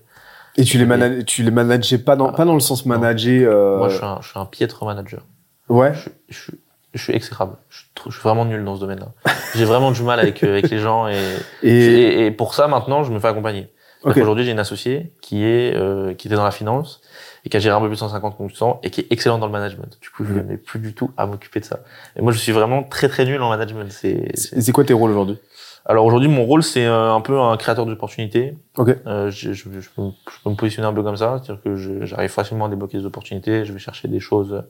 Et 0.56 0.64
tu 0.64 0.78
les, 0.78 0.86
mana- 0.86 1.22
tu 1.24 1.42
les 1.42 1.50
manageais 1.50 1.98
pas 1.98 2.16
dans, 2.16 2.32
pas 2.32 2.44
dans 2.44 2.54
le 2.54 2.60
sens 2.60 2.86
manager. 2.86 3.52
Euh... 3.52 3.78
Moi, 3.78 3.88
je 3.88 3.96
suis 3.96 4.04
un, 4.04 4.18
je 4.20 4.28
suis 4.28 4.38
un 4.38 4.46
piètre 4.46 4.84
manager. 4.84 5.22
Ouais. 5.68 5.92
Je, 5.94 6.08
je, 6.28 6.38
suis- 6.42 6.60
je 6.94 7.02
suis 7.02 7.12
exécrable. 7.14 7.56
Je 7.70 7.78
suis, 7.78 7.86
trop- 7.94 8.10
je 8.10 8.16
suis 8.18 8.22
vraiment 8.22 8.44
nul 8.44 8.64
dans 8.64 8.76
ce 8.76 8.80
domaine-là. 8.80 9.08
J'ai 9.54 9.64
vraiment 9.64 9.90
du 9.90 10.02
mal 10.02 10.20
avec, 10.20 10.42
euh, 10.44 10.48
avec 10.52 10.70
les 10.70 10.78
gens 10.78 11.08
et, 11.08 11.16
Et, 11.62 11.68
et, 11.70 12.26
et 12.26 12.30
pour 12.30 12.54
ça, 12.54 12.66
maintenant, 12.68 13.02
je 13.04 13.12
me 13.12 13.18
fais 13.18 13.28
accompagner. 13.28 13.68
ok. 14.04 14.16
Aujourd'hui, 14.16 14.44
j'ai 14.44 14.52
une 14.52 14.58
associée 14.58 15.12
qui 15.20 15.44
est, 15.44 15.74
euh, 15.76 16.14
qui 16.14 16.28
était 16.28 16.36
dans 16.36 16.44
la 16.44 16.50
finance 16.50 17.00
et 17.44 17.50
qui 17.50 17.56
a 17.56 17.60
géré 17.60 17.74
un 17.76 17.80
peu 17.80 17.86
plus 17.88 17.96
de 17.96 18.00
150 18.00 18.36
consultants 18.36 18.80
et 18.82 18.90
qui 18.90 19.02
est 19.02 19.06
excellente 19.10 19.40
dans 19.40 19.46
le 19.46 19.52
management. 19.52 19.98
Du 20.00 20.08
coup, 20.10 20.24
je 20.24 20.32
n'ai 20.32 20.56
plus 20.56 20.78
du 20.80 20.94
tout 20.94 21.10
à 21.16 21.26
m'occuper 21.26 21.60
de 21.60 21.64
ça. 21.66 21.80
Et 22.16 22.22
moi, 22.22 22.32
je 22.32 22.38
suis 22.38 22.52
vraiment 22.52 22.82
très 22.82 23.08
très 23.08 23.24
nul 23.26 23.40
en 23.42 23.50
management. 23.50 23.90
C'est, 23.92 24.30
c'est- 24.34 24.72
quoi 24.72 24.84
tes 24.84 24.94
rôles 24.94 25.10
aujourd'hui? 25.10 25.38
Alors 25.86 26.06
aujourd'hui, 26.06 26.28
mon 26.30 26.44
rôle, 26.46 26.62
c'est 26.62 26.86
euh, 26.86 27.12
un 27.12 27.20
peu 27.20 27.38
un 27.38 27.58
créateur 27.58 27.84
d'opportunités. 27.84 28.56
Ok. 28.78 28.96
Euh, 29.06 29.30
je, 29.30 29.52
je, 29.52 29.64
je 29.64 29.90
peux, 29.90 30.10
je 30.30 30.36
peux 30.42 30.48
me 30.50 30.54
positionner 30.54 30.88
un 30.88 30.94
peu 30.94 31.02
comme 31.02 31.18
ça, 31.18 31.42
c'est-à-dire 31.44 31.62
que 31.62 31.76
j'arrive 32.06 32.30
facilement 32.30 32.64
à 32.64 32.68
débloquer 32.70 32.96
des 32.96 33.04
opportunités. 33.04 33.66
Je 33.66 33.72
vais 33.74 33.78
chercher 33.78 34.08
des 34.08 34.20
choses 34.20 34.64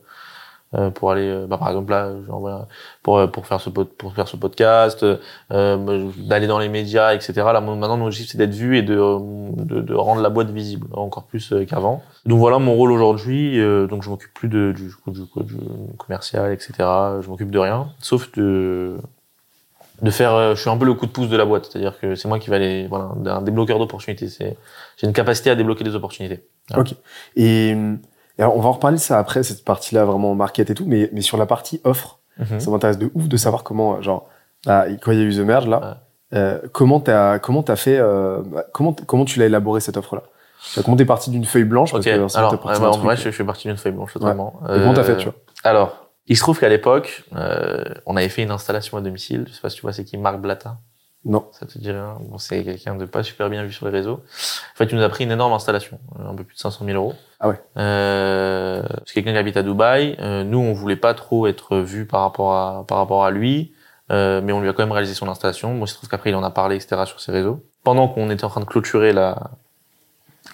pour 0.93 1.11
aller, 1.11 1.27
euh, 1.29 1.47
bah, 1.47 1.57
par 1.57 1.69
exemple 1.69 1.91
là, 1.91 2.11
j'envoie 2.27 2.67
pour 3.01 3.17
euh, 3.17 3.27
pour 3.27 3.47
faire 3.47 3.61
ce 3.61 3.69
pour 3.69 4.13
faire 4.13 4.27
ce 4.27 4.35
podcast, 4.35 5.05
euh, 5.51 6.09
d'aller 6.17 6.47
dans 6.47 6.59
les 6.59 6.67
médias, 6.69 7.13
etc. 7.13 7.33
Là, 7.53 7.61
maintenant, 7.61 7.97
mon 7.97 8.07
objectif 8.07 8.31
c'est 8.31 8.37
d'être 8.37 8.53
vu 8.53 8.77
et 8.77 8.81
de, 8.81 8.97
euh, 8.97 9.19
de 9.55 9.81
de 9.81 9.93
rendre 9.93 10.21
la 10.21 10.29
boîte 10.29 10.49
visible 10.49 10.87
encore 10.93 11.23
plus 11.25 11.53
euh, 11.53 11.65
qu'avant. 11.65 12.03
Donc 12.25 12.39
voilà 12.39 12.59
mon 12.59 12.73
rôle 12.73 12.91
aujourd'hui. 12.91 13.59
euh, 13.59 13.87
donc 13.87 14.03
je 14.03 14.09
m'occupe 14.09 14.33
plus 14.33 14.49
de 14.49 14.73
du, 14.75 14.91
du, 15.07 15.21
du 15.43 15.57
commercial, 15.97 16.51
etc. 16.51 16.73
Je 17.21 17.27
m'occupe 17.29 17.51
de 17.51 17.59
rien, 17.59 17.87
sauf 17.99 18.31
de 18.33 18.97
de 20.01 20.11
faire 20.11 20.33
euh, 20.33 20.55
je 20.55 20.59
suis 20.61 20.69
un 20.69 20.75
peu 20.75 20.85
le 20.85 20.93
coup 20.93 21.05
de 21.05 21.11
pouce 21.11 21.29
de 21.29 21.37
la 21.37 21.45
boîte 21.45 21.69
c'est-à-dire 21.71 21.97
que 21.97 22.15
c'est 22.15 22.27
moi 22.27 22.37
qui 22.37 22.49
vais 22.49 22.57
aller 22.57 22.87
voilà 22.87 23.11
un 23.37 23.41
débloqueur 23.41 23.79
d'opportunités 23.79 24.27
c'est 24.27 24.57
j'ai 24.97 25.07
une 25.07 25.13
capacité 25.13 25.49
à 25.49 25.55
débloquer 25.55 25.85
des 25.85 25.95
opportunités 25.95 26.43
Et, 27.37 27.73
et 28.37 28.41
alors, 28.41 28.57
on 28.57 28.61
va 28.61 28.69
en 28.69 28.73
reparler 28.73 28.97
de 28.97 29.01
ça 29.01 29.17
après, 29.19 29.43
cette 29.43 29.63
partie-là 29.65 30.05
vraiment 30.05 30.35
market 30.35 30.69
et 30.69 30.73
tout, 30.75 30.85
mais, 30.85 31.09
mais 31.13 31.21
sur 31.21 31.37
la 31.37 31.45
partie 31.45 31.81
offre, 31.83 32.19
Mhm. 32.37 32.59
ça 32.59 32.69
m'intéresse 32.71 32.97
de 32.97 33.09
ouf 33.15 33.27
de 33.29 33.37
savoir 33.37 33.63
comment, 33.63 34.01
genre, 34.01 34.27
là, 34.65 34.85
quand 35.01 35.11
il 35.11 35.19
y 35.19 35.21
a 35.21 35.25
eu 35.25 35.33
The 35.33 35.39
Merge, 35.39 35.67
là, 35.67 36.01
euh, 36.33 36.59
comment 36.73 36.99
t'as, 36.99 37.39
comment 37.39 37.63
t'as 37.63 37.75
fait, 37.77 37.97
euh, 37.97 38.41
comment, 38.73 38.93
comment 39.05 39.23
tu 39.25 39.39
l'as 39.39 39.45
élaboré 39.45 39.79
cette 39.79 39.95
offre-là? 39.97 40.23
Comment 40.83 40.97
t'es 40.97 41.05
parti 41.05 41.29
d'une 41.29 41.45
feuille 41.45 41.63
blanche? 41.63 41.91
Parce 41.91 42.05
ok 42.05 42.11
que 42.11 42.37
alors 42.37 42.51
bah, 42.51 42.89
truc- 42.91 43.05
ouais, 43.05 43.15
je, 43.15 43.23
je 43.25 43.29
suis 43.29 43.43
parti 43.43 43.67
d'une 43.67 43.77
feuille 43.77 43.91
blanche 43.93 44.13
totalement. 44.13 44.59
Et 44.63 44.79
comment 44.79 44.93
t'as 44.93 45.03
fait, 45.03 45.15
tu 45.17 45.25
vois? 45.25 45.35
alors 45.63 46.09
il 46.27 46.35
se 46.35 46.41
trouve 46.41 46.59
qu'à 46.59 46.69
l'époque 46.69 47.23
euh, 47.35 47.83
on 48.07 48.15
avait 48.17 48.29
fait 48.29 48.41
une 48.41 48.49
installation 48.49 48.97
à 48.97 49.01
domicile 49.01 49.45
je 49.47 49.53
sais 49.53 49.61
pas 49.61 49.69
si 49.69 49.75
tu 49.75 49.83
vois 49.83 49.93
c'est 49.93 50.03
qui 50.03 50.17
Marc 50.17 50.39
Blata 50.39 50.77
Non. 51.23 51.45
ça 51.51 51.67
te 51.67 51.77
dit 51.77 51.91
rien? 51.91 52.17
Bon 52.19 52.39
c'est 52.39 52.63
quelqu'un 52.63 52.95
de 52.95 53.05
pas 53.05 53.21
super 53.21 53.47
bien 53.51 53.63
vu 53.63 53.71
sur 53.71 53.85
les 53.85 53.91
réseaux. 53.91 54.21
En 54.73 54.75
fait 54.75 54.85
il 54.85 54.95
nous 54.97 55.03
a 55.03 55.09
pris 55.09 55.23
une 55.25 55.31
énorme 55.31 55.53
installation 55.53 55.99
euh, 56.19 56.27
un 56.31 56.33
peu 56.33 56.43
plus 56.43 56.55
de 56.55 56.59
500 56.59 56.83
000 56.83 56.97
euros 56.97 57.13
Ah 57.39 57.49
ouais. 57.49 57.59
euh, 57.77 58.83
c'est 59.05 59.13
quelqu'un 59.13 59.33
qui 59.33 59.37
habite 59.37 59.57
à 59.57 59.63
Dubaï 59.63 60.15
euh, 60.19 60.43
nous 60.43 60.57
on 60.57 60.73
voulait 60.73 60.95
pas 60.95 61.13
trop 61.13 61.47
être 61.47 61.77
vu 61.77 62.05
par 62.05 62.21
rapport 62.21 62.53
à 62.53 62.85
par 62.87 62.97
rapport 62.97 63.25
à 63.25 63.31
lui 63.31 63.73
euh, 64.11 64.41
mais 64.41 64.53
on 64.53 64.61
lui 64.61 64.69
a 64.69 64.73
quand 64.73 64.83
même 64.83 64.91
réalisé 64.91 65.13
son 65.13 65.27
installation. 65.27 65.75
Bon, 65.75 65.85
il 65.85 65.87
se 65.87 65.95
trouve 65.95 66.09
qu'après, 66.09 66.29
il 66.29 66.35
en 66.35 66.43
a 66.43 66.51
parlé, 66.51 66.75
etc., 66.75 67.01
sur 67.05 67.19
ses 67.19 67.31
réseaux. 67.31 67.63
Pendant 67.83 68.07
qu'on 68.07 68.29
était 68.29 68.43
en 68.43 68.49
train 68.49 68.61
de 68.61 68.65
clôturer 68.65 69.13
la 69.13 69.51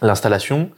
l'installation, 0.02 0.72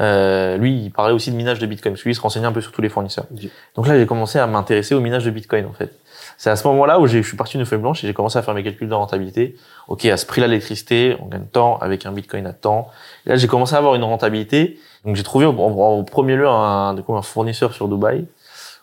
euh, 0.00 0.56
lui, 0.58 0.84
il 0.84 0.90
parlait 0.90 1.14
aussi 1.14 1.30
de 1.32 1.36
minage 1.36 1.58
de 1.58 1.66
Bitcoin, 1.66 1.94
parce 1.94 2.02
que 2.02 2.08
lui, 2.08 2.12
il 2.12 2.16
se 2.16 2.20
renseignait 2.20 2.46
un 2.46 2.52
peu 2.52 2.60
sur 2.60 2.70
tous 2.70 2.82
les 2.82 2.90
fournisseurs. 2.90 3.26
Donc 3.74 3.88
là, 3.88 3.98
j'ai 3.98 4.06
commencé 4.06 4.38
à 4.38 4.46
m'intéresser 4.46 4.94
au 4.94 5.00
minage 5.00 5.24
de 5.24 5.30
Bitcoin, 5.30 5.66
en 5.66 5.72
fait. 5.72 5.98
C'est 6.38 6.50
à 6.50 6.56
ce 6.56 6.66
moment-là 6.68 7.00
où 7.00 7.06
je 7.08 7.18
suis 7.18 7.36
parti 7.36 7.56
d'une 7.56 7.66
feuille 7.66 7.80
blanche 7.80 8.02
et 8.04 8.06
j'ai 8.06 8.14
commencé 8.14 8.38
à 8.38 8.42
faire 8.42 8.54
mes 8.54 8.62
calculs 8.62 8.88
de 8.88 8.94
rentabilité. 8.94 9.56
Ok, 9.88 10.04
à 10.04 10.16
ce 10.16 10.24
prix-là, 10.24 10.46
l'électricité, 10.46 11.16
on 11.20 11.26
gagne 11.26 11.44
tant 11.46 11.78
avec 11.78 12.06
un 12.06 12.12
Bitcoin 12.12 12.46
à 12.46 12.52
temps. 12.52 12.88
Et 13.26 13.30
là, 13.30 13.36
j'ai 13.36 13.48
commencé 13.48 13.74
à 13.74 13.78
avoir 13.78 13.96
une 13.96 14.04
rentabilité. 14.04 14.78
Donc, 15.04 15.16
j'ai 15.16 15.24
trouvé 15.24 15.46
en- 15.46 16.04
premier 16.04 16.36
lieu 16.36 16.46
un, 16.48 16.94
de 16.94 17.02
quoi, 17.02 17.18
un 17.18 17.22
fournisseur 17.22 17.72
sur 17.74 17.88
Dubaï. 17.88 18.24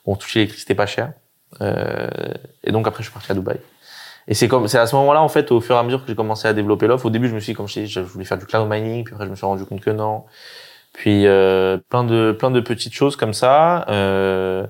où 0.06 0.12
On 0.12 0.16
touchait 0.18 0.40
l'électricité 0.40 0.76
pas 0.76 0.86
cher. 0.86 1.14
Euh, 1.62 2.10
et 2.66 2.72
donc 2.74 2.88
après, 2.88 3.04
je 3.04 3.10
suis 3.10 3.14
parti 3.14 3.32
à 3.32 3.36
Dubaï. 3.36 3.58
Et 4.28 4.34
c'est 4.34 4.50
comme, 4.50 4.68
c'est 4.68 4.78
à 4.80 4.86
ce 4.88 4.96
moment-là, 4.98 5.22
en 5.22 5.30
fait, 5.30 5.50
au 5.52 5.62
fur 5.62 5.76
et 5.76 5.80
à 5.80 5.84
mesure 5.84 6.02
que 6.02 6.08
j'ai 6.10 6.16
commencé 6.16 6.48
à 6.50 6.54
développer 6.54 6.88
l'offre. 6.88 7.06
Au 7.06 7.10
début, 7.10 7.30
je 7.30 7.36
me 7.36 7.40
suis, 7.40 7.54
comme 7.54 7.70
je 7.70 7.80
dit, 7.80 7.88
je 7.88 8.02
voulais 8.02 8.26
faire 8.26 8.38
du 8.38 8.46
cloud 8.46 8.68
mining, 8.70 9.06
puis 9.06 9.14
après, 9.14 9.26
je 9.28 9.32
me 9.32 9.36
suis 9.38 9.46
rendu 9.46 9.64
compte 9.66 9.80
que 9.82 9.92
non. 9.92 10.26
Puis 10.94 11.28
euh, 11.28 11.78
plein 11.90 12.04
de 12.04 12.32
plein 12.38 12.52
de 12.52 12.60
petites 12.62 12.94
choses 12.94 13.16
comme 13.18 13.34
ça. 13.34 13.86
Euh, 13.90 14.66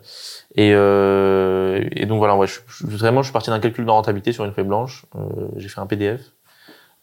et, 0.55 0.71
euh, 0.73 1.83
et 1.91 2.05
donc 2.05 2.17
voilà, 2.19 2.35
ouais, 2.35 2.47
je, 2.47 2.59
je- 2.67 2.85
vraiment, 2.87 3.21
je 3.21 3.27
suis 3.27 3.33
parti 3.33 3.49
d'un 3.49 3.59
calcul 3.59 3.85
de 3.85 3.91
rentabilité 3.91 4.31
sur 4.31 4.45
une 4.45 4.53
feuille 4.53 4.65
blanche. 4.65 5.05
Euh, 5.15 5.21
j'ai 5.57 5.67
fait 5.69 5.79
un 5.81 5.85
PDF. 5.87 6.21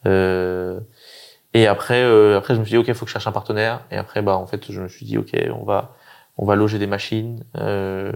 Euh, 0.06 0.80
et 1.54 1.66
après, 1.66 2.02
euh, 2.02 2.38
après, 2.38 2.54
je 2.54 2.60
me 2.60 2.64
suis 2.64 2.72
dit, 2.72 2.78
ok, 2.78 2.88
il 2.88 2.94
faut 2.94 3.04
que 3.04 3.10
je 3.10 3.12
cherche 3.12 3.26
un 3.26 3.32
partenaire. 3.32 3.82
Et 3.90 3.96
après, 3.96 4.22
bah, 4.22 4.36
en 4.36 4.46
fait, 4.46 4.70
je 4.72 4.80
me 4.80 4.88
suis 4.88 5.04
dit, 5.06 5.18
ok, 5.18 5.32
on 5.58 5.64
va 5.64 5.94
on 6.38 6.46
va 6.46 6.56
loger 6.56 6.78
des 6.78 6.86
machines. 6.86 7.44
Euh, 7.58 8.12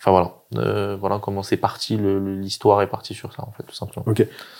Enfin 0.00 0.12
voilà, 0.12 0.34
euh, 0.64 0.96
voilà 0.96 1.18
comment 1.18 1.42
c'est 1.42 1.56
parti, 1.56 1.96
l'histoire 1.98 2.80
est 2.82 2.86
partie 2.86 3.14
sur 3.14 3.32
ça 3.32 3.42
en 3.42 3.50
fait 3.50 3.64
tout 3.64 3.74
simplement. 3.74 4.04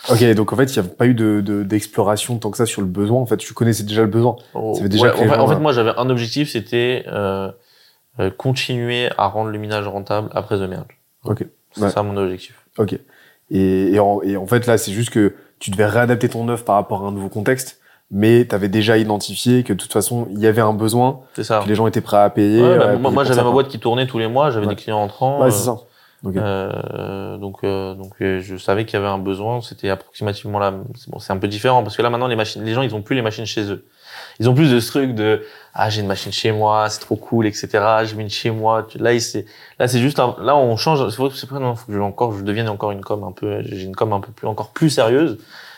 Ok, 0.09 0.21
donc 0.35 0.51
en 0.51 0.57
fait, 0.57 0.75
il 0.75 0.81
n'y 0.81 0.85
a 0.85 0.89
pas 0.91 1.05
eu 1.05 1.13
de, 1.13 1.39
de- 1.39 1.63
d'exploration 1.63 2.37
tant 2.39 2.51
que 2.51 2.57
ça 2.57 2.65
sur 2.65 2.81
le 2.81 2.87
besoin. 2.87 3.21
En 3.21 3.25
fait, 3.25 3.37
tu 3.37 3.53
connaissais 3.53 3.83
déjà 3.83 4.01
le 4.01 4.09
besoin. 4.09 4.35
Oh, 4.53 4.77
déjà 4.89 5.05
ouais, 5.05 5.13
en, 5.13 5.29
fait, 5.29 5.37
en 5.39 5.47
fait, 5.47 5.55
moi 5.59 5.71
j'avais 5.71 5.91
un 5.95 6.09
objectif, 6.09 6.51
c'était 6.51 7.05
euh, 7.07 7.53
continuer 8.37 9.09
à 9.17 9.27
rendre 9.27 9.49
le 9.51 9.57
minage 9.57 9.87
rentable 9.87 10.29
après 10.33 10.57
The 10.57 10.69
Merge. 10.69 10.99
Ok. 11.25 11.45
C'est 11.71 11.81
Ouais. 11.83 11.89
ça 11.89 12.03
mon 12.03 12.17
objectif. 12.17 12.55
Ok. 12.77 12.97
Et, 13.51 13.93
et, 13.93 13.99
en, 13.99 14.21
et 14.23 14.37
en 14.37 14.45
fait, 14.47 14.67
là, 14.67 14.77
c'est 14.77 14.91
juste 14.91 15.09
que 15.11 15.33
tu 15.59 15.71
devais 15.71 15.85
réadapter 15.85 16.29
ton 16.29 16.47
œuvre 16.49 16.63
par 16.63 16.75
rapport 16.75 17.03
à 17.03 17.07
un 17.07 17.11
nouveau 17.11 17.29
contexte, 17.29 17.79
mais 18.11 18.45
tu 18.47 18.55
avais 18.55 18.69
déjà 18.69 18.97
identifié 18.97 19.63
que 19.63 19.73
de 19.73 19.77
toute 19.77 19.91
façon, 19.93 20.27
il 20.31 20.39
y 20.39 20.47
avait 20.47 20.61
un 20.61 20.73
besoin, 20.73 21.21
C'est 21.35 21.43
ça. 21.43 21.61
que 21.63 21.67
les 21.69 21.75
gens 21.75 21.85
étaient 21.87 22.01
prêts 22.01 22.17
à 22.17 22.29
payer. 22.29 22.61
Ouais, 22.61 22.77
bah, 22.77 22.85
euh, 22.89 22.97
moi, 22.97 23.23
j'avais 23.23 23.43
ma 23.43 23.51
boîte 23.51 23.67
qui 23.67 23.79
tournait 23.79 24.07
tous 24.07 24.19
les 24.19 24.27
mois, 24.27 24.49
j'avais 24.51 24.65
Ouais. 24.67 24.75
des 24.75 24.81
clients 24.81 24.99
entrants. 24.99 25.39
Ouais, 25.41 25.47
euh, 25.47 25.51
c'est 25.51 25.65
ça. 25.65 25.77
Ok. 26.25 26.35
Euh, 26.35 27.37
donc, 27.37 27.57
euh, 27.63 27.93
donc 27.95 28.11
euh, 28.21 28.41
je 28.41 28.57
savais 28.57 28.83
qu'il 28.85 28.95
y 28.95 29.01
avait 29.01 29.07
un 29.07 29.19
besoin. 29.19 29.61
C'était 29.61 29.89
approximativement 29.89 30.59
là. 30.59 30.73
C'est 30.95 31.09
bon, 31.09 31.17
c'est 31.19 31.31
un 31.31 31.37
peu 31.37 31.47
différent 31.47 31.81
parce 31.81 31.95
que 31.95 32.01
là 32.01 32.09
maintenant 32.09 32.27
les 32.27 32.35
machines, 32.35 32.61
les 32.65 32.73
gens 32.73 32.81
ils 32.81 32.93
ont 32.93 33.01
plus 33.01 33.15
les 33.15 33.21
machines 33.21 33.45
chez 33.45 33.71
eux. 33.71 33.85
Ils 34.41 34.49
ont 34.49 34.53
plus 34.53 34.69
de 34.69 34.81
ce 34.81 34.87
truc 34.89 35.15
de 35.15 35.43
ah 35.73 35.89
j'ai 35.89 36.01
une 36.01 36.07
machine 36.07 36.31
chez 36.31 36.51
moi, 36.51 36.89
c'est 36.89 36.99
trop 36.99 37.15
cool, 37.15 37.45
etc. 37.47 37.67
J'ai 38.05 38.15
mis 38.15 38.23
une 38.23 38.29
chez 38.29 38.51
moi. 38.51 38.87
Là 38.95 39.19
c'est 39.19 39.45
là 39.79 39.87
c'est 39.87 39.99
juste 39.99 40.19
un- 40.19 40.35
là 40.41 40.55
on 40.55 40.75
change. 40.77 41.07
C'est 41.09 41.17
vrai 41.17 41.29
que 41.29 41.35
c'est 41.35 41.49
pas 41.49 41.59
non, 41.59 41.75
faut 41.75 41.87
que 41.87 41.93
je 41.93 41.99
encore 41.99 42.33
je 42.37 42.43
devienne 42.43 42.69
encore 42.69 42.91
une 42.91 43.01
com 43.01 43.23
un 43.23 43.31
peu. 43.31 43.61
J'ai 43.63 43.83
une 43.83 43.95
com 43.95 44.11
un 44.13 44.19
peu 44.19 44.31
plus 44.31 44.47
encore 44.47 44.69
plus 44.71 44.89
sérieuse. 44.89 45.37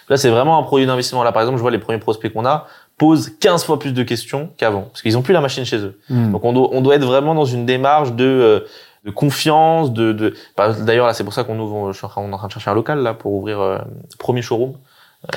Là 0.09 0.17
c'est 0.17 0.29
vraiment 0.29 0.57
un 0.57 0.63
produit 0.63 0.85
d'investissement. 0.85 1.23
Là 1.23 1.31
par 1.31 1.41
exemple 1.41 1.57
je 1.57 1.61
vois 1.61 1.71
les 1.71 1.79
premiers 1.79 1.99
prospects 1.99 2.31
qu'on 2.33 2.45
a 2.45 2.67
posent 2.97 3.31
15 3.39 3.63
fois 3.63 3.79
plus 3.79 3.93
de 3.93 4.03
questions 4.03 4.49
qu'avant 4.57 4.83
parce 4.83 5.01
qu'ils 5.01 5.17
ont 5.17 5.21
plus 5.23 5.33
la 5.33 5.41
machine 5.41 5.65
chez 5.65 5.77
eux. 5.77 5.99
Hmm. 6.09 6.31
Donc 6.31 6.45
on 6.45 6.53
doit, 6.53 6.69
on 6.71 6.81
doit 6.81 6.95
être 6.95 7.05
vraiment 7.05 7.33
dans 7.33 7.45
une 7.45 7.65
démarche 7.65 8.11
de, 8.11 8.25
euh, 8.25 8.59
de 9.05 9.11
confiance, 9.11 9.91
de, 9.91 10.11
de... 10.13 10.35
bah, 10.55 10.73
d'ailleurs 10.73 11.07
là 11.07 11.13
c'est 11.13 11.23
pour 11.23 11.33
ça 11.33 11.43
qu'on 11.43 11.57
ouvre, 11.59 11.73
on 11.75 11.91
est 11.91 12.33
en 12.33 12.37
train 12.37 12.47
de 12.47 12.51
chercher 12.51 12.69
un 12.69 12.75
local 12.75 12.99
là 12.99 13.13
pour 13.15 13.33
ouvrir 13.33 13.59
euh, 13.59 13.79
premier 14.19 14.41
showroom 14.43 14.73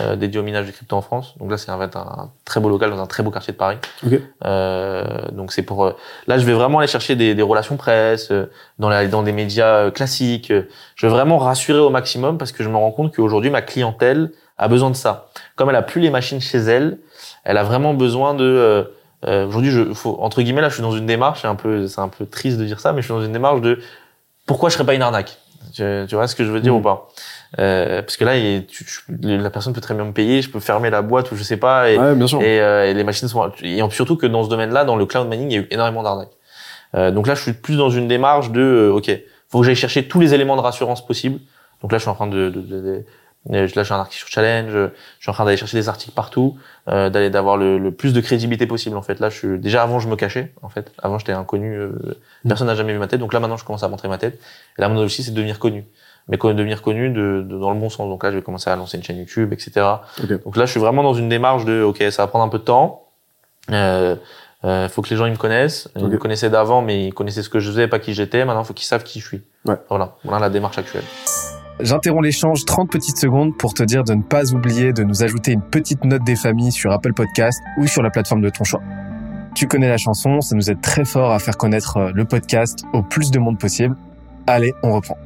euh, 0.01 0.17
dédié 0.17 0.41
au 0.41 0.43
minage 0.43 0.67
de 0.67 0.71
crypto 0.71 0.97
en 0.97 1.03
France. 1.03 1.35
Donc 1.39 1.51
là 1.51 1.59
c'est 1.59 1.71
un, 1.71 2.31
très 2.47 2.59
beau 2.59 2.71
local 2.71 2.91
dans 2.91 3.01
un 3.01 3.07
très 3.07 3.23
beau 3.23 3.31
quartier 3.31 3.53
de 3.53 3.59
Paris. 3.59 3.77
Euh, 4.45 5.29
donc 5.31 5.53
c'est 5.53 5.63
pour, 5.63 5.85
euh, 5.85 5.93
là 6.27 6.39
je 6.39 6.47
vais 6.47 6.55
vraiment 6.55 6.79
aller 6.79 6.89
chercher 6.89 7.17
des, 7.17 7.35
des 7.35 7.43
relations 7.43 7.77
presse 7.77 8.31
euh, 8.31 8.47
dans, 8.79 8.89
la, 8.89 9.07
dans 9.07 9.23
des 9.23 9.33
médias 9.33 9.91
classiques. 9.91 10.53
Je 10.97 11.07
vais 11.07 11.13
vraiment 11.13 11.37
rassurer 11.37 11.81
au 11.81 11.91
maximum 11.91 12.39
parce 12.39 12.51
que 12.51 12.65
je 12.65 12.71
me 12.71 12.77
rends 12.77 12.93
compte 12.93 13.15
qu'aujourd'hui 13.15 13.51
ma 13.51 13.61
clientèle 13.61 14.33
a 14.57 14.69
besoin 14.69 14.89
de 14.89 14.97
ça. 14.97 15.29
Comme 15.57 15.69
elle 15.69 15.77
a 15.77 15.83
plus 15.83 16.01
les 16.01 16.11
machines 16.11 16.41
chez 16.41 16.59
elle, 16.59 16.99
elle 17.45 17.59
a 17.59 17.65
vraiment 17.65 17.93
besoin 17.93 18.33
de 18.33 18.91
aujourd'hui, 19.27 19.71
je, 19.71 19.95
faut, 19.95 20.19
entre 20.21 20.43
guillemets, 20.43 20.61
là, 20.61 20.69
je 20.69 20.75
suis 20.75 20.83
dans 20.83 20.95
une 20.95 21.07
démarche, 21.07 21.41
c'est 21.41 21.49
un 21.49 21.55
peu, 21.55 21.89
c'est 21.89 22.03
un 22.03 22.09
peu 22.09 22.27
triste 22.27 22.59
de 22.59 22.65
dire 22.67 22.79
ça, 22.79 22.93
mais 22.93 23.01
je 23.01 23.07
suis 23.07 23.15
dans 23.15 23.25
une 23.25 23.33
démarche 23.33 23.63
de 23.63 23.81
pourquoi 24.45 24.69
je 24.69 24.75
serais 24.75 24.85
pas 24.85 24.93
une 24.93 25.01
arnaque? 25.01 25.39
Tu, 25.73 25.83
tu 26.09 26.15
vois 26.15 26.27
ce 26.29 26.35
que 26.35 26.45
je 26.45 26.51
veux 26.51 26.61
dire 26.61 26.73
Mm. 26.75 26.77
ou 26.77 26.81
pas? 26.81 27.09
Euh, 27.59 28.03
Parce 28.03 28.17
que 28.17 28.25
là, 28.25 28.37
il- 28.37 28.67
tu- 28.67 28.85
tu- 28.85 29.03
la 29.39 29.51
personne 29.51 29.73
peut 29.73 29.81
très 29.81 29.95
bien 29.95 30.05
me 30.05 30.13
payer, 30.13 30.43
je 30.43 30.51
peux 30.51 30.61
fermer 30.61 30.91
la 30.91 31.03
boîte 31.03 31.31
ou 31.33 31.37
je 31.37 31.43
sais 31.43 31.57
pas, 31.57 31.91
et, 31.91 31.99
Ouais, 31.99 32.15
bien 32.15 32.27
sûr. 32.27 32.43
et, 32.43 32.61
euh, 32.61 32.87
et 32.91 32.95
les 32.95 33.05
machines 33.05 33.29
sont 33.29 33.51
et 33.63 33.81
surtout 33.91 34.17
que 34.17 34.27
dans 34.27 34.43
ce 34.45 34.49
domaine-là, 34.51 34.85
dans 34.85 34.97
le 34.97 35.07
cloud 35.07 35.29
mining, 35.29 35.51
il 35.51 35.55
y 35.55 35.59
a 35.59 35.61
eu 35.63 35.69
énormément 35.71 36.03
d'arnaques. 36.03 36.29
Euh, 36.97 37.11
donc 37.11 37.27
là, 37.27 37.35
je 37.35 37.43
suis 37.43 37.53
plus 37.53 37.77
dans 37.77 37.91
une 37.91 38.09
démarche 38.09 38.51
de, 38.51 38.61
euh, 38.61 38.93
ok, 38.93 39.11
faut 39.49 39.61
que 39.61 39.67
j'aille 39.67 39.75
chercher 39.77 40.07
tous 40.09 40.21
les 40.21 40.35
éléments 40.35 40.57
de 40.57 40.61
rassurance 40.61 41.05
possibles. 41.07 41.39
Donc 41.83 41.93
là, 41.93 41.99
je 41.99 42.03
suis 42.03 42.11
en 42.11 42.15
train 42.15 42.27
de, 42.27 42.49
de, 42.51 42.61
de- 42.61 42.81
de 42.81 43.05
là, 43.51 43.67
je 43.67 43.83
suis 43.83 43.93
un 43.93 43.99
article 43.99 44.19
sur 44.19 44.29
Challenge. 44.29 44.71
Je 44.71 44.91
suis 45.21 45.31
en 45.31 45.33
train 45.33 45.45
d'aller 45.45 45.57
chercher 45.57 45.77
des 45.77 45.89
articles 45.89 46.13
partout, 46.13 46.57
euh, 46.89 47.11
d'aller 47.11 47.31
d'avoir 47.31 47.57
le, 47.57 47.79
le, 47.79 47.91
plus 47.91 48.13
de 48.13 48.21
crédibilité 48.21 48.67
possible. 48.67 48.97
En 48.97 49.03
fait, 49.03 49.21
là, 49.21 49.29
je 49.29 49.37
suis 49.37 49.59
déjà 49.59 49.83
avant, 49.83 49.99
je 49.99 50.09
me 50.09 50.17
cachais. 50.17 50.53
En 50.63 50.69
fait, 50.69 50.93
avant, 51.03 51.19
j'étais 51.19 51.33
inconnu. 51.33 51.75
Euh, 51.75 51.93
personne 52.47 52.67
n'a 52.67 52.75
jamais 52.75 52.93
vu 52.93 52.99
ma 52.99 53.07
tête. 53.07 53.21
Donc 53.21 53.33
là, 53.33 53.41
maintenant, 53.41 53.57
je 53.57 53.65
commence 53.65 53.83
à 53.83 53.89
montrer 53.89 54.09
ma 54.09 54.19
tête. 54.19 54.39
Et 54.79 54.83
là, 54.83 54.89
mon 54.89 54.99
objectif, 54.99 55.27
c'est 55.27 55.31
de 55.33 55.37
devenir 55.37 55.59
connu. 55.59 55.85
Mais 56.29 56.39
quand 56.39 56.53
devenir 56.55 56.81
connu 56.81 57.11
de, 57.11 57.45
de, 57.47 57.59
dans 57.59 57.73
le 57.73 57.79
bon 57.79 57.91
sens. 57.91 58.09
Donc 58.09 58.25
là, 58.25 58.31
je 58.31 58.37
vais 58.37 58.43
commencer 58.43 58.71
à 58.71 58.77
lancer 58.77 58.97
une 58.97 59.03
chaîne 59.03 59.19
YouTube, 59.19 59.53
etc. 59.53 59.87
Donc 60.45 60.57
là, 60.57 60.65
je 60.65 60.71
suis 60.71 60.81
vraiment 60.81 61.03
dans 61.03 61.15
une 61.15 61.29
démarche 61.29 61.65
de, 61.65 61.83
ok, 61.83 62.03
ça 62.11 62.23
va 62.23 62.27
prendre 62.29 62.45
un 62.45 62.49
peu 62.49 62.59
de 62.59 62.65
temps. 62.65 63.09
Euh, 63.71 64.17
euh, 64.65 64.89
faut 64.89 65.03
que 65.03 65.11
les 65.11 65.17
gens 65.17 65.27
ils 65.27 65.33
me 65.33 65.37
connaissent. 65.37 65.91
Ils 65.97 66.07
me 66.07 66.17
connaissaient 66.17 66.49
d'avant, 66.49 66.81
mais 66.81 67.09
ils 67.09 67.15
connaissaient 67.15 67.43
ce 67.43 67.51
que 67.51 67.61
je 67.61 67.71
faisais, 67.71 67.89
pas 67.89 67.99
qui 67.99 68.15
j'étais. 68.15 68.45
Maintenant, 68.47 68.65
faut 68.65 68.73
qu'ils 68.73 68.87
savent 68.87 69.05
qui 69.05 69.21
je 69.21 69.27
suis. 69.27 69.43
Ouais. 69.67 69.77
Voilà. 69.91 70.17
Voilà 70.25 70.41
la 70.41 70.51
démarche 70.51 70.79
actuelle. 70.79 71.05
J'interromps 71.81 72.23
l'échange 72.25 72.65
30 72.65 72.91
petites 72.91 73.19
secondes 73.19 73.57
pour 73.57 73.75
te 73.75 73.83
dire 73.83 74.05
de 74.05 74.15
ne 74.15 74.23
pas 74.23 74.53
oublier 74.55 74.93
de 74.93 75.03
nous 75.03 75.23
ajouter 75.25 75.53
une 75.53 75.63
petite 75.63 76.05
note 76.05 76.23
des 76.23 76.37
familles 76.37 76.71
sur 76.73 76.93
Apple 76.93 77.13
Podcast 77.13 77.61
ou 77.79 77.87
sur 77.87 78.03
la 78.03 78.11
plateforme 78.11 78.43
de 78.43 78.49
ton 78.51 78.63
choix. 78.65 78.81
Tu 79.57 79.67
connais 79.67 79.89
la 79.89 79.97
chanson, 79.99 80.41
ça 80.41 80.55
nous 80.55 80.71
aide 80.71 80.81
très 80.81 81.05
fort 81.05 81.33
à 81.33 81.39
faire 81.39 81.57
connaître 81.57 81.97
euh, 81.97 82.11
le 82.15 82.25
podcast 82.25 82.85
au 82.93 83.03
plus 83.03 83.31
de 83.31 83.39
monde 83.39 83.59
possible. 83.59 83.97
Allez, 84.47 84.73
on 84.83 84.93
reprend. 84.95 85.17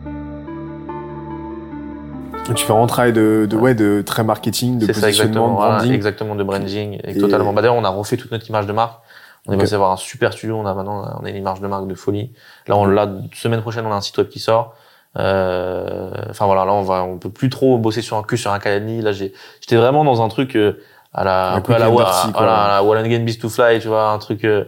Tu 2.55 2.65
fais 2.65 2.73
un 2.73 2.87
travail 2.87 3.13
de, 3.13 3.47
de, 3.49 3.57
ouais, 3.57 3.75
de 3.75 4.03
très 4.05 4.25
marketing, 4.25 4.79
de 4.79 4.87
C'est 4.87 4.95
ça 4.95 5.01
positionnement, 5.03 5.11
exactement. 5.11 5.49
de 5.51 5.57
Voilà, 5.57 5.75
branding. 5.77 5.93
exactement 5.95 6.35
de 6.35 6.45
branding. 6.45 6.99
Et, 7.05 7.11
Et- 7.17 7.19
totalement. 7.19 7.53
Bah, 7.53 7.61
d'ailleurs, 7.61 7.77
on 7.77 7.85
a 7.85 7.91
refait 7.91 8.17
toute 8.17 8.33
notre 8.33 8.49
image 8.49 8.67
de 8.67 8.73
marque. 8.73 8.99
On 9.47 9.53
est 9.53 9.57
Ok. 9.57 9.61
passé 9.63 9.75
avoir 9.75 9.93
un 9.93 9.97
super 9.97 10.33
studio. 10.33 10.57
On 10.57 10.65
a 10.67 10.75
maintenant, 10.75 11.19
on 11.21 11.25
a 11.27 11.29
une 11.31 11.37
image 11.37 11.61
de 11.61 11.67
marque 11.67 11.87
de 11.87 11.95
folie. 11.95 12.33
Là, 12.67 12.77
on 12.77 12.87
l'a, 12.87 13.07
semaine 13.35 13.61
prochaine, 13.61 13.85
on 13.87 13.93
a 13.93 13.97
un 13.97 14.01
site 14.01 14.17
web 14.17 14.29
qui 14.29 14.39
sort. 14.41 14.75
Euh, 15.17 16.11
enfin 16.31 16.47
voilà, 16.47 16.65
là, 16.65 16.73
on 16.73 16.83
va, 16.83 17.03
on 17.03 17.19
peut 17.19 17.31
plus 17.31 17.49
trop 17.51 17.79
bosser 17.79 18.03
sur 18.03 18.17
un 18.17 18.23
que 18.23 18.37
sur 18.37 18.53
un 18.53 18.59
calendrier. 18.59 19.03
Là, 19.03 19.13
j'ai, 19.13 19.33
j'étais 19.61 19.77
vraiment 19.77 20.05
dans 20.05 20.23
un 20.23 20.29
truc, 20.29 20.55
euh, 20.57 20.81
à 21.13 21.25
la, 21.25 21.53
Un 21.53 21.57
un 21.57 21.61
peu 21.61 21.73
à 21.75 21.79
la, 21.79 21.87
voilà, 22.33 22.55
à 22.65 22.69
la 22.69 22.83
Wall 22.85 22.99
and 22.99 23.09
Gain 23.09 23.21
Beast 23.25 23.41
to 23.41 23.49
Fly, 23.49 23.81
tu 23.81 23.89
vois, 23.89 24.11
un 24.11 24.19
truc, 24.19 24.45
euh, 24.45 24.65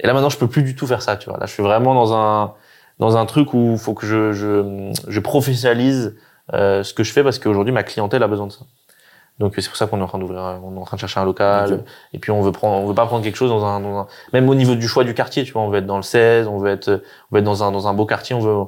et 0.00 0.06
là, 0.06 0.12
maintenant, 0.12 0.28
je 0.28 0.38
peux 0.38 0.48
plus 0.48 0.62
du 0.62 0.74
tout 0.74 0.86
faire 0.86 1.02
ça, 1.02 1.16
tu 1.16 1.28
vois. 1.30 1.38
Là, 1.38 1.46
je 1.46 1.52
suis 1.52 1.62
vraiment 1.62 1.94
dans 1.94 2.12
un, 2.14 2.52
dans 2.98 3.16
un 3.16 3.26
truc 3.26 3.54
où 3.54 3.76
faut 3.78 3.94
que 3.94 4.06
je, 4.06 4.32
je, 4.32 4.92
je 5.06 5.20
professionnalise, 5.20 6.16
euh, 6.52 6.82
ce 6.82 6.92
que 6.92 7.04
je 7.04 7.12
fais 7.12 7.22
parce 7.22 7.38
qu'aujourd'hui, 7.38 7.72
ma 7.72 7.84
clientèle 7.84 8.22
a 8.22 8.28
besoin 8.28 8.46
de 8.48 8.52
ça. 8.52 8.60
Donc 9.40 9.54
c'est 9.56 9.66
pour 9.66 9.76
ça 9.76 9.86
qu'on 9.88 9.98
est 9.98 10.02
en 10.02 10.06
train 10.06 10.18
d'ouvrir, 10.20 10.40
on 10.62 10.76
est 10.76 10.78
en 10.78 10.84
train 10.84 10.96
de 10.96 11.00
chercher 11.00 11.18
un 11.18 11.24
local. 11.24 11.68
Et 12.12 12.18
puis 12.20 12.30
on 12.30 12.40
veut 12.40 12.52
prendre, 12.52 12.76
on 12.84 12.86
veut 12.86 12.94
pas 12.94 13.06
prendre 13.06 13.24
quelque 13.24 13.34
chose 13.34 13.50
dans 13.50 13.64
un, 13.64 13.80
dans 13.80 13.98
un- 13.98 14.06
même 14.32 14.48
au 14.48 14.54
niveau 14.54 14.76
du 14.76 14.86
choix 14.86 15.02
du 15.02 15.12
quartier, 15.12 15.42
tu 15.42 15.52
vois, 15.52 15.62
on 15.62 15.70
veut 15.70 15.78
être 15.78 15.86
dans 15.86 15.96
le 15.96 16.02
16, 16.04 16.46
on 16.46 16.58
veut 16.58 16.70
être, 16.70 17.02
on 17.32 17.34
veut 17.34 17.38
être 17.40 17.44
dans 17.44 17.64
un, 17.64 17.72
dans 17.72 17.88
un 17.88 17.94
beau 17.94 18.06
quartier, 18.06 18.36
on 18.36 18.40
veut, 18.40 18.64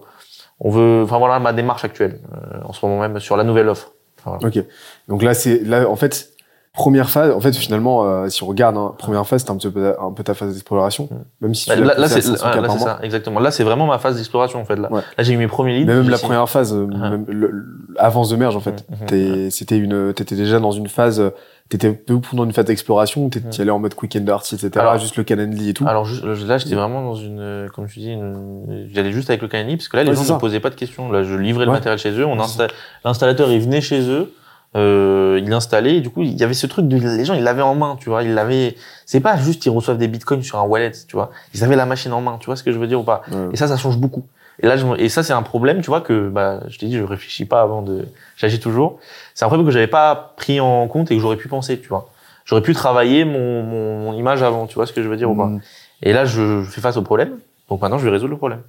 on 0.61 0.71
veut, 0.71 1.03
enfin 1.05 1.19
voilà 1.19 1.39
ma 1.39 1.53
démarche 1.53 1.85
actuelle 1.85 2.21
euh, 2.33 2.61
en 2.65 2.73
ce 2.73 2.85
moment 2.85 3.01
même 3.01 3.19
sur 3.21 3.37
la 3.37 3.45
nouvelle 3.45 3.69
offre. 3.69 3.93
Voilà. 4.25 4.47
Ok. 4.47 4.65
Donc 5.09 5.23
là, 5.23 5.35
c'est 5.35 5.61
là, 5.61 5.89
en 5.89 5.97
fait, 5.97 6.36
première 6.77 7.11
phase. 7.11 7.33
En 7.33 7.41
fait, 7.41 7.57
finalement, 7.57 8.05
euh, 8.05 8.29
si 8.29 8.43
on 8.43 8.47
regarde, 8.47 8.77
hein, 8.77 8.95
première 8.97 9.27
phase, 9.27 9.41
c'était 9.41 9.51
un 9.51 9.57
petit 9.57 9.69
peu, 9.71 9.95
un 10.01 10.13
peu 10.13 10.23
ta 10.23 10.35
phase 10.35 10.53
d'exploration, 10.53 11.09
même 11.41 11.55
si 11.55 11.65
tu 11.65 11.71
Bah, 11.71 11.77
l'as 11.77 11.87
là, 11.95 11.99
là, 12.01 12.09
c'est 12.09 12.21
500 12.23 12.47
là, 12.47 12.53
cas 12.55 12.61
là, 12.61 12.69
par 12.69 12.77
c'est 12.77 12.85
mois. 12.85 12.89
ça, 12.97 12.99
exactement. 13.03 13.41
Là, 13.41 13.51
c'est 13.51 13.65
vraiment 13.65 13.87
ma 13.87 13.99
phase 13.99 14.17
d'exploration 14.17 14.61
en 14.61 14.65
fait. 14.65 14.77
Là, 14.77 14.93
Ouais. 14.93 15.01
là 15.19 15.25
j'ai 15.25 15.33
eu 15.33 15.37
mes 15.39 15.49
premiers 15.49 15.73
leads. 15.79 15.87
Mais 15.87 15.95
même 15.95 16.09
la 16.09 16.19
première 16.19 16.49
phase, 16.49 16.73
euh, 16.75 16.87
Ah. 17.03 17.11
même 17.11 17.25
le- 17.29 17.65
avance 17.99 18.29
de 18.29 18.37
merge 18.37 18.55
en 18.57 18.61
fait. 18.61 18.85
Mhm, 18.91 18.97
mhm, 19.01 19.07
T'es- 19.07 19.51
C'était 19.51 19.79
une, 19.79 20.13
t'étais 20.13 20.37
déjà 20.37 20.61
dans 20.61 20.71
une 20.73 20.87
phase, 20.89 21.19
euh, 21.21 21.31
t'étais 21.69 21.91
peu 21.93 22.21
pendant 22.21 22.45
une 22.45 22.53
phase 22.53 22.67
d'exploration, 22.67 23.29
t'étais 23.31 23.63
allais 23.63 23.71
en 23.71 23.79
mode 23.79 23.95
quick 23.95 24.15
and 24.17 24.21
dirty, 24.21 24.55
etc. 24.57 24.71
Alors- 24.77 24.99
juste 24.99 25.17
le 25.17 25.25
Calendly 25.25 25.71
et 25.71 25.75
tout. 25.75 25.85
Alors 25.89 26.05
juste- 26.05 26.25
là, 26.47 26.59
j'étais 26.59 26.75
vraiment 26.77 27.03
dans 27.03 27.15
une, 27.15 27.41
euh, 27.41 27.69
comme 27.75 27.87
tu 27.87 28.01
dis, 28.01 28.13
une... 28.13 28.87
j'allais 28.93 29.13
juste 29.13 29.31
avec 29.31 29.41
le 29.43 29.49
Canani 29.49 29.77
parce 29.77 29.89
que 29.89 29.97
là, 29.97 30.05
les 30.05 30.11
Ouais, 30.11 30.17
gens 30.17 30.25
ne 30.25 30.33
me 30.35 30.39
posaient 30.39 30.61
pas 30.61 30.71
de 30.71 30.75
questions. 30.75 31.11
Là, 31.11 31.23
je 31.23 31.35
livrais 31.35 31.65
le 31.65 31.73
matériel 31.73 31.99
chez 31.99 32.11
eux. 32.13 32.27
On 32.27 32.37
insta- 32.37 32.69
L'installateur, 33.05 33.51
il 33.51 33.61
venait 33.61 33.81
chez 33.81 34.01
eux, 34.09 34.31
euh, 34.77 35.41
il 35.43 35.53
installait. 35.53 35.97
Et 35.97 36.01
du 36.01 36.11
coup, 36.11 36.23
il 36.23 36.37
y 36.37 36.45
avait 36.45 36.55
ce 36.55 36.67
truc 36.67 36.87
de 36.87 36.97
les 36.97 37.25
gens, 37.25 37.35
ils 37.35 37.43
l'avaient 37.43 37.63
en 37.63 37.75
main, 37.75 37.97
tu 37.99 38.09
vois. 38.09 38.23
Ils 38.23 38.35
l'avaient. 38.35 38.77
C'est 39.05 39.21
pas 39.21 39.37
juste 39.37 39.67
ils 39.67 39.71
reçoivent 39.71 39.99
des 39.99 40.09
bitcoins 40.09 40.43
sur 40.43 40.59
un 40.59 40.65
wallet, 40.65 40.93
tu 41.09 41.17
vois. 41.17 41.31
Ils 41.55 41.65
avaient 41.65 41.77
la 41.77 41.87
machine 41.87 42.13
en 42.13 42.21
main, 42.21 42.39
tu 42.39 42.47
vois 42.47 42.57
ce 42.57 42.63
que 42.63 42.73
je 42.73 42.79
veux 42.79 42.87
dire 42.87 43.01
ou 43.01 43.05
pas. 43.05 43.23
Et 43.53 43.57
ça, 43.57 43.67
ça 43.67 43.77
change 43.77 43.99
beaucoup. 43.99 44.25
Et 44.63 44.67
là, 44.67 44.77
je, 44.77 44.87
et 44.99 45.09
ça, 45.09 45.23
c'est 45.23 45.35
un 45.35 45.43
problème, 45.43 45.83
tu 45.83 45.89
vois, 45.89 46.01
que, 46.01 46.29
bah, 46.29 46.61
je 46.69 46.79
t'ai 46.79 46.87
dit, 46.87 46.97
je 46.97 47.03
réfléchis 47.03 47.45
pas 47.45 47.61
avant 47.61 47.83
de, 47.83 48.07
j'agis 48.37 48.59
toujours. 48.59 48.99
C'est 49.35 49.45
un 49.45 49.49
problème 49.49 49.67
que 49.67 49.73
j'avais 49.73 49.87
pas 49.87 50.33
pris 50.37 50.61
en 50.61 50.89
compte 50.89 51.11
et 51.11 51.17
que 51.17 51.21
j'aurais 51.21 51.37
pu 51.37 51.49
penser, 51.49 51.79
tu 51.79 51.89
vois. 51.89 52.09
J'aurais 52.47 52.63
pu 52.63 52.73
travailler 52.73 53.25
mon, 53.25 53.63
mon, 53.63 53.99
mon 53.99 54.13
image 54.15 54.43
avant, 54.43 54.67
tu 54.67 54.77
vois 54.77 54.87
ce 54.87 54.93
que 54.93 55.03
je 55.03 55.09
veux 55.09 55.17
dire 55.17 55.31
ou 55.31 55.37
pas. 55.37 55.47
Mhm. 55.47 55.61
Et 56.03 56.13
là, 56.13 56.25
je, 56.25 56.63
je 56.63 56.71
fais 56.71 56.81
face 56.81 56.97
au 56.97 57.03
problème. 57.03 57.39
Donc 57.69 57.83
maintenant, 57.83 57.99
je 57.99 58.05
vais 58.05 58.11
résoudre 58.11 58.31
le 58.31 58.39
problème. 58.39 58.63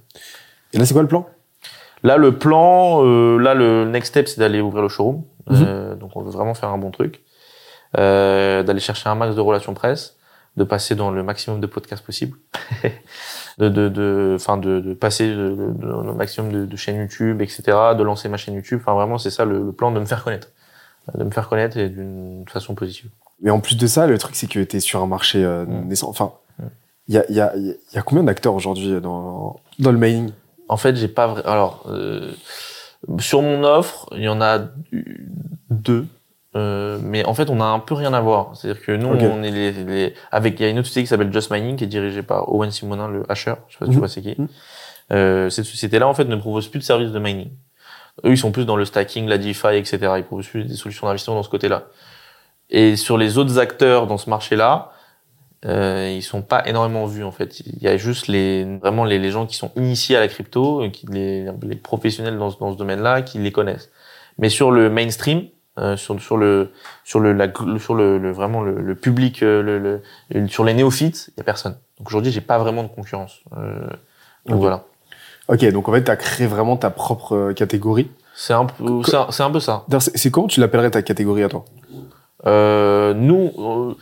Et 0.74 0.78
là, 0.78 0.84
c'est 0.84 0.92
quoi 0.92 1.02
le 1.02 1.08
plan? 1.08 1.26
Là, 2.02 2.16
le 2.16 2.36
plan, 2.36 3.04
euh, 3.04 3.38
là, 3.38 3.54
le 3.54 3.84
next 3.84 4.10
step, 4.10 4.28
c'est 4.28 4.40
d'aller 4.40 4.60
ouvrir 4.60 4.82
le 4.82 4.88
showroom. 4.88 5.22
Mhm. 5.50 5.64
Euh, 5.66 5.94
donc, 5.96 6.12
on 6.16 6.22
veut 6.22 6.30
vraiment 6.30 6.54
faire 6.54 6.68
un 6.70 6.78
bon 6.78 6.90
truc. 6.90 7.22
Euh, 7.96 8.62
d'aller 8.62 8.80
chercher 8.80 9.08
un 9.08 9.14
max 9.14 9.34
de 9.34 9.40
relations 9.40 9.72
presse, 9.74 10.16
de 10.58 10.64
passer 10.64 10.94
dans 10.94 11.10
le 11.10 11.22
maximum 11.22 11.58
de 11.60 11.66
podcasts 11.66 12.04
possible, 12.04 12.36
de, 13.58 13.68
de, 13.68 13.88
de, 13.88 14.32
enfin, 14.36 14.56
de, 14.58 14.80
de 14.80 14.92
passer 14.94 15.28
de- 15.28 15.56
le 15.82 16.12
maximum 16.14 16.52
de, 16.52 16.66
de 16.66 16.76
chaînes 16.76 16.96
YouTube, 17.00 17.40
etc., 17.40 17.62
de 17.96 18.02
lancer 18.02 18.28
ma 18.28 18.36
chaîne 18.36 18.54
YouTube. 18.54 18.80
Enfin, 18.82 18.92
vraiment, 18.94 19.16
c'est 19.18 19.30
ça 19.30 19.44
le, 19.46 19.64
le 19.64 19.72
plan 19.72 19.90
de 19.90 20.00
me 20.00 20.04
faire 20.04 20.22
connaître, 20.24 20.48
de 21.14 21.24
me 21.24 21.30
faire 21.30 21.48
connaître 21.48 21.76
et 21.78 21.88
d'une 21.88 22.44
façon 22.48 22.74
positive. 22.74 23.10
Mais 23.40 23.50
en 23.50 23.60
plus 23.60 23.76
de 23.76 23.86
ça, 23.86 24.06
le 24.06 24.18
truc, 24.18 24.34
c'est 24.36 24.48
que 24.48 24.60
t'es 24.60 24.80
sur 24.80 25.00
un 25.02 25.06
marché 25.06 25.42
euh, 25.44 25.64
Mm. 25.64 25.88
naissant. 25.88 26.08
Enfin, 26.10 26.32
Mm. 26.58 26.64
il 27.08 27.14
y 27.14 27.18
a, 27.18 27.24
il 27.30 27.36
y, 27.36 27.40
a, 27.40 27.52
il 27.56 27.76
y 27.94 27.98
a 27.98 28.02
combien 28.02 28.24
d'acteurs 28.24 28.54
aujourd'hui 28.54 29.00
dans, 29.00 29.60
dans 29.78 29.92
le 29.92 29.98
mining 29.98 30.32
En 30.68 30.76
fait, 30.76 30.94
j'ai 30.96 31.08
pas 31.08 31.26
vrai. 31.28 31.42
Alors, 31.46 31.84
euh, 31.88 32.32
sur 33.18 33.42
mon 33.42 33.64
offre, 33.64 34.06
il 34.12 34.22
y 34.22 34.28
en 34.28 34.40
a 34.40 34.58
deux. 35.70 36.06
Euh, 36.56 36.98
mais 37.02 37.24
en 37.26 37.34
fait, 37.34 37.50
on 37.50 37.60
a 37.60 37.64
un 37.64 37.78
peu 37.78 37.94
rien 37.94 38.12
à 38.14 38.20
voir. 38.20 38.56
C'est-à-dire 38.56 38.82
que 38.82 38.92
nous, 38.92 39.06
on 39.08 39.42
est 39.42 39.50
les, 39.50 39.72
les- 39.84 40.14
avec, 40.32 40.58
il 40.58 40.62
y 40.62 40.66
a 40.66 40.70
une 40.70 40.78
autre 40.78 40.88
société 40.88 41.04
qui 41.04 41.08
s'appelle 41.08 41.32
Just 41.32 41.50
Mining, 41.50 41.76
qui 41.76 41.84
est 41.84 41.88
dirigée 41.88 42.22
par 42.22 42.52
Owen 42.52 42.70
Simonin, 42.70 43.06
le 43.08 43.24
hasher. 43.30 43.54
Je 43.68 43.74
sais 43.74 43.78
pas 43.78 43.84
si 43.86 43.90
tu 43.90 43.96
Mhm. 43.96 43.98
vois 43.98 44.08
c'est 44.08 44.22
qui. 44.22 44.34
Mhm. 44.38 44.48
Euh, 45.12 45.50
cette 45.50 45.66
société-là, 45.66 46.08
en 46.08 46.14
fait, 46.14 46.24
ne 46.24 46.36
propose 46.36 46.68
plus 46.68 46.78
de 46.80 46.84
services 46.84 47.12
de 47.12 47.18
mining. 47.18 47.50
Eux, 48.24 48.30
ils 48.32 48.38
sont 48.38 48.50
plus 48.50 48.64
dans 48.64 48.76
le 48.76 48.84
stacking, 48.84 49.26
la 49.28 49.38
DeFi, 49.38 49.74
etc. 49.76 49.98
Ils 50.16 50.24
proposent 50.24 50.48
plus 50.48 50.64
des 50.64 50.74
solutions 50.74 51.06
d'investissement 51.06 51.34
dans 51.36 51.42
ce 51.42 51.50
côté-là. 51.50 51.84
Et 52.70 52.96
sur 52.96 53.16
les 53.16 53.38
autres 53.38 53.58
acteurs 53.58 54.06
dans 54.06 54.18
ce 54.18 54.28
marché-là, 54.28 54.90
euh, 55.66 56.12
ils 56.14 56.22
sont 56.22 56.42
pas 56.42 56.66
énormément 56.68 57.06
vus 57.06 57.24
en 57.24 57.32
fait. 57.32 57.60
Il 57.60 57.82
y 57.82 57.88
a 57.88 57.96
juste 57.96 58.28
les 58.28 58.64
vraiment 58.78 59.04
les, 59.04 59.18
les 59.18 59.30
gens 59.30 59.46
qui 59.46 59.56
sont 59.56 59.72
initiés 59.76 60.16
à 60.16 60.20
la 60.20 60.28
crypto, 60.28 60.82
euh, 60.84 60.88
qui 60.90 61.06
les, 61.06 61.46
les 61.62 61.76
professionnels 61.76 62.38
dans, 62.38 62.50
ce- 62.50 62.58
dans 62.58 62.72
ce 62.72 62.76
domaine-là, 62.78 63.22
qui 63.22 63.38
les 63.38 63.50
connaissent. 63.52 63.90
Mais 64.38 64.48
sur 64.50 64.70
le 64.70 64.88
mainstream, 64.88 65.44
euh, 65.78 65.96
sur 65.96 66.20
sur 66.20 66.36
le 66.36 66.70
sur 67.04 67.18
le, 67.20 67.32
la, 67.32 67.48
sur 67.78 67.94
le, 67.94 68.18
le- 68.18 68.32
vraiment 68.32 68.62
le, 68.62 68.80
le 68.80 68.94
public, 68.94 69.42
euh, 69.42 70.00
le, 70.30 70.48
sur 70.48 70.64
les 70.64 70.74
néophytes, 70.74 71.30
il 71.36 71.38
y 71.38 71.40
a 71.40 71.44
personne. 71.44 71.76
Donc 71.98 72.06
aujourd'hui, 72.08 72.30
j'ai 72.30 72.40
pas 72.40 72.58
vraiment 72.58 72.84
de 72.84 72.88
concurrence. 72.88 73.40
Euh, 73.56 73.86
donc 74.46 74.60
voilà. 74.60 74.84
Ok, 75.48 75.64
donc 75.72 75.88
en 75.88 75.92
fait, 75.92 76.04
t'as 76.04 76.16
créé 76.16 76.46
vraiment 76.46 76.76
ta 76.76 76.90
propre 76.90 77.34
euh, 77.34 77.52
catégorie. 77.52 78.10
C'est 78.36 78.52
un 78.52 78.66
c'est 79.30 79.42
un, 79.42 79.50
peu 79.50 79.58
ça. 79.58 79.84
C'est 79.98 80.16
c'est 80.16 80.30
comment 80.30 80.46
tu 80.46 80.60
l'appellerais 80.60 80.90
ta 80.92 81.02
catégorie 81.02 81.42
à 81.42 81.48
toi? 81.48 81.64
Euh, 82.46 83.14
nous, 83.14 83.50
euh, 83.58 83.94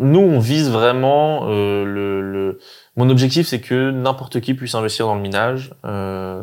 nous, 0.00 0.20
on 0.20 0.38
vise 0.40 0.70
vraiment 0.70 1.42
euh, 1.48 1.84
le, 1.84 2.20
le. 2.20 2.58
Mon 2.96 3.08
objectif, 3.10 3.46
c'est 3.46 3.60
que 3.60 3.90
n'importe 3.90 4.40
qui 4.40 4.54
puisse 4.54 4.74
investir 4.74 5.06
dans 5.06 5.14
le 5.14 5.20
minage, 5.20 5.72
euh, 5.84 6.42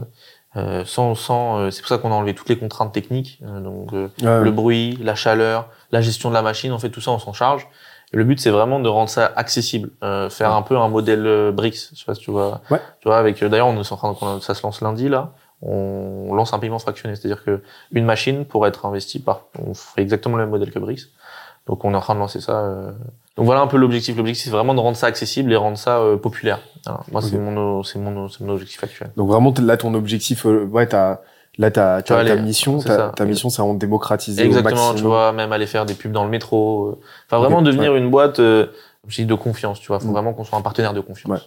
euh, 0.55 0.83
sans, 0.85 1.13
sans. 1.15 1.59
euh, 1.59 1.71
c'est 1.71 1.81
pour 1.81 1.89
ça 1.89 1.97
qu'on 1.97 2.11
a 2.11 2.15
enlevé 2.15 2.33
toutes 2.33 2.49
les 2.49 2.57
contraintes 2.57 2.93
techniques, 2.93 3.39
euh, 3.45 3.59
donc 3.59 3.93
euh, 3.93 4.07
Ouais, 4.21 4.43
le 4.43 4.51
bruit, 4.51 4.97
la 5.01 5.15
chaleur, 5.15 5.69
la 5.91 6.01
gestion 6.01 6.29
de 6.29 6.33
la 6.33 6.41
machine. 6.41 6.71
En 6.71 6.79
fait, 6.79 6.89
tout 6.89 7.01
ça, 7.01 7.11
on 7.11 7.19
s'en 7.19 7.33
charge. 7.33 7.67
Et 8.13 8.17
le 8.17 8.23
but, 8.23 8.39
c'est 8.39 8.49
vraiment 8.51 8.79
de 8.79 8.87
rendre 8.87 9.09
ça 9.09 9.31
accessible, 9.35 9.89
euh, 10.03 10.29
faire 10.29 10.53
un 10.53 10.61
peu 10.61 10.77
un 10.77 10.87
modèle 10.87 11.51
BRICS. 11.51 11.89
Je 11.93 11.99
sais 11.99 12.05
pas 12.05 12.15
si 12.15 12.21
tu 12.21 12.31
vois. 12.31 12.61
Ouais. 12.71 12.79
Tu 13.01 13.07
vois, 13.09 13.17
avec. 13.17 13.43
D'ailleurs, 13.43 13.67
on 13.67 13.75
est 13.81 13.91
en 13.91 13.97
train 13.97 14.35
de, 14.37 14.39
ça 14.39 14.53
se 14.55 14.63
lance 14.63 14.79
lundi 14.81 15.09
là. 15.09 15.33
On 15.61 16.33
lance 16.35 16.53
un 16.53 16.59
paiement 16.59 16.77
fractionné, 16.79 17.15
c'est-à-dire 17.15 17.43
que 17.43 17.61
une 17.91 18.05
machine 18.05 18.45
pourrait 18.45 18.69
être 18.69 18.85
investie 18.85 19.19
par. 19.19 19.41
On 19.59 19.73
fait 19.73 20.01
exactement 20.03 20.37
le 20.37 20.43
même 20.43 20.51
modèle 20.51 20.71
que 20.71 20.77
BRICS. 20.79 21.07
Donc 21.67 21.83
on 21.85 21.93
est 21.93 21.97
en 21.97 22.01
train 22.01 22.15
de 22.15 22.19
lancer 22.19 22.39
ça. 22.41 22.59
euh. 22.59 22.91
Donc 23.35 23.45
voilà 23.45 23.61
un 23.61 23.67
peu 23.67 23.77
l'objectif. 23.77 24.15
L'objectif 24.17 24.45
c'est 24.45 24.49
vraiment 24.51 24.73
de 24.73 24.79
rendre 24.79 24.97
ça 24.97 25.07
accessible 25.07 25.51
et 25.51 25.55
rendre 25.55 25.77
ça 25.77 25.99
euh, 25.99 26.17
populaire. 26.17 26.59
Voilà. 26.85 27.01
Moi 27.11 27.21
c'est 27.21 27.37
mon 27.37 27.83
c'est 27.83 27.99
mon 27.99 28.27
c'est 28.29 28.41
mon 28.43 28.53
objectif 28.53 28.83
actuel. 28.83 29.11
Donc 29.17 29.27
vraiment, 29.29 29.53
là, 29.61 29.77
ton 29.77 29.93
objectif, 29.93 30.45
euh, 30.45 30.65
ouais, 30.65 30.87
t'as, 30.87 31.19
là, 31.57 31.69
t'as, 31.71 32.01
Tu 32.01 32.13
ta 32.13 32.35
mission, 32.37 32.79
ta, 32.79 33.09
ta 33.09 33.25
mission, 33.25 33.49
c'est 33.49 33.61
vraiment 33.61 33.73
de 33.75 33.79
démocratiser 33.79 34.41
au 34.43 34.45
Exactement. 34.45 34.75
maximum. 34.75 34.95
Tu 34.95 35.03
vois 35.03 35.31
même 35.33 35.51
aller 35.51 35.67
faire 35.67 35.85
des 35.85 35.93
pubs 35.93 36.11
dans 36.11 36.23
le 36.23 36.29
métro. 36.29 36.87
euh. 36.87 36.99
Enfin 37.27 37.39
vraiment 37.39 37.61
devenir 37.61 37.95
une 37.95 38.09
boîte 38.09 38.39
euh, 38.39 38.67
je 39.07 39.17
dis 39.21 39.25
de 39.25 39.35
confiance. 39.35 39.79
Tu 39.79 39.87
vois. 39.87 39.99
Faut 39.99 40.07
Mm. 40.07 40.11
vraiment 40.11 40.33
qu'on 40.33 40.43
soit 40.43 40.57
un 40.57 40.61
partenaire 40.61 40.93
de 40.93 41.01
confiance. 41.01 41.29
Ouais. 41.31 41.45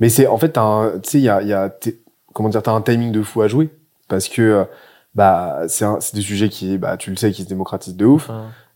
Mais 0.00 0.08
c'est, 0.08 0.26
en 0.26 0.38
fait, 0.38 0.52
tu 0.52 0.60
sais, 1.10 1.18
il 1.18 1.24
y 1.24 1.28
a, 1.28 1.42
y 1.42 1.52
a, 1.52 1.70
comment 2.34 2.48
dire, 2.48 2.62
t'as 2.62 2.72
un 2.72 2.80
timing 2.82 3.10
de 3.12 3.22
fou 3.22 3.42
à 3.42 3.48
jouer. 3.48 3.68
Parce 4.08 4.28
que, 4.28 4.64
bah, 5.14 5.62
c'est 5.68 5.84
c'est 6.00 6.14
des 6.14 6.20
sujets 6.20 6.48
qui, 6.48 6.78
bah, 6.78 6.96
tu 6.96 7.10
le 7.10 7.16
sais, 7.16 7.30
qui 7.32 7.42
se 7.44 7.48
démocratisent 7.48 7.96
de 7.96 8.06
ouf. 8.06 8.30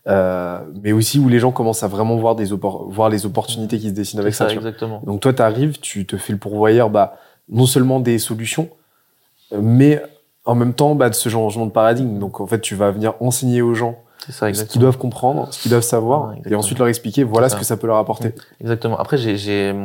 Euh, 0.05 0.59
mais 0.81 0.91
aussi 0.91 1.17
où 1.17 1.29
les 1.29 1.39
gens 1.39 1.51
commencent 1.51 1.83
à 1.83 1.87
vraiment 1.87 2.17
voir 2.17 2.35
des 2.35 2.49
voir 2.51 3.09
les 3.09 3.25
opportunités 3.25 3.79
qui 3.79 3.89
se 3.89 3.93
dessinent 3.93 4.19
avec 4.19 4.33
ça. 4.33 4.49
exactement. 4.49 5.01
Donc 5.05 5.21
toi, 5.21 5.33
tu 5.33 5.41
arrives, 5.41 5.79
tu 5.79 6.05
te 6.05 6.17
fais 6.17 6.33
le 6.33 6.39
pourvoyeur, 6.39 6.89
bah, 6.89 7.17
non 7.49 7.65
seulement 7.65 7.99
des 7.99 8.19
solutions, 8.19 8.69
mais 9.57 10.01
en 10.45 10.55
même 10.55 10.73
temps 10.73 10.95
bah, 10.95 11.09
de 11.09 11.15
ce 11.15 11.29
changement 11.29 11.65
de 11.65 11.71
paradigme. 11.71 12.19
Donc 12.19 12.41
en 12.41 12.47
fait, 12.47 12.59
tu 12.59 12.75
vas 12.75 12.91
venir 12.91 13.13
enseigner 13.21 13.61
aux 13.61 13.73
gens 13.73 13.97
ça, 14.29 14.53
ce 14.53 14.63
qu'ils 14.63 14.79
doivent 14.79 14.97
comprendre, 14.97 15.53
ce 15.53 15.61
qu'ils 15.61 15.71
doivent 15.71 15.83
savoir, 15.83 16.29
Ouais, 16.29 16.41
et 16.45 16.55
ensuite 16.55 16.79
leur 16.79 16.87
expliquer 16.87 17.23
voilà 17.23 17.49
ce 17.49 17.55
que 17.55 17.65
ça 17.65 17.77
peut 17.77 17.87
leur 17.87 17.97
apporter. 17.97 18.33
Exactement. 18.61 18.97
Après, 18.97 19.17
j'ai, 19.17 19.75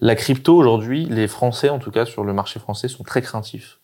la 0.00 0.14
crypto 0.14 0.56
aujourd'hui, 0.56 1.06
les 1.06 1.28
Français, 1.28 1.68
en 1.68 1.78
tout 1.78 1.90
cas 1.90 2.06
sur 2.06 2.24
le 2.24 2.32
marché 2.32 2.58
français, 2.58 2.88
sont 2.88 3.04
très 3.04 3.22
craintifs. 3.22 3.78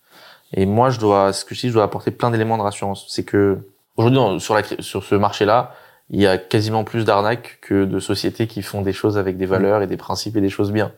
Et 0.53 0.67
moi, 0.67 0.91
je 0.91 1.01
dois, 1.01 1.33
ce 1.33 1.45
que 1.45 1.55
je 1.55 1.63
dis, 1.63 1.69
je 1.69 1.75
dois 1.75 1.83
apporter 1.83 2.11
plein 2.11 2.31
d'éléments 2.31 2.57
de 2.57 2.63
rassurance. 2.63 3.07
C'est 3.09 3.25
que 3.25 3.59
aujourd'hui, 3.97 4.41
sur 4.41 4.55
la, 4.55 4.63
sur 4.81 5.05
ce 5.05 5.15
marché-là, 5.15 5.73
il 6.09 6.21
y 6.21 6.27
a 6.29 6.39
quasiment 6.39 6.85
plus 6.85 7.05
d'arnaques 7.05 7.59
que 7.63 7.85
de 7.85 7.99
sociétés 7.99 8.47
qui 8.47 8.63
font 8.63 8.81
des 8.81 8.93
choses 8.93 9.19
avec 9.19 9.37
des 9.37 9.47
valeurs 9.47 9.83
et 9.83 9.89
des 9.89 9.97
principes 9.97 10.37
et 10.37 10.41
des 10.41 10.51
choses 10.51 10.71
bien. 10.71 10.93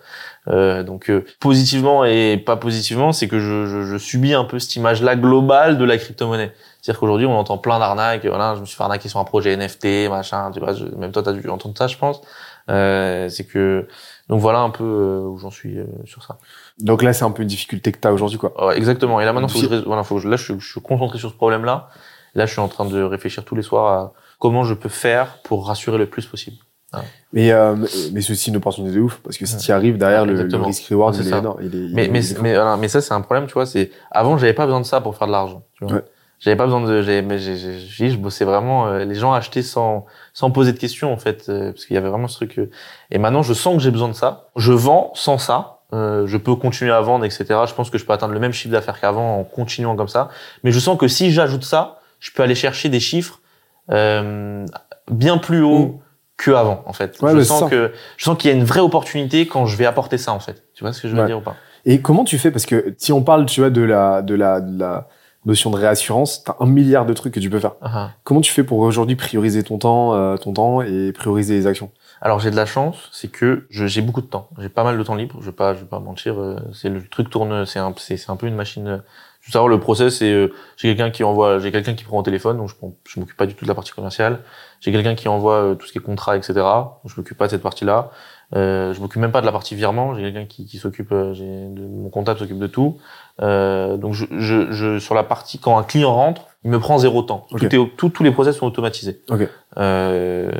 Euh, 0.49 0.82
donc, 0.82 1.09
euh, 1.09 1.24
positivement 1.40 2.05
et 2.05 2.36
pas 2.44 2.57
positivement, 2.57 3.12
c'est 3.12 3.26
que 3.26 3.38
je, 3.40 3.66
je, 3.66 3.84
je 3.84 3.96
subis 3.96 4.34
un 4.34 4.44
peu 4.44 4.59
cette 4.59 4.76
image-là 4.76 5.16
globale 5.16 5.78
de 5.78 5.84
la 5.86 5.96
crypto-monnaie. 5.96 6.53
C'est-à-dire 6.82 7.01
qu'aujourd'hui, 7.01 7.24
on 7.26 7.32
entend 7.38 7.57
plein 7.57 7.78
d'arnaques. 7.78 8.26
Voilà, 8.26 8.55
je 8.57 8.61
me 8.61 8.66
suis 8.66 8.76
fait 8.76 8.82
arnaquer 8.82 9.09
sur 9.09 9.18
un 9.18 9.24
projet 9.24 9.57
NFT, 9.57 10.11
machin. 10.11 10.51
Tu 10.53 10.61
vois, 10.61 10.74
je- 10.74 10.84
même 10.84 11.11
toi, 11.11 11.22
t'as 11.22 11.32
dû 11.32 11.49
entendre 11.49 11.76
ça, 11.78 11.86
je 11.86 11.96
pense. 11.96 12.20
Euh, 12.70 13.30
c'est 13.30 13.44
que 13.44 13.88
donc 14.28 14.40
voilà 14.40 14.59
un 14.59 14.68
peu 14.68 14.84
euh, 14.84 15.20
où 15.20 15.38
j'en 15.38 15.51
suis 15.51 15.78
euh, 15.78 15.86
sur 16.05 16.22
ça. 16.22 16.36
Donc 16.78 17.03
là, 17.03 17.14
c'est 17.14 17.24
un 17.24 17.30
peu 17.30 17.40
une 17.42 17.49
difficulté 17.49 17.92
que 17.92 17.99
tu 17.99 18.07
as 18.07 18.12
aujourd'hui, 18.12 18.36
quoi. 18.36 18.76
Exactement. 18.76 19.20
Et 19.22 19.24
là 19.24 19.32
maintenant, 19.32 19.49
faut 19.49 19.59
que 19.66 19.74
je, 19.74 19.84
voilà, 19.86 20.05
faut 20.05 20.20
que 20.20 20.28
là, 20.28 20.36
je 20.36 20.53
suis 20.59 20.80
concentré 20.82 21.18
sur 21.18 21.30
ce 21.30 21.34
problème-là. 21.34 21.88
Là, 22.35 22.47
je 22.47 22.53
suis 22.53 22.61
en 22.61 22.68
train 22.68 22.85
de 22.85 23.03
réfléchir 23.03 23.45
tous 23.45 23.55
les 23.55 23.62
soirs 23.62 23.87
à 23.93 24.12
comment 24.39 24.64
je 24.64 24.74
peux 24.74 24.89
faire 24.89 25.39
pour 25.45 25.66
rassurer 25.66 25.99
le 25.99 26.07
plus 26.07 26.26
possible. 26.26 26.57
Mais, 27.35 27.53
euh, 27.53 27.74
mais- 28.12 28.31
aussi 28.31 28.49
une 28.49 28.57
opportunité 28.57 28.95
de 28.97 29.01
ouf, 29.01 29.20
parce 29.22 29.37
que 29.37 29.45
si 29.45 29.59
tu 29.59 29.68
y 29.68 29.72
arrives, 29.72 29.99
derrière, 29.99 30.24
le, 30.24 30.33
le 30.45 30.49
C'est 30.72 30.95
il 30.95 31.26
est 31.35 31.39
énorme. 31.39 31.59
Il 31.61 31.66
est, 31.74 31.79
il 31.79 31.95
Mais 31.95 32.05
est- 32.07 32.09
mais 32.09 32.20
mais, 32.41 32.55
voilà, 32.55 32.76
mais 32.79 32.89
ça 32.89 33.03
c'est 33.03 33.12
un 33.12 33.20
problème, 33.20 33.47
tu 33.47 33.53
vois. 33.53 33.66
C'est 33.66 33.91
avant, 34.11 34.39
j'avais 34.39 34.55
pas 34.55 34.64
besoin 34.64 34.81
de 34.81 34.87
ça 34.87 35.03
pour 35.03 35.14
faire 35.14 35.26
de 35.26 35.33
l'argent. 35.33 35.62
Ouais. 35.83 36.03
J'avais 36.41 36.57
pas 36.57 36.64
besoin 36.64 36.81
de. 36.81 37.20
Mais 37.20 37.39
j'ai, 37.39 37.57
j'ai- 37.57 38.11
je 38.11 38.16
bossais 38.16 38.45
vraiment. 38.47 38.87
euh, 38.87 39.05
les 39.05 39.16
gens 39.16 39.35
achetaient 39.35 39.61
sans 39.62 40.07
sans 40.33 40.51
poser 40.51 40.72
de 40.72 40.79
questions 40.79 41.12
en 41.12 41.18
fait, 41.18 41.47
euh, 41.51 41.72
parce 41.72 41.85
qu'il 41.85 41.93
y 41.95 41.99
avait 41.99 42.09
vraiment 42.09 42.29
ce 42.29 42.37
truc. 42.37 42.59
euh. 42.59 42.70
et 43.11 43.18
maintenant, 43.18 43.43
je 43.43 43.53
sens 43.53 43.74
que 43.76 43.83
j'ai 43.83 43.91
besoin 43.91 44.09
de 44.09 44.14
ça. 44.14 44.49
Je 44.57 44.72
vends 44.72 45.11
sans 45.14 45.37
ça. 45.37 45.81
Euh, 45.93 46.26
je 46.26 46.37
peux 46.39 46.55
continuer 46.55 46.93
à 46.93 47.01
vendre, 47.03 47.24
etc. 47.26 47.45
Je 47.66 47.74
pense 47.74 47.91
que 47.91 47.99
je 47.99 48.07
peux 48.07 48.12
atteindre 48.14 48.33
le 48.35 48.41
même 48.41 48.53
chiffre 48.53 48.72
d'affaires 48.72 48.99
qu'avant 49.01 49.39
en 49.41 49.45
continuant 49.45 49.97
comme 49.97 50.09
ça. 50.09 50.29
Mais 50.64 50.70
je 50.70 50.79
sens 50.81 50.97
que 50.99 51.09
si 51.09 51.33
j'ajoute 51.33 51.64
ça, 51.64 51.97
je 52.21 52.31
peux 52.33 52.43
aller 52.43 52.55
chercher 52.55 52.89
des 52.89 53.01
chiffres 53.01 53.41
euh, 53.91 54.66
bien 55.11 55.39
plus 55.39 55.62
hauts 55.62 55.79
Mm. 55.87 55.99
que 56.37 56.51
avant 56.53 56.83
en 56.87 56.93
fait. 56.93 57.21
Ouais, 57.23 57.35
je 57.35 57.41
sens 57.43 57.61
ça. 57.61 57.69
que 57.69 57.93
je 58.16 58.25
sens 58.25 58.37
qu'il 58.39 58.51
y 58.51 58.53
a 58.53 58.57
une 58.57 58.64
vraie 58.64 58.81
opportunité 58.81 59.47
quand 59.47 59.66
je 59.66 59.77
vais 59.77 59.87
apporter 59.87 60.19
ça 60.19 60.33
en 60.33 60.41
fait. 60.41 60.64
Tu 60.75 60.85
vois 60.85 60.93
ce 60.93 61.03
que 61.03 61.09
je 61.09 61.14
veux 61.14 61.21
Ouais. 61.23 61.27
dire 61.27 61.39
ou 61.39 61.43
pas? 61.43 61.57
Et 61.85 62.01
comment 62.01 62.25
tu 62.25 62.39
fais? 62.39 62.51
Parce 62.51 62.66
que 62.66 62.95
si 62.99 63.12
on 63.12 63.23
parle, 63.23 63.47
tu 63.47 63.61
vois, 63.61 63.71
de 63.71 63.81
la, 63.83 64.21
de 64.23 64.35
la, 64.35 64.61
de 64.61 64.79
la 64.79 65.09
notion 65.47 65.71
de 65.71 65.77
réassurance, 65.77 66.45
t'as 66.45 66.57
un 66.61 66.66
milliard 66.66 67.07
de 67.07 67.14
trucs 67.14 67.33
que 67.33 67.41
tu 67.41 67.49
peux 67.49 67.61
faire. 67.61 67.75
Ah 67.81 67.91
ah. 67.95 68.11
Comment 68.25 68.41
tu 68.41 68.53
fais 68.53 68.64
pour 68.64 68.79
aujourd'hui 68.81 69.16
prioriser 69.16 69.62
ton 69.62 69.79
temps, 69.79 70.12
euh, 70.14 70.37
ton 70.37 70.53
temps 70.53 70.83
et 70.83 71.12
prioriser 71.12 71.55
les 71.55 71.66
actions? 71.66 71.91
Alors 72.21 72.41
j'ai 72.41 72.51
de 72.51 72.57
la 72.57 72.66
chance, 72.66 73.09
c'est 73.12 73.29
que 73.29 73.66
je- 73.71 73.87
j'ai 73.87 74.03
beaucoup 74.03 74.21
de 74.21 74.27
temps. 74.27 74.49
J'ai 74.59 74.69
pas 74.69 74.83
mal 74.85 74.99
de 74.99 75.03
temps 75.05 75.14
libre. 75.14 75.37
Je 75.41 75.47
vais 75.47 75.53
pas, 75.53 75.73
je 75.75 75.81
vais 75.81 75.87
pas 75.87 76.01
mentir. 76.01 76.39
euh, 76.39 76.57
C'est 76.75 76.89
le 76.91 77.03
truc 77.07 77.31
tourne. 77.31 77.64
C'est 77.64 77.79
un, 77.79 77.95
c'est 77.97 78.16
c'est 78.16 78.31
un 78.31 78.37
peu 78.37 78.47
une 78.49 78.57
machine. 78.57 79.03
Veux 79.49 79.53
savoir 79.53 79.68
le 79.68 79.80
process. 79.80 80.18
C'est 80.18 80.32
euh, 80.32 80.53
j'ai 80.76 80.88
quelqu'un 80.88 81.11
qui 81.11 81.24
envoie, 81.24 81.59
j'ai 81.59 81.72
quelqu'un 81.72 81.94
qui 81.94 82.05
prend 82.05 82.18
au 82.18 82.22
téléphone, 82.22 82.57
donc 82.59 82.68
je 82.68 82.74
je 83.12 83.20
m'occupe 83.20 83.36
pas 83.36 83.46
du 83.46 83.55
tout 83.55 83.64
de 83.64 83.68
la 83.68 83.74
partie 83.74 83.92
commerciale. 83.92 84.40
J'ai 84.80 84.92
quelqu'un 84.92 85.14
qui 85.14 85.28
envoie 85.28 85.55
euh, 85.55 85.74
tout 85.74 85.86
ce 85.86 85.92
qui 85.92 85.99
est 85.99 86.03
contrat, 86.03 86.36
etc. 86.36 86.55
Donc 86.55 87.03
je 87.07 87.14
m'occupe 87.16 87.36
pas 87.36 87.46
de 87.46 87.51
cette 87.51 87.62
partie-là. 87.62 88.11
Euh, 88.57 88.94
je 88.94 89.01
m'occupe 89.01 89.20
même 89.20 89.32
pas 89.32 89.40
de 89.42 89.46
la 89.46 89.53
partie 89.53 89.74
virement. 89.74 90.14
J'ai 90.14 90.22
quelqu'un 90.22 90.46
qui, 90.46 90.64
qui 90.64 90.78
s'occupe, 90.78 91.12
euh, 91.12 91.34
mon 91.76 92.09
comptable 92.09 92.38
s'occupe 92.38 92.59
de 92.59 92.66
tout. 92.66 92.99
Euh, 93.42 93.96
donc 93.99 94.14
je, 94.14 94.24
je, 94.38 94.72
je, 94.72 94.99
sur 94.99 95.14
la 95.14 95.22
partie 95.24 95.59
quand 95.59 95.76
un 95.76 95.82
client 95.82 96.14
rentre, 96.14 96.42
il 96.64 96.70
me 96.70 96.78
prend 96.78 96.96
zéro 96.99 97.22
temps. 97.22 97.46
Tout 97.51 97.57
est, 97.66 97.96
tout- 97.96 98.09
tous 98.09 98.22
les 98.22 98.30
process 98.30 98.57
sont 98.57 98.66
automatisés. 98.66 99.20
Ok. 99.30 99.46
Euh, 99.76 100.51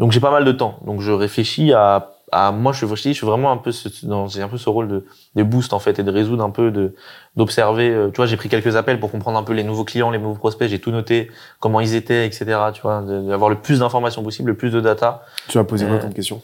donc 0.00 0.12
j'ai 0.12 0.20
pas 0.20 0.30
mal 0.32 0.44
de 0.44 0.52
temps. 0.52 0.80
Donc 0.84 1.00
je 1.00 1.12
réfléchis 1.12 1.72
à, 1.72 2.10
à 2.32 2.52
moi 2.52 2.72
je 2.72 2.80
réfléchis, 2.84 3.10
je 3.12 3.18
suis 3.18 3.26
vraiment 3.26 3.50
un 3.52 3.56
peu 3.56 3.72
ce, 3.72 3.88
dans 4.06 4.28
j'ai 4.28 4.42
un 4.42 4.48
peu 4.48 4.58
ce 4.58 4.68
rôle 4.68 4.88
de, 4.88 5.04
de 5.34 5.42
boost 5.42 5.72
en 5.72 5.78
fait 5.78 5.98
et 5.98 6.02
de 6.02 6.10
résoudre 6.10 6.44
un 6.44 6.50
peu 6.50 6.70
de 6.70 6.94
d'observer. 7.36 7.90
euh, 7.90 8.10
Tu 8.10 8.16
vois, 8.16 8.26
j'ai 8.26 8.36
pris 8.36 8.48
quelques 8.48 8.76
appels 8.76 8.98
pour 9.00 9.10
comprendre 9.10 9.38
un 9.38 9.42
peu 9.44 9.52
les 9.52 9.64
nouveaux 9.64 9.84
clients, 9.84 10.10
les 10.10 10.18
nouveaux 10.18 10.34
prospects. 10.38 10.68
J'ai 10.68 10.80
tout 10.80 10.90
noté, 10.90 11.30
comment 11.60 11.80
ils 11.80 11.94
étaient, 11.94 12.26
etc. 12.26 12.44
Tu 12.74 12.82
vois, 12.82 13.02
d'avoir 13.02 13.48
le 13.50 13.56
plus 13.56 13.78
d'informations 13.80 14.22
possible, 14.22 14.50
le 14.50 14.56
plus 14.56 14.70
de 14.70 14.80
data. 14.80 15.22
Tu 15.48 15.58
vas 15.58 15.64
poser 15.64 15.86
quoi 15.86 15.96
Euh, 15.96 16.00
comme 16.00 16.14
question? 16.14 16.42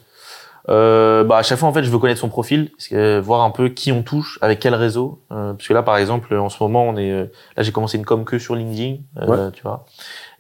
Euh, 0.71 1.25
bah 1.25 1.37
à 1.37 1.43
chaque 1.43 1.59
fois 1.59 1.69
en 1.69 1.75
fait 1.75 1.83
je 1.85 1.91
veux 1.91 1.99
connaître 1.99 2.21
son 2.21 2.31
profil, 2.31 2.71
euh, 2.93 3.21
voir 3.21 3.43
un 3.43 3.51
peu 3.51 3.69
qui 3.69 3.93
on 3.93 4.03
touche, 4.03 4.39
avec 4.41 4.61
quel 4.61 4.75
réseau. 4.75 5.21
Euh, 5.31 5.53
parce 5.53 5.69
que 5.69 5.75
là 5.75 5.83
par 5.83 5.99
exemple 5.99 6.35
en 6.35 6.49
ce 6.49 6.63
moment 6.63 6.85
on 6.85 6.97
est 6.97 7.11
euh, 7.11 7.25
là 7.57 7.63
j'ai 7.63 7.71
commencé 7.71 7.99
une 7.99 8.07
com 8.07 8.25
que 8.25 8.39
sur 8.39 8.55
LinkedIn, 8.55 8.97
euh, 9.21 9.51
tu 9.51 9.63
vois, 9.63 9.85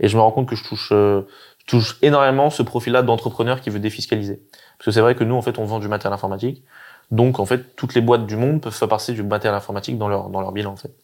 et 0.00 0.08
je 0.08 0.16
me 0.16 0.22
rends 0.22 0.30
compte 0.30 0.48
que 0.48 0.56
je 0.56 0.64
touche 0.64 0.88
euh, 0.92 1.20
je 1.58 1.66
touche 1.66 1.98
énormément 2.00 2.48
ce 2.48 2.62
profil-là 2.62 3.02
d'entrepreneur 3.02 3.60
qui 3.60 3.68
veut 3.68 3.80
défiscaliser. 3.80 4.40
Parce 4.84 4.92
que 4.96 4.98
c'est 4.98 5.00
vrai 5.00 5.14
que 5.14 5.24
nous 5.24 5.34
en 5.34 5.40
fait 5.40 5.58
on 5.58 5.64
vend 5.64 5.78
du 5.78 5.88
matériel 5.88 6.12
informatique, 6.12 6.62
donc 7.10 7.40
en 7.40 7.46
fait 7.46 7.74
toutes 7.74 7.94
les 7.94 8.02
boîtes 8.02 8.26
du 8.26 8.36
monde 8.36 8.60
peuvent 8.60 8.74
faire 8.74 8.86
passer 8.86 9.14
du 9.14 9.22
matériel 9.22 9.56
informatique 9.56 9.96
dans 9.96 10.08
leur 10.08 10.28
dans 10.28 10.42
leur 10.42 10.52
bilan 10.52 10.72
en 10.72 10.76
fait. 10.76 10.94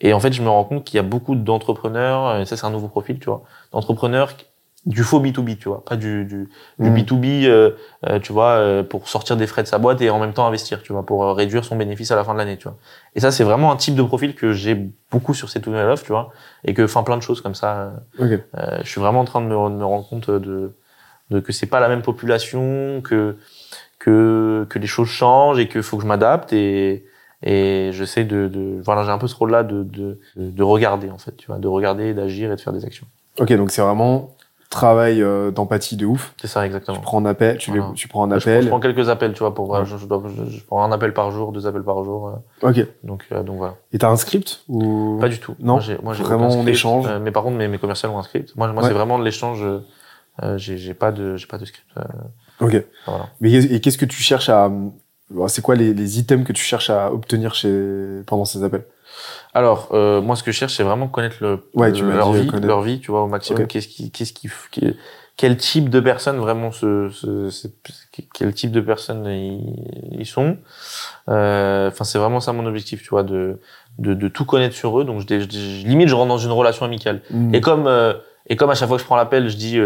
Et 0.00 0.12
en 0.12 0.20
fait 0.20 0.32
je 0.32 0.42
me 0.42 0.48
rends 0.48 0.62
compte 0.62 0.84
qu'il 0.84 0.96
y 0.96 1.00
a 1.00 1.02
beaucoup 1.02 1.34
d'entrepreneurs, 1.34 2.38
et 2.38 2.44
ça 2.46 2.56
c'est 2.56 2.66
un 2.66 2.70
nouveau 2.70 2.86
profil, 2.86 3.18
tu 3.18 3.26
vois, 3.26 3.42
d'entrepreneurs 3.72 4.34
du 4.84 5.02
faux 5.02 5.18
B2B, 5.18 5.58
tu 5.58 5.68
vois, 5.68 5.84
pas 5.84 5.96
du, 5.96 6.24
du, 6.24 6.48
du 6.78 6.90
Mhm. 6.90 6.94
B2B, 6.98 7.46
euh, 7.46 7.72
euh, 8.06 8.20
tu 8.20 8.32
vois, 8.32 8.50
euh, 8.50 8.84
pour 8.84 9.08
sortir 9.08 9.36
des 9.36 9.48
frais 9.48 9.64
de 9.64 9.66
sa 9.66 9.78
boîte 9.78 10.00
et 10.00 10.10
en 10.10 10.20
même 10.20 10.32
temps 10.32 10.46
investir, 10.46 10.80
tu 10.80 10.92
vois, 10.92 11.04
pour 11.04 11.24
euh, 11.24 11.32
réduire 11.32 11.64
son 11.64 11.74
bénéfice 11.74 12.12
à 12.12 12.14
la 12.14 12.22
fin 12.22 12.32
de 12.34 12.38
l'année, 12.38 12.56
tu 12.56 12.68
vois. 12.68 12.76
Et 13.16 13.20
ça, 13.20 13.32
c'est 13.32 13.42
vraiment 13.42 13.72
un 13.72 13.76
type 13.76 13.96
de 13.96 14.02
profil 14.04 14.36
que 14.36 14.52
j'ai 14.52 14.76
beaucoup 15.10 15.34
sur 15.34 15.48
cette 15.50 15.66
nouvelle 15.66 15.88
offre, 15.88 16.04
tu 16.04 16.12
vois, 16.12 16.30
et 16.64 16.72
que, 16.72 16.82
enfin, 16.82 17.02
plein 17.02 17.16
de 17.16 17.22
choses 17.22 17.40
comme 17.40 17.56
ça. 17.56 17.94
Ok. 18.20 18.28
euh, 18.28 18.78
je 18.84 18.88
suis 18.88 19.00
vraiment 19.00 19.22
en 19.22 19.24
train 19.24 19.40
de 19.40 19.46
me, 19.46 19.54
de 19.54 19.74
me 19.74 19.84
rendre 19.84 20.08
compte 20.08 20.30
de 20.30 20.72
que 21.30 21.52
c'est 21.52 21.66
pas 21.66 21.80
la 21.80 21.88
même 21.88 22.02
population, 22.02 23.00
que 23.02 23.36
que 23.98 24.66
que 24.68 24.78
les 24.78 24.86
choses 24.86 25.08
changent 25.08 25.58
et 25.58 25.68
qu'il 25.68 25.82
faut 25.82 25.96
que 25.96 26.02
je 26.02 26.08
m'adapte 26.08 26.52
et 26.52 27.04
et 27.42 27.90
j'essaie 27.92 28.24
de, 28.24 28.48
de 28.48 28.80
voilà, 28.82 29.04
j'ai 29.04 29.10
un 29.10 29.18
peu 29.18 29.26
ce 29.28 29.34
rôle-là 29.36 29.62
de, 29.62 29.82
de 29.82 30.18
de 30.36 30.62
regarder 30.62 31.10
en 31.10 31.18
fait, 31.18 31.36
tu 31.36 31.46
vois, 31.48 31.58
de 31.58 31.68
regarder, 31.68 32.14
d'agir 32.14 32.50
et 32.52 32.56
de 32.56 32.60
faire 32.60 32.72
des 32.72 32.84
actions. 32.84 33.06
Ok, 33.38 33.52
donc 33.52 33.70
c'est 33.70 33.82
vraiment 33.82 34.30
travail 34.70 35.22
euh, 35.22 35.50
d'empathie 35.52 35.96
de 35.96 36.06
ouf. 36.06 36.34
C'est 36.40 36.48
ça 36.48 36.66
exactement. 36.66 36.96
Tu 36.96 37.02
prends 37.02 37.18
un 37.18 37.26
appel, 37.26 37.56
tu, 37.58 37.70
les- 37.72 37.78
Voilà. 37.78 37.94
tu 37.94 38.08
prends 38.08 38.24
un 38.24 38.38
Je, 38.38 38.48
appel. 38.48 38.62
je 38.64 38.68
prends 38.68 38.80
quelques 38.80 39.08
appels, 39.08 39.32
tu 39.32 39.38
vois, 39.40 39.54
pour 39.54 39.68
Ouais. 39.70 39.84
je, 39.84 39.96
je, 39.96 40.06
dois- 40.06 40.22
je- 40.48 40.60
prends 40.64 40.82
un 40.82 40.90
appel 40.92 41.12
par 41.12 41.30
jour, 41.30 41.52
deux 41.52 41.66
appels 41.66 41.82
par 41.84 42.02
jour, 42.02 42.28
euh, 42.62 42.68
Ok. 42.70 42.84
donc 43.04 43.24
euh, 43.32 43.42
donc 43.42 43.58
voilà. 43.58 43.74
Et 43.92 43.98
t'as 43.98 44.08
un 44.08 44.16
script 44.16 44.64
ou? 44.68 45.18
Pas 45.20 45.28
du 45.28 45.38
tout. 45.38 45.54
Non, 45.60 45.74
moi, 46.02 46.14
j'ai, 46.14 46.22
vraiment 46.22 46.48
on 46.48 46.66
échange. 46.66 47.06
euh, 47.08 47.20
mais 47.20 47.30
par 47.30 47.42
contre, 47.44 47.56
mes, 47.56 47.68
mes 47.68 47.78
commerciaux 47.78 48.08
ont 48.10 48.18
un 48.18 48.22
script. 48.22 48.54
Moi, 48.56 48.66
moi, 48.72 48.82
Ouais. 48.82 48.88
c'est 48.88 48.94
vraiment 48.94 49.18
de 49.18 49.24
l'échange. 49.24 49.62
Euh, 50.42 50.46
euh, 50.54 50.58
j'ai, 50.58 50.76
j'ai 50.76 50.94
pas 50.94 51.12
de, 51.12 51.36
j'ai 51.36 51.46
pas 51.46 51.58
de 51.58 51.64
script. 51.64 51.86
euh, 51.98 52.02
Ok. 52.60 52.84
voilà. 53.06 53.26
Mais 53.40 53.52
et 53.52 53.80
qu'est-ce 53.80 53.98
que 53.98 54.04
tu 54.04 54.22
cherches 54.22 54.48
à 54.48 54.68
bon, 54.68 55.48
C'est 55.48 55.62
quoi 55.62 55.74
les, 55.74 55.92
les 55.94 56.18
items 56.18 56.46
que 56.46 56.52
tu 56.52 56.62
cherches 56.62 56.90
à 56.90 57.12
obtenir 57.12 57.54
chez 57.54 58.22
pendant 58.26 58.44
ces 58.44 58.62
appels? 58.64 58.84
Alors, 59.54 59.88
euh, 59.92 60.20
moi, 60.20 60.36
ce 60.36 60.42
que 60.42 60.52
je 60.52 60.56
cherche, 60.58 60.74
c'est 60.76 60.82
vraiment 60.82 61.08
connaître 61.08 61.36
le, 61.40 61.70
Ouais, 61.74 61.90
leur 61.90 62.32
vie, 62.32 62.46
connaître. 62.48 62.66
leur 62.66 62.82
vie, 62.82 63.00
tu 63.00 63.10
vois, 63.10 63.22
au 63.22 63.28
maximum. 63.28 63.66
Qu'est-ce 63.66 63.88
qui, 63.88 64.10
qu'est-ce 64.10 64.32
qui, 64.32 64.48
qui- 64.70 64.96
quel 65.38 65.56
type 65.58 65.90
de 65.90 66.00
personnes 66.00 66.38
vraiment 66.38 66.72
ce, 66.72 67.10
ce, 67.10 67.50
ce- 67.50 67.68
quel 68.34 68.52
type 68.54 68.72
de 68.72 68.80
personnes 68.80 69.26
ils, 69.26 70.18
ils 70.20 70.26
sont. 70.26 70.56
Euh, 71.28 71.88
Enfin, 71.88 72.04
c'est 72.04 72.18
vraiment 72.18 72.40
ça 72.40 72.52
mon 72.52 72.66
objectif, 72.66 73.02
tu 73.02 73.08
vois, 73.10 73.22
de, 73.22 73.58
de, 73.98 74.14
de 74.14 74.28
tout 74.28 74.44
connaître 74.44 74.74
sur 74.74 74.98
eux. 75.00 75.04
Donc, 75.04 75.20
je, 75.28 75.40
je- 75.40 75.48
je- 75.50 75.86
limite, 75.86 76.08
je 76.08 76.14
rentre 76.14 76.28
dans 76.28 76.38
une 76.38 76.52
relation 76.52 76.84
amicale. 76.84 77.22
Hmm. 77.30 77.54
Et 77.54 77.60
comme 77.60 77.86
euh, 77.86 78.14
et 78.48 78.56
comme 78.56 78.70
à 78.70 78.74
chaque 78.74 78.88
fois 78.88 78.96
que 78.96 79.02
je 79.02 79.06
prends 79.06 79.16
l'appel, 79.16 79.48
je 79.48 79.56
dis 79.56 79.78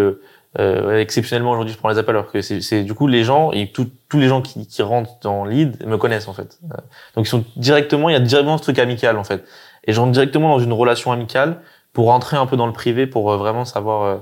euh, 0.59 0.99
exceptionnellement 0.99 1.53
aujourd'hui 1.53 1.73
je 1.73 1.79
prends 1.79 1.91
les 1.91 1.99
appels 1.99 2.17
alors 2.17 2.31
que 2.31 2.41
c'est 2.43 2.83
du 2.83 2.93
coup 2.95 3.07
les 3.07 3.23
gens 3.23 3.53
et 3.53 3.71
tout- 3.71 3.89
tous 4.09 4.19
les 4.19 4.27
gens 4.27 4.43
qui, 4.43 4.67
qui 4.67 4.83
rentrent 4.83 5.19
dans 5.23 5.45
lead 5.45 5.87
me 5.87 5.97
connaissent 5.97 6.27
en 6.27 6.33
fait. 6.33 6.59
Euh, 6.65 6.77
donc 7.15 7.27
ils 7.27 7.31
sont 7.31 7.45
directement 7.57 8.09
il 8.09 8.15
y 8.15 8.17
a 8.17 8.21
directement 8.21 8.59
ce 8.59 8.63
truc 8.65 8.79
amical 8.81 9.17
en 9.17 9.25
fait. 9.25 9.45
Et 9.85 9.93
je 9.93 10.01
rentre 10.01 10.13
directement 10.13 10.49
dans 10.49 10.59
une 10.59 10.73
relation 10.73 11.13
amicale 11.13 11.61
pour 11.93 12.07
rentrer 12.07 12.37
un 12.37 12.47
peu 12.47 12.57
dans 12.57 12.67
le 12.67 12.73
privé 12.73 13.07
pour 13.07 13.31
euh, 13.31 13.37
vraiment 13.37 13.65
savoir 13.65 14.03
euh, 14.03 14.17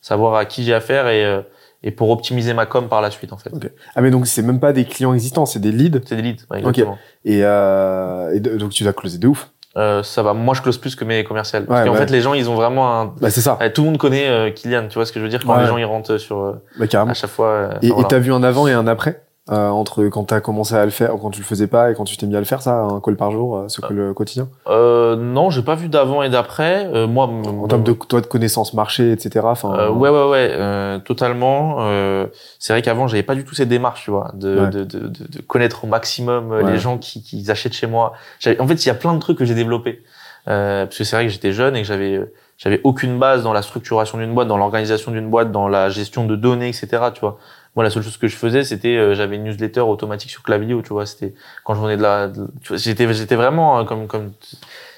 savoir 0.00 0.34
à 0.34 0.44
qui 0.46 0.64
j'ai 0.64 0.74
affaire 0.74 1.08
et 1.08 1.24
euh, 1.24 1.42
et 1.84 1.92
pour 1.92 2.10
optimiser 2.10 2.54
ma 2.54 2.66
com 2.66 2.88
par 2.88 3.00
la 3.00 3.10
suite 3.12 3.32
en 3.32 3.36
fait. 3.36 3.50
Ok. 3.52 3.70
Ah 3.94 4.00
mais 4.00 4.10
donc 4.10 4.26
c'est 4.26 4.42
même 4.42 4.58
pas 4.58 4.72
des 4.72 4.84
clients 4.84 5.14
existants, 5.14 5.46
c'est 5.46 5.60
des 5.60 5.70
leads? 5.70 6.00
C'est 6.06 6.16
des 6.16 6.22
leads, 6.22 6.44
ouais, 6.50 6.58
exactement. 6.58 6.98
Et, 7.24 7.44
euh, 7.44 8.34
et 8.34 8.40
donc 8.40 8.72
tu 8.72 8.82
dois 8.82 8.92
closer 8.92 9.18
de 9.18 9.28
ouf. 9.28 9.48
Euh, 9.76 10.02
ça 10.02 10.22
va. 10.22 10.32
Moi 10.32 10.54
je 10.54 10.62
close 10.62 10.78
plus 10.78 10.96
que 10.96 11.04
mes 11.04 11.22
commerciales. 11.24 11.66
Parce 11.66 11.80
Ouais, 11.80 11.86
qu'en 11.86 11.92
ouais. 11.92 11.98
fait 11.98 12.10
les 12.10 12.20
gens 12.20 12.34
ils 12.34 12.48
ont 12.48 12.54
vraiment 12.54 13.00
un 13.00 13.14
Bah 13.20 13.30
c'est 13.30 13.42
ça. 13.42 13.56
Ouais, 13.60 13.70
tout 13.72 13.82
le 13.82 13.88
monde 13.90 13.98
connaît 13.98 14.26
euh, 14.28 14.50
Kylian, 14.50 14.88
tu 14.88 14.94
vois 14.94 15.04
ce 15.06 15.12
que 15.12 15.20
je 15.20 15.24
veux 15.24 15.30
dire 15.30 15.44
quand 15.44 15.54
Ouais. 15.54 15.62
les 15.62 15.66
gens 15.68 15.76
ils 15.76 15.84
rentrent 15.84 16.16
sur 16.16 16.38
euh, 16.38 16.52
Bah 16.78 16.86
carrément. 16.86 17.10
à 17.10 17.14
chaque 17.14 17.30
fois. 17.30 17.46
euh, 17.48 17.72
Et 17.82 17.88
et 17.88 17.90
voilà. 17.92 18.08
t'as 18.08 18.18
vu 18.18 18.32
un 18.32 18.42
avant 18.42 18.66
et 18.66 18.72
un 18.72 18.86
après? 18.86 19.22
Euh, 19.50 19.68
entre 19.70 20.04
quand 20.08 20.24
t'as 20.24 20.40
commencé 20.40 20.74
à 20.74 20.84
le 20.84 20.90
faire, 20.90 21.12
quand 21.20 21.30
tu 21.30 21.40
le 21.40 21.46
faisais 21.46 21.66
pas 21.66 21.90
et 21.90 21.94
quand 21.94 22.04
tu 22.04 22.16
t'es 22.16 22.26
mis 22.26 22.36
à 22.36 22.38
le 22.38 22.44
faire, 22.44 22.60
ça, 22.60 22.80
un 22.82 23.00
call 23.00 23.16
par 23.16 23.30
jour, 23.30 23.56
euh, 23.56 23.68
ce 23.68 23.80
call 23.80 23.98
euh, 23.98 24.12
quotidien. 24.12 24.48
Euh, 24.66 25.16
non, 25.16 25.48
j'ai 25.50 25.62
pas 25.62 25.74
vu 25.74 25.88
d'avant 25.88 26.22
et 26.22 26.28
d'après. 26.28 26.86
Euh, 26.94 27.06
moi, 27.06 27.24
En 27.26 27.66
termes 27.66 27.82
de 27.82 27.92
toi 27.92 28.20
de 28.20 28.26
connaissances 28.26 28.74
marché, 28.74 29.10
etc. 29.12 29.46
Enfin. 29.48 29.74
euh, 29.78 29.90
ouais, 29.90 30.10
ouais, 30.10 30.28
ouais, 30.28 30.48
euh, 30.52 30.98
totalement. 30.98 31.76
Euh, 31.80 32.26
c'est 32.58 32.72
vrai 32.72 32.82
qu'avant, 32.82 33.06
j'avais 33.08 33.22
pas 33.22 33.34
du 33.34 33.44
tout 33.44 33.54
cette 33.54 33.68
démarche, 33.68 34.04
tu 34.04 34.10
vois, 34.10 34.30
de, 34.34 34.58
Ouais. 34.60 34.70
de, 34.70 34.84
de, 34.84 34.98
de, 35.08 35.40
connaître 35.46 35.84
au 35.84 35.86
maximum 35.86 36.50
Ouais. 36.50 36.64
les 36.70 36.78
gens 36.78 36.98
qui, 36.98 37.22
qui 37.22 37.50
achètent 37.50 37.72
chez 37.74 37.86
moi. 37.86 38.12
J'avais- 38.40 38.60
En 38.60 38.66
fait, 38.66 38.84
il 38.84 38.88
y 38.88 38.90
a 38.90 38.94
plein 38.94 39.14
de 39.14 39.18
trucs 39.18 39.38
que 39.38 39.44
j'ai 39.44 39.54
développés. 39.54 40.02
Euh, 40.48 40.86
parce 40.86 40.96
que 40.98 41.04
c'est 41.04 41.14
vrai 41.16 41.26
que 41.26 41.30
j'étais 41.32 41.52
jeune 41.52 41.76
et 41.76 41.82
que 41.82 41.86
j'avais 41.86 42.20
j'avais 42.56 42.80
aucune 42.82 43.18
base 43.20 43.44
dans 43.44 43.52
la 43.52 43.62
structuration 43.62 44.18
d'une 44.18 44.34
boîte, 44.34 44.48
dans 44.48 44.56
l'organisation 44.56 45.12
d'une 45.12 45.28
boîte, 45.30 45.52
dans 45.52 45.68
la 45.68 45.90
gestion 45.90 46.24
de 46.26 46.34
données, 46.34 46.68
etc. 46.68 46.88
Tu 47.14 47.20
vois. 47.20 47.38
Moi, 47.78 47.84
la 47.84 47.90
seule 47.90 48.02
chose 48.02 48.16
que 48.16 48.26
je 48.26 48.34
faisais, 48.34 48.64
c'était 48.64 48.96
euh, 48.96 49.14
j'avais 49.14 49.36
une 49.36 49.44
newsletter 49.44 49.82
automatique 49.82 50.32
sur 50.32 50.42
Klaviyo, 50.42 50.82
tu 50.82 50.88
vois. 50.88 51.06
C'était 51.06 51.32
quand 51.62 51.76
je 51.76 51.80
venais 51.80 51.96
de 51.96 52.02
la, 52.02 52.26
de- 52.26 52.50
tu 52.60 52.70
vois, 52.70 52.76
j'étais 52.76 53.12
j'étais 53.14 53.36
vraiment 53.36 53.78
euh, 53.78 53.84
comme 53.84 54.08
comme 54.08 54.32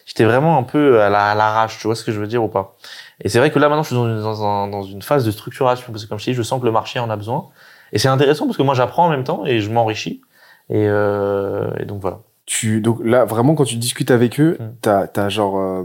j'étais 0.07 0.25
vraiment 0.25 0.57
un 0.57 0.63
peu 0.63 1.03
à 1.03 1.11
la 1.11 1.27
à 1.33 1.35
l'arrache, 1.35 1.77
tu 1.79 1.87
vois 1.89 1.95
ce 1.95 2.03
que 2.05 2.11
je 2.11 2.19
veux 2.19 2.27
dire 2.27 2.43
ou 2.43 2.49
pas. 2.49 2.79
Et 3.23 3.29
c'est 3.29 3.39
vrai 3.39 3.51
que 3.51 3.59
là 3.59 3.69
maintenant, 3.69 3.83
je 3.83 3.89
suis 3.89 3.97
dans 3.97 4.07
une, 4.09 4.23
dans, 4.23 4.67
dans 4.67 4.83
une 4.83 5.03
phase 5.03 5.27
de 5.27 5.31
structuration 5.31 5.93
parce 5.93 6.05
que 6.05 6.09
comme 6.09 6.19
je 6.19 6.25
dis, 6.25 6.33
je 6.33 6.43
sens 6.43 6.59
que 6.59 6.65
le 6.65 6.73
marché 6.73 6.99
en 7.01 7.11
a 7.11 7.17
besoin. 7.17 7.49
Et 7.93 7.99
c'est 7.99 8.09
intéressant 8.09 8.47
parce 8.47 8.57
que 8.57 8.63
moi, 8.63 8.73
j'apprends 8.75 9.05
en 9.09 9.11
même 9.11 9.25
temps 9.25 9.45
et 9.45 9.61
je 9.61 9.71
m'enrichis. 9.71 10.23
Et, 10.71 10.87
euh, 10.89 11.69
et 11.79 11.85
donc 11.85 12.01
voilà. 12.01 12.21
Tu, 12.47 12.81
donc 12.81 13.01
là, 13.05 13.27
vraiment, 13.27 13.55
quand 13.55 13.65
tu 13.65 13.77
discutes 13.77 14.11
avec 14.11 14.41
eux, 14.41 14.57
Mm. 14.59 14.65
t'as, 14.81 15.07
t'as 15.07 15.29
genre, 15.29 15.59
euh, 15.59 15.83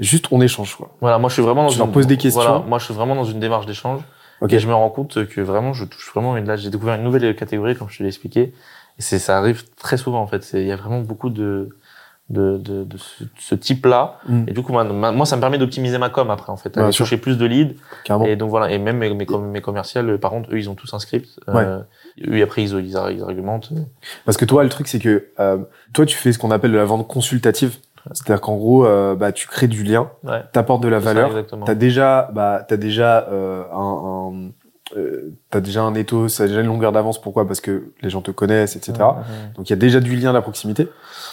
juste 0.00 0.26
on 0.32 0.40
échange, 0.40 0.74
quoi. 0.74 0.90
Voilà, 1.00 1.18
moi 1.18 1.28
je 1.28 1.34
suis 1.34 1.42
vraiment 1.42 1.62
dans 1.62 1.68
Tu 1.68 1.74
une 1.74 1.84
leur 1.84 1.92
poses 1.92 2.08
des 2.08 2.16
questions 2.16 2.42
Voilà, 2.42 2.58
moi 2.66 2.80
je 2.80 2.86
suis 2.86 2.94
vraiment 2.94 3.14
dans 3.14 3.22
une 3.26 3.38
démarche 3.38 3.66
d'échange. 3.66 4.00
Et 4.48 4.58
je 4.58 4.66
me 4.68 4.74
rends 4.74 4.90
compte 4.90 5.26
que 5.28 5.40
vraiment 5.40 5.72
je 5.72 5.84
touche 5.84 6.10
vraiment 6.12 6.36
une 6.36 6.46
là 6.46 6.56
j'ai 6.56 6.70
découvert 6.70 6.94
une 6.96 7.04
nouvelle 7.04 7.34
catégorie 7.36 7.76
comme 7.76 7.88
je 7.88 7.98
te 7.98 8.02
l'ai 8.02 8.08
expliqué. 8.08 8.40
Et 8.98 9.02
c'est 9.02 9.18
ça 9.18 9.38
arrive 9.38 9.64
très 9.76 9.96
souvent 9.96 10.20
en 10.20 10.26
fait, 10.26 10.50
il 10.54 10.66
y 10.66 10.72
a 10.72 10.76
vraiment 10.76 11.00
beaucoup 11.00 11.30
de 11.30 11.70
de 12.30 12.56
de, 12.58 12.84
de 12.84 12.96
ce, 12.96 13.24
ce 13.38 13.54
type 13.54 13.84
là 13.86 14.18
Mm. 14.26 14.44
et 14.48 14.52
du 14.52 14.62
coup 14.62 14.72
moi, 14.72 14.84
moi 14.84 15.26
ça 15.26 15.36
me 15.36 15.40
permet 15.40 15.58
d'optimiser 15.58 15.98
ma 15.98 16.08
com 16.08 16.30
après 16.30 16.50
en 16.52 16.56
fait, 16.56 16.72
Bien 16.72 16.84
aller 16.84 16.92
chercher 16.92 17.16
plus 17.18 17.36
de 17.36 17.44
leads. 17.46 17.74
Carrément. 18.04 18.24
et 18.26 18.36
donc 18.36 18.48
voilà. 18.50 18.70
Et 18.70 18.78
même 18.78 18.98
mes 18.98 19.12
mes, 19.12 19.26
com- 19.26 19.44
mes 19.50 19.60
commerciales 19.60 20.08
euh, 20.10 20.18
par 20.18 20.30
contre 20.30 20.50
eux 20.52 20.58
ils 20.58 20.70
ont 20.70 20.74
tous 20.74 20.92
un 20.94 20.98
script. 20.98 21.28
Euh, 21.48 21.80
eux 22.28 22.42
après 22.42 22.62
ils 22.62 22.70
ils, 22.78 22.88
ils 22.90 23.22
argumentent. 23.22 23.70
Parce 24.24 24.36
que 24.36 24.44
toi, 24.44 24.62
le 24.62 24.68
truc, 24.68 24.86
c'est 24.88 24.98
que 25.00 25.28
euh, 25.40 25.58
toi, 25.92 26.04
tu 26.06 26.16
fais 26.16 26.32
ce 26.32 26.38
qu'on 26.38 26.50
appelle 26.50 26.72
de 26.72 26.76
la 26.76 26.84
vente 26.84 27.06
consultative. 27.08 27.76
C'est-à-dire 28.12 28.40
qu'en 28.40 28.56
gros, 28.56 28.84
euh, 28.86 29.14
bah, 29.14 29.32
tu 29.32 29.46
crées 29.46 29.68
du 29.68 29.82
lien, 29.84 30.10
ouais 30.24 30.42
t'apportes 30.52 30.82
de 30.82 30.88
la 30.88 30.98
valeur. 30.98 31.30
T'as 31.64 31.74
déjà, 31.74 32.30
bah, 32.32 32.64
t'as 32.66 32.76
déjà 32.76 33.26
euh, 33.30 33.62
un, 33.72 34.32
un 34.34 34.50
euh, 34.98 35.32
t'as 35.48 35.60
déjà 35.60 35.82
un 35.82 35.94
ethos, 35.94 36.28
t'as 36.36 36.46
déjà 36.48 36.60
une 36.60 36.66
longueur 36.66 36.92
d'avance. 36.92 37.18
Pourquoi? 37.18 37.46
Parce 37.46 37.62
que 37.62 37.92
les 38.02 38.10
gens 38.10 38.20
te 38.20 38.30
connaissent, 38.30 38.76
etc. 38.76 38.92
Donc 39.56 39.68
il 39.68 39.70
y 39.70 39.72
a 39.72 39.76
déjà 39.76 40.00
du 40.00 40.14
lien, 40.16 40.32
la 40.32 40.42
proximité. 40.42 40.86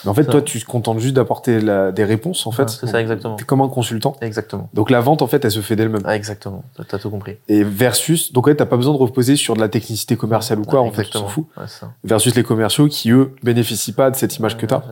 Mais 0.06 0.12
en 0.12 0.14
fait, 0.14 0.24
toi, 0.24 0.42
tu 0.42 0.62
te 0.62 0.66
contentes 0.66 1.00
juste 1.00 1.16
d'apporter 1.16 1.60
des 1.92 2.04
réponses, 2.06 2.48
en 2.48 2.52
fait. 2.52 2.64
Ouais, 2.64 2.70
c'est 2.70 2.88
ça, 2.88 3.02
exactement. 3.02 3.36
T'es 3.36 3.44
comme 3.44 3.60
un 3.60 3.68
consultant. 3.68 4.16
Exactement. 4.22 4.70
Donc 4.74 4.90
la 4.90 5.02
vente, 5.02 5.22
en 5.22 5.28
fait, 5.28 5.44
elle 5.44 5.52
se 5.52 5.60
fait 5.60 5.76
d'elle-même. 5.76 6.04
Ah, 6.06 6.16
exactement. 6.16 6.64
T'as- 6.88 7.00
tout 7.00 7.10
compris. 7.10 7.36
Et 7.50 7.64
versus, 7.66 8.32
donc 8.32 8.48
ouais, 8.48 8.56
t'as 8.56 8.66
pas 8.66 8.78
besoin 8.78 8.94
de 8.94 9.00
reposer 9.00 9.36
sur 9.36 9.56
de 9.56 9.60
la 9.60 9.68
technicité 9.68 10.16
commerciale 10.16 10.60
ou 10.60 10.64
quoi, 10.64 10.82
Ouais, 10.82 10.88
en 10.88 10.92
fait, 10.92 11.08
on 11.16 11.20
s'en 11.20 11.28
fout. 11.28 11.46
Ouais. 11.58 11.64
Versus 12.06 12.36
les 12.36 12.44
commerciaux 12.44 12.88
qui, 12.88 13.12
eux, 13.12 13.36
bénéficient 13.44 13.92
pas 13.94 14.10
de 14.10 14.16
cette 14.16 14.38
image 14.38 14.56
que 14.56 14.66
t'as. 14.66 14.84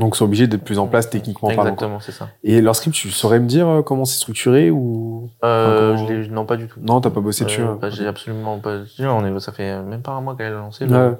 C'est. 0.00 0.04
Donc 0.06 0.16
sont 0.16 0.24
obligés 0.24 0.46
d'être 0.46 0.64
plus 0.64 0.78
en 0.78 0.86
place 0.86 1.10
techniquement 1.10 1.48
parlant. 1.48 1.62
quoi. 1.62 1.70
Exactement, 1.72 2.00
c'est 2.00 2.12
ça. 2.12 2.28
Et 2.44 2.60
leur 2.60 2.74
script, 2.76 2.94
tu 2.96 3.10
saurais 3.10 3.38
me 3.40 3.46
dire 3.46 3.68
euh, 3.68 3.82
comment 3.82 4.04
c'est 4.04 4.16
structuré 4.16 4.70
ou 4.70 5.28
Euh, 5.44 5.94
Enfin, 5.94 6.06
je 6.06 6.12
l'ai- 6.12 6.28
non, 6.28 6.44
pas 6.46 6.56
du 6.56 6.66
tout. 6.66 6.80
non, 6.82 7.00
t'as 7.00 7.10
pas 7.10 7.20
bossé 7.20 7.44
dessus. 7.44 7.60
Euh, 7.62 7.66
hein. 7.68 7.78
bah, 7.80 7.90
j'ai 7.90 8.06
absolument 8.06 8.58
pas. 8.58 8.78
On 9.00 9.24
est, 9.24 9.40
ça 9.40 9.52
fait 9.52 9.80
même 9.82 10.02
pas 10.02 10.12
un 10.12 10.20
mois 10.20 10.34
qu'elle 10.36 10.52
a 10.52 10.56
lancé. 10.56 10.84
Ouais. 10.84 10.90
le- 10.90 11.16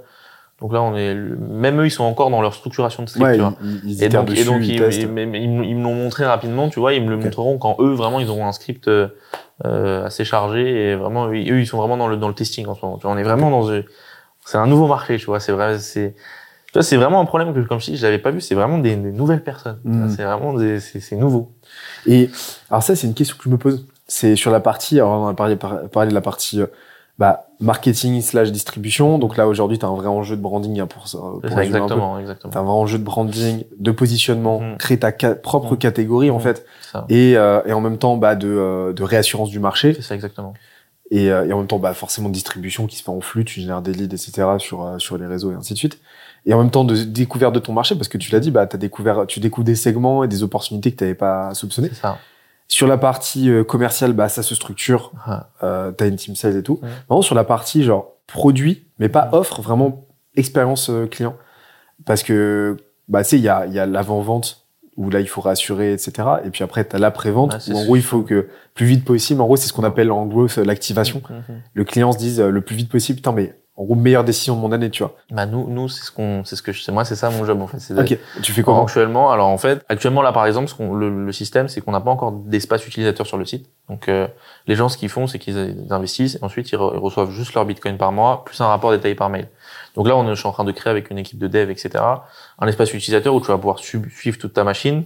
Donc 0.60 0.72
là, 0.74 0.82
on 0.82 0.94
est, 0.94 1.14
même 1.14 1.80
eux, 1.80 1.86
ils 1.86 1.90
sont 1.90 2.04
encore 2.04 2.28
dans 2.30 2.42
leur 2.42 2.52
structuration 2.54 3.02
de 3.04 3.08
script. 3.08 3.24
Ouais, 3.24 3.34
tu 3.36 3.40
vois. 3.40 3.54
ils, 3.62 3.92
ils 3.92 4.04
Et 4.04 4.08
donc, 4.10 4.28
et 4.28 4.32
dessus, 4.34 4.44
donc 4.44 4.60
ils 4.62 4.78
me 5.76 5.82
l'ont 5.82 5.94
montré 5.94 6.26
rapidement, 6.26 6.68
tu 6.68 6.80
vois, 6.80 6.92
ils 6.92 7.02
me 7.02 7.08
le 7.10 7.16
montreront 7.16 7.56
quand 7.58 7.76
eux, 7.80 7.92
vraiment, 7.94 8.20
ils 8.20 8.28
auront 8.28 8.46
un 8.46 8.52
script 8.52 8.86
euh, 8.88 9.08
euh, 9.64 10.04
assez 10.04 10.24
chargé 10.24 10.90
et 10.90 10.96
vraiment, 10.96 11.28
eux, 11.28 11.34
ils 11.36 11.66
sont 11.66 11.78
vraiment 11.78 11.96
dans 11.96 12.08
le, 12.08 12.16
dans 12.18 12.28
le 12.28 12.34
testing 12.34 12.66
en 12.66 12.74
ce 12.74 12.84
moment. 12.84 12.98
Tu 12.98 13.02
vois, 13.06 13.12
on 13.12 13.18
est 13.18 13.22
vraiment 13.22 13.50
dans 13.50 13.68
c'est 14.44 14.58
un 14.58 14.66
nouveau 14.66 14.86
marché, 14.86 15.16
tu 15.18 15.26
vois, 15.26 15.38
c'est 15.40 15.52
vrai, 15.52 15.78
c'est, 15.78 16.14
vois, 16.74 16.82
c'est 16.82 16.96
vraiment 16.96 17.20
un 17.20 17.24
problème 17.24 17.52
que, 17.54 17.60
comme 17.60 17.80
je 17.80 17.86
dis, 17.92 17.96
je 17.96 18.02
l'avais 18.04 18.18
pas 18.18 18.30
vu, 18.30 18.40
c'est 18.40 18.54
vraiment 18.54 18.78
des, 18.78 18.96
des 18.96 19.12
nouvelles 19.12 19.42
personnes. 19.42 19.78
Mm. 19.84 20.08
C'est 20.10 20.24
vraiment 20.24 20.54
des, 20.54 20.80
c'est, 20.80 21.00
c'est 21.00 21.16
nouveau. 21.16 21.52
Et 22.06 22.30
alors 22.70 22.82
ça, 22.82 22.94
c'est 22.96 23.06
une 23.06 23.14
question 23.14 23.36
que 23.36 23.44
je 23.44 23.48
me 23.48 23.58
pose. 23.58 23.86
C'est 24.06 24.36
sur 24.36 24.50
la 24.50 24.60
partie, 24.60 24.98
alors 24.98 25.12
on 25.20 25.28
a 25.28 25.34
parlé, 25.34 25.56
par- 25.56 25.88
parlé 25.88 26.10
de 26.10 26.14
la 26.14 26.20
partie 26.20 26.60
euh, 26.60 26.66
bah, 27.18 27.46
marketing 27.60 28.20
slash 28.22 28.50
distribution. 28.50 29.18
Donc 29.18 29.36
là, 29.36 29.46
aujourd'hui, 29.46 29.78
tu 29.78 29.84
as 29.84 29.88
un 29.88 29.94
vrai 29.94 30.08
enjeu 30.08 30.36
de 30.36 30.40
branding 30.42 30.80
hein, 30.80 30.86
pour 30.86 31.06
ça. 31.06 31.18
pour 31.18 31.40
ça, 31.48 31.58
un 31.58 31.60
exactement, 31.62 32.18
exactement. 32.18 32.52
T'as 32.52 32.60
un 32.60 32.64
vrai 32.64 32.72
enjeu 32.72 32.98
de 32.98 33.04
branding, 33.04 33.64
de 33.78 33.90
positionnement, 33.90 34.60
Mhm. 34.60 34.76
créer 34.78 34.98
ta 34.98 35.12
ca- 35.16 35.34
propre 35.34 35.72
Mhm. 35.72 35.78
catégorie 35.78 36.30
en 36.30 36.36
Mhm. 36.36 36.40
fait, 36.40 36.66
et, 37.08 37.36
euh, 37.36 37.60
et 37.66 37.72
en 37.72 37.80
même 37.80 37.98
temps 37.98 38.16
bah, 38.16 38.34
de, 38.36 38.48
euh, 38.48 38.92
de 38.92 39.02
réassurance 39.02 39.50
du 39.50 39.58
marché, 39.60 39.94
C'est 39.94 40.02
ça, 40.02 40.14
exactement. 40.14 40.54
et, 41.10 41.30
euh, 41.30 41.46
et 41.46 41.52
en 41.52 41.58
même 41.58 41.66
temps 41.66 41.78
bah, 41.78 41.92
forcément 41.94 42.30
distribution 42.30 42.86
qui 42.86 42.96
se 42.96 43.02
fait 43.04 43.10
en 43.10 43.20
flux, 43.20 43.44
tu 43.44 43.60
génères 43.60 43.82
des 43.82 43.92
leads, 43.92 44.14
etc. 44.14 44.58
sur, 44.58 44.84
euh, 44.84 44.98
sur 44.98 45.18
les 45.18 45.26
réseaux 45.26 45.52
et 45.52 45.54
ainsi 45.54 45.74
de 45.74 45.78
suite. 45.78 46.00
Et 46.46 46.54
en 46.54 46.58
même 46.58 46.70
temps 46.70 46.84
de 46.84 46.96
découverte 46.96 47.54
de 47.54 47.58
ton 47.60 47.72
marché, 47.72 47.94
parce 47.94 48.08
que 48.08 48.18
tu 48.18 48.32
l'as 48.32 48.40
dit, 48.40 48.50
bah, 48.50 48.66
as 48.72 48.76
découvert, 48.76 49.26
tu 49.26 49.40
découvres 49.40 49.64
des 49.64 49.74
segments 49.74 50.24
et 50.24 50.28
des 50.28 50.42
opportunités 50.42 50.90
que 50.92 50.96
tu 50.96 51.04
n'avais 51.04 51.14
pas 51.14 51.52
soupçonnées. 51.54 51.88
C'est 51.90 52.00
ça. 52.00 52.18
Sur 52.68 52.86
la 52.86 52.98
partie 52.98 53.50
euh, 53.50 53.64
commerciale, 53.64 54.12
bah, 54.12 54.28
ça 54.28 54.42
se 54.42 54.54
structure, 54.54 55.12
Ah. 55.26 55.48
euh, 55.62 55.90
t'as 55.92 56.06
une 56.08 56.16
team 56.16 56.36
sales 56.36 56.56
et 56.56 56.62
tout. 56.62 56.78
Ouais. 56.82 56.88
Vraiment 57.08 57.22
sur 57.22 57.34
la 57.34 57.44
partie 57.44 57.82
genre 57.82 58.12
produit, 58.26 58.86
mais 58.98 59.08
pas 59.08 59.28
Ouais. 59.32 59.38
offre, 59.38 59.60
vraiment 59.60 60.06
expérience 60.36 60.88
euh, 60.88 61.06
client. 61.06 61.36
Parce 62.06 62.22
que, 62.22 62.76
bah, 63.08 63.22
tu 63.24 63.30
sais, 63.30 63.36
il 63.38 63.42
y 63.42 63.48
a, 63.48 63.66
il 63.66 63.72
y 63.74 63.78
a 63.78 63.86
l'avant-vente 63.86 64.66
où 64.96 65.10
là, 65.10 65.20
il 65.20 65.28
faut 65.28 65.40
rassurer, 65.40 65.92
etc. 65.92 66.28
Et 66.44 66.50
puis 66.50 66.62
après, 66.62 66.84
t'as 66.84 66.98
l'après-vente 66.98 67.54
Ouais, 67.54 67.60
c'est 67.60 67.72
où 67.72 67.76
en 67.78 67.84
gros, 67.84 67.96
il 67.96 68.02
faut 68.02 68.22
que 68.22 68.48
plus 68.74 68.86
vite 68.86 69.04
possible, 69.04 69.40
en 69.40 69.46
gros, 69.46 69.56
c'est 69.56 69.66
ce 69.66 69.72
qu'on 69.72 69.84
appelle 69.84 70.10
en 70.12 70.26
gros 70.26 70.46
l'activation. 70.64 71.22
Mhm. 71.28 71.42
Le 71.74 71.84
client 71.84 72.12
se 72.12 72.18
dise 72.18 72.40
le 72.40 72.60
plus 72.60 72.76
vite 72.76 72.90
possible, 72.90 73.16
putain, 73.16 73.32
mais 73.32 73.56
en 73.80 73.84
gros, 73.84 73.94
meilleure 73.94 74.24
décision 74.24 74.56
de 74.56 74.60
mon 74.60 74.72
année, 74.72 74.90
tu 74.90 75.02
vois. 75.02 75.14
Bah, 75.30 75.46
nous, 75.46 75.66
nous, 75.70 75.88
c'est 75.88 76.04
ce 76.04 76.10
qu'on, 76.12 76.44
c'est 76.44 76.54
ce 76.54 76.62
que 76.62 76.70
je 76.70 76.82
sais. 76.82 76.92
Moi, 76.92 77.06
c'est 77.06 77.16
ça 77.16 77.30
mon 77.30 77.46
job, 77.46 77.62
en 77.62 77.66
fait. 77.66 77.78
De- 77.94 78.00
Ok, 78.02 78.18
tu 78.42 78.52
fais 78.52 78.62
comment 78.62 78.82
Actuellement, 78.82 79.30
alors 79.30 79.48
en 79.48 79.56
fait, 79.56 79.82
actuellement 79.88 80.20
là 80.20 80.32
par 80.32 80.44
exemple, 80.46 80.68
ce 80.68 80.74
qu'on- 80.74 80.94
le, 80.94 81.24
le 81.24 81.32
système, 81.32 81.68
c'est 81.68 81.80
qu'on 81.80 81.92
n'a 81.92 82.00
pas 82.00 82.10
encore 82.10 82.32
d'espace 82.32 82.86
utilisateur 82.86 83.26
sur 83.26 83.38
le 83.38 83.44
site. 83.46 83.66
Donc 83.88 84.08
euh, 84.08 84.28
les 84.66 84.76
gens, 84.76 84.88
ce 84.90 84.98
qu'ils 84.98 85.08
font, 85.08 85.26
c'est 85.26 85.38
qu'ils 85.38 85.56
ils 85.86 85.92
investissent 85.92 86.34
et 86.36 86.44
ensuite 86.44 86.70
ils, 86.72 86.76
re- 86.76 86.92
ils 86.94 86.98
reçoivent 86.98 87.30
juste 87.30 87.54
leur 87.54 87.64
Bitcoin 87.64 87.96
par 87.96 88.12
mois 88.12 88.44
plus 88.44 88.60
un 88.60 88.66
rapport 88.66 88.90
détaillé 88.90 89.14
par 89.14 89.30
mail. 89.30 89.48
Donc 89.96 90.06
là, 90.06 90.14
on 90.16 90.24
est, 90.26 90.34
je 90.34 90.40
suis 90.40 90.46
en 90.48 90.52
train 90.52 90.64
de 90.64 90.72
créer 90.72 90.90
avec 90.90 91.10
une 91.10 91.18
équipe 91.18 91.38
de 91.38 91.48
dev, 91.48 91.70
etc. 91.70 91.90
Un 92.58 92.66
espace 92.68 92.92
utilisateur 92.92 93.34
où 93.34 93.40
tu 93.40 93.46
vas 93.48 93.56
pouvoir 93.56 93.78
su- 93.78 94.12
suivre 94.14 94.36
toute 94.38 94.52
ta 94.52 94.62
machine. 94.62 95.04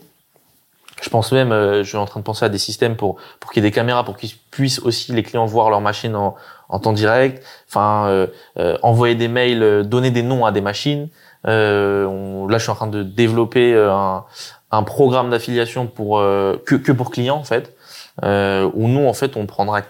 Je 1.03 1.11
pense 1.11 1.33
même, 1.33 1.51
euh, 1.53 1.83
je 1.83 1.89
suis 1.89 1.99
en 1.99 2.07
train 2.07 2.21
de 2.21 2.25
penser 2.25 2.45
à 2.45 2.49
des 2.49 2.59
systèmes 2.59 2.97
pour 2.97 3.17
pour 3.41 3.51
qu'il 3.53 3.63
y 3.63 3.67
ait 3.67 3.71
des 3.71 3.75
caméras 3.75 4.05
pour 4.05 4.17
qu'ils 4.17 4.31
puissent 4.51 4.79
aussi 4.81 5.13
les 5.13 5.23
clients 5.23 5.45
voir 5.45 5.69
leur 5.69 5.81
machine 5.81 6.15
en, 6.17 6.35
en 6.75 6.81
temps 6.81 6.93
direct. 6.93 7.43
Enfin, 7.69 8.07
euh, 8.09 8.27
euh, 8.59 8.77
envoyer 8.83 9.15
des 9.15 9.29
mails, 9.29 9.63
euh, 9.63 9.83
donner 9.85 10.11
des 10.11 10.23
noms 10.23 10.45
à 10.45 10.53
des 10.53 10.61
machines. 10.61 11.09
On- 11.47 12.47
là, 12.49 12.59
je 12.59 12.63
suis 12.63 12.73
en 12.73 12.75
train 12.75 12.87
de 12.89 13.03
développer 13.03 13.75
un, 13.77 14.25
un 14.71 14.83
programme 14.83 15.31
d'affiliation 15.31 15.87
pour 15.87 16.19
que, 16.19 16.75
que 16.75 16.93
pour 16.93 17.11
clients 17.11 17.37
en 17.37 17.45
fait, 17.45 17.77
où 18.23 18.89
nous 18.89 19.07
en 19.07 19.13
fait 19.13 19.37
on 19.37 19.45
prendra 19.47 19.83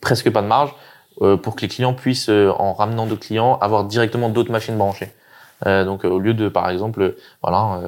presque 0.00 0.30
pas 0.30 0.42
de 0.42 0.46
marge 0.46 0.72
pour 1.42 1.56
que 1.56 1.62
les 1.62 1.68
clients 1.68 1.92
puissent, 1.92 2.30
en 2.30 2.72
ramenant 2.72 3.06
de 3.06 3.16
clients, 3.16 3.58
avoir 3.60 3.82
directement 3.84 4.28
d'autres 4.28 4.52
machines 4.52 4.76
branchées. 4.78 5.10
Euh, 5.66 5.84
donc 5.84 6.04
au 6.04 6.20
lieu 6.20 6.34
de 6.34 6.48
par 6.48 6.70
exemple, 6.70 7.16
voilà, 7.42 7.80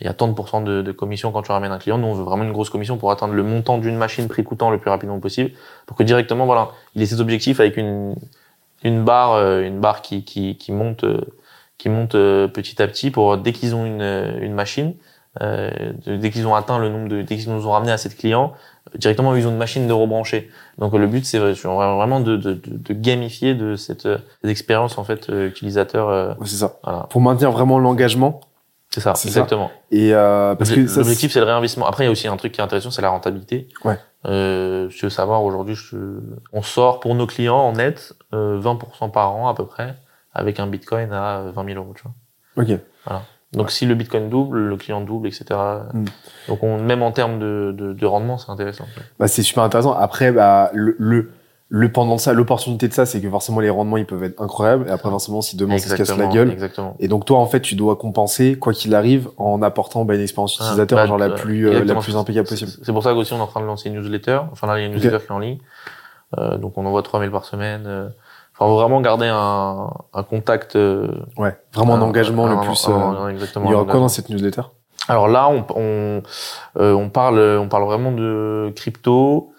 il 0.00 0.06
y 0.06 0.10
a 0.10 0.14
tant 0.14 0.28
de 0.28 0.32
pourcents 0.32 0.60
de, 0.60 0.82
de 0.82 0.92
commission 0.92 1.32
quand 1.32 1.42
tu 1.42 1.50
ramènes 1.52 1.72
un 1.72 1.78
client, 1.78 1.98
nous 1.98 2.06
on 2.08 2.14
veut 2.14 2.24
vraiment 2.24 2.44
une 2.44 2.52
grosse 2.52 2.70
commission 2.70 2.96
pour 2.98 3.10
atteindre 3.10 3.34
le 3.34 3.42
montant 3.42 3.78
d'une 3.78 3.96
machine 3.96 4.28
prix 4.28 4.44
coûtant 4.44 4.70
le 4.70 4.78
plus 4.78 4.90
rapidement 4.90 5.18
possible, 5.20 5.50
pour 5.86 5.96
que 5.96 6.02
directement 6.04 6.46
voilà, 6.46 6.70
il 6.94 7.02
ait 7.02 7.06
ses 7.06 7.20
objectifs 7.20 7.60
avec 7.60 7.76
une 7.76 8.14
une 8.84 9.04
barre, 9.04 9.32
euh, 9.32 9.62
une 9.62 9.80
barre 9.80 10.02
qui 10.02 10.24
qui, 10.24 10.56
qui 10.56 10.72
monte. 10.72 11.04
euh, 11.04 11.20
qui 11.78 11.88
montent 11.88 12.16
euh, 12.16 12.48
petit 12.48 12.82
à 12.82 12.88
petit 12.88 13.12
pour 13.12 13.38
dès 13.38 13.52
qu'ils 13.52 13.76
ont 13.76 13.86
une, 13.86 14.02
une 14.42 14.52
machine, 14.52 14.94
euh, 15.40 15.70
dès 16.08 16.30
qu'ils 16.32 16.44
ont 16.48 16.56
atteint 16.56 16.76
le 16.80 16.88
nombre 16.88 17.08
de, 17.08 17.22
dès 17.22 17.36
qu'ils 17.36 17.52
nous 17.52 17.68
ont 17.68 17.70
ramené 17.70 17.92
à 17.92 17.98
cette 17.98 18.16
client, 18.16 18.52
directement 18.96 19.36
ils 19.36 19.46
ont 19.46 19.50
une 19.50 19.58
machine 19.58 19.86
de 19.86 19.92
rebrancher. 19.92 20.50
Donc 20.78 20.92
le 20.94 21.06
but 21.06 21.24
c'est 21.24 21.38
vraiment 21.38 22.18
de, 22.18 22.36
de, 22.36 22.54
de, 22.64 22.94
gamifier 22.94 23.54
de 23.54 23.76
cette, 23.76 24.02
cette 24.08 24.50
expérience 24.50 24.98
en 24.98 25.04
fait 25.04 25.28
utilisateur. 25.28 26.08
euh, 26.08 26.30
Ouais, 26.40 26.46
C'est 26.46 26.56
ça. 26.56 26.78
voilà, 26.82 27.06
Pour 27.10 27.20
maintenir 27.20 27.52
vraiment 27.52 27.78
l'engagement. 27.78 28.40
C'est 28.90 29.00
ça, 29.00 29.12
exactement. 29.24 29.70
Et 29.90 30.14
euh, 30.14 30.54
parce 30.54 30.70
que 30.70 30.80
L'objectif 30.80 31.32
c'est 31.32 31.40
le 31.40 31.44
réinvestissement. 31.46 31.86
Après 31.86 32.04
il 32.04 32.06
y 32.06 32.08
a 32.08 32.12
aussi 32.12 32.26
un 32.26 32.36
truc 32.36 32.52
qui 32.52 32.60
est 32.60 32.64
intéressant, 32.64 32.90
c'est 32.90 33.02
la 33.02 33.10
rentabilité. 33.10 33.68
Ouais. 33.84 33.98
Euh, 34.26 34.88
je 34.90 35.06
veux 35.06 35.10
savoir 35.10 35.44
aujourd'hui, 35.44 35.74
je... 35.74 35.96
on 36.52 36.62
sort 36.62 37.00
pour 37.00 37.14
nos 37.14 37.26
clients 37.26 37.58
en 37.58 37.72
net 37.72 38.14
euh, 38.32 38.60
20% 38.60 39.10
par 39.10 39.34
an 39.36 39.48
à 39.48 39.54
peu 39.54 39.66
près, 39.66 39.94
avec 40.32 40.58
un 40.58 40.66
Bitcoin 40.66 41.12
à 41.12 41.50
20 41.54 41.64
000 41.66 41.78
euros. 41.78 41.94
Tu 41.94 42.02
vois. 42.02 42.64
Ok. 42.64 42.80
Donc 43.52 43.70
si 43.70 43.86
le 43.86 43.94
Bitcoin 43.94 44.28
double, 44.28 44.58
le 44.58 44.76
client 44.76 45.00
double, 45.00 45.28
etc. 45.28 45.44
Mm. 45.92 46.04
Donc 46.48 46.62
on, 46.62 46.78
même 46.78 47.02
en 47.02 47.12
termes 47.12 47.38
de, 47.38 47.74
de, 47.76 47.92
de 47.92 48.06
rendement, 48.06 48.36
c'est 48.36 48.50
intéressant. 48.50 48.84
Bah, 49.18 49.28
c'est 49.28 49.42
super 49.42 49.62
intéressant. 49.62 49.92
Après, 49.92 50.32
bah, 50.32 50.70
le, 50.74 50.96
le, 50.98 51.32
le 51.70 51.92
pendant 51.92 52.16
de 52.16 52.20
ça, 52.20 52.32
l'opportunité 52.32 52.88
de 52.88 52.94
ça, 52.94 53.04
c'est 53.04 53.20
que 53.20 53.28
forcément 53.28 53.60
les 53.60 53.68
rendements 53.68 53.98
ils 53.98 54.06
peuvent 54.06 54.22
être 54.22 54.40
incroyables. 54.40 54.88
Et 54.88 54.90
après, 54.90 55.10
forcément, 55.10 55.42
si 55.42 55.56
demain 55.56 55.76
ça 55.78 55.90
se 55.90 55.94
casse 55.96 56.16
la 56.16 56.26
gueule. 56.28 56.50
Exactement. 56.50 56.96
Et 56.98 57.08
donc 57.08 57.26
toi, 57.26 57.38
en 57.38 57.46
fait, 57.46 57.60
tu 57.60 57.74
dois 57.74 57.96
compenser 57.96 58.58
quoi 58.58 58.72
qu'il 58.72 58.94
arrive 58.94 59.28
en 59.36 59.60
apportant 59.60 60.04
bah, 60.06 60.14
une 60.14 60.22
expérience 60.22 60.56
Ah, 60.60 60.64
utilisateur 60.64 60.98
bah, 60.98 61.06
genre 61.06 61.18
la 61.18 61.28
plus 61.30 61.68
euh, 61.68 61.84
la 61.84 61.94
plus 61.96 62.16
impeccable 62.16 62.48
possible. 62.48 62.70
C'est 62.82 62.92
pour 62.92 63.02
ça 63.02 63.12
qu'aussi 63.12 63.32
on 63.34 63.38
est 63.38 63.42
en 63.42 63.46
train 63.46 63.60
de 63.60 63.66
lancer 63.66 63.88
une 63.90 63.96
newsletter. 63.96 64.40
Enfin 64.50 64.66
là, 64.66 64.78
il 64.78 64.80
y 64.80 64.84
a 64.84 64.86
une 64.86 64.94
newsletter 64.94 65.18
qui 65.18 65.26
est 65.26 65.34
en 65.34 65.38
ligne. 65.40 65.58
Euh, 66.38 66.56
donc 66.58 66.76
on 66.76 66.86
envoie 66.86 67.02
3000 67.02 67.30
par 67.30 67.44
semaine. 67.44 67.84
euh. 67.86 68.08
Enfin, 68.58 68.72
vraiment 68.72 69.00
garder 69.00 69.26
un, 69.30 69.90
un 70.14 70.22
contact. 70.24 70.74
euh, 70.74 71.08
Ouais. 71.36 71.56
Vraiment 71.74 71.94
un 71.94 72.02
engagement 72.02 72.46
un- 72.46 72.60
le 72.60 72.66
plus. 72.66 72.86
euh, 72.88 73.28
exactement. 73.28 73.66
il 73.68 73.72
y 73.72 73.74
aura 73.74 73.84
quoi 73.84 74.00
dans 74.00 74.08
cette 74.08 74.30
newsletter? 74.30 74.62
Alors 75.06 75.28
là, 75.28 75.48
on, 75.48 75.64
on, 75.76 76.22
euh, 76.78 76.92
on 76.92 77.08
parle, 77.08 77.38
on 77.38 77.68
parle 77.68 77.84
vraiment 77.84 78.10
de 78.12 78.72
crypto, 78.74 79.52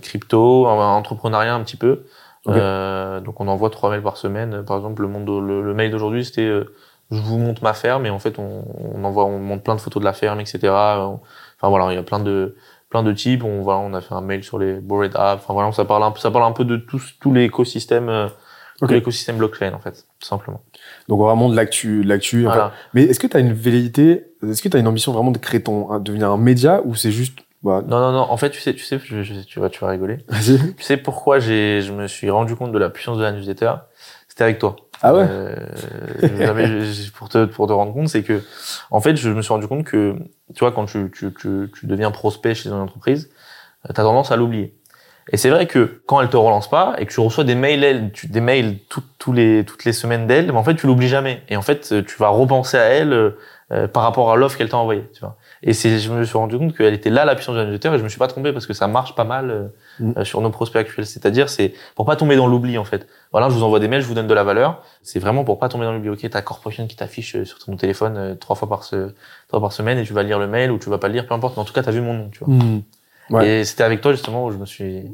crypto, 0.00 0.66
entrepreneuriat 0.66 1.54
un 1.54 1.62
petit 1.62 1.76
peu. 1.76 2.04
Euh, 2.48 3.20
donc 3.20 3.38
on 3.40 3.48
envoie 3.48 3.70
trois 3.70 3.90
mails 3.90 4.02
par 4.02 4.16
semaine. 4.16 4.64
Par 4.64 4.76
exemple, 4.76 5.02
le 5.02 5.08
monde, 5.08 5.28
le, 5.28 5.62
le 5.62 5.74
mail 5.74 5.90
d'aujourd'hui, 5.90 6.24
c'était 6.24 6.46
euh, 6.46 6.72
je 7.10 7.20
vous 7.20 7.38
montre 7.38 7.62
ma 7.62 7.74
ferme 7.74 8.06
et 8.06 8.10
en 8.10 8.18
fait 8.18 8.38
on, 8.38 8.64
on 8.94 9.04
envoie, 9.04 9.24
on 9.26 9.38
montre 9.38 9.62
plein 9.62 9.74
de 9.74 9.80
photos 9.80 10.00
de 10.00 10.04
la 10.04 10.12
ferme, 10.12 10.40
etc. 10.40 10.58
Enfin 10.62 11.68
voilà, 11.68 11.92
il 11.92 11.96
y 11.96 11.98
a 11.98 12.02
plein 12.02 12.20
de 12.20 12.56
plein 12.88 13.02
de 13.02 13.12
types. 13.12 13.44
On 13.44 13.62
voilà, 13.62 13.80
on 13.80 13.92
a 13.94 14.00
fait 14.00 14.14
un 14.14 14.20
mail 14.22 14.42
sur 14.42 14.58
les 14.58 14.74
Bored 14.80 15.12
Apps. 15.14 15.42
Enfin 15.44 15.52
voilà, 15.54 15.70
ça 15.72 15.84
parle 15.84 16.02
un 16.04 16.10
peu, 16.12 16.18
ça 16.20 16.30
parle 16.30 16.44
un 16.44 16.52
peu 16.52 16.64
de 16.64 16.76
tous 16.76 17.14
tous 17.20 17.32
l'écosystème, 17.32 18.08
euh, 18.08 18.26
Ok. 18.80 18.88
tout 18.88 18.94
l'écosystème 18.94 19.36
blockchain 19.36 19.74
en 19.74 19.78
fait, 19.80 20.06
tout 20.18 20.26
simplement. 20.26 20.62
Donc 21.08 21.20
vraiment 21.20 21.50
de 21.50 21.56
l'actu, 21.56 22.02
de 22.02 22.08
l'actu. 22.08 22.46
en 22.46 22.50
fait. 22.50 22.56
Voilà. 22.56 22.72
Mais 22.94 23.02
est-ce 23.02 23.20
que 23.20 23.26
tu 23.26 23.36
as 23.36 23.40
une 23.40 23.52
velléité, 23.52 24.24
est-ce 24.48 24.62
que 24.62 24.68
tu 24.70 24.76
as 24.76 24.80
une 24.80 24.88
ambition 24.88 25.12
vraiment 25.12 25.30
de 25.32 25.38
créer 25.38 25.62
ton, 25.62 25.90
un- 25.90 26.00
devenir 26.00 26.30
un 26.30 26.38
média 26.38 26.80
ou 26.86 26.94
c'est 26.94 27.10
juste, 27.10 27.38
bah, 27.62 27.82
Non 27.86 28.00
non 28.00 28.12
non. 28.12 28.20
En 28.30 28.36
fait, 28.36 28.50
tu 28.50 28.60
sais, 28.60 28.74
tu 28.74 28.84
sais, 28.84 28.98
je- 29.02 29.22
je- 29.22 29.40
tu 29.40 29.60
vas 29.60 29.68
tu 29.70 29.80
vas 29.80 29.88
rigoler. 29.88 30.18
vas-y. 30.28 30.74
Tu 30.74 30.82
sais 30.82 30.96
pourquoi 30.96 31.38
j'ai, 31.38 31.82
je 31.82 31.92
me 31.92 32.06
suis 32.06 32.30
rendu 32.30 32.56
compte 32.56 32.72
de 32.72 32.78
la 32.78 32.90
puissance 32.90 33.18
de 33.18 33.22
la 33.22 33.32
newsletter? 33.32 33.72
C'était 34.28 34.44
avec 34.44 34.58
toi. 34.58 34.76
Ah 35.02 35.14
ouais? 35.14 35.26
Euh, 35.28 35.56
pour 37.14 37.28
te 37.28 37.44
pour 37.46 37.66
te 37.66 37.72
rendre 37.72 37.92
compte, 37.92 38.08
c'est 38.08 38.22
que 38.22 38.42
en 38.90 39.00
fait, 39.00 39.16
je 39.16 39.30
me 39.30 39.42
suis 39.42 39.52
rendu 39.52 39.66
compte 39.66 39.84
que 39.84 40.14
tu 40.54 40.60
vois 40.60 40.72
quand 40.72 40.86
tu 40.86 41.10
tu 41.14 41.32
tu, 41.34 41.70
tu 41.78 41.86
deviens 41.86 42.10
prospect 42.10 42.54
chez 42.54 42.68
une 42.68 42.74
entreprise, 42.74 43.30
tu 43.84 43.90
as 43.90 43.94
tendance 43.94 44.30
à 44.32 44.36
l'oublier. 44.36 44.74
Et 45.32 45.36
c'est 45.36 45.50
vrai 45.50 45.66
que 45.66 46.02
quand 46.06 46.20
elle 46.20 46.28
te 46.28 46.36
relance 46.36 46.68
pas 46.68 46.96
et 46.98 47.06
que 47.06 47.12
tu 47.12 47.20
reçois 47.20 47.44
des 47.44 47.54
mails, 47.54 47.84
elle, 47.84 48.10
tu, 48.12 48.26
des 48.26 48.40
mails 48.40 48.78
tout- 48.88 49.02
tous 49.18 49.32
les 49.32 49.64
toutes 49.64 49.84
les 49.84 49.92
semaines 49.92 50.26
d'elle, 50.26 50.46
mais 50.46 50.58
en 50.58 50.64
fait 50.64 50.74
tu 50.74 50.86
l'oublies 50.86 51.08
jamais. 51.08 51.42
Et 51.48 51.56
en 51.56 51.62
fait, 51.62 52.04
tu 52.04 52.16
vas 52.18 52.28
repenser 52.28 52.76
à 52.78 52.84
elle 52.84 53.12
euh, 53.12 53.30
euh, 53.72 53.86
par 53.88 54.02
rapport 54.02 54.32
à 54.32 54.36
l'offre 54.36 54.56
qu'elle 54.58 54.68
t'a 54.68 54.76
envoyée. 54.78 55.04
Tu 55.14 55.20
vois. 55.20 55.36
Et 55.62 55.74
c'est, 55.74 55.98
je 55.98 56.10
me 56.10 56.24
suis 56.24 56.38
rendu 56.38 56.56
compte 56.56 56.76
qu'elle 56.76 56.94
était 56.94 57.10
là 57.10 57.24
la 57.24 57.34
puissance 57.34 57.54
de 57.54 57.60
la 57.60 57.66
newsletter 57.66 57.94
et 57.94 57.98
je 57.98 58.02
me 58.02 58.08
suis 58.08 58.18
pas 58.18 58.28
trompé 58.28 58.52
parce 58.52 58.66
que 58.66 58.72
ça 58.72 58.86
marche 58.86 59.14
pas 59.14 59.24
mal 59.24 59.50
euh, 59.50 59.68
Mm. 60.00 60.12
euh, 60.16 60.24
sur 60.24 60.40
nos 60.40 60.50
prospects 60.50 60.80
actuels. 60.80 61.06
C'est-à-dire, 61.06 61.48
c'est 61.48 61.74
pour 61.94 62.06
pas 62.06 62.16
tomber 62.16 62.34
dans 62.36 62.46
l'oubli 62.46 62.78
en 62.78 62.84
fait. 62.84 63.06
Voilà, 63.32 63.48
je 63.50 63.54
vous 63.54 63.62
envoie 63.62 63.80
des 63.80 63.88
mails, 63.88 64.00
je 64.00 64.06
vous 64.06 64.14
donne 64.14 64.26
de 64.26 64.34
la 64.34 64.44
valeur. 64.44 64.82
C'est 65.02 65.18
vraiment 65.18 65.44
pour 65.44 65.58
pas 65.58 65.68
tomber 65.68 65.84
dans 65.84 65.92
l'oubli. 65.92 66.08
Ok, 66.08 66.26
t'as 66.30 66.42
Corporation 66.42 66.86
qui 66.86 66.96
t'affiche 66.96 67.36
euh, 67.36 67.44
sur 67.44 67.58
ton 67.58 67.76
téléphone 67.76 68.16
euh, 68.16 68.34
trois 68.34 68.56
fois 68.56 68.68
par 68.68 68.82
ce, 68.84 69.12
trois 69.48 69.60
par 69.60 69.72
semaine 69.72 69.98
et 69.98 70.04
tu 70.04 70.12
vas 70.14 70.22
lire 70.22 70.38
le 70.38 70.46
mail 70.46 70.70
ou 70.70 70.78
tu 70.78 70.88
vas 70.88 70.98
pas 70.98 71.08
le 71.08 71.14
lire, 71.14 71.26
peu 71.26 71.34
importe. 71.34 71.56
Mais 71.56 71.62
en 71.62 71.64
tout 71.66 71.74
cas, 71.74 71.82
t'as 71.82 71.90
vu 71.90 72.00
mon 72.00 72.14
nom, 72.14 72.28
tu 72.30 72.42
vois. 72.44 72.54
Ouais. 73.30 73.46
Et 73.60 73.64
c'était 73.64 73.84
avec 73.84 74.00
toi 74.00 74.10
justement 74.12 74.46
où 74.46 74.50
je 74.50 74.56
me 74.56 74.66
suis, 74.66 75.04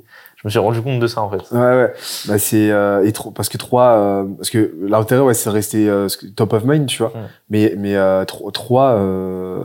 me 0.47 0.51
suis 0.51 0.59
rendu 0.59 0.81
compte 0.83 0.99
de 1.01 1.07
ça 1.07 1.21
en 1.23 1.29
fait. 1.31 1.43
Ouais, 1.53 1.59
ouais. 1.61 1.93
Bah, 2.29 2.39
c'est, 2.39 2.71
euh, 2.71 3.05
et 3.05 3.13
trop, 3.13 3.31
parce 3.31 3.49
que 3.49 3.59
trois, 3.59 3.91
euh, 3.99 4.25
parce 4.37 4.51
que 4.51 4.75
l'intérêt, 4.81 5.21
ouais, 5.23 5.35
c'est 5.35 5.51
rester 5.51 5.89
euh, 5.89 6.09
top 6.37 6.53
of 6.55 6.65
mind, 6.65 6.87
tu 6.87 6.99
vois. 7.03 7.11
Mm. 7.11 7.29
Mais, 7.51 7.75
mais, 7.77 7.97
euh, 7.97 8.25
tro- 8.25 8.51
trois, 8.51 8.93
euh, 8.95 9.65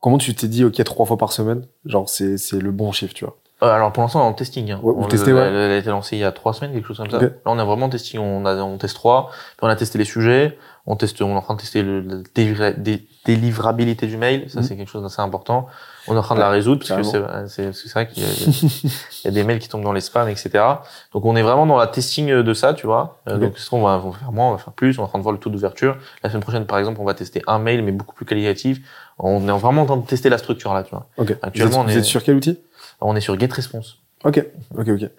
comment 0.00 0.18
tu 0.18 0.34
t'es 0.34 0.48
dit, 0.48 0.64
ok, 0.64 0.82
trois 0.84 1.06
fois 1.06 1.16
par 1.16 1.32
semaine? 1.32 1.64
Genre, 1.86 2.08
c'est, 2.08 2.36
c'est 2.38 2.58
le 2.60 2.70
bon 2.70 2.92
chiffre, 2.92 3.14
tu 3.14 3.24
vois. 3.24 3.36
Euh, 3.62 3.66
alors 3.72 3.92
pour 3.92 4.04
l'instant, 4.04 4.20
on 4.20 4.26
est 4.26 4.28
en 4.28 4.32
testing. 4.34 4.70
Hein. 4.70 4.78
Ouais, 4.84 4.94
vous 4.94 5.02
On- 5.02 5.08
testez, 5.08 5.30
elle, 5.30 5.36
ouais. 5.36 5.42
elle 5.48 5.72
a 5.72 5.76
été 5.78 5.88
lancée 5.90 6.14
il 6.16 6.20
y 6.20 6.24
a 6.24 6.30
trois 6.30 6.52
semaines, 6.52 6.72
quelque 6.72 6.86
chose 6.86 6.98
comme 6.98 7.10
ça. 7.10 7.18
Là, 7.20 7.28
on 7.44 7.58
est 7.58 7.64
vraiment 7.64 7.86
en 7.86 7.88
testing. 7.88 8.20
On, 8.20 8.46
a, 8.46 8.54
on 8.56 8.78
teste 8.78 8.94
trois. 8.94 9.30
Puis 9.56 9.58
on 9.62 9.68
a 9.68 9.74
testé 9.74 9.98
les 9.98 10.04
sujets. 10.04 10.56
On 10.90 10.96
teste, 10.96 11.20
on 11.20 11.28
est 11.28 11.36
en 11.36 11.42
train 11.42 11.54
de 11.54 11.60
tester 11.60 11.82
le, 11.82 12.00
la 12.00 12.16
délivra- 12.34 12.72
dé- 12.72 13.06
délivrabilité 13.26 14.06
du 14.06 14.16
mail. 14.16 14.48
Ça, 14.48 14.60
Mhm. 14.60 14.66
c'est 14.66 14.76
quelque 14.76 14.88
chose 14.90 15.02
d'assez 15.02 15.20
important. 15.20 15.66
On 16.06 16.14
est 16.14 16.18
en 16.18 16.22
train 16.22 16.34
de 16.34 16.40
la 16.40 16.48
résoudre 16.48 16.80
parce 16.88 17.02
que 17.02 17.06
c'est, 17.48 17.90
vrai 17.92 18.08
qu'il 18.08 18.22
y 18.22 18.26
a, 18.26 18.28
il 18.30 19.24
y 19.26 19.28
a 19.28 19.30
des 19.30 19.44
mails 19.44 19.58
qui 19.58 19.68
tombent 19.68 19.84
dans 19.84 19.92
les 19.92 20.00
spams, 20.00 20.30
etc. 20.30 20.64
Donc 21.12 21.26
on 21.26 21.36
est 21.36 21.42
vraiment 21.42 21.66
dans 21.66 21.76
la 21.76 21.88
testing 21.88 22.30
de 22.30 22.54
ça, 22.54 22.72
tu 22.72 22.86
vois. 22.86 23.18
Euh, 23.28 23.34
Ok. 23.36 23.40
Donc 23.42 23.54
on 23.72 23.82
va, 23.82 24.00
on 24.02 24.08
va 24.10 24.18
faire 24.18 24.32
moins, 24.32 24.48
on 24.48 24.52
va 24.52 24.58
faire 24.58 24.72
plus. 24.72 24.98
On 24.98 25.02
est 25.02 25.04
en 25.04 25.08
train 25.08 25.18
de 25.18 25.22
voir 25.24 25.34
le 25.34 25.38
taux 25.38 25.50
d'ouverture. 25.50 25.98
La 26.22 26.30
semaine 26.30 26.42
prochaine, 26.42 26.64
par 26.64 26.78
exemple, 26.78 26.98
on 27.02 27.04
va 27.04 27.12
tester 27.12 27.42
un 27.46 27.58
mail, 27.58 27.82
mais 27.82 27.92
beaucoup 27.92 28.14
plus 28.14 28.24
qualitatif. 28.24 28.78
On 29.18 29.46
est 29.46 29.58
vraiment 29.58 29.82
en 29.82 29.86
train 29.86 29.96
de 29.98 30.06
tester 30.06 30.30
la 30.30 30.38
structure 30.38 30.72
là, 30.72 30.84
tu 30.84 30.90
vois. 30.92 31.06
Ok. 31.18 31.36
Actuellement, 31.42 31.82
vous 31.82 31.82
êtes, 31.82 31.86
on 31.86 31.88
est- 31.88 31.92
vous 31.92 31.98
êtes 31.98 32.04
sur 32.04 32.22
quel 32.24 32.36
outil? 32.36 32.58
On 33.02 33.14
est 33.14 33.20
sur 33.20 33.38
GetResponse. 33.38 33.98
Ok. 34.24 34.42
Ok, 34.76 34.88
ok. 34.88 35.10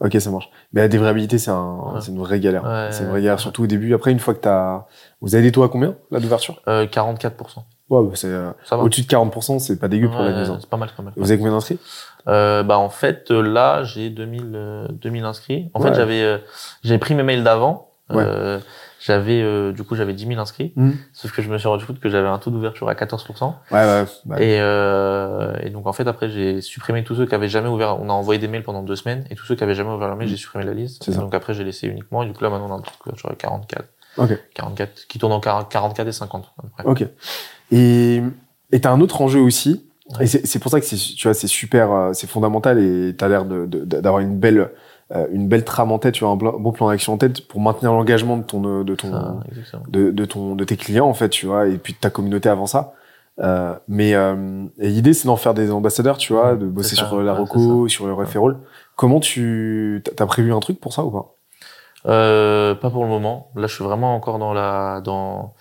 Ok, 0.00 0.16
ça 0.18 0.30
marche. 0.30 0.48
Mais 0.72 0.80
la 0.80 0.88
dévrabilité, 0.88 1.38
c'est 1.38 1.50
un, 1.50 1.76
Ouais. 1.94 2.00
c'est 2.00 2.10
une 2.10 2.18
vraie 2.18 2.40
galère. 2.40 2.64
Ouais. 2.64 2.88
c'est 2.90 3.02
une 3.04 3.10
vraie 3.10 3.20
galère, 3.20 3.38
surtout 3.40 3.64
au 3.64 3.66
début. 3.66 3.92
Après, 3.94 4.10
une 4.10 4.18
fois 4.18 4.34
que 4.34 4.40
t'as, 4.40 4.86
vous 5.20 5.34
avez 5.34 5.44
des 5.44 5.52
taux 5.52 5.62
à 5.62 5.68
combien, 5.68 5.94
là, 6.10 6.20
d'ouverture? 6.20 6.60
Euh, 6.68 6.86
44%. 6.86 7.64
Ouais, 7.90 8.02
bah, 8.04 8.10
c'est, 8.14 8.28
euh, 8.28 8.50
au-dessus 8.72 9.02
de 9.02 9.06
40%, 9.08 9.58
c'est 9.58 9.78
pas 9.78 9.88
dégueu 9.88 10.08
pour 10.08 10.20
la 10.20 10.30
Ouais, 10.30 10.48
hein. 10.48 10.56
C'est 10.60 10.70
pas 10.70 10.76
mal, 10.76 10.88
pas 10.96 11.02
mal. 11.02 11.12
Vous 11.16 11.30
avez 11.30 11.38
combien 11.38 11.52
d'inscrits? 11.52 11.78
Euh, 12.28 12.62
bah 12.62 12.76
en 12.78 12.90
fait 12.90 13.30
euh, 13.30 13.40
là 13.40 13.82
j'ai 13.82 14.10
2000 14.10 14.52
euh, 14.54 14.86
2000 14.90 15.24
inscrits. 15.24 15.70
En 15.72 15.80
Ouais. 15.80 15.88
fait 15.88 15.94
j'avais 15.94 16.22
euh, 16.22 16.36
j'ai 16.84 16.98
pris 16.98 17.14
mes 17.14 17.22
mails 17.22 17.42
d'avant. 17.42 17.88
Euh, 18.12 18.58
j'avais 19.00 19.40
euh, 19.42 19.72
du 19.72 19.82
coup 19.82 19.96
j'avais 19.96 20.12
10 20.12 20.26
000 20.26 20.40
inscrits. 20.40 20.72
Hmm. 20.76 20.90
Sauf 21.12 21.32
que 21.32 21.42
je 21.42 21.48
me 21.50 21.58
suis 21.58 21.66
rendu 21.68 21.84
compte 21.86 21.98
que 22.00 22.08
j'avais 22.08 22.28
un 22.28 22.38
taux 22.38 22.50
d'ouverture 22.50 22.88
à 22.88 22.94
14%. 22.94 23.44
Ouais, 23.44 23.52
ouais. 23.72 24.04
bah, 24.26 24.36
Et, 24.40 24.58
euh, 24.60 25.54
et 25.62 25.70
donc 25.70 25.86
en 25.86 25.92
fait 25.92 26.06
après 26.06 26.28
j'ai 26.28 26.60
supprimé 26.60 27.02
tous 27.04 27.14
ceux 27.14 27.26
qui 27.26 27.34
avaient 27.34 27.48
jamais 27.48 27.68
ouvert. 27.68 28.00
On 28.00 28.08
a 28.08 28.12
envoyé 28.12 28.38
des 28.38 28.48
mails 28.48 28.62
pendant 28.62 28.82
deux 28.82 28.96
semaines 28.96 29.24
et 29.30 29.34
tous 29.34 29.46
ceux 29.46 29.54
qui 29.56 29.64
avaient 29.64 29.74
jamais 29.74 29.90
ouvert 29.90 30.08
leur 30.08 30.16
mail 30.16 30.28
j'ai 30.28 30.36
supprimé 30.36 30.64
la 30.64 30.74
liste. 30.74 31.10
Ça. 31.10 31.20
Donc 31.20 31.34
après 31.34 31.54
j'ai 31.54 31.64
laissé 31.64 31.86
uniquement 31.86 32.22
et 32.22 32.26
du 32.26 32.32
coup 32.32 32.44
là 32.44 32.50
maintenant 32.50 32.68
on 32.70 32.74
a 32.74 32.76
un 32.78 32.80
taux 32.82 32.90
d'ouverture 33.04 33.30
à 33.30 33.34
44. 33.34 33.84
Ok. 34.18 34.38
44 34.54 35.06
qui 35.08 35.18
tourne 35.18 35.32
en 35.32 35.40
40 35.40 35.68
44 35.70 36.06
et 36.08 36.12
50 36.12 36.52
à 36.58 36.62
peu 36.62 36.68
près. 36.68 36.84
Ok. 36.84 37.04
Et 37.72 38.22
et 38.72 38.80
t'as 38.80 38.90
un 38.92 39.00
autre 39.00 39.20
enjeu 39.22 39.40
aussi. 39.40 39.86
Ouais. 40.18 40.24
Et 40.24 40.26
c'est 40.26 40.58
pour 40.58 40.70
ça 40.72 40.80
que 40.80 40.86
c'est 40.86 40.96
tu 40.96 41.28
vois 41.28 41.34
c'est 41.34 41.46
super 41.46 41.92
euh, 41.92 42.12
c'est 42.12 42.26
fondamental 42.26 42.78
et 42.80 43.14
t'as 43.16 43.28
l'air 43.28 43.44
de 43.44 43.66
de- 43.66 43.84
d'avoir 43.84 44.20
une 44.20 44.38
belle 44.38 44.70
une 45.32 45.48
belle 45.48 45.64
trame 45.64 45.90
en 45.92 45.98
tête 45.98 46.14
tu 46.14 46.24
vois 46.24 46.32
un 46.32 46.36
bon 46.36 46.72
plan 46.72 46.88
d'action 46.88 47.14
en 47.14 47.18
tête 47.18 47.46
pour 47.48 47.60
maintenir 47.60 47.92
l'engagement 47.92 48.36
de 48.36 48.44
ton 48.44 48.64
euh, 48.64 48.84
de 48.84 48.94
ton 48.94 49.10
Ça, 49.10 49.36
exactement. 49.48 49.82
de, 49.88 50.10
de 50.12 50.24
ton 50.24 50.54
de 50.54 50.64
tes 50.64 50.76
clients 50.76 51.06
en 51.08 51.14
fait 51.14 51.28
tu 51.28 51.46
vois 51.46 51.66
et 51.66 51.78
puis 51.78 51.92
de 51.94 51.98
ta 51.98 52.10
communauté 52.10 52.48
avant 52.48 52.66
ça. 52.66 52.92
Euh, 53.40 53.74
mais 53.88 54.14
euh, 54.14 54.66
et 54.78 54.88
l'idée 54.88 55.14
c'est 55.14 55.26
d'en 55.26 55.36
faire 55.36 55.54
des 55.54 55.70
ambassadeurs 55.70 56.18
tu 56.18 56.32
vois 56.34 56.56
de 56.56 56.66
bosser 56.66 56.94
ça, 56.94 57.06
sur 57.06 57.22
la 57.22 57.32
ouais, 57.32 57.40
reco 57.40 57.88
sur 57.88 58.06
le 58.06 58.12
referral. 58.12 58.56
Comment 58.96 59.18
tu 59.18 60.02
t'as- 60.16 60.26
prévu 60.26 60.52
un 60.52 60.60
truc 60.60 60.78
pour 60.78 60.92
ça 60.92 61.02
ou 61.04 61.10
pas? 61.10 61.34
Euh, 62.06 62.74
pas 62.74 62.90
pour 62.90 63.02
le 63.04 63.10
moment. 63.10 63.48
Là, 63.56 63.66
je 63.66 63.74
suis 63.74 63.84
vraiment 63.84 64.14
encore 64.14 64.38
dans 64.38 64.52
la 64.54 65.00
dans 65.02 65.54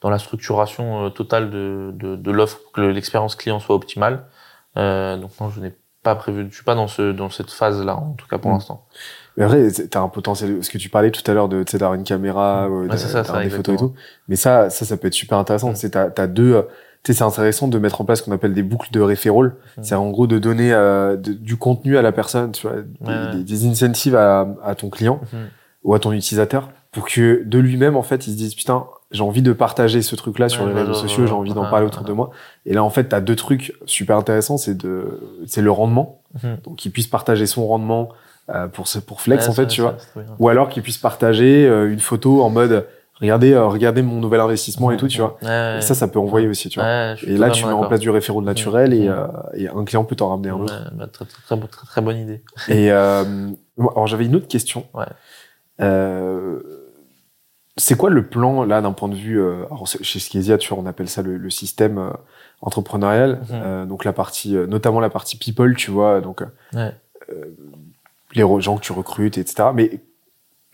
dans 0.00 0.10
la 0.10 0.18
structuration 0.18 1.06
euh, 1.06 1.10
totale 1.10 1.50
de 1.50 1.92
de, 1.94 2.16
de 2.16 2.30
l'offre 2.30 2.58
pour 2.62 2.72
que 2.72 2.80
l'expérience 2.80 3.36
client 3.36 3.60
soit 3.60 3.74
optimale. 3.76 4.24
Euh, 4.76 5.16
donc 5.16 5.30
non, 5.40 5.50
je 5.50 5.60
n'ai 5.60 5.72
pas 6.04 6.14
prévu. 6.14 6.46
Je 6.50 6.54
suis 6.54 6.64
pas 6.64 6.76
dans 6.76 6.86
ce 6.86 7.10
dans 7.10 7.30
cette 7.30 7.50
phase 7.50 7.84
là 7.84 7.96
en 7.96 8.12
tout 8.12 8.26
cas 8.28 8.38
pour 8.38 8.50
Mm. 8.52 8.54
l'instant. 8.54 8.84
Mais 9.36 9.42
après, 9.44 9.68
t'as 9.90 10.00
un 10.00 10.08
potentiel, 10.08 10.62
ce 10.62 10.70
que 10.70 10.78
tu 10.78 10.88
parlais 10.88 11.10
tout 11.10 11.28
à 11.28 11.34
l'heure 11.34 11.48
de, 11.48 11.64
tu 11.64 11.72
sais, 11.72 11.78
d'avoir 11.78 11.94
une 11.98 12.04
caméra, 12.04 12.66
euh, 12.68 12.86
Ouais, 12.86 12.96
ça, 12.96 13.24
ça, 13.24 13.42
des 13.42 13.50
photos 13.50 13.74
et 13.74 13.78
tout. 13.78 13.92
Mais 14.28 14.36
ça, 14.36 14.70
ça, 14.70 14.84
ça 14.84 14.96
peut 14.96 15.08
être 15.08 15.12
super 15.14 15.38
intéressant. 15.38 15.70
Mm. 15.70 15.74
Tu 15.74 15.80
sais, 15.80 15.90
t'as, 15.90 16.08
t'as 16.10 16.28
deux, 16.28 16.54
euh, 16.54 16.62
tu 17.02 17.12
sais, 17.12 17.18
c'est 17.18 17.24
intéressant 17.24 17.66
de 17.66 17.76
mettre 17.80 18.00
en 18.00 18.04
place 18.04 18.20
ce 18.20 18.24
qu'on 18.24 18.30
appelle 18.32 18.54
des 18.54 18.62
boucles 18.62 18.92
de 18.92 19.00
referral. 19.00 19.56
Mm. 19.76 19.82
C'est 19.82 19.94
en 19.96 20.08
gros 20.10 20.28
de 20.28 20.38
donner 20.38 20.72
euh, 20.72 21.16
de- 21.16 21.32
du 21.32 21.56
contenu 21.56 21.96
à 21.98 22.02
la 22.02 22.12
personne, 22.12 22.52
tu 22.52 22.68
vois, 22.68 22.76
des, 22.82 23.10
Ouais. 23.10 23.36
des, 23.38 23.42
des 23.42 23.66
incentives 23.66 24.14
à, 24.14 24.46
à 24.62 24.76
ton 24.76 24.88
client 24.88 25.18
Mhm. 25.32 25.48
ou 25.82 25.94
à 25.94 25.98
ton 25.98 26.12
utilisateur 26.12 26.70
pour 26.92 27.06
que 27.06 27.42
de 27.44 27.58
lui-même, 27.58 27.96
en 27.96 28.02
fait, 28.04 28.28
il 28.28 28.32
se 28.34 28.36
dise, 28.36 28.54
putain, 28.54 28.86
j'ai 29.14 29.22
envie 29.22 29.42
de 29.42 29.52
partager 29.52 30.02
ce 30.02 30.16
truc-là 30.16 30.48
sur 30.48 30.64
Ouais, 30.64 30.74
les 30.74 30.80
réseaux 30.80 30.92
sociaux, 30.94 31.26
j'ai 31.26 31.32
envie 31.32 31.54
d'en 31.54 31.70
parler 31.70 31.86
autour 31.86 32.02
de 32.02 32.12
moi. 32.12 32.30
Et 32.66 32.74
là, 32.74 32.82
en 32.84 32.90
fait, 32.90 33.04
t'as 33.04 33.20
deux 33.20 33.36
trucs 33.36 33.72
super 33.86 34.16
intéressants, 34.18 34.58
c'est 34.58 34.76
de, 34.76 35.20
c'est 35.46 35.62
le 35.62 35.70
rendement. 35.70 36.20
Mhm. 36.42 36.58
Donc, 36.64 36.76
qu'il 36.76 36.90
puisse 36.90 37.06
partager 37.06 37.46
son 37.46 37.66
rendement, 37.66 38.08
euh, 38.50 38.66
pour, 38.68 38.88
ce- 38.88 38.98
pour 38.98 39.20
flex, 39.22 39.44
Ouais, 39.44 39.50
en 39.50 39.54
fait, 39.54 39.68
tu 39.68 39.80
vois. 39.80 39.96
Ou 40.38 40.48
alors 40.48 40.68
qu'ils 40.68 40.82
puissent 40.82 40.98
partager 40.98 41.66
euh, 41.66 41.90
une 41.92 42.00
photo 42.00 42.42
en 42.42 42.50
mode 42.50 42.86
regardez 43.20 43.52
euh, 43.52 43.66
regardez 43.68 44.02
mon 44.02 44.16
nouvel 44.20 44.40
investissement 44.40 44.90
et 44.90 44.96
tout, 44.96 45.06
tu 45.08 45.20
vois. 45.20 45.38
Ouais. 45.42 45.78
Et 45.78 45.80
ça, 45.80 45.94
ça 45.94 46.08
peut 46.08 46.18
envoyer 46.18 46.48
aussi, 46.48 46.68
tu 46.68 46.80
vois. 46.80 47.14
Et 47.26 47.36
là, 47.38 47.48
tu 47.50 47.64
mets 47.64 47.72
en 47.72 47.86
place 47.86 48.00
du 48.00 48.10
référent 48.10 48.42
naturel 48.42 48.92
et, 48.92 49.08
et 49.54 49.68
un 49.68 49.84
client 49.84 50.04
peut 50.04 50.16
t'en 50.16 50.30
ramener 50.30 50.48
un 50.50 50.56
autre. 50.60 50.74
Bah, 50.94 51.06
très, 51.06 51.24
très, 51.24 51.56
très, 51.56 51.68
très, 51.86 52.00
bonne 52.02 52.18
idée. 52.18 52.42
Et 52.68 52.90
alors 52.90 54.06
j'avais 54.06 54.26
une 54.26 54.34
autre 54.34 54.48
question. 54.48 54.86
Ouais. 54.92 55.06
Euh, 55.80 56.60
c'est 57.76 57.96
quoi 57.96 58.10
le 58.10 58.26
plan 58.26 58.64
là 58.64 58.80
d'un 58.80 58.92
point 58.92 59.08
de 59.08 59.14
vue 59.16 59.40
euh, 59.40 59.64
alors 59.66 59.86
chez 59.86 60.18
Skezia, 60.20 60.58
tu 60.58 60.72
vois, 60.72 60.82
on 60.82 60.86
appelle 60.86 61.08
ça 61.08 61.22
le, 61.22 61.36
le 61.36 61.50
système 61.50 61.98
euh, 61.98 62.10
entrepreneurial. 62.62 63.40
Mhm. 63.48 63.62
Euh, 63.64 63.84
donc 63.86 64.04
la 64.04 64.12
partie, 64.12 64.56
euh, 64.56 64.66
notamment 64.66 65.00
la 65.00 65.10
partie 65.10 65.36
people, 65.36 65.74
tu 65.76 65.90
vois. 65.90 66.20
Donc 66.20 66.42
euh, 66.42 66.46
Ouais. 66.74 66.94
les 68.34 68.42
gens 68.60 68.76
que 68.76 68.82
tu 68.82 68.92
recrutes, 68.92 69.38
etc. 69.38 69.68
Mais 69.74 70.00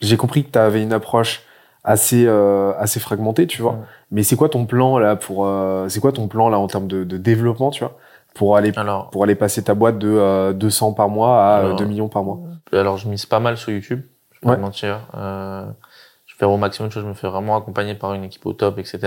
j'ai 0.01 0.17
compris 0.17 0.45
que 0.45 0.51
tu 0.51 0.59
avais 0.59 0.83
une 0.83 0.93
approche 0.93 1.43
assez 1.85 2.27
euh, 2.27 2.73
assez 2.79 3.01
fragmentée, 3.01 3.47
tu 3.47 3.63
vois. 3.63 3.79
Mais 4.11 4.23
c'est 4.23 4.37
quoi 4.37 4.49
ton 4.51 4.67
plan 4.67 4.99
là 4.99 5.17
pour 5.17 5.47
euh, 5.47 5.89
c'est 5.89 6.01
quoi 6.01 6.13
ton 6.13 6.29
plan 6.29 6.49
là 6.49 6.59
en 6.59 6.67
termes 6.67 6.87
de, 6.89 7.05
de 7.05 7.17
développement, 7.17 7.71
tu 7.71 7.83
vois, 7.83 7.97
pour 8.35 8.57
aller 8.57 8.73
Alors, 8.77 9.09
pour 9.11 9.25
aller 9.25 9.35
passer 9.35 9.63
ta 9.63 9.73
boîte 9.75 9.99
de 9.99 10.09
euh, 10.11 10.53
200 10.53 10.93
par 10.93 11.09
mois 11.09 11.43
à 11.47 11.61
euh, 11.61 11.65
Alors, 11.67 11.77
2 11.79 11.85
millions 11.87 12.09
par 12.09 12.23
mois? 12.25 12.39
alors 12.73 12.99
je 12.99 13.09
mise 13.09 13.25
pas 13.27 13.41
mal 13.41 13.57
sur 13.57 13.71
YouTube. 13.73 14.03
Je 14.33 14.37
vais 14.41 14.41
pas 14.43 14.51
Ouais. 14.51 14.57
te 14.57 14.61
mentir. 14.61 15.01
Euh, 15.17 15.67
fais 16.41 16.47
au 16.47 16.57
maximum 16.57 16.89
de 16.89 16.93
choses. 16.93 17.05
Je 17.05 17.09
me 17.09 17.15
fais 17.15 17.29
vraiment 17.29 17.57
accompagner 17.57 17.95
par 17.95 18.13
une 18.15 18.25
équipe 18.25 18.45
au 18.47 18.53
top, 18.53 18.79
etc. 18.79 18.99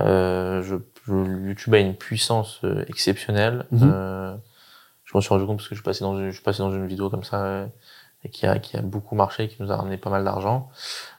Euh, 0.00 0.62
je, 0.62 0.76
je- 1.06 1.46
YouTube 1.48 1.74
a 1.74 1.78
une 1.78 1.94
puissance 1.94 2.60
euh, 2.64 2.84
exceptionnelle. 2.88 3.66
Mhm. 3.70 3.90
Euh, 3.92 4.34
je 5.04 5.12
m'en 5.14 5.20
suis 5.20 5.30
rendu 5.30 5.46
compte 5.46 5.56
parce 5.58 5.68
que 5.68 5.74
je 5.74 5.80
suis 5.80 5.84
passé 5.84 6.04
dans 6.04 6.16
une, 6.18 6.28
je 6.30 6.34
suis 6.34 6.42
passé 6.42 6.58
dans 6.60 6.70
une 6.72 6.86
vidéo 6.86 7.08
comme 7.10 7.24
ça 7.24 7.42
euh, 7.44 7.66
et 8.24 8.28
qui 8.30 8.46
a, 8.46 8.58
qui 8.58 8.76
a 8.76 8.82
beaucoup 8.82 9.14
marché, 9.14 9.44
et 9.44 9.48
qui 9.48 9.56
nous 9.62 9.70
a 9.72 9.76
ramené 9.76 9.96
pas 9.96 10.10
mal 10.10 10.24
d'argent. 10.24 10.68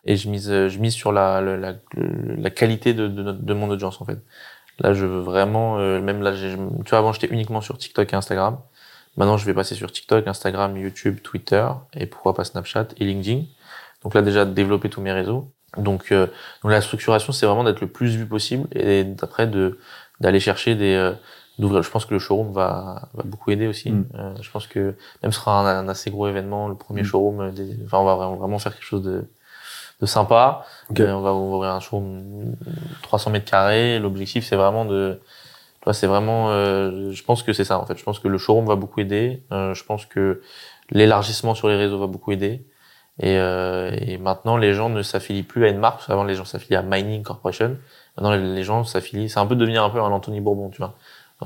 Et 0.05 0.15
je 0.17 0.29
mise, 0.29 0.49
je 0.49 0.79
mise 0.79 0.93
sur 0.93 1.11
la, 1.11 1.41
la, 1.41 1.57
la, 1.57 1.73
la 1.95 2.49
qualité 2.49 2.93
de, 2.93 3.07
de, 3.07 3.23
notre- 3.23 3.41
de 3.41 3.53
mon 3.53 3.69
audience 3.69 4.01
en 4.01 4.05
fait. 4.05 4.19
Là, 4.79 4.93
je 4.93 5.05
veux 5.05 5.19
vraiment, 5.21 5.77
euh, 5.79 5.99
même 6.01 6.21
là, 6.21 6.31
tu 6.33 6.89
vois, 6.89 6.99
avant, 6.99 7.11
j'étais 7.13 7.27
uniquement 7.33 7.61
sur 7.61 7.77
TikTok 7.77 8.13
et 8.13 8.15
Instagram. 8.15 8.59
Maintenant, 9.17 9.37
je 9.37 9.45
vais 9.45 9.53
passer 9.53 9.75
sur 9.75 9.91
TikTok, 9.91 10.27
Instagram, 10.27 10.77
YouTube, 10.77 11.19
Twitter 11.21 11.67
et 11.93 12.05
pourquoi 12.05 12.33
pas 12.33 12.43
Snapchat 12.45 12.87
et 12.97 13.05
LinkedIn. 13.05 13.43
Donc 14.03 14.13
là, 14.13 14.21
déjà, 14.21 14.45
développer 14.45 14.89
tous 14.89 15.01
mes 15.01 15.11
réseaux. 15.11 15.51
Donc, 15.77 16.11
euh, 16.11 16.27
donc 16.63 16.71
la 16.71 16.81
structuration, 16.81 17.31
c'est 17.31 17.45
vraiment 17.45 17.63
d'être 17.63 17.81
le 17.81 17.87
plus 17.87 18.15
vu 18.15 18.25
possible 18.25 18.67
et 18.75 19.03
d'après 19.03 19.45
de 19.47 19.77
d'aller 20.19 20.39
chercher 20.39 20.75
des 20.75 20.95
euh, 20.95 21.13
d'ouvrir. 21.59 21.83
Je 21.83 21.89
pense 21.91 22.05
que 22.05 22.13
le 22.13 22.19
showroom 22.19 22.51
va, 22.51 23.09
va 23.13 23.23
beaucoup 23.23 23.51
aider 23.51 23.67
aussi. 23.67 23.91
Mm. 23.91 24.05
Euh, 24.15 24.33
je 24.41 24.49
pense 24.49 24.65
que 24.67 24.95
même 25.21 25.31
ce 25.31 25.39
sera 25.39 25.59
un, 25.59 25.85
un 25.85 25.87
assez 25.89 26.09
gros 26.09 26.27
événement, 26.27 26.67
le 26.67 26.75
premier 26.75 27.01
Mm. 27.01 27.05
showroom. 27.05 27.41
euh, 27.41 27.51
des- 27.51 27.77
enfin, 27.85 27.99
on 27.99 28.05
va 28.05 28.15
vraiment, 28.15 28.57
faire 28.59 28.73
quelque 28.73 28.85
chose 28.85 29.03
de 29.03 29.25
de 30.01 30.05
sympa. 30.05 30.65
Ok. 30.89 31.01
Euh, 31.01 31.11
on, 31.11 31.21
va, 31.21 31.33
ouvrir 31.33 31.71
un 31.71 31.79
showroom 31.81 32.55
300 33.03 33.31
mètres 33.31 33.49
carrés. 33.49 33.99
L'objectif, 33.99 34.45
c'est 34.45 34.55
vraiment 34.55 34.85
de 34.85 35.19
c'est 35.91 36.07
vraiment, 36.07 36.49
euh, 36.51 37.11
je 37.11 37.23
pense 37.23 37.41
que 37.43 37.51
c'est 37.53 37.63
ça 37.63 37.79
en 37.79 37.85
fait. 37.85 37.97
Je 37.97 38.03
pense 38.03 38.19
que 38.19 38.27
le 38.27 38.37
showroom 38.37 38.65
va 38.67 38.75
beaucoup 38.75 38.99
aider. 38.99 39.43
Euh, 39.51 39.73
je 39.73 39.83
pense 39.83 40.05
que 40.05 40.41
l'élargissement 40.91 41.55
sur 41.55 41.67
les 41.67 41.75
réseaux 41.75 41.97
va 41.99 42.07
beaucoup 42.07 42.31
aider. 42.31 42.63
Et, 43.19 43.37
euh, 43.37 43.91
et 43.99 44.17
maintenant, 44.17 44.57
les 44.57 44.73
gens 44.73 44.89
ne 44.89 45.01
s'affilient 45.01 45.43
plus 45.43 45.65
à 45.65 45.69
une 45.69 45.77
marque. 45.77 46.07
Qu'avant, 46.07 46.23
les 46.23 46.35
gens 46.35 46.45
s'affiliaient 46.45 46.77
à 46.77 46.81
Mining 46.81 47.23
Corporation. 47.23 47.77
Maintenant, 48.17 48.35
les, 48.35 48.63
gens 48.63 48.83
s'affilient. 48.83 49.29
C'est 49.29 49.39
un 49.39 49.45
peu 49.45 49.55
devenir 49.55 49.83
un 49.83 49.89
peu 49.89 49.99
un 49.99 50.11
Anthony 50.11 50.41
Bourbon, 50.41 50.69
tu 50.69 50.77
vois. 50.77 50.95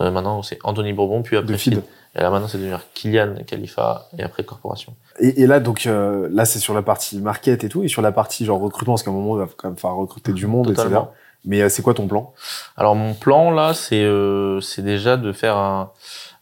Euh, 0.01 0.11
maintenant, 0.11 0.41
c'est 0.41 0.59
Anthony 0.63 0.93
Bourbon, 0.93 1.21
puis 1.23 1.37
après 1.37 1.57
feed. 1.57 1.81
Et 2.15 2.21
là, 2.21 2.29
maintenant, 2.29 2.47
c'est 2.47 2.57
devenir 2.57 2.81
Kylian 2.93 3.35
Khalifa 3.45 4.07
et 4.17 4.23
après 4.23 4.43
Corporation. 4.43 4.95
Et, 5.19 5.41
et 5.41 5.47
là, 5.47 5.59
donc, 5.59 5.85
euh, 5.85 6.29
là, 6.31 6.45
c'est 6.45 6.59
sur 6.59 6.73
la 6.73 6.81
partie 6.81 7.19
market 7.19 7.63
et 7.63 7.69
tout, 7.69 7.83
et 7.83 7.87
sur 7.87 8.01
la 8.01 8.11
partie 8.11 8.45
genre 8.45 8.59
recrutement, 8.59 8.93
parce 8.93 9.03
qu'à 9.03 9.11
un 9.11 9.13
moment, 9.13 9.35
il 9.35 9.45
va 9.45 9.49
quand 9.55 9.69
même 9.69 9.77
falloir 9.77 9.99
recruter 9.99 10.31
du 10.31 10.47
monde, 10.47 10.69
etc. 10.69 11.01
Mais 11.45 11.61
euh, 11.61 11.69
c'est 11.69 11.81
quoi 11.81 11.93
ton 11.93 12.07
plan? 12.07 12.33
Alors 12.77 12.95
mon 12.95 13.13
plan 13.13 13.51
là, 13.51 13.73
c'est 13.73 14.03
euh, 14.03 14.61
c'est 14.61 14.81
déjà 14.81 15.17
de 15.17 15.31
faire 15.31 15.57
un 15.57 15.91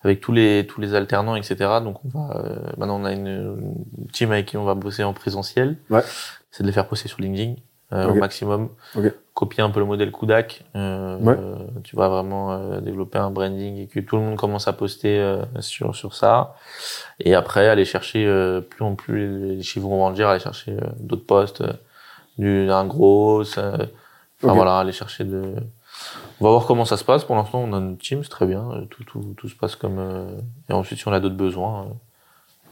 avec 0.03 0.19
tous 0.22 0.32
les 0.32 0.65
tous 0.68 0.82
les 0.82 0.95
alternants, 0.95 1.36
etc. 1.36 1.56
Donc 1.84 1.98
on 2.06 2.10
va 2.10 2.36
euh, 2.38 2.56
maintenant 2.78 2.99
on 2.99 3.06
a 3.06 3.11
une, 3.14 3.28
une 3.28 4.07
team 4.11 4.32
avec 4.32 4.48
qui 4.48 4.57
on 4.57 4.64
va 4.64 4.73
bosser 4.76 5.03
en 5.03 5.14
présentiel. 5.14 5.78
Ouais. 5.90 6.02
C'est 6.52 6.64
de 6.64 6.68
les 6.68 6.73
faire 6.73 6.88
poster 6.88 7.07
sur 7.07 7.22
LinkedIn 7.22 7.56
euh, 7.94 8.10
au 8.10 8.15
maximum. 8.15 8.69
Ok. 8.95 9.14
Copier 9.34 9.64
un 9.64 9.69
peu 9.69 9.80
le 9.80 9.86
modèle 9.86 10.11
Kudak. 10.11 10.65
Euh, 10.76 11.18
Ouais. 11.19 11.36
euh, 11.38 11.56
tu 11.84 11.95
vas 11.95 12.10
vraiment 12.10 12.52
euh, 12.52 12.82
développer 12.82 13.18
un 13.19 13.32
branding 13.32 13.78
et 13.78 13.88
que 13.88 13.99
tout 13.99 14.18
le 14.18 14.23
monde 14.23 14.38
commence 14.38 14.68
à 14.68 14.73
poster 14.73 15.19
euh, 15.19 15.44
sur 15.60 15.95
sur 15.95 16.14
ça. 16.15 16.56
Et 17.19 17.36
après 17.36 17.68
aller 17.68 17.86
chercher 17.86 18.26
euh, 18.26 18.60
plus 18.61 18.84
en 18.84 18.95
plus 18.95 19.56
les, 19.56 19.61
chiffres 19.61 19.88
vont 19.88 19.98
grandir, 19.98 20.28
aller 20.30 20.40
chercher 20.40 20.76
d'autres 20.99 21.26
postes, 21.26 21.64
du 22.38 22.69
un 22.72 22.86
gros. 22.86 23.41
Enfin 23.41 23.88
voilà, 24.41 24.80
aller 24.80 24.91
chercher 24.91 25.23
de. 25.23 25.56
On 26.41 26.45
va 26.45 26.49
voir 26.51 26.65
comment 26.65 26.85
ça 26.85 26.97
se 26.97 27.03
passe. 27.03 27.23
Pour 27.23 27.35
l'instant, 27.35 27.59
on 27.59 27.72
a 27.73 27.80
notre 27.80 27.99
team, 28.01 28.23
c'est 28.23 28.30
très 28.30 28.45
bien. 28.47 28.69
Euh, 28.72 28.85
Tout, 28.89 29.03
tout, 29.03 29.34
tout 29.38 29.47
se 29.47 29.55
passe 29.55 29.76
comme. 29.76 29.97
euh, 29.99 30.27
Et 30.69 30.73
ensuite, 30.73 30.99
si 30.99 31.07
on 31.07 31.13
a 31.13 31.19
d'autres 31.19 31.35
besoins, 31.35 31.84
euh, 31.84 31.85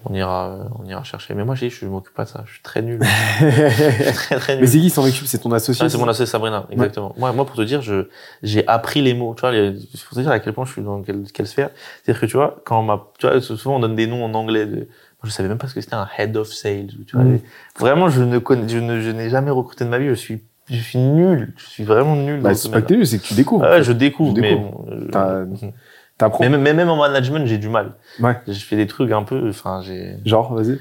on 0.05 0.13
ira, 0.13 0.55
on 0.79 0.85
ira 0.85 1.03
chercher. 1.03 1.35
Mais 1.35 1.43
moi, 1.45 1.55
j'ai, 1.55 1.69
je 1.69 1.85
m'occupe 1.85 2.13
pas 2.15 2.23
de 2.23 2.29
ça. 2.29 2.43
Je 2.47 2.53
suis 2.53 2.61
très 2.63 2.81
nul. 2.81 2.99
Je 3.39 4.03
suis 4.03 4.13
très 4.13 4.37
très 4.39 4.55
Mais 4.55 4.61
nul. 4.61 4.67
c'est 4.69 4.79
qui 4.79 4.89
s'en 4.89 5.03
occupe 5.05 5.27
C'est 5.27 5.37
ton 5.39 5.51
associé 5.51 5.85
Ah, 5.85 5.89
c'est 5.89 5.97
mon 5.97 6.07
associé 6.07 6.25
Sabrina, 6.25 6.65
exactement. 6.71 7.13
Moi, 7.17 7.31
moi, 7.33 7.45
pour 7.45 7.55
te 7.55 7.61
dire, 7.61 7.81
je, 7.81 8.07
j'ai 8.41 8.67
appris 8.67 9.01
les 9.01 9.13
mots. 9.13 9.33
Tu 9.35 9.41
vois, 9.41 9.51
les, 9.51 9.71
pour 9.73 10.15
te 10.15 10.19
dire 10.21 10.31
à 10.31 10.39
quel 10.39 10.53
point 10.53 10.65
je 10.65 10.71
suis 10.71 10.81
dans 10.81 11.01
quelle, 11.03 11.23
quelle 11.31 11.47
sphère. 11.47 11.69
C'est-à-dire 12.03 12.21
que 12.21 12.25
tu 12.25 12.37
vois, 12.37 12.61
quand 12.65 12.79
on 12.79 12.83
m'a, 12.83 13.07
tu 13.19 13.27
vois, 13.27 13.39
souvent 13.41 13.75
on 13.75 13.79
donne 13.79 13.95
des 13.95 14.07
noms 14.07 14.23
en 14.25 14.33
anglais. 14.33 14.65
De, 14.65 14.75
moi, 14.77 15.25
je 15.25 15.29
savais 15.31 15.49
même 15.49 15.57
pas 15.57 15.67
ce 15.67 15.75
que 15.75 15.81
c'était 15.81 15.95
un 15.95 16.07
head 16.17 16.35
of 16.37 16.47
sales. 16.47 16.87
Tu 17.05 17.15
vois, 17.15 17.25
Mm. 17.25 17.39
vraiment, 17.77 18.07
je 18.09 18.23
ne 18.23 18.39
connais, 18.39 18.67
je 18.69 18.79
je 19.01 19.09
n'ai 19.11 19.29
jamais 19.29 19.51
recruté 19.51 19.83
de 19.83 19.89
ma 19.89 19.99
vie. 19.99 20.07
Je 20.07 20.13
suis, 20.13 20.41
je 20.69 20.81
suis 20.81 20.99
nul. 20.99 21.53
Je 21.57 21.65
suis 21.65 21.83
vraiment 21.83 22.15
nul. 22.15 22.41
Bah, 22.41 22.53
c'est 22.55 22.69
pas 22.71 22.81
que 22.81 22.87
t'es 22.87 22.95
nul, 22.97 23.05
c'est 23.07 23.19
que 23.19 23.23
tu 23.23 23.33
découvres. 23.33 23.63
Ouais, 23.65 23.83
je 23.83 23.91
découvre, 23.91 24.33
Tu 24.35 24.41
mais 24.41 24.49
découvres. 24.55 24.71
bon, 24.71 24.85
euh, 24.91 25.07
T'as- 25.11 25.45
mhm. 25.45 25.71
T'apprends. 26.17 26.43
mais, 26.43 26.49
même- 26.49 26.61
mais 26.61 26.73
même 26.73 26.89
en 26.89 26.97
management, 26.97 27.45
j'ai 27.45 27.57
du 27.57 27.69
mal. 27.69 27.93
Ouais. 28.19 28.37
Je 28.47 28.53
fais 28.59 28.75
des 28.75 28.87
trucs 28.87 29.11
un 29.11 29.23
peu, 29.23 29.47
enfin, 29.49 29.81
j'ai 29.83 30.15
Genre, 30.25 30.53
vas-y. 30.53 30.77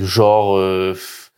genre, 0.00 0.56
euh, 0.56 0.94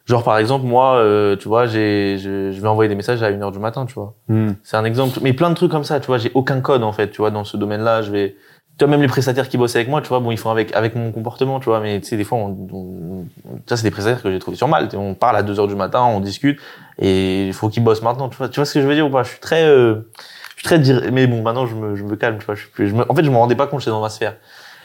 genre 0.06 0.22
par 0.22 0.38
exemple, 0.38 0.64
moi, 0.66 0.96
euh, 0.96 1.36
tu 1.36 1.48
vois, 1.48 1.66
j'ai, 1.66 2.18
je, 2.18 2.52
je 2.52 2.60
vais 2.60 2.68
envoyer 2.68 2.88
des 2.88 2.94
messages 2.94 3.22
à 3.22 3.30
1h 3.30 3.50
du 3.52 3.58
matin, 3.58 3.84
tu 3.86 3.94
vois. 3.94 4.14
Hmm. 4.28 4.52
C'est 4.62 4.76
un 4.76 4.84
exemple, 4.84 5.18
mais 5.22 5.32
plein 5.32 5.50
de 5.50 5.54
trucs 5.54 5.70
comme 5.70 5.84
ça, 5.84 6.00
tu 6.00 6.06
vois, 6.06 6.18
j'ai 6.18 6.30
aucun 6.34 6.60
code 6.60 6.82
en 6.82 6.92
fait, 6.92 7.10
tu 7.10 7.18
vois, 7.18 7.30
dans 7.30 7.44
ce 7.44 7.56
domaine-là, 7.56 8.02
je 8.02 8.10
vais, 8.12 8.36
tu 8.78 8.84
vois, 8.84 8.88
même 8.90 9.00
les 9.02 9.08
prestataires 9.08 9.48
qui 9.48 9.56
bossent 9.56 9.74
avec 9.76 9.88
moi, 9.88 10.02
tu 10.02 10.08
vois, 10.08 10.20
bon, 10.20 10.30
ils 10.30 10.36
font 10.38 10.50
avec 10.50 10.74
avec 10.74 10.94
mon 10.94 11.10
comportement, 11.12 11.60
tu 11.60 11.66
vois, 11.66 11.80
mais 11.80 12.00
tu 12.00 12.06
sais, 12.08 12.16
des 12.16 12.24
fois, 12.24 12.38
on, 12.38 12.56
on- 12.72 13.24
ça 13.66 13.76
c'est 13.76 13.84
des 13.84 13.90
prestataires 13.90 14.22
que 14.22 14.30
j'ai 14.30 14.38
trouvé 14.38 14.56
sur 14.56 14.68
Malte, 14.68 14.94
on 14.94 15.14
parle 15.14 15.36
à 15.36 15.42
2h 15.42 15.66
du 15.66 15.74
matin, 15.74 16.02
on 16.04 16.20
discute, 16.20 16.60
et 16.98 17.46
il 17.46 17.52
faut 17.54 17.68
qu'ils 17.68 17.82
bossent 17.84 18.02
maintenant, 18.02 18.28
tu 18.28 18.36
vois, 18.36 18.48
tu 18.48 18.56
vois 18.56 18.64
ce 18.66 18.74
que 18.74 18.80
je 18.82 18.86
veux 18.86 18.94
dire 18.94 19.06
ou 19.06 19.10
pas? 19.10 19.22
Je 19.22 19.30
suis 19.30 19.40
très, 19.40 19.64
euh, 19.64 20.10
je 20.56 20.60
suis 20.60 20.64
très 20.64 20.78
dir- 20.78 21.10
mais 21.12 21.26
bon, 21.26 21.42
maintenant 21.42 21.66
je 21.66 21.74
me, 21.74 21.96
je 21.96 22.04
me 22.04 22.16
calme, 22.16 22.38
tu 22.38 22.44
vois, 22.46 22.54
je 22.54 22.60
suis 22.62 22.70
plus, 22.70 22.88
je 22.88 22.94
me- 22.94 23.10
en 23.10 23.14
fait, 23.14 23.24
je 23.24 23.30
me 23.30 23.36
rendais 23.36 23.54
pas 23.56 23.66
compte, 23.66 23.80
j'étais 23.80 23.90
dans 23.90 24.00
ma 24.02 24.10
sphère, 24.10 24.36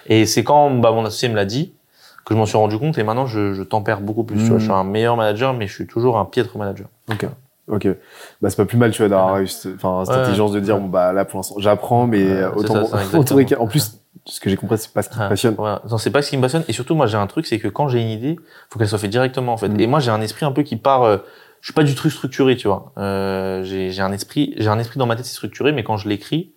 et 0.08 0.26
c'est 0.26 0.44
quand 0.44 0.70
bah, 0.72 0.92
mon 0.92 1.04
associé 1.06 1.28
me 1.30 1.36
l'a 1.36 1.46
dit 1.46 1.74
que 2.24 2.34
je 2.34 2.40
m'en 2.40 2.46
suis 2.46 2.58
rendu 2.58 2.78
compte, 2.78 2.98
et 2.98 3.04
maintenant 3.04 3.26
je, 3.26 3.54
je 3.54 3.64
tempère 3.64 4.00
beaucoup 4.00 4.24
plus, 4.24 4.38
tu 4.38 4.46
vois, 4.50 4.58
je 4.60 4.64
suis 4.64 4.72
un 4.74 4.84
meilleur 4.84 5.18
manager, 5.18 5.54
mais 5.54 5.68
je 5.68 5.74
suis 5.74 5.88
toujours 5.88 6.18
un 6.18 6.26
piètre 6.26 6.58
manager. 6.58 6.88
Ok. 7.10 7.26
Ok. 7.68 7.88
Bah, 8.42 8.50
c'est 8.50 8.58
pas 8.58 8.66
plus 8.66 8.78
mal, 8.78 8.92
tu 8.92 9.02
vois, 9.02 9.10
d'avoir 9.10 9.36
réussi, 9.36 9.70
enfin, 9.76 10.04
cette 10.06 10.16
Ouais. 10.16 10.22
intelligence 10.22 10.52
de 10.52 10.60
dire, 10.60 10.78
bon, 10.78 10.88
bah, 10.88 11.14
là, 11.14 11.26
pour 11.26 11.40
l'instant, 11.40 11.56
j'apprends, 11.60 12.08
mais 12.08 12.24
Ouais, 12.24 12.32
euh, 12.44 12.52
autant, 12.56 12.86
ça, 12.86 12.98
autant 13.18 13.38
en 13.60 13.68
plus, 13.68 14.00
ce 14.26 14.40
que 14.40 14.50
j'ai 14.50 14.58
compris, 14.58 14.78
c'est 14.78 14.94
pas 14.94 15.02
ce 15.04 15.10
qui 15.10 15.16
te 15.16 15.22
Ah, 15.22 15.30
passionne. 15.30 15.56
Non, 15.58 15.98
c'est 15.98 16.12
pas 16.12 16.22
ce 16.22 16.30
qui 16.30 16.38
me 16.38 16.42
passionne. 16.42 16.64
Et 16.68 16.74
surtout, 16.74 16.96
moi, 16.96 17.06
j'ai 17.08 17.18
un 17.18 17.28
truc, 17.28 17.46
c'est 17.46 17.60
que 17.60 17.68
quand 17.68 17.88
j'ai 17.88 18.02
une 18.02 18.10
idée, 18.10 18.36
faut 18.70 18.78
qu'elle 18.80 18.88
soit 18.88 18.98
faite 19.00 19.10
directement, 19.12 19.54
en 19.54 19.58
fait. 19.58 19.70
Mm. 19.70 19.80
Et 19.80 19.88
moi, 19.88 20.00
j'ai 20.00 20.12
un 20.12 20.22
esprit 20.22 20.46
un 20.46 20.52
peu 20.52 20.64
qui 20.64 20.76
part. 20.76 21.04
euh, 21.04 21.18
je 21.62 21.68
suis 21.68 21.74
pas 21.74 21.84
du 21.84 21.94
truc 21.94 22.12
structuré, 22.12 22.56
tu 22.58 22.68
vois. 22.68 22.92
Euh, 22.98 23.64
j'ai 23.64 23.92
j'ai 23.92 24.02
un 24.02 24.12
esprit, 24.12 24.56
j'ai 24.58 24.68
un 24.68 24.80
esprit 24.80 24.98
dans 24.98 25.06
ma 25.06 25.16
tête, 25.16 25.26
c'est 25.26 25.36
structuré, 25.36 25.72
mais 25.72 25.84
quand 25.84 25.96
je 25.96 26.10
l'écris, 26.10 26.54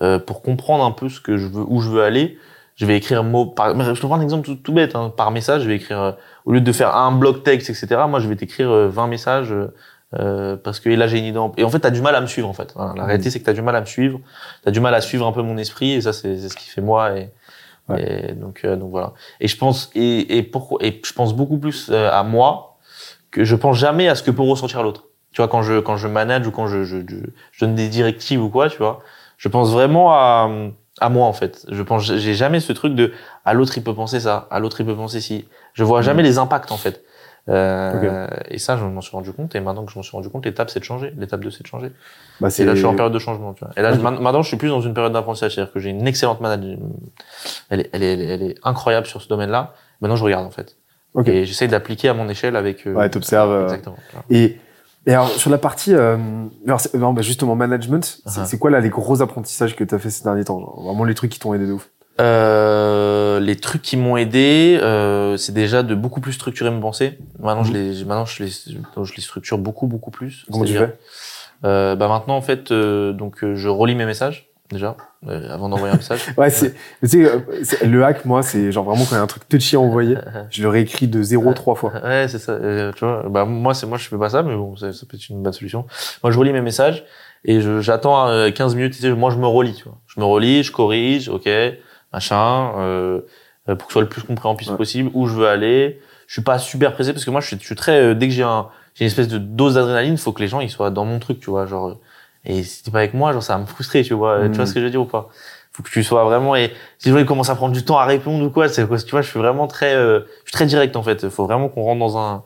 euh, 0.00 0.18
pour 0.18 0.40
comprendre 0.40 0.84
un 0.84 0.90
peu 0.90 1.10
ce 1.10 1.20
que 1.20 1.36
je 1.36 1.46
veux, 1.46 1.64
où 1.68 1.80
je 1.82 1.90
veux 1.90 2.02
aller, 2.02 2.38
je 2.74 2.86
vais 2.86 2.96
écrire 2.96 3.22
mot 3.24 3.44
par. 3.44 3.78
Je 3.78 4.00
te 4.00 4.06
prends 4.06 4.16
un 4.16 4.22
exemple 4.22 4.46
tout, 4.46 4.54
tout 4.54 4.72
bête. 4.72 4.94
Hein, 4.96 5.12
par 5.14 5.30
message, 5.32 5.62
je 5.64 5.68
vais 5.68 5.76
écrire 5.76 6.00
euh, 6.00 6.12
au 6.46 6.52
lieu 6.52 6.62
de 6.62 6.72
faire 6.72 6.96
un 6.96 7.12
bloc 7.12 7.42
texte, 7.42 7.68
etc. 7.68 7.88
Moi, 8.08 8.20
je 8.20 8.28
vais 8.28 8.36
t'écrire 8.36 8.70
euh, 8.70 8.88
20 8.88 9.06
messages. 9.08 9.54
Euh, 10.14 10.56
parce 10.56 10.80
que 10.80 10.88
là 10.88 11.06
j'ai 11.06 11.18
une 11.18 11.26
idée 11.26 11.38
en- 11.38 11.52
et 11.56 11.64
en 11.64 11.70
fait 11.70 11.80
t'as 11.80 11.90
du 11.90 12.00
mal 12.00 12.14
à 12.14 12.20
me 12.20 12.26
suivre 12.26 12.48
en 12.48 12.52
fait. 12.54 12.72
Voilà, 12.74 12.94
la 12.96 13.02
Mm. 13.02 13.06
réalité 13.06 13.30
c'est 13.30 13.40
que 13.40 13.44
t'as 13.44 13.52
du 13.52 13.62
mal 13.62 13.76
à 13.76 13.80
me 13.80 13.86
suivre. 13.86 14.20
T'as 14.64 14.70
du 14.70 14.80
mal 14.80 14.94
à 14.94 15.00
suivre 15.00 15.26
un 15.26 15.32
peu 15.32 15.42
mon 15.42 15.56
esprit 15.58 15.92
et 15.92 16.00
ça 16.00 16.12
c'est 16.12 16.38
ce 16.48 16.56
qui 16.56 16.68
fait 16.70 16.80
moi 16.80 17.16
et, 17.18 17.30
et 17.96 18.32
donc 18.32 18.62
euh, 18.64 18.76
donc 18.76 18.90
voilà. 18.90 19.12
Et 19.40 19.48
je 19.48 19.56
pense 19.56 19.90
et 19.94 20.36
et 20.38 20.42
pourquoi 20.42 20.78
et 20.82 21.00
je 21.04 21.12
pense 21.12 21.34
beaucoup 21.34 21.58
plus 21.58 21.88
euh, 21.90 22.10
à 22.12 22.22
moi 22.22 22.76
que 23.30 23.44
je 23.44 23.56
pense 23.56 23.76
jamais 23.76 24.08
à 24.08 24.14
ce 24.14 24.22
que 24.22 24.30
peut 24.30 24.42
ressentir 24.42 24.82
l'autre. 24.82 25.04
Tu 25.32 25.42
vois 25.42 25.48
quand 25.48 25.62
je 25.62 25.80
quand 25.80 25.96
je 25.96 26.08
manage 26.08 26.46
ou 26.46 26.50
quand 26.50 26.66
je, 26.68 26.84
je, 26.84 26.98
je, 27.06 27.16
je 27.52 27.64
donne 27.64 27.74
des 27.74 27.88
directives 27.88 28.42
ou 28.42 28.48
quoi 28.48 28.68
tu 28.70 28.78
vois 28.78 29.00
je 29.36 29.48
pense 29.48 29.70
vraiment 29.72 30.12
à 30.12 30.50
à 31.00 31.08
moi 31.10 31.26
en 31.26 31.32
fait. 31.32 31.64
Je 31.70 31.82
pense 31.82 32.02
j'ai 32.04 32.34
jamais 32.34 32.60
ce 32.60 32.72
truc 32.72 32.94
de 32.94 33.12
à 33.44 33.54
l'autre 33.54 33.72
il 33.76 33.84
peut 33.84 33.94
penser 33.94 34.20
ça 34.20 34.48
à 34.50 34.58
l'autre 34.58 34.80
il 34.80 34.86
peut 34.86 34.96
penser 34.96 35.20
si 35.20 35.46
je 35.74 35.84
vois 35.84 36.02
jamais 36.02 36.22
les 36.22 36.38
impacts 36.38 36.72
en 36.72 36.76
fait 36.78 37.04
euh, 37.48 38.26
et 38.48 38.58
ça 38.58 38.76
je 38.76 38.84
m'en 38.84 39.00
suis 39.00 39.12
rendu 39.12 39.32
compte 39.32 39.54
et 39.54 39.60
maintenant 39.60 39.84
que 39.84 39.92
je 39.92 39.98
m'en 39.98 40.02
suis 40.02 40.16
rendu 40.16 40.28
compte 40.28 40.44
l'étape 40.44 40.68
c'est 40.68 40.80
de 40.80 40.84
changer 40.84 41.14
l'étape 41.16 41.40
2 41.40 41.50
c'est 41.50 41.62
de 41.62 41.68
changer 41.68 41.92
Bah, 42.40 42.48
et 42.56 42.64
là, 42.64 42.74
je 42.74 42.78
suis 42.78 42.86
en 42.86 42.94
période 42.94 43.12
de 43.12 43.18
changement, 43.18 43.52
tu 43.52 43.64
vois. 43.64 43.72
Et 43.76 43.82
là, 43.82 43.94
maintenant, 43.96 44.42
je 44.42 44.48
suis 44.48 44.56
plus 44.56 44.68
dans 44.68 44.80
une 44.80 44.94
période 44.94 45.12
d'apprentissage. 45.12 45.54
C'est-à-dire 45.54 45.72
que 45.72 45.80
j'ai 45.80 45.90
une 45.90 46.06
excellente 46.06 46.40
manager. 46.40 46.78
Elle 47.70 47.80
est, 47.80 47.90
elle 47.92 48.02
est, 48.02 48.12
elle 48.12 48.42
est, 48.42 48.54
incroyable 48.62 49.06
sur 49.06 49.22
ce 49.22 49.28
domaine-là. 49.28 49.74
Maintenant, 50.00 50.16
je 50.16 50.24
regarde, 50.24 50.46
en 50.46 50.50
fait. 50.50 50.76
Et 51.26 51.44
j'essaye 51.44 51.68
d'appliquer 51.68 52.10
à 52.10 52.14
mon 52.14 52.28
échelle 52.28 52.54
avec, 52.54 52.86
euh, 52.86 52.94
Ouais, 52.94 53.10
t'observes, 53.10 53.50
euh, 53.50 53.64
Exactement. 53.64 53.96
Et, 54.30 54.58
et 55.06 55.12
alors, 55.12 55.28
sur 55.30 55.50
la 55.50 55.58
partie, 55.58 55.94
euh, 55.94 56.16
alors, 56.64 56.80
non, 56.94 57.12
bah, 57.12 57.22
justement, 57.22 57.56
management, 57.56 58.04
c'est 58.04 58.40
Uh-huh. 58.40 58.46
c'est 58.46 58.58
quoi, 58.58 58.70
là, 58.70 58.80
les 58.80 58.90
gros 58.90 59.20
apprentissages 59.20 59.74
que 59.74 59.82
t'as 59.82 59.98
fait 59.98 60.10
ces 60.10 60.22
derniers 60.22 60.44
temps? 60.44 60.60
genre, 60.60 60.80
vraiment 60.84 61.04
les 61.04 61.14
trucs 61.14 61.32
qui 61.32 61.40
t'ont 61.40 61.54
aidé 61.54 61.66
de 61.66 61.72
ouf? 61.72 61.90
Euh, 62.20 63.38
les 63.40 63.56
trucs 63.56 63.82
qui 63.82 63.96
m'ont 63.96 64.16
aidé, 64.16 64.78
euh, 64.82 65.36
c'est 65.36 65.52
déjà 65.52 65.82
de 65.82 65.94
beaucoup 65.94 66.20
plus 66.20 66.32
structurer 66.32 66.70
mes 66.70 66.80
pensées. 66.80 67.18
Maintenant, 67.38 67.64
je 67.64 67.72
les, 67.72 68.04
maintenant, 68.04 68.24
je 68.26 68.42
les, 68.42 68.50
je 68.50 69.14
les 69.14 69.22
structure 69.22 69.58
beaucoup, 69.58 69.86
beaucoup 69.86 70.10
plus. 70.10 70.44
Comment 70.50 70.64
tu 70.64 70.74
fais? 70.74 70.98
euh, 71.64 71.96
bah 71.96 72.08
maintenant, 72.08 72.36
en 72.36 72.42
fait, 72.42 72.70
euh, 72.72 73.12
donc, 73.12 73.42
euh, 73.44 73.54
je 73.54 73.68
relis 73.68 73.94
mes 73.94 74.04
messages, 74.06 74.48
déjà, 74.70 74.96
avant 75.26 75.68
d'envoyer 75.68 75.92
un 75.94 75.96
message. 75.96 76.20
Ouais, 76.36 76.50
c'est, 76.50 76.74
mais 77.02 77.08
tu 77.08 77.24
sais, 77.24 77.32
c'est- 77.62 77.84
le 77.86 78.04
hack, 78.04 78.24
moi, 78.24 78.42
c'est 78.42 78.72
genre 78.72 78.84
vraiment 78.84 79.04
quand 79.04 79.12
il 79.14 79.18
y 79.18 79.20
a 79.20 79.22
un 79.22 79.26
truc 79.28 79.48
touchy 79.48 79.76
à 79.76 79.80
envoyer, 79.80 80.16
je 80.50 80.62
le 80.62 80.68
réécris 80.68 81.06
de 81.08 81.22
zéro 81.22 81.52
trois 81.52 81.74
fois. 81.76 81.92
Ouais, 82.04 82.26
c'est 82.28 82.38
ça. 82.38 82.58
tu 82.96 83.04
vois, 83.04 83.28
bah 83.28 83.44
moi 83.44 83.74
c'est 83.74 83.86
moi 83.86 83.98
je 83.98 84.08
fais 84.08 84.18
pas 84.18 84.30
ça, 84.30 84.42
mais 84.42 84.56
bon, 84.56 84.76
ça, 84.76 84.92
ça 84.92 85.06
peut 85.08 85.16
être 85.16 85.28
une 85.28 85.42
bonne 85.42 85.52
solution. 85.52 85.86
Moi, 86.24 86.32
je 86.32 86.38
relis 86.38 86.52
mes 86.52 86.60
messages 86.62 87.04
et 87.44 87.60
je 87.60 87.80
j'attends 87.80 88.26
euh, 88.28 88.50
15 88.50 88.74
minutes. 88.74 88.94
Tu 88.94 89.00
sais, 89.00 89.10
moi, 89.12 89.30
je 89.30 89.36
me 89.38 89.46
relis. 89.46 89.74
Tu 89.74 89.84
vois, 89.84 89.98
je 90.08 90.18
me 90.20 90.24
relis, 90.24 90.62
je 90.64 90.72
corrige, 90.72 91.28
ok, 91.28 91.48
machin, 92.12 92.72
euh, 92.78 93.20
euh, 93.68 93.74
pour 93.76 93.86
que 93.88 93.92
ce 93.92 93.94
soit 93.94 94.02
le 94.02 94.08
plus 94.08 94.22
compréhensible 94.22 94.70
Ouais. 94.72 94.76
possible. 94.76 95.10
Où 95.14 95.26
je 95.26 95.34
veux 95.34 95.48
aller. 95.48 96.00
Je 96.26 96.32
suis 96.34 96.42
pas 96.42 96.58
super 96.58 96.92
pressé 96.92 97.12
parce 97.12 97.24
que 97.24 97.30
moi, 97.30 97.40
je 97.40 97.46
suis, 97.48 97.58
je 97.58 97.64
suis 97.64 97.74
très 97.74 97.98
euh, 98.00 98.14
dès 98.14 98.28
que 98.28 98.34
j'ai 98.34 98.42
un 98.42 98.68
j'ai 98.94 99.04
une 99.04 99.08
espèce 99.08 99.28
de 99.28 99.38
dose 99.38 99.74
d'adrénaline, 99.74 100.18
faut 100.18 100.32
que 100.32 100.42
les 100.42 100.48
gens 100.48 100.60
ils 100.60 100.70
soient 100.70 100.90
dans 100.90 101.04
mon 101.04 101.18
truc, 101.20 101.38
tu 101.40 101.50
vois, 101.50 101.66
genre. 101.66 101.88
euh, 101.88 101.94
Et 102.44 102.62
si 102.64 102.82
t'es 102.82 102.90
pas 102.90 102.98
avec 102.98 103.14
moi, 103.14 103.32
genre 103.32 103.42
ça 103.42 103.54
va 103.54 103.60
me 103.60 103.66
frustrer, 103.66 104.02
tu 104.02 104.14
vois. 104.14 104.40
Mm. 104.40 104.50
Tu 104.50 104.56
vois 104.56 104.66
ce 104.66 104.74
que 104.74 104.80
je 104.80 104.84
veux 104.86 104.90
dire 104.90 105.00
ou 105.00 105.04
pas 105.06 105.28
Faut 105.72 105.82
que 105.82 105.88
tu 105.90 106.02
sois 106.02 106.24
vraiment 106.24 106.56
et 106.56 106.72
si 106.98 107.08
les 107.08 107.12
gens 107.14 107.18
ils 107.20 107.26
commencent 107.26 107.50
à 107.50 107.54
prendre 107.54 107.72
du 107.74 107.84
temps 107.84 107.98
à 107.98 108.04
répondre 108.06 108.44
ou 108.44 108.50
quoi, 108.50 108.68
c'est 108.68 108.86
quoi 108.88 108.98
Tu 108.98 109.10
vois, 109.10 109.22
je 109.22 109.28
suis 109.30 109.38
vraiment 109.38 109.66
très 109.68 109.94
euh, 109.94 110.20
je 110.44 110.50
suis 110.50 110.52
très 110.52 110.66
direct 110.66 110.96
en 110.96 111.02
fait. 111.02 111.28
Faut 111.28 111.46
vraiment 111.46 111.68
qu'on 111.68 111.82
rentre 111.82 112.00
dans 112.00 112.18
un. 112.18 112.42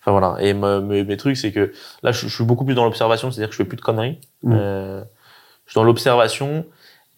Enfin 0.00 0.10
voilà. 0.12 0.36
Et 0.40 0.52
me- 0.52 0.80
me- 0.82 1.02
mes 1.04 1.16
trucs, 1.16 1.36
c'est 1.38 1.50
que 1.52 1.72
là, 2.02 2.12
je, 2.12 2.28
je 2.28 2.34
suis 2.34 2.44
beaucoup 2.44 2.64
plus 2.66 2.74
dans 2.74 2.84
l'observation, 2.84 3.30
c'est-à-dire 3.30 3.48
que 3.48 3.54
je 3.54 3.58
fais 3.58 3.64
plus 3.64 3.76
de 3.78 3.82
conneries. 3.82 4.20
Mm. 4.42 4.52
Euh, 4.54 5.02
Je 5.66 5.70
suis 5.72 5.78
dans 5.80 5.84
l'observation 5.84 6.66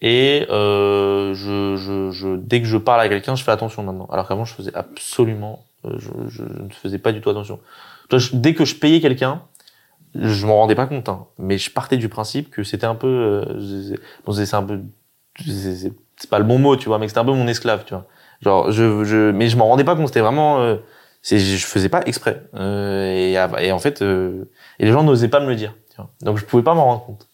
et 0.01 0.45
euh, 0.49 1.33
je, 1.33 1.75
je, 1.75 2.11
je, 2.11 2.35
dès 2.35 2.61
que 2.61 2.67
je 2.67 2.77
parle 2.77 3.01
à 3.01 3.09
quelqu'un, 3.09 3.35
je 3.35 3.43
fais 3.43 3.51
attention 3.51 3.83
maintenant. 3.83 4.07
Alors 4.11 4.27
qu'avant, 4.27 4.45
je 4.45 4.53
faisais 4.53 4.73
absolument, 4.75 5.65
euh, 5.85 5.97
je, 5.97 6.09
je, 6.29 6.43
ne 6.43 6.69
faisais 6.69 6.99
pas 6.99 7.11
du 7.11 7.21
tout 7.21 7.29
attention. 7.29 7.59
Dès 8.33 8.53
que 8.53 8.65
je 8.65 8.75
payais 8.75 9.01
quelqu'un, 9.01 9.43
je 10.15 10.45
m'en 10.45 10.57
rendais 10.57 10.75
pas 10.75 10.87
compte, 10.87 11.09
hein, 11.09 11.25
mais 11.37 11.57
je 11.57 11.71
partais 11.71 11.97
du 11.97 12.09
principe 12.09 12.49
que 12.49 12.63
c'était 12.63 12.85
un 12.85 12.95
peu, 12.95 13.07
euh, 13.07 13.95
bon, 14.25 14.31
c'est 14.31 14.53
un 14.53 14.63
peu, 14.63 14.79
c'est 15.45 16.29
pas 16.29 16.39
le 16.39 16.45
bon 16.45 16.59
mot, 16.59 16.75
tu 16.75 16.87
vois, 16.87 16.99
mais 16.99 17.07
c'était 17.07 17.19
un 17.19 17.25
peu 17.25 17.33
mon 17.33 17.47
esclave, 17.47 17.83
tu 17.85 17.93
vois. 17.93 18.07
Genre, 18.41 18.71
je, 18.71 19.03
je, 19.03 19.31
mais 19.31 19.49
je 19.49 19.57
m'en 19.57 19.67
rendais 19.67 19.83
pas 19.83 19.95
compte. 19.95 20.07
C'était 20.07 20.21
vraiment, 20.21 20.59
euh, 20.59 20.77
c'est, 21.21 21.39
je 21.39 21.65
faisais 21.65 21.89
pas 21.89 22.01
exprès. 22.05 22.43
Euh, 22.55 23.11
et, 23.13 23.33
et 23.65 23.71
en 23.71 23.79
fait, 23.79 24.01
euh, 24.01 24.49
et 24.79 24.85
les 24.85 24.91
gens 24.91 25.03
n'osaient 25.03 25.27
pas 25.27 25.39
me 25.39 25.47
le 25.47 25.55
dire. 25.55 25.73
Tu 25.89 25.97
vois. 25.97 26.09
Donc, 26.21 26.37
je 26.37 26.45
pouvais 26.45 26.63
pas 26.63 26.73
m'en 26.73 26.85
rendre 26.85 27.05
compte. 27.05 27.27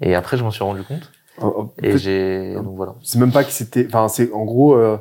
Et 0.00 0.14
après, 0.14 0.36
je 0.36 0.44
m'en 0.44 0.50
suis 0.50 0.64
rendu 0.64 0.82
compte. 0.82 1.10
Oh, 1.42 1.54
oh, 1.58 1.72
Et 1.82 1.98
j'ai, 1.98 2.54
donc 2.54 2.76
voilà. 2.76 2.94
C'est 3.02 3.18
même 3.18 3.32
pas 3.32 3.44
que 3.44 3.50
c'était. 3.50 3.86
Enfin, 3.86 4.08
c'est 4.08 4.32
en 4.32 4.44
gros. 4.44 4.74
euh, 4.74 4.96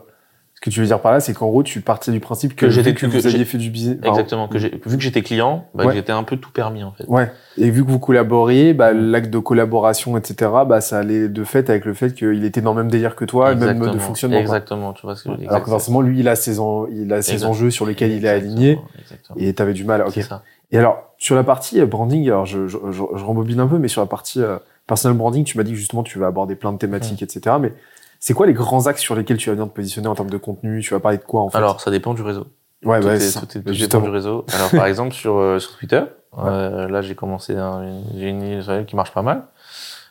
ce 0.56 0.70
que 0.70 0.74
tu 0.74 0.80
veux 0.80 0.86
dire 0.86 1.02
par 1.02 1.12
là, 1.12 1.20
c'est 1.20 1.34
qu'en 1.34 1.48
gros, 1.48 1.62
tu 1.62 1.82
partais 1.82 2.10
du 2.14 2.22
principe 2.22 2.56
que, 2.56 2.68
Que 2.68 2.72
j'étais- 2.72 2.94
que 2.94 3.02
que 3.02 3.06
vous 3.08 3.28
aviez 3.28 3.44
fait 3.44 3.58
du 3.58 3.70
business. 3.70 3.98
enfin, 4.02 4.12
Exactement. 4.12 4.48
Que 4.48 4.60
j'ai, 4.60 4.70
vu 4.70 4.96
que 4.96 5.04
j'étais 5.04 5.22
client, 5.22 5.66
bah, 5.76 5.86
Ouais. 5.88 5.94
j'étais 5.94 6.14
un 6.14 6.24
peu 6.24 6.38
tout 6.38 6.52
permis, 6.52 6.86
en 6.86 6.94
fait. 6.94 7.04
Ouais. 7.10 7.30
Et 7.58 7.70
vu 7.70 7.84
que 7.84 7.92
vous 7.92 8.00
collaboriez, 8.00 8.74
bah, 8.74 8.94
l'acte 8.94 9.30
de 9.30 9.40
collaboration, 9.40 10.16
etc., 10.16 10.50
bah, 10.66 10.80
ça 10.80 11.00
allait 11.00 11.28
de 11.28 11.44
fait 11.44 11.70
avec 11.70 11.84
le 11.84 11.94
fait 11.94 12.14
qu'il 12.16 12.46
était 12.46 12.62
dans 12.62 12.74
le 12.74 12.82
même 12.82 12.90
délire 12.90 13.18
que 13.18 13.26
toi, 13.26 13.50
le 13.54 13.58
même 13.58 13.60
mode 13.60 13.70
de 13.72 13.78
Exactement. 13.82 14.00
fonctionnement. 14.08 14.38
quoi. 14.38 14.42
Exactement. 14.44 14.94
Tu 14.94 15.02
vois 15.06 15.16
ce 15.18 15.24
que 15.24 15.30
je 15.30 15.34
veux 15.34 15.40
dire. 15.42 15.50
Alors 15.50 15.64
que 15.64 15.70
forcément, 15.70 16.00
lui, 16.00 16.22
il 16.22 16.30
a 16.30 16.36
ses, 16.38 16.60
en- 16.60 16.88
il 16.88 17.12
a 17.12 17.22
ses 17.22 17.34
Exact- 17.34 17.48
enjeux 17.50 17.70
sur 17.70 17.86
lesquels 17.86 18.12
il 18.14 18.24
est 18.26 18.30
aligné 18.30 18.80
Exactement. 19.02 19.36
et 19.38 19.54
t'avais 19.54 19.74
du 19.74 19.84
mal. 19.84 20.02
Ok. 20.08 20.22
Ça. 20.22 20.44
Et 20.72 20.78
alors, 20.78 21.14
sur 21.18 21.36
la 21.36 21.44
partie 21.44 21.82
euh, 21.82 21.86
branding, 21.86 22.26
alors 22.28 22.46
je, 22.46 22.68
je, 22.70 22.78
je, 22.90 23.02
je 23.16 23.24
rembobine 23.26 23.60
un 23.60 23.68
peu, 23.68 23.80
mais 23.80 23.90
sur 23.90 24.00
la 24.00 24.08
partie 24.08 24.42
euh, 24.42 24.56
personal 24.88 25.18
branding, 25.18 25.44
tu 25.44 25.58
m'as 25.58 25.64
dit 25.64 25.72
que 25.72 25.78
justement 25.78 26.04
tu 26.04 26.20
vas 26.20 26.28
aborder 26.28 26.56
plein 26.56 26.74
de 26.74 26.78
thématiques, 26.78 27.22
etc. 27.22 27.60
Mais 27.60 27.74
c'est 28.20 28.34
quoi 28.34 28.46
les 28.48 28.54
grands 28.54 28.88
axes 28.88 29.02
sur 29.02 29.16
lesquels 29.16 29.38
tu 29.38 29.50
vas 29.50 29.56
venir 29.56 29.68
te 29.70 29.76
positionner 29.76 30.08
en 30.08 30.16
termes 30.16 30.30
de 30.30 30.38
contenu? 30.38 30.82
Tu 30.82 30.94
vas 30.94 31.00
parler 31.00 31.18
de 31.18 31.24
quoi 31.24 31.42
en 31.42 31.50
fait? 31.50 31.58
Alors, 31.58 31.82
ça 31.82 31.92
dépend 31.92 32.14
du 32.14 32.22
réseau. 32.22 32.48
ouais, 32.86 33.00
tout 33.00 33.08
ouais, 33.08 33.16
est, 33.16 33.20
c'est 33.20 33.32
ça. 33.32 33.42
tout 33.42 33.58
est- 33.58 33.62
Bah, 33.62 33.72
tout 33.72 33.78
dépend 33.78 34.02
du 34.02 34.10
réseau. 34.10 34.46
Alors, 34.54 34.70
par 34.72 34.86
exemple, 34.88 35.14
sur, 35.14 35.38
euh, 35.38 35.60
sur 35.60 35.78
Twitter, 35.78 36.04
euh, 36.38 36.88
là, 36.88 37.02
j'ai 37.02 37.16
commencé 37.16 37.56
un, 37.56 37.82
une, 37.84 38.04
j'ai 38.16 38.30
une 38.30 38.40
newsletter 38.40 38.86
qui 38.86 38.96
marche 38.96 39.12
pas 39.14 39.22
mal. 39.22 39.48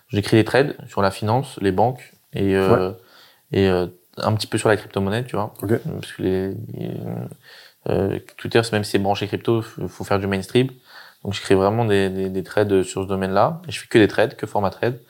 J'écris 0.08 0.36
des 0.36 0.44
trades 0.44 0.76
sur 0.88 1.00
la 1.00 1.10
finance, 1.10 1.58
les 1.62 1.72
banques 1.72 2.12
et, 2.34 2.54
euh, 2.54 2.92
et 3.50 3.68
euh, 3.68 3.86
un 4.18 4.34
petit 4.34 4.46
peu 4.46 4.58
sur 4.58 4.68
la 4.68 4.76
crypto-monnaie, 4.76 5.24
tu 5.24 5.36
vois. 5.36 5.54
Ok. 5.62 5.72
Parce 6.00 6.12
que 6.12 6.22
les, 6.22 6.54
euh, 7.88 8.18
Twitter, 8.36 8.60
même 8.72 8.84
si 8.84 8.92
c'est 8.92 8.98
branché 8.98 9.26
crypto, 9.26 9.62
faut 9.62 9.88
faut 9.88 10.04
faire 10.04 10.18
du 10.20 10.26
mainstream. 10.26 10.68
Donc, 11.24 11.34
j'écris 11.34 11.54
vraiment 11.54 11.84
des, 11.84 12.10
des, 12.10 12.28
des 12.28 12.42
trades 12.42 12.82
sur 12.82 13.02
ce 13.02 13.08
domaine-là. 13.08 13.60
Et 13.68 13.72
je 13.72 13.80
fais 13.80 13.86
que 13.86 13.98
des 13.98 14.08
trades, 14.08 14.36
que 14.36 14.46
format 14.46 14.70
trade. 14.70 15.00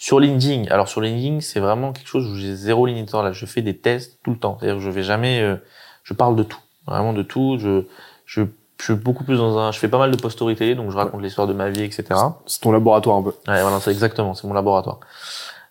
Sur 0.00 0.20
LinkedIn, 0.20 0.70
alors 0.70 0.88
sur 0.88 1.00
LinkedIn, 1.00 1.40
c'est 1.40 1.58
vraiment 1.58 1.92
quelque 1.92 2.06
chose 2.06 2.24
où 2.30 2.36
j'ai 2.36 2.54
zéro 2.54 2.86
ligne. 2.86 3.04
Là, 3.12 3.32
je 3.32 3.46
fais 3.46 3.62
des 3.62 3.76
tests 3.76 4.20
tout 4.22 4.30
le 4.30 4.38
temps. 4.38 4.56
C'est-à-dire 4.58 4.76
que 4.76 4.82
je 4.82 4.90
vais 4.90 5.02
jamais, 5.02 5.40
euh, 5.40 5.56
je 6.04 6.14
parle 6.14 6.36
de 6.36 6.44
tout, 6.44 6.60
vraiment 6.86 7.12
de 7.12 7.24
tout. 7.24 7.58
Je, 7.58 7.82
je, 8.24 8.42
je 8.78 8.84
suis 8.84 8.94
beaucoup 8.94 9.24
plus 9.24 9.38
dans 9.38 9.58
un, 9.58 9.72
je 9.72 9.78
fais 9.80 9.88
pas 9.88 9.98
mal 9.98 10.12
de 10.12 10.16
post 10.16 10.36
storytelling, 10.36 10.76
donc 10.76 10.92
je 10.92 10.96
raconte 10.96 11.20
l'histoire 11.20 11.48
de 11.48 11.52
ma 11.52 11.68
vie, 11.68 11.82
etc. 11.82 12.04
C'est 12.46 12.60
ton 12.60 12.70
laboratoire 12.70 13.16
un 13.16 13.22
peu. 13.24 13.34
Ouais, 13.48 13.60
voilà, 13.60 13.80
c'est 13.80 13.90
exactement, 13.90 14.34
c'est 14.34 14.46
mon 14.46 14.54
laboratoire. 14.54 15.00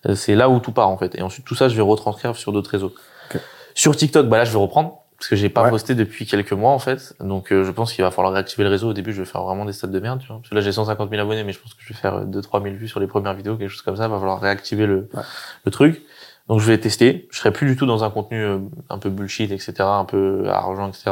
Euh, 0.05 0.15
C'est 0.15 0.35
là 0.35 0.49
où 0.49 0.59
tout 0.59 0.73
part 0.73 0.89
en 0.89 0.97
fait. 0.97 1.15
Et 1.15 1.21
ensuite 1.21 1.45
tout 1.45 1.55
ça, 1.55 1.69
je 1.69 1.75
vais 1.77 1.81
retranscrire 1.81 2.35
sur 2.35 2.51
d'autres 2.51 2.71
réseaux. 2.71 2.93
Ok. 3.33 3.39
Sur 3.75 3.95
TikTok, 3.95 4.27
bah 4.27 4.37
là, 4.39 4.43
je 4.43 4.51
vais 4.51 4.59
reprendre 4.59 5.03
parce 5.17 5.29
que 5.29 5.35
j'ai 5.35 5.49
pas 5.49 5.63
Ouais. 5.63 5.69
posté 5.71 5.95
depuis 5.95 6.25
quelques 6.25 6.53
mois 6.53 6.71
en 6.71 6.79
fait. 6.79 7.15
Donc 7.19 7.51
euh, 7.51 7.63
je 7.63 7.71
pense 7.71 7.91
qu'il 7.93 8.03
va 8.03 8.11
falloir 8.11 8.33
réactiver 8.33 8.63
le 8.63 8.69
réseau. 8.69 8.89
Au 8.89 8.93
début, 8.93 9.13
je 9.13 9.19
vais 9.21 9.25
faire 9.25 9.41
vraiment 9.43 9.65
des 9.65 9.73
stats 9.73 9.87
de 9.87 9.99
merde, 9.99 10.19
tu 10.19 10.27
vois. 10.27 10.37
Parce 10.37 10.49
que 10.49 10.55
là, 10.55 10.61
j'ai 10.61 10.71
150 10.71 11.09
000 11.09 11.21
abonnés, 11.21 11.43
mais 11.43 11.53
je 11.53 11.59
pense 11.59 11.73
que 11.73 11.81
je 11.83 11.89
vais 11.93 11.99
faire 11.99 12.25
2-3 12.25 12.61
000 12.63 12.75
vues 12.75 12.87
sur 12.87 12.99
les 12.99 13.07
premières 13.07 13.33
vidéos, 13.33 13.55
quelque 13.57 13.69
chose 13.69 13.81
comme 13.81 13.95
ça. 13.97 14.05
Il 14.05 14.11
va 14.11 14.17
falloir 14.19 14.39
réactiver 14.39 14.85
le, 14.85 15.09
Ouais. 15.13 15.23
le 15.65 15.71
truc. 15.71 16.01
Donc 16.47 16.59
je 16.61 16.67
vais 16.67 16.77
tester. 16.77 17.27
Je 17.31 17.39
serai 17.39 17.51
plus 17.51 17.67
du 17.67 17.75
tout 17.75 17.85
dans 17.85 18.03
un 18.03 18.09
contenu 18.09 18.41
euh, 18.43 18.59
un 18.89 18.99
peu 18.99 19.09
bullshit, 19.09 19.51
etc., 19.51 19.73
un 19.79 20.05
peu 20.05 20.45
argent, 20.49 20.87
etc. 20.87 21.11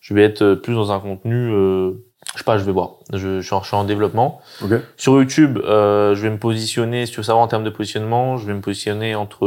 Je 0.00 0.14
vais 0.14 0.22
être 0.24 0.42
euh, 0.42 0.54
plus 0.56 0.74
dans 0.74 0.92
un 0.92 1.00
contenu, 1.00 1.34
euh, 1.52 1.92
je 2.34 2.38
sais 2.38 2.44
pas, 2.44 2.58
je 2.58 2.64
vais 2.64 2.72
voir. 2.72 2.96
Je, 3.12 3.40
je, 3.40 3.46
suis, 3.46 3.54
en, 3.54 3.62
je 3.62 3.68
suis 3.68 3.76
en 3.76 3.84
développement. 3.84 4.40
Ok. 4.62 4.72
Sur 4.96 5.14
YouTube, 5.14 5.58
euh, 5.64 6.14
je 6.14 6.22
vais 6.22 6.30
me 6.30 6.38
positionner, 6.38 7.06
si 7.06 7.12
tu 7.12 7.18
veux 7.18 7.22
savoir 7.24 7.42
en 7.44 7.48
termes 7.48 7.64
de 7.64 7.70
positionnement, 7.70 8.36
je 8.36 8.46
vais 8.46 8.52
me 8.54 8.60
positionner 8.60 9.14
entre 9.14 9.46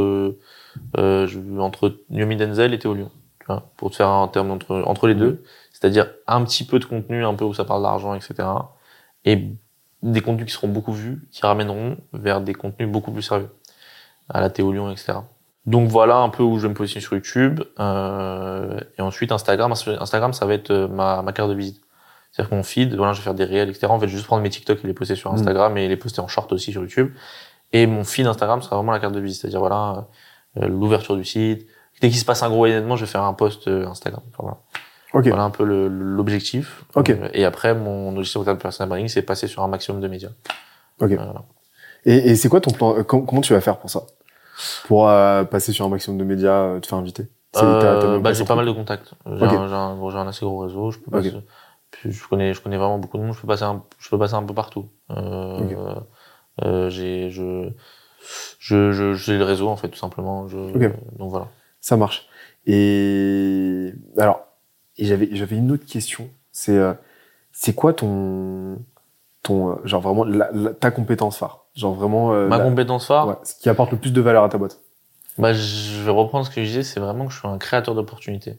euh, 0.98 1.28
je, 1.28 1.38
entre 1.60 1.98
Yomi 2.10 2.36
Denzel 2.38 2.74
et 2.74 2.80
Théo 2.80 2.94
Lyon, 2.94 3.12
tu 3.42 3.48
vois, 3.48 3.72
pour 3.78 3.92
te 3.92 3.98
faire 3.98 4.10
un 4.10 4.28
terme 4.28 4.52
entre 4.52 4.84
entre 4.86 5.08
les 5.08 5.16
deux, 5.16 5.44
c'est-à-dire 5.74 6.08
un 6.28 6.44
petit 6.44 6.64
peu 6.64 6.80
de 6.80 6.86
contenu, 6.86 7.26
un 7.26 7.34
peu 7.34 7.46
où 7.46 7.54
ça 7.54 7.66
parle 7.66 7.84
d'argent, 7.84 8.14
etc. 8.14 8.48
Et 9.26 9.50
des 10.04 10.22
contenus 10.22 10.48
qui 10.48 10.54
seront 10.54 10.68
beaucoup 10.68 10.94
vus, 10.94 11.28
qui 11.32 11.42
ramèneront 11.42 11.98
vers 12.14 12.42
des 12.42 12.54
contenus 12.54 12.90
beaucoup 12.90 13.12
plus 13.12 13.22
sérieux, 13.22 13.50
à 14.30 14.42
la 14.42 14.50
Théo 14.50 14.72
Lyon, 14.72 14.92
etc. 14.92 15.14
Donc 15.66 15.90
voilà 15.90 16.18
un 16.18 16.30
peu 16.30 16.44
où 16.44 16.58
je 16.58 16.64
vais 16.64 16.70
me 16.70 16.74
positionner 16.74 17.04
sur 17.04 17.14
YouTube. 17.16 17.62
Euh, 17.80 18.80
et 18.98 19.02
ensuite 19.02 19.32
Instagram, 19.32 19.72
Instagram 19.72 20.34
ça 20.34 20.46
va 20.46 20.54
être 20.54 20.72
euh, 20.72 20.88
ma, 20.88 21.22
ma 21.22 21.34
carte 21.34 21.50
de 21.50 21.56
visite. 21.56 21.82
C'est-à-dire 22.32 22.50
que 22.50 22.56
mon 22.56 22.64
feed, 22.64 22.96
voilà, 22.96 23.14
je 23.14 23.20
vais 23.20 23.24
faire 23.24 23.34
des 23.34 23.44
réels, 23.44 23.70
etc. 23.70 23.88
En 23.88 24.00
fait, 24.00 24.08
je 24.08 24.12
vais 24.12 24.18
juste 24.18 24.28
prendre 24.28 24.42
mes 24.42 24.50
TikTok 24.50 24.84
et 24.84 24.88
les 24.88 24.94
poster 24.94 25.16
sur 25.16 25.32
Mm. 25.32 25.36
Instagram 25.36 25.78
et 25.78 25.88
les 25.88 25.98
poster 25.98 26.22
en 26.22 26.28
short 26.28 26.52
aussi 26.54 26.72
sur 26.72 26.82
YouTube. 26.82 27.14
Et 27.74 27.88
mon 27.88 28.04
feed 28.04 28.26
Instagram 28.26 28.62
sera 28.62 28.78
vraiment 28.78 28.92
la 28.94 29.00
carte 29.00 29.14
de 29.14 29.20
visite. 29.20 29.42
C'est-à-dire, 29.42 29.60
voilà, 29.60 30.08
euh, 30.58 30.68
l'ouverture 30.68 31.16
du 31.16 31.26
site. 31.26 31.68
Dès 32.02 32.10
qu'il 32.10 32.18
se 32.18 32.26
passe 32.26 32.44
un 32.44 32.50
gros 32.50 32.66
événement, 32.66 32.96
je 32.96 33.06
vais 33.06 33.12
faire 33.12 33.24
un 33.24 33.34
post 33.34 33.68
euh, 33.68 33.86
Instagram. 33.88 34.22
Enfin, 34.32 34.44
voilà. 34.44 34.58
Ok. 35.14 35.28
Voilà 35.28 35.44
un 35.44 35.50
peu 35.50 35.64
l'objectif. 35.64 36.84
Ok. 36.96 37.10
Euh, 37.10 37.30
Et 37.34 37.46
après, 37.46 37.76
mon 37.76 38.10
objectif 38.16 38.38
en 38.38 38.44
termes 38.44 38.58
de 38.58 38.62
personal 38.62 38.90
branding, 38.90 39.08
c'est 39.08 39.22
passer 39.22 39.48
sur 39.48 39.62
un 39.64 39.68
maximum 39.68 40.02
de 40.02 40.08
médias. 40.08 40.30
Ok. 41.00 41.12
Voilà. 41.12 41.44
Et, 42.06 42.32
et 42.32 42.36
c'est 42.36 42.50
quoi 42.50 42.62
ton 42.62 42.72
plan 42.72 42.98
euh, 42.98 43.04
com- 43.04 43.26
Comment 43.26 43.42
tu 43.42 43.54
vas 43.54 43.62
faire 43.62 43.78
pour 43.78 43.90
ça? 43.90 44.02
Pour 44.88 45.10
euh, 45.10 45.44
passer 45.44 45.72
sur 45.74 45.86
un 45.86 45.90
maximum 45.90 46.18
de 46.18 46.24
médias, 46.24 46.80
te 46.80 46.88
faire 46.88 46.98
inviter? 46.98 47.28
Euh, 47.58 48.20
bah, 48.20 48.32
j'ai 48.34 48.46
pas 48.46 48.56
mal 48.56 48.66
de 48.66 48.72
contacts. 48.72 49.14
J'ai 49.26 49.46
un, 49.46 49.72
un, 49.72 50.16
un 50.16 50.28
assez 50.28 50.46
gros 50.46 50.60
réseau. 50.60 50.92
Je 50.92 51.00
peux 51.00 51.12
passer, 51.12 51.34
je 52.06 52.28
connais, 52.28 52.54
je 52.54 52.62
connais 52.62 52.78
vraiment 52.78 52.98
beaucoup 52.98 53.18
de 53.18 53.24
monde. 53.24 53.34
Je 53.34 53.42
peux 53.42 53.48
passer 53.48 53.64
un, 53.64 53.84
je 54.00 54.10
peux 54.10 54.18
passer 54.18 54.36
un 54.36 54.44
peu 54.44 54.54
partout. 54.54 54.88
Euh, 55.10 55.96
euh, 56.64 56.90
j'ai, 56.90 57.30
je, 57.30 57.70
je, 58.60 58.92
je, 59.14 59.32
le 59.34 59.44
réseau 59.44 59.68
en 59.68 59.76
fait 59.76 59.90
tout 59.90 59.98
simplement. 60.00 60.48
Je, 60.48 60.58
donc 61.18 61.30
voilà. 61.30 61.48
Ça 61.82 61.98
marche. 61.98 62.28
Et 62.68 63.94
alors, 64.18 64.46
et 64.98 65.06
j'avais 65.06 65.30
j'avais 65.34 65.58
une 65.58 65.72
autre 65.72 65.86
question. 65.86 66.30
C'est 66.52 66.78
euh, 66.78 66.94
c'est 67.52 67.74
quoi 67.74 67.94
ton 67.94 68.78
ton 69.44 69.72
euh, 69.72 69.76
genre 69.86 70.02
vraiment 70.02 70.24
la- 70.24 70.50
la- 70.54 70.74
ta 70.74 70.92
compétence 70.92 71.38
phare? 71.38 71.66
Genre 71.76 71.94
vraiment 71.94 72.34
euh, 72.34 72.48
Ma 72.48 72.58
la- 72.60 72.64
compétence 72.64 73.08
phare, 73.08 73.28
ouais, 73.28 73.36
ce 73.44 73.56
qui 73.56 73.70
apporte 73.70 73.92
le 73.92 73.98
plus 73.98 74.12
de 74.14 74.22
valeur 74.22 74.44
à 74.44 74.50
ta 74.50 74.58
boîte. 74.58 74.80
bah, 75.38 75.54
je 75.54 76.02
vais 76.04 76.12
reprendre 76.12 76.46
ce 76.46 76.52
que 76.52 76.62
je 76.62 76.68
disais, 76.68 76.84
c'est 76.84 77.00
vraiment 77.00 77.26
que 77.26 77.34
je 77.34 77.40
suis 77.40 77.48
un 77.48 77.58
créateur 77.58 77.96
d'opportunités. 77.96 78.58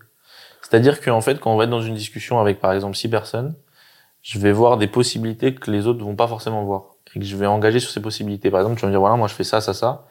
C'est-à-dire 0.62 1.01
qu'en 1.01 1.20
fait, 1.20 1.39
quand 1.39 1.53
on 1.53 1.57
va 1.57 1.65
être 1.65 1.70
dans 1.70 1.82
une 1.82 1.94
discussion 1.94 2.40
avec, 2.40 2.59
par 2.61 2.73
exemple, 2.73 2.97
six 2.97 3.09
personnes, 3.09 3.55
je 4.23 4.39
vais 4.39 4.53
voir 4.53 4.78
des 4.78 4.86
possibilités 4.89 5.55
que 5.55 5.70
les 5.70 5.86
autres 5.86 6.05
vont 6.05 6.16
pas 6.16 6.28
forcément 6.28 6.65
voir. 6.65 6.85
Et 7.15 7.20
que 7.20 7.24
je 7.27 7.36
vais 7.36 7.47
engager 7.47 7.78
sur 7.81 7.90
ces 7.90 8.01
possibilités. 8.01 8.51
Par 8.51 8.61
exemple, 8.61 8.77
tu 8.77 8.82
vas 8.82 8.89
me 8.89 8.93
dire, 8.93 9.01
voilà, 9.01 9.16
moi, 9.16 9.28
je 9.28 9.35
fais 9.35 9.44
ça, 9.44 9.61
ça, 9.61 9.74
ça. 9.74 10.07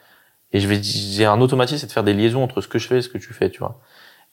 Et 0.54 0.60
je 0.60 0.68
vais, 0.68 0.82
j'ai 0.84 1.26
un 1.26 1.40
automatisme, 1.42 1.80
c'est 1.80 1.88
de 1.88 1.92
faire 1.92 2.04
des 2.04 2.14
liaisons 2.14 2.44
entre 2.44 2.62
ce 2.62 2.68
que 2.68 2.78
je 2.80 2.88
fais 2.88 2.98
et 2.98 3.02
ce 3.02 3.10
que 3.10 3.18
tu 3.18 3.34
fais, 3.34 3.50
tu 3.50 3.60
vois. 3.60 3.80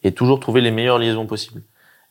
Et 0.03 0.12
toujours 0.12 0.40
trouver 0.40 0.61
les 0.61 0.70
meilleures 0.70 0.99
liaisons 0.99 1.27
possibles. 1.27 1.62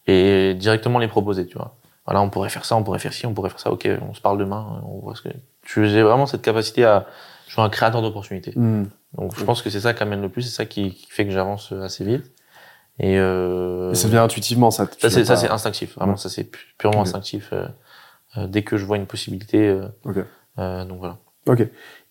Et 0.07 0.53
directement 0.53 0.99
les 0.99 1.07
proposer, 1.09 1.45
tu 1.45 1.57
vois. 1.57 1.75
Voilà, 2.05 2.21
on 2.21 2.29
pourrait 2.29 2.49
faire 2.49 2.63
ça, 2.63 2.75
on 2.77 2.83
pourrait 2.83 2.99
faire 2.99 3.11
ci, 3.11 3.25
on 3.25 3.33
pourrait 3.33 3.49
faire 3.49 3.59
ça. 3.59 3.71
Ok, 3.71 3.87
on 4.09 4.13
se 4.13 4.21
parle 4.21 4.37
demain, 4.37 4.81
on 4.85 4.99
voit 4.99 5.15
ce 5.15 5.21
que, 5.21 5.29
tu, 5.63 5.87
j'ai 5.89 6.01
vraiment 6.01 6.25
cette 6.25 6.41
capacité 6.41 6.85
à, 6.85 7.05
je 7.47 7.51
suis 7.53 7.61
un 7.61 7.69
créateur 7.69 8.01
d'opportunités. 8.01 8.53
Hmm. 8.55 8.85
Donc 9.17 9.37
je 9.37 9.43
pense 9.43 9.61
que 9.61 9.69
c'est 9.69 9.81
ça 9.81 9.93
qui 9.93 10.03
amène 10.03 10.21
le 10.21 10.29
plus, 10.29 10.43
c'est 10.43 10.55
ça 10.55 10.65
qui, 10.65 10.91
qui 10.93 11.07
fait 11.09 11.25
que 11.25 11.31
j'avance 11.31 11.73
assez 11.73 12.05
vite. 12.05 12.31
Et, 12.99 13.17
euh, 13.19 13.91
Et 13.91 13.95
ça 13.95 14.07
vient 14.07 14.23
intuitivement 14.23 14.71
ça. 14.71 14.87
ça 14.97 15.09
c'est 15.09 15.25
pas- 15.25 15.53
instinctif, 15.53 15.95
vraiment 15.95 16.13
Ouais. 16.13 16.17
ça 16.17 16.29
c'est 16.29 16.45
pu- 16.45 16.73
purement 16.77 17.01
instinctif. 17.01 17.49
euh, 17.51 17.67
euh, 18.37 18.47
dès 18.47 18.63
que 18.63 18.77
je 18.77 18.85
vois 18.85 18.97
une 18.97 19.05
possibilité, 19.05 19.67
euh, 19.67 19.87
Ok. 20.05 20.17
euh, 20.59 20.85
donc 20.85 20.99
voilà. 20.99 21.17
Ok. 21.47 21.61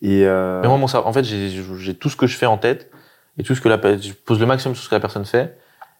Et 0.01 0.25
euh, 0.25 0.61
Mais 0.61 0.67
moi 0.67 0.77
mon 0.77 0.87
cerveau- 0.87 1.07
en 1.07 1.13
fait 1.13 1.23
j'ai 1.23 1.93
tout 1.95 2.09
ce 2.09 2.15
que 2.15 2.27
je 2.27 2.37
fais 2.37 2.45
en 2.45 2.57
tête 2.57 2.89
et 3.37 3.43
tout 3.43 3.55
ce 3.55 3.61
que 3.61 3.69
la 3.69 3.79
je 3.97 4.11
pose 4.13 4.39
le 4.39 4.45
maximum 4.45 4.75
sur 4.75 4.83
ce 4.83 4.89
que 4.89 4.95
la 4.95 5.01
personne 5.01 5.25
fait. 5.25 5.57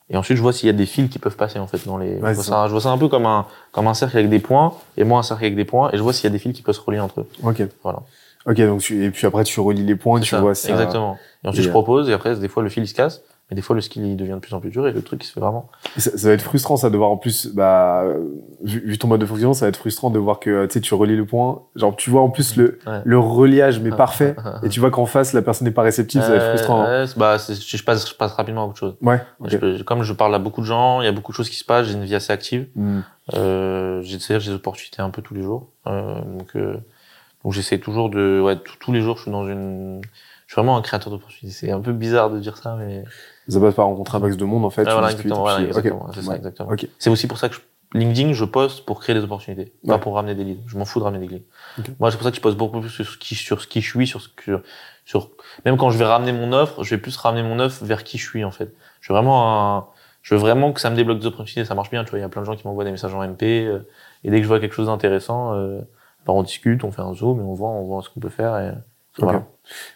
Et 0.09 0.15
ensuite, 0.15 0.37
je 0.37 0.41
vois 0.41 0.53
s'il 0.53 0.67
y 0.67 0.69
a 0.69 0.73
des 0.73 0.85
fils 0.85 1.09
qui 1.09 1.19
peuvent 1.19 1.35
passer 1.35 1.59
en 1.59 1.67
fait 1.67 1.85
dans 1.85 1.97
les. 1.97 2.15
Ouais, 2.15 2.29
je, 2.29 2.35
vois 2.35 2.43
ça, 2.43 2.67
je 2.67 2.71
vois 2.71 2.79
ça 2.79 2.89
un 2.91 2.97
peu 2.97 3.09
comme 3.09 3.25
un 3.25 3.45
comme 3.73 3.87
un 3.87 3.93
cercle 3.93 4.17
avec 4.17 4.29
des 4.29 4.39
points 4.39 4.73
et 4.95 5.03
moi 5.03 5.19
un 5.19 5.23
cercle 5.23 5.43
avec 5.43 5.55
des 5.55 5.65
points 5.65 5.89
et 5.91 5.97
je 5.97 6.01
vois 6.01 6.13
s'il 6.13 6.23
y 6.23 6.27
a 6.27 6.29
des 6.31 6.39
fils 6.39 6.53
qui 6.53 6.61
peuvent 6.61 6.75
se 6.75 6.79
relier 6.81 6.99
entre 6.99 7.21
eux. 7.21 7.27
ok. 7.43 7.63
Voilà. 7.83 7.99
Ok. 8.45 8.55
Donc 8.61 8.79
tu, 8.79 9.03
et 9.03 9.11
puis 9.11 9.27
après 9.27 9.43
tu 9.43 9.59
relis 9.59 9.83
les 9.83 9.95
points, 9.95 10.21
tu 10.21 10.29
ça, 10.29 10.39
vois 10.39 10.55
ça. 10.55 10.69
Exactement. 10.69 11.17
Et 11.43 11.47
ensuite, 11.49 11.59
Et, 11.59 11.63
je 11.63 11.69
euh, 11.69 11.71
propose 11.73 12.09
et 12.09 12.13
après, 12.13 12.35
des 12.37 12.47
fois 12.47 12.63
le 12.63 12.69
fil 12.69 12.83
il 12.83 12.87
se 12.87 12.93
casse, 12.93 13.21
mais 13.49 13.55
des 13.55 13.61
fois 13.61 13.75
le 13.75 13.81
skill 13.81 14.05
il 14.05 14.17
devient 14.17 14.33
de 14.33 14.39
plus 14.39 14.53
en 14.53 14.59
plus 14.59 14.69
dur 14.69 14.87
et 14.87 14.91
le 14.91 15.01
truc 15.01 15.23
il 15.23 15.27
se 15.27 15.31
fait 15.33 15.39
vraiment. 15.39 15.69
Ça, 15.97 16.17
ça 16.17 16.27
va 16.27 16.33
être 16.33 16.41
frustrant, 16.41 16.75
ça, 16.77 16.89
de 16.89 16.97
voir 16.97 17.09
en 17.11 17.17
plus, 17.17 17.47
bah, 17.53 18.03
vu, 18.61 18.79
vu 18.85 18.97
ton 18.97 19.07
mode 19.07 19.21
de 19.21 19.25
fonctionnement, 19.25 19.53
ça 19.53 19.65
va 19.65 19.69
être 19.69 19.77
frustrant 19.77 20.09
de 20.09 20.19
voir 20.19 20.39
que, 20.39 20.65
tu 20.65 20.73
sais, 20.73 20.81
tu 20.81 20.93
relis 20.93 21.15
le 21.15 21.25
point. 21.25 21.61
Genre, 21.75 21.95
tu 21.95 22.09
vois 22.09 22.21
en 22.21 22.29
plus 22.29 22.55
le, 22.57 22.79
Ouais. 22.85 23.01
le 23.05 23.17
reliage, 23.19 23.79
mais 23.79 23.89
parfait. 23.91 24.35
Et 24.63 24.69
tu 24.69 24.79
vois 24.79 24.91
qu'en 24.91 25.05
face, 25.05 25.33
la 25.33 25.41
personne 25.41 25.65
n'est 25.67 25.73
pas 25.73 25.81
réceptive, 25.83 26.21
ça 26.21 26.29
va 26.29 26.35
être 26.35 26.41
Euh, 26.43 26.49
frustrant. 26.55 26.83
ouais, 26.83 27.05
bah, 27.15 27.37
je, 27.37 27.83
passe, 27.83 28.09
je 28.09 28.15
passe 28.15 28.33
rapidement 28.33 28.63
à 28.63 28.67
autre 28.67 28.77
chose. 28.77 28.95
Ouais. 29.01 29.21
Je 29.45 29.81
comme 29.83 30.03
je 30.03 30.13
parle 30.13 30.35
à 30.35 30.39
beaucoup 30.39 30.61
de 30.61 30.65
gens, 30.65 31.01
il 31.01 31.05
y 31.05 31.07
a 31.07 31.11
beaucoup 31.13 31.31
de 31.31 31.37
choses 31.37 31.49
qui 31.49 31.55
se 31.57 31.63
passent, 31.65 31.87
j'ai 31.87 31.93
une 31.93 32.03
vie 32.03 32.15
assez 32.15 32.33
active. 32.33 32.67
Hmm. 32.75 32.99
Euh, 33.35 34.01
j'ai 34.03 34.17
des 34.17 34.49
opportunités 34.51 35.01
un 35.01 35.09
peu 35.09 35.21
tous 35.21 35.33
les 35.33 35.41
jours. 35.41 35.69
Euh, 35.87 36.15
donc, 36.21 36.55
euh, 36.55 36.77
donc 37.43 37.53
j'essaie 37.53 37.79
toujours 37.79 38.09
de, 38.09 38.41
ouais, 38.43 38.57
tous 38.79 38.91
les 38.91 39.01
jours, 39.01 39.17
je 39.17 39.23
suis 39.23 39.31
dans 39.31 39.47
une, 39.47 40.01
je 40.47 40.53
suis 40.53 40.59
vraiment 40.59 40.77
un 40.77 40.81
créateur 40.81 41.11
d'opportunités. 41.11 41.55
C'est 41.57 41.71
un 41.71 41.79
peu 41.81 41.93
bizarre 41.93 42.29
de 42.29 42.39
dire 42.39 42.57
ça, 42.57 42.75
mais 42.77 43.03
Ça 43.49 43.59
passe 43.59 43.75
par 43.75 43.85
rencontrer 43.85 44.17
un 44.17 44.21
max 44.21 44.37
de 44.37 44.45
monde, 44.45 44.65
en 44.65 44.69
fait. 44.69 44.83
Tu 44.85 44.91
voilà, 44.91 45.11
exactement, 45.11 45.39
voilà, 45.41 45.57
puis- 45.57 45.67
exactement, 45.67 46.07
c'est 46.13 46.21
ça, 46.21 46.29
Ouais. 46.31 46.35
exactement. 46.37 46.69
C'est 46.99 47.09
aussi 47.09 47.27
pour 47.27 47.37
ça 47.37 47.49
que 47.49 47.55
je- 47.55 47.61
LinkedIn, 47.93 48.33
je 48.33 48.43
poste 48.43 48.85
pour 48.85 48.99
créer 48.99 49.15
des 49.15 49.23
opportunités, 49.23 49.71
pas 49.87 49.97
pour 49.97 50.15
ramener 50.15 50.35
des 50.35 50.43
leads. 50.43 50.61
Je 50.67 50.77
m'en 50.77 50.83
fous 50.83 50.99
de 50.99 51.05
ramener 51.05 51.25
des 51.25 51.33
leads. 51.35 51.45
Moi, 51.99 52.11
c'est 52.11 52.17
pour 52.17 52.25
ça 52.25 52.31
que 52.31 52.35
je 52.35 52.41
poste 52.41 52.57
beaucoup 52.57 52.81
plus 52.81 52.89
sur 52.89 53.05
ce 53.07 53.17
qui, 53.17 53.33
sur 53.35 53.61
ce 53.61 53.67
qui 53.67 53.79
je 53.81 53.87
suis, 53.89 54.05
sur 54.07 54.19
ce 54.19 54.27
que, 54.27 54.61
sur, 55.05 55.29
même 55.63 55.77
quand 55.77 55.89
je 55.89 55.97
vais 55.97 56.03
ramener 56.05 56.33
mon 56.33 56.51
offre, 56.51 56.83
je 56.83 56.93
vais 56.95 57.01
plus 57.01 57.15
ramener 57.15 57.43
mon 57.43 57.59
offre 57.59 57.85
vers 57.85 58.03
qui 58.03 58.17
je 58.17 58.27
suis, 58.27 58.43
en 58.43 58.51
fait. 58.51 58.73
Je 58.99 59.13
veux 59.13 59.17
vraiment 59.17 59.77
un- 59.77 59.85
je 60.21 60.35
veux 60.35 60.41
vraiment 60.41 60.73
que 60.73 60.81
ça 60.81 60.89
me 60.89 60.97
débloque 60.97 61.19
des 61.19 61.27
opportunités, 61.27 61.63
ça 61.63 61.75
marche 61.75 61.89
bien, 61.89 62.03
tu 62.03 62.09
vois. 62.09 62.19
Il 62.19 62.23
y 62.23 62.25
a 62.25 62.29
plein 62.29 62.41
de 62.41 62.45
gens 62.45 62.57
qui 62.57 62.67
m'envoient 62.67 62.83
des 62.83 62.91
messages 62.91 63.13
en 63.13 63.23
MP, 63.23 63.65
euh, 63.65 63.79
et 64.25 64.29
dès 64.31 64.37
que 64.37 64.43
je 64.43 64.47
vois 64.49 64.59
quelque 64.59 64.75
chose 64.75 64.87
d'intéressant, 64.87 65.53
euh, 65.53 65.79
bah, 66.25 66.33
on 66.33 66.43
discute, 66.43 66.83
on 66.83 66.91
fait 66.91 67.01
un 67.01 67.13
zoom, 67.13 67.39
et 67.39 67.43
on 67.43 67.53
voit, 67.53 67.69
on 67.69 67.83
voit 67.85 68.01
ce 68.01 68.09
qu'on 68.09 68.19
peut 68.19 68.27
faire, 68.27 68.57
et 68.57 68.73
voilà. 69.19 69.45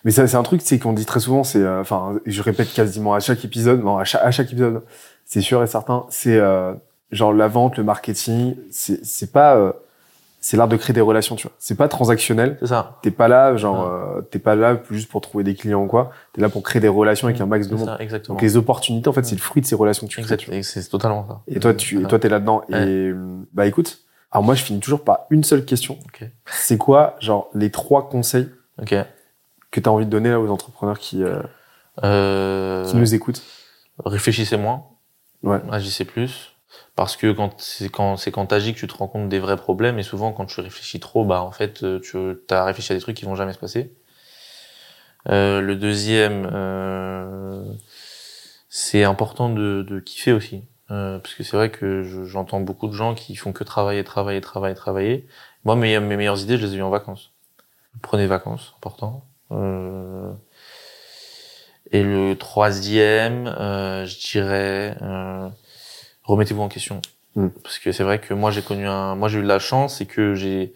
Mais 0.04 0.12
ça, 0.12 0.28
c'est 0.28 0.36
un 0.38 0.44
truc, 0.44 0.62
c'est 0.64 0.80
qu'on 0.80 0.94
dit 0.94 1.06
très 1.06 1.20
souvent, 1.20 1.44
c'est, 1.44 1.60
euh, 1.62 1.82
enfin, 1.82 2.20
je 2.26 2.42
répète 2.42 2.74
quasiment 2.74 3.14
à 3.14 3.20
chaque 3.20 3.44
épisode, 3.46 3.84
non, 3.84 3.98
à 3.98 4.04
chaque, 4.04 4.22
à 4.24 4.32
chaque 4.32 4.48
épisode, 4.52 4.84
c'est 5.26 5.42
sûr 5.42 5.64
et 5.64 5.68
certain, 5.68 6.06
c'est 6.10 6.36
euh, 6.38 6.74
genre 7.12 7.34
la 7.34 7.48
vente, 7.48 7.78
le 7.78 7.84
marketing, 7.84 8.56
c'est, 8.70 9.04
c'est 9.06 9.32
pas, 9.32 9.56
euh, 9.56 9.72
c'est 10.42 10.58
l'art 10.58 10.68
de 10.68 10.76
créer 10.76 10.94
des 10.94 11.02
relations, 11.02 11.36
tu 11.36 11.48
vois. 11.48 11.56
C'est 11.60 11.76
pas 11.76 11.88
transactionnel. 11.88 12.58
C'est 12.60 12.68
ça. 12.68 12.98
T'es 13.04 13.12
pas 13.12 13.28
là, 13.28 13.56
genre, 13.56 13.88
euh, 13.88 14.22
t'es 14.22 14.40
pas 14.40 14.56
là 14.56 14.82
juste 14.90 15.10
pour 15.10 15.22
trouver 15.22 15.44
des 15.44 15.54
clients 15.54 15.84
ou 15.84 15.88
quoi. 15.88 16.10
T'es 16.34 16.42
là 16.42 16.50
pour 16.50 16.64
créer 16.64 16.82
des 16.82 16.88
relations 16.88 17.28
avec 17.28 17.40
un 17.40 17.46
max 17.46 17.68
de 17.68 17.78
C'est 17.78 17.80
monde. 17.86 17.96
ça, 17.96 18.04
exactement. 18.04 18.36
Donc 18.36 18.42
les 18.42 18.58
opportunités, 18.58 19.08
en 19.08 19.14
fait, 19.14 19.24
c'est 19.24 19.36
le 19.36 19.42
fruit 19.42 19.62
de 19.62 19.68
ces 19.68 19.76
relations 19.76 20.08
que 20.08 20.12
tu 20.12 20.22
crées. 20.22 20.64
C'est 20.64 20.90
totalement 20.90 21.26
ça. 21.28 21.42
Et 21.48 21.60
toi, 21.60 21.74
tu, 21.76 22.02
et 22.02 22.06
toi, 22.06 22.18
t'es 22.20 22.28
là-dedans. 22.28 22.64
Ouais. 22.70 22.88
Et 22.88 23.14
bah 23.54 23.68
écoute, 23.68 24.00
alors 24.32 24.44
moi, 24.44 24.56
je 24.56 24.64
finis 24.64 24.80
toujours 24.80 25.04
par 25.04 25.28
une 25.30 25.44
seule 25.44 25.64
question. 25.64 25.98
Ok. 26.06 26.28
C'est 26.48 26.78
quoi, 26.78 27.16
genre, 27.20 27.50
les 27.54 27.70
trois 27.70 28.10
conseils 28.10 28.50
Ok. 28.82 28.96
que 29.72 29.80
t'as 29.80 29.90
envie 29.90 30.06
de 30.06 30.10
donner 30.12 30.30
là, 30.30 30.40
aux 30.40 30.50
entrepreneurs 30.50 31.00
qui, 31.00 31.24
euh, 31.24 31.42
Euh, 32.04 32.90
qui 32.90 32.98
nous 32.98 33.14
écoutent? 33.14 33.42
réfléchissez 34.06 34.58
moins. 34.58 34.86
Ouais. 35.44 35.60
Agissez 35.72 36.06
plus. 36.06 36.54
Parce 36.96 37.18
que 37.18 37.32
quand 37.32 37.60
c'est 37.60 37.90
quand 37.90 38.16
c'est 38.18 38.32
quand 38.32 38.46
t'agis 38.46 38.74
que 38.74 38.80
tu 38.80 38.88
te 38.88 38.94
rends 38.96 39.08
compte 39.08 39.28
des 39.28 39.40
vrais 39.40 39.58
problèmes 39.58 40.00
et 40.00 40.04
souvent 40.04 40.32
quand 40.32 40.46
tu 40.46 40.62
réfléchis 40.62 41.00
trop, 41.02 41.26
bah 41.26 41.42
en 41.42 41.52
fait 41.52 41.84
euh, 41.84 42.00
tu 42.00 42.18
as 42.50 42.64
réfléchi 42.64 42.94
à 42.94 42.96
des 42.96 43.02
trucs 43.02 43.18
qui 43.18 43.26
vont 43.26 43.36
jamais 43.36 43.52
se 43.54 43.60
passer. 43.60 43.94
Euh, 45.30 45.62
le 45.62 45.76
deuxième, 45.76 46.50
euh, 46.52 47.64
c'est 48.70 49.04
important 49.04 49.50
de, 49.50 49.86
de 49.88 50.00
kiffer 50.00 50.32
aussi. 50.34 50.64
Euh, 50.90 51.20
parce 51.20 51.36
que 51.36 51.44
c'est 51.44 51.56
vrai 51.56 51.70
que 51.72 52.04
je- 52.04 52.24
j'entends 52.26 52.60
beaucoup 52.60 52.88
de 52.88 52.94
gens 52.94 53.14
qui 53.16 53.36
font 53.36 53.54
que 53.54 53.64
travailler, 53.64 54.04
travailler, 54.04 54.42
travailler, 54.42 54.76
travailler. 54.76 55.28
Moi, 55.64 55.76
mes, 55.76 56.00
mes 56.00 56.18
meilleures 56.18 56.42
idées, 56.42 56.58
je 56.58 56.66
les 56.66 56.74
ai 56.76 56.78
eues 56.78 56.82
en 56.82 56.90
vacances. 56.90 57.31
Prenez 58.02 58.28
vacances, 58.28 58.74
important. 58.78 59.26
Euh, 59.52 60.32
et 61.92 62.04
le 62.04 62.36
troisième, 62.36 63.48
euh, 63.48 64.06
je 64.06 64.18
dirais, 64.20 64.98
euh, 65.02 65.50
remettez-vous 66.24 66.62
en 66.62 66.70
question. 66.70 67.02
Mm. 67.36 67.50
Parce 67.64 67.80
que 67.80 67.92
c'est 67.92 68.04
vrai 68.04 68.20
que 68.20 68.34
moi 68.34 68.52
j'ai 68.52 68.62
connu 68.62 68.88
un, 68.88 69.16
moi 69.16 69.28
j'ai 69.28 69.40
eu 69.40 69.44
de 69.44 69.48
la 69.48 69.60
chance 69.60 70.02
et 70.02 70.06
que 70.06 70.36
j'ai, 70.36 70.74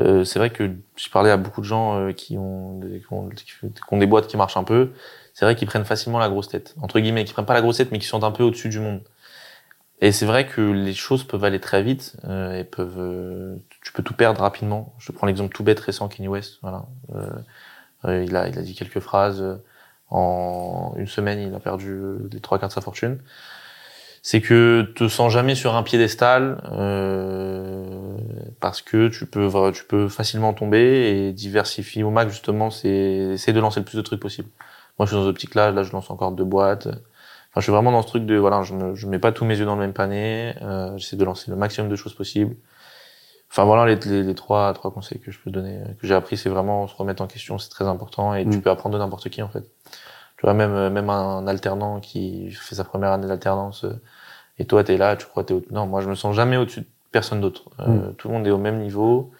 euh, 0.00 0.24
c'est 0.24 0.38
vrai 0.38 0.50
que 0.50 0.70
j'ai 0.96 1.10
parlé 1.10 1.30
à 1.30 1.36
beaucoup 1.36 1.60
de 1.60 1.66
gens 1.66 1.98
euh, 1.98 2.12
qui 2.12 2.36
ont, 2.38 2.78
des, 2.78 3.00
qui 3.00 3.12
ont, 3.12 3.28
qui 3.30 3.72
ont 3.90 3.98
des 3.98 4.06
boîtes 4.06 4.26
qui 4.26 4.36
marchent 4.36 4.56
un 4.56 4.64
peu. 4.64 4.92
C'est 5.32 5.44
vrai 5.44 5.56
qu'ils 5.56 5.66
prennent 5.66 5.84
facilement 5.84 6.18
la 6.18 6.28
grosse 6.28 6.48
tête, 6.48 6.74
entre 6.80 7.00
guillemets, 7.00 7.24
qui 7.24 7.32
prennent 7.32 7.46
pas 7.46 7.54
la 7.54 7.62
grosse 7.62 7.78
tête 7.78 7.90
mais 7.90 7.98
qui 7.98 8.06
sont 8.06 8.22
un 8.24 8.30
peu 8.30 8.42
au-dessus 8.44 8.68
du 8.68 8.80
monde. 8.80 9.00
Et 10.00 10.12
c'est 10.12 10.26
vrai 10.26 10.46
que 10.46 10.60
les 10.60 10.94
choses 10.94 11.24
peuvent 11.24 11.44
aller 11.44 11.60
très 11.60 11.82
vite 11.82 12.16
euh, 12.24 12.58
et 12.58 12.64
peuvent, 12.64 12.98
euh, 12.98 13.56
tu 13.84 13.92
peux 13.92 14.02
tout 14.02 14.14
perdre 14.14 14.40
rapidement. 14.40 14.92
Je 14.98 15.12
prends 15.12 15.28
l'exemple 15.28 15.54
tout 15.54 15.62
bête 15.62 15.78
récent 15.80 16.08
Kanye 16.08 16.28
West. 16.28 16.58
Voilà, 16.62 16.86
euh, 17.14 17.30
euh, 18.06 18.24
il 18.24 18.34
a, 18.36 18.48
il 18.48 18.58
a 18.58 18.62
dit 18.62 18.74
quelques 18.74 19.00
phrases. 19.00 19.40
euh, 19.42 19.56
en 20.10 20.94
une 20.96 21.06
semaine, 21.06 21.40
il 21.40 21.54
a 21.54 21.60
perdu 21.60 21.98
les 22.32 22.40
trois 22.40 22.58
quarts 22.58 22.68
de 22.68 22.74
sa 22.74 22.80
fortune. 22.80 23.18
C'est 24.22 24.40
que 24.40 24.82
te 24.96 25.08
sens 25.08 25.32
jamais 25.32 25.54
sur 25.54 25.74
un 25.74 25.82
piédestal 25.82 26.62
euh, 26.72 28.16
parce 28.60 28.80
que 28.80 29.08
tu 29.08 29.26
peux 29.26 29.50
tu 29.72 29.84
peux 29.84 30.08
facilement 30.08 30.54
tomber 30.54 31.10
et 31.10 31.32
diversifier 31.32 32.04
au 32.04 32.10
max 32.10 32.32
justement. 32.32 32.70
C'est 32.70 32.88
essayer 33.34 33.52
de 33.52 33.60
lancer 33.60 33.80
le 33.80 33.84
plus 33.86 33.96
de 33.96 34.02
trucs 34.02 34.20
possible. 34.20 34.48
Moi, 34.98 35.06
je 35.06 35.10
suis 35.10 35.16
dans 35.16 35.24
une 35.24 35.30
optique 35.30 35.54
là. 35.54 35.70
Là, 35.72 35.82
je 35.82 35.92
lance 35.92 36.10
encore 36.10 36.32
deux 36.32 36.44
boîtes. 36.44 36.86
Enfin, 36.86 37.60
je 37.60 37.62
suis 37.62 37.72
vraiment 37.72 37.92
dans 37.92 38.02
ce 38.02 38.06
truc 38.08 38.26
de 38.26 38.36
voilà, 38.36 38.62
je 38.62 38.74
ne 38.74 38.94
je 38.94 39.06
mets 39.06 39.18
pas 39.18 39.32
tous 39.32 39.44
mes 39.44 39.58
yeux 39.58 39.66
dans 39.66 39.74
le 39.74 39.80
même 39.80 39.92
panier. 39.94 40.54
Euh, 40.62 40.96
J'essaie 40.98 41.16
de 41.16 41.24
lancer 41.24 41.50
le 41.50 41.56
maximum 41.56 41.90
de 41.90 41.96
choses 41.96 42.14
possibles. 42.14 42.56
Enfin 43.56 43.64
voilà 43.64 43.86
les, 43.86 43.94
les, 44.10 44.24
les 44.24 44.34
trois 44.34 44.72
trois 44.74 44.90
conseils 44.90 45.20
que 45.20 45.30
je 45.30 45.38
peux 45.38 45.50
donner 45.52 45.78
que 46.00 46.06
j'ai 46.08 46.14
appris, 46.14 46.36
c'est 46.36 46.48
vraiment 46.48 46.88
se 46.88 46.96
remettre 46.96 47.22
en 47.22 47.28
question, 47.28 47.56
c'est 47.58 47.68
très 47.70 47.84
important 47.86 48.34
et 48.34 48.42
tu 48.44 48.58
Mm. 48.58 48.62
peux 48.62 48.70
apprendre 48.70 48.94
de 48.96 48.98
n'importe 49.00 49.28
qui 49.28 49.42
en 49.42 49.48
fait. 49.48 49.62
Tu 50.38 50.42
vois 50.46 50.54
même 50.54 50.72
euh, 50.72 50.90
même 50.90 51.08
un 51.08 51.46
alternant 51.46 52.00
qui 52.00 52.50
fait 52.50 52.74
sa 52.74 52.82
première 52.82 53.12
année 53.12 53.28
d'alternance 53.28 53.84
euh, 53.84 53.92
et 54.58 54.64
toi 54.64 54.82
t'es 54.82 54.96
là, 54.96 55.14
tu 55.14 55.26
crois 55.26 55.44
t'es 55.44 55.54
au... 55.54 55.62
non 55.70 55.86
moi 55.86 56.00
je 56.00 56.08
me 56.08 56.16
sens 56.16 56.34
jamais 56.34 56.56
au-dessus 56.56 56.80
de 56.80 56.86
personne 57.12 57.40
d'autre. 57.40 57.62
Euh, 57.78 58.10
Tout 58.18 58.26
le 58.26 58.34
monde 58.34 58.46
est 58.46 58.50
au 58.50 58.58
même 58.58 58.80
niveau 58.80 59.30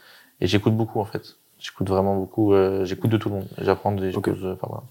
et 0.41 0.47
j'écoute 0.47 0.77
beaucoup 0.77 1.01
en 1.01 1.05
fait. 1.05 1.37
J'écoute 1.59 1.89
vraiment 1.89 2.15
beaucoup. 2.17 2.55
euh, 2.55 2.85
j'écoute 2.85 3.11
de 3.11 3.17
tout 3.17 3.31
le 3.31 3.35
monde. 3.37 3.49
J'apprends 3.59 3.91
des 3.93 4.13
choses. 4.13 4.45
euh, 4.45 4.53
Enfin 4.55 4.69
voilà. 4.69 4.83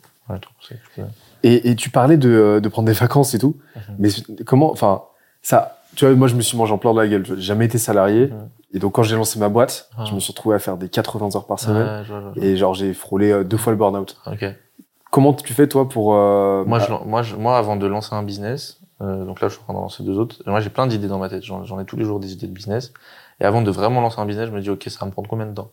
Peux 0.96 1.02
donner. 1.02 1.14
Et, 1.44 1.70
et 1.70 1.76
tu 1.78 1.90
parlais 1.92 2.18
de, 2.18 2.30
euh, 2.30 2.60
de 2.60 2.68
prendre 2.70 2.88
des 2.88 2.94
vacances 2.94 3.34
et 3.36 3.40
tout. 3.40 3.56
Mhm. 3.76 3.96
Mais 4.00 4.10
comment, 4.46 4.72
enfin, 4.72 5.04
ça, 5.42 5.78
tu 5.96 6.06
vois, 6.06 6.16
moi, 6.16 6.28
je 6.30 6.36
me 6.36 6.42
suis 6.42 6.58
mangé 6.58 6.74
en 6.74 6.78
plein 6.78 6.94
de 6.94 7.00
la 7.00 7.08
gueule. 7.08 7.26
J'ai 7.26 7.40
jamais 7.42 7.66
été 7.66 7.78
salarié. 7.78 8.32
Et 8.74 8.80
donc, 8.80 8.94
quand 8.94 9.04
j'ai 9.04 9.16
lancé 9.16 9.38
ma 9.40 9.50
boîte, 9.50 9.90
Ah. 9.98 10.06
je 10.06 10.14
me 10.16 10.20
suis 10.20 10.32
retrouvé 10.32 10.56
à 10.56 10.60
faire 10.60 10.78
des 10.78 10.90
80 10.90 11.36
heures 11.36 11.46
par 11.46 11.60
semaine. 11.60 11.84
Ouais, 12.00 12.04
je 12.04 12.12
vois, 12.12 12.22
je 12.22 12.40
vois. 12.40 12.44
Et 12.48 12.58
genre, 12.58 12.74
j'ai 12.74 12.94
frôlé 12.94 13.32
euh, 13.32 13.44
deux 13.44 13.58
fois 13.58 13.72
le 13.72 13.78
burn-out. 13.78 14.18
Ok. 14.26 14.46
Comment 15.12 15.34
tu 15.34 15.54
fais, 15.54 15.68
toi, 15.68 15.88
pour... 15.88 16.16
euh, 16.16 16.64
Moi, 16.66 16.80
ah, 16.82 16.86
je, 17.04 17.08
moi, 17.08 17.22
je, 17.22 17.36
moi, 17.36 17.58
avant 17.58 17.76
de 17.76 17.86
lancer 17.86 18.16
un 18.16 18.24
business, 18.24 18.80
euh, 19.02 19.26
donc 19.26 19.42
là, 19.42 19.48
je 19.48 19.54
suis 19.54 19.62
en 19.62 19.66
train 19.66 19.74
d'en 19.74 19.82
lancer 19.82 20.02
deux 20.04 20.18
autres. 20.18 20.38
Moi, 20.48 20.60
j'ai 20.60 20.72
plein 20.72 20.88
d'idées 20.88 21.08
dans 21.08 21.20
ma 21.20 21.30
tête. 21.30 21.44
J'en 21.44 21.64
j'en 21.66 21.80
ai 21.80 21.86
tous 21.86 21.98
les 21.98 22.04
jours 22.06 22.20
des 22.20 22.32
idées 22.34 22.48
de 22.48 22.52
business. 22.52 22.94
Et 23.40 23.46
avant 23.46 23.62
de 23.62 23.70
vraiment 23.70 24.02
lancer 24.02 24.20
un 24.20 24.26
business, 24.26 24.48
je 24.50 24.54
me 24.54 24.60
dis, 24.62 24.70
OK, 24.72 24.84
ça 24.88 25.00
va 25.02 25.06
me 25.06 25.12
prendre 25.12 25.30
combien 25.30 25.46
de 25.46 25.54
temps? 25.54 25.70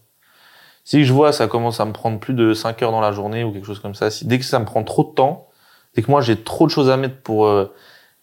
Si 0.85 1.05
je 1.05 1.13
vois, 1.13 1.33
ça 1.33 1.47
commence 1.47 1.81
à 1.81 1.85
me 1.87 1.93
prendre 1.93 2.19
plus 2.19 2.35
de 2.35 2.53
5 2.53 2.83
heures 2.83 2.91
dans 2.93 3.01
la 3.01 3.13
journée 3.13 3.45
ou 3.45 3.53
quelque 3.53 3.67
chose 3.67 3.81
comme 3.81 3.95
ça, 3.95 4.11
si, 4.11 4.27
dès 4.27 4.39
que 4.39 4.45
ça 4.45 4.59
me 4.59 4.65
prend 4.67 4.83
trop 4.83 5.05
de 5.05 5.11
temps, 5.15 5.49
dès 5.95 6.03
que 6.03 6.11
moi, 6.11 6.21
j'ai 6.21 6.37
trop 6.43 6.67
de 6.67 6.71
choses 6.71 6.91
à 6.91 6.97
mettre 6.99 7.21
pour, 7.23 7.47
euh, 7.47 7.67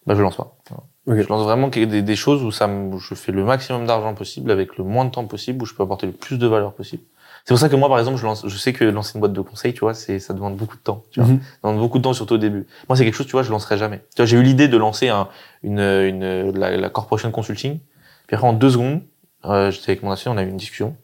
bah, 0.06 0.14
je 0.14 0.22
lance 0.22 0.36
pas. 0.36 0.56
Je 1.08 1.28
lance 1.28 1.42
vraiment 1.42 1.68
des, 1.68 1.86
des 2.02 2.16
choses 2.16 2.42
où 2.42 2.50
ça 2.50 2.66
me, 2.66 2.94
où 2.94 2.98
je 2.98 3.14
fais 3.14 3.32
le 3.32 3.44
maximum 3.44 3.86
d'argent 3.86 4.14
possible 4.14 4.50
avec 4.50 4.76
le 4.76 4.84
moins 4.84 5.04
de 5.04 5.10
temps 5.10 5.24
possible, 5.24 5.62
où 5.62 5.66
je 5.66 5.74
peux 5.74 5.82
apporter 5.82 6.06
le 6.06 6.12
plus 6.12 6.38
de 6.38 6.46
valeur 6.46 6.72
possible. 6.74 7.02
C'est 7.44 7.54
pour 7.54 7.58
ça 7.58 7.70
que 7.70 7.76
moi, 7.76 7.88
par 7.88 7.98
exemple, 7.98 8.18
je 8.18 8.24
lance, 8.24 8.46
je 8.46 8.56
sais 8.58 8.74
que 8.74 8.84
lancer 8.84 9.12
une 9.14 9.20
boîte 9.20 9.32
de 9.32 9.40
conseil, 9.40 9.72
tu 9.72 9.80
vois, 9.80 9.94
c'est, 9.94 10.18
ça 10.18 10.34
demande 10.34 10.56
beaucoup 10.56 10.76
de 10.76 10.82
temps, 10.82 11.02
tu 11.10 11.20
vois 11.20 11.28
mhm. 11.30 11.40
ça 11.40 11.68
demande 11.68 11.80
beaucoup 11.80 11.98
de 11.98 12.02
temps, 12.02 12.12
surtout 12.12 12.34
au 12.34 12.38
début. 12.38 12.66
Moi, 12.88 12.96
c'est 12.96 13.04
quelque 13.04 13.14
chose, 13.14 13.26
tu 13.26 13.32
vois, 13.32 13.42
je 13.42 13.50
lancerai 13.50 13.78
jamais. 13.78 13.98
Tu 14.14 14.16
vois, 14.18 14.26
j'ai 14.26 14.36
eu 14.36 14.42
l'idée 14.42 14.68
de 14.68 14.76
lancer 14.76 15.08
un, 15.08 15.28
une, 15.62 15.80
une, 15.80 16.58
la, 16.58 16.76
la 16.76 16.90
corporation 16.90 17.30
consulting. 17.30 17.78
Puis 18.26 18.34
après, 18.34 18.46
en 18.46 18.52
deux 18.52 18.70
secondes, 18.70 19.00
euh, 19.46 19.70
j'étais 19.70 19.92
avec 19.92 20.02
mon 20.02 20.10
associé, 20.10 20.30
on 20.30 20.36
a 20.36 20.42
eu 20.42 20.48
une 20.48 20.58
discussion. 20.58 20.94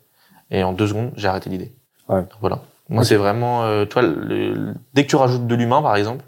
Et 0.51 0.63
en 0.63 0.73
deux 0.75 0.89
secondes, 0.89 1.13
j'ai 1.17 1.29
arrêté 1.29 1.49
l'idée. 1.49 1.73
Ouais. 2.11 2.23
Voilà. 2.41 2.61
Moi, 2.91 3.05
c'est 3.05 3.17
vraiment, 3.17 3.65
euh, 3.65 3.87
tu 3.87 3.95
vois, 3.95 4.03
le- 4.03 4.53
le- 4.53 4.75
dès 4.93 5.05
que 5.05 5.09
tu 5.09 5.17
rajoutes 5.17 5.47
de 5.47 5.55
l'humain, 5.55 5.81
par 5.81 5.97
exemple, 5.97 6.25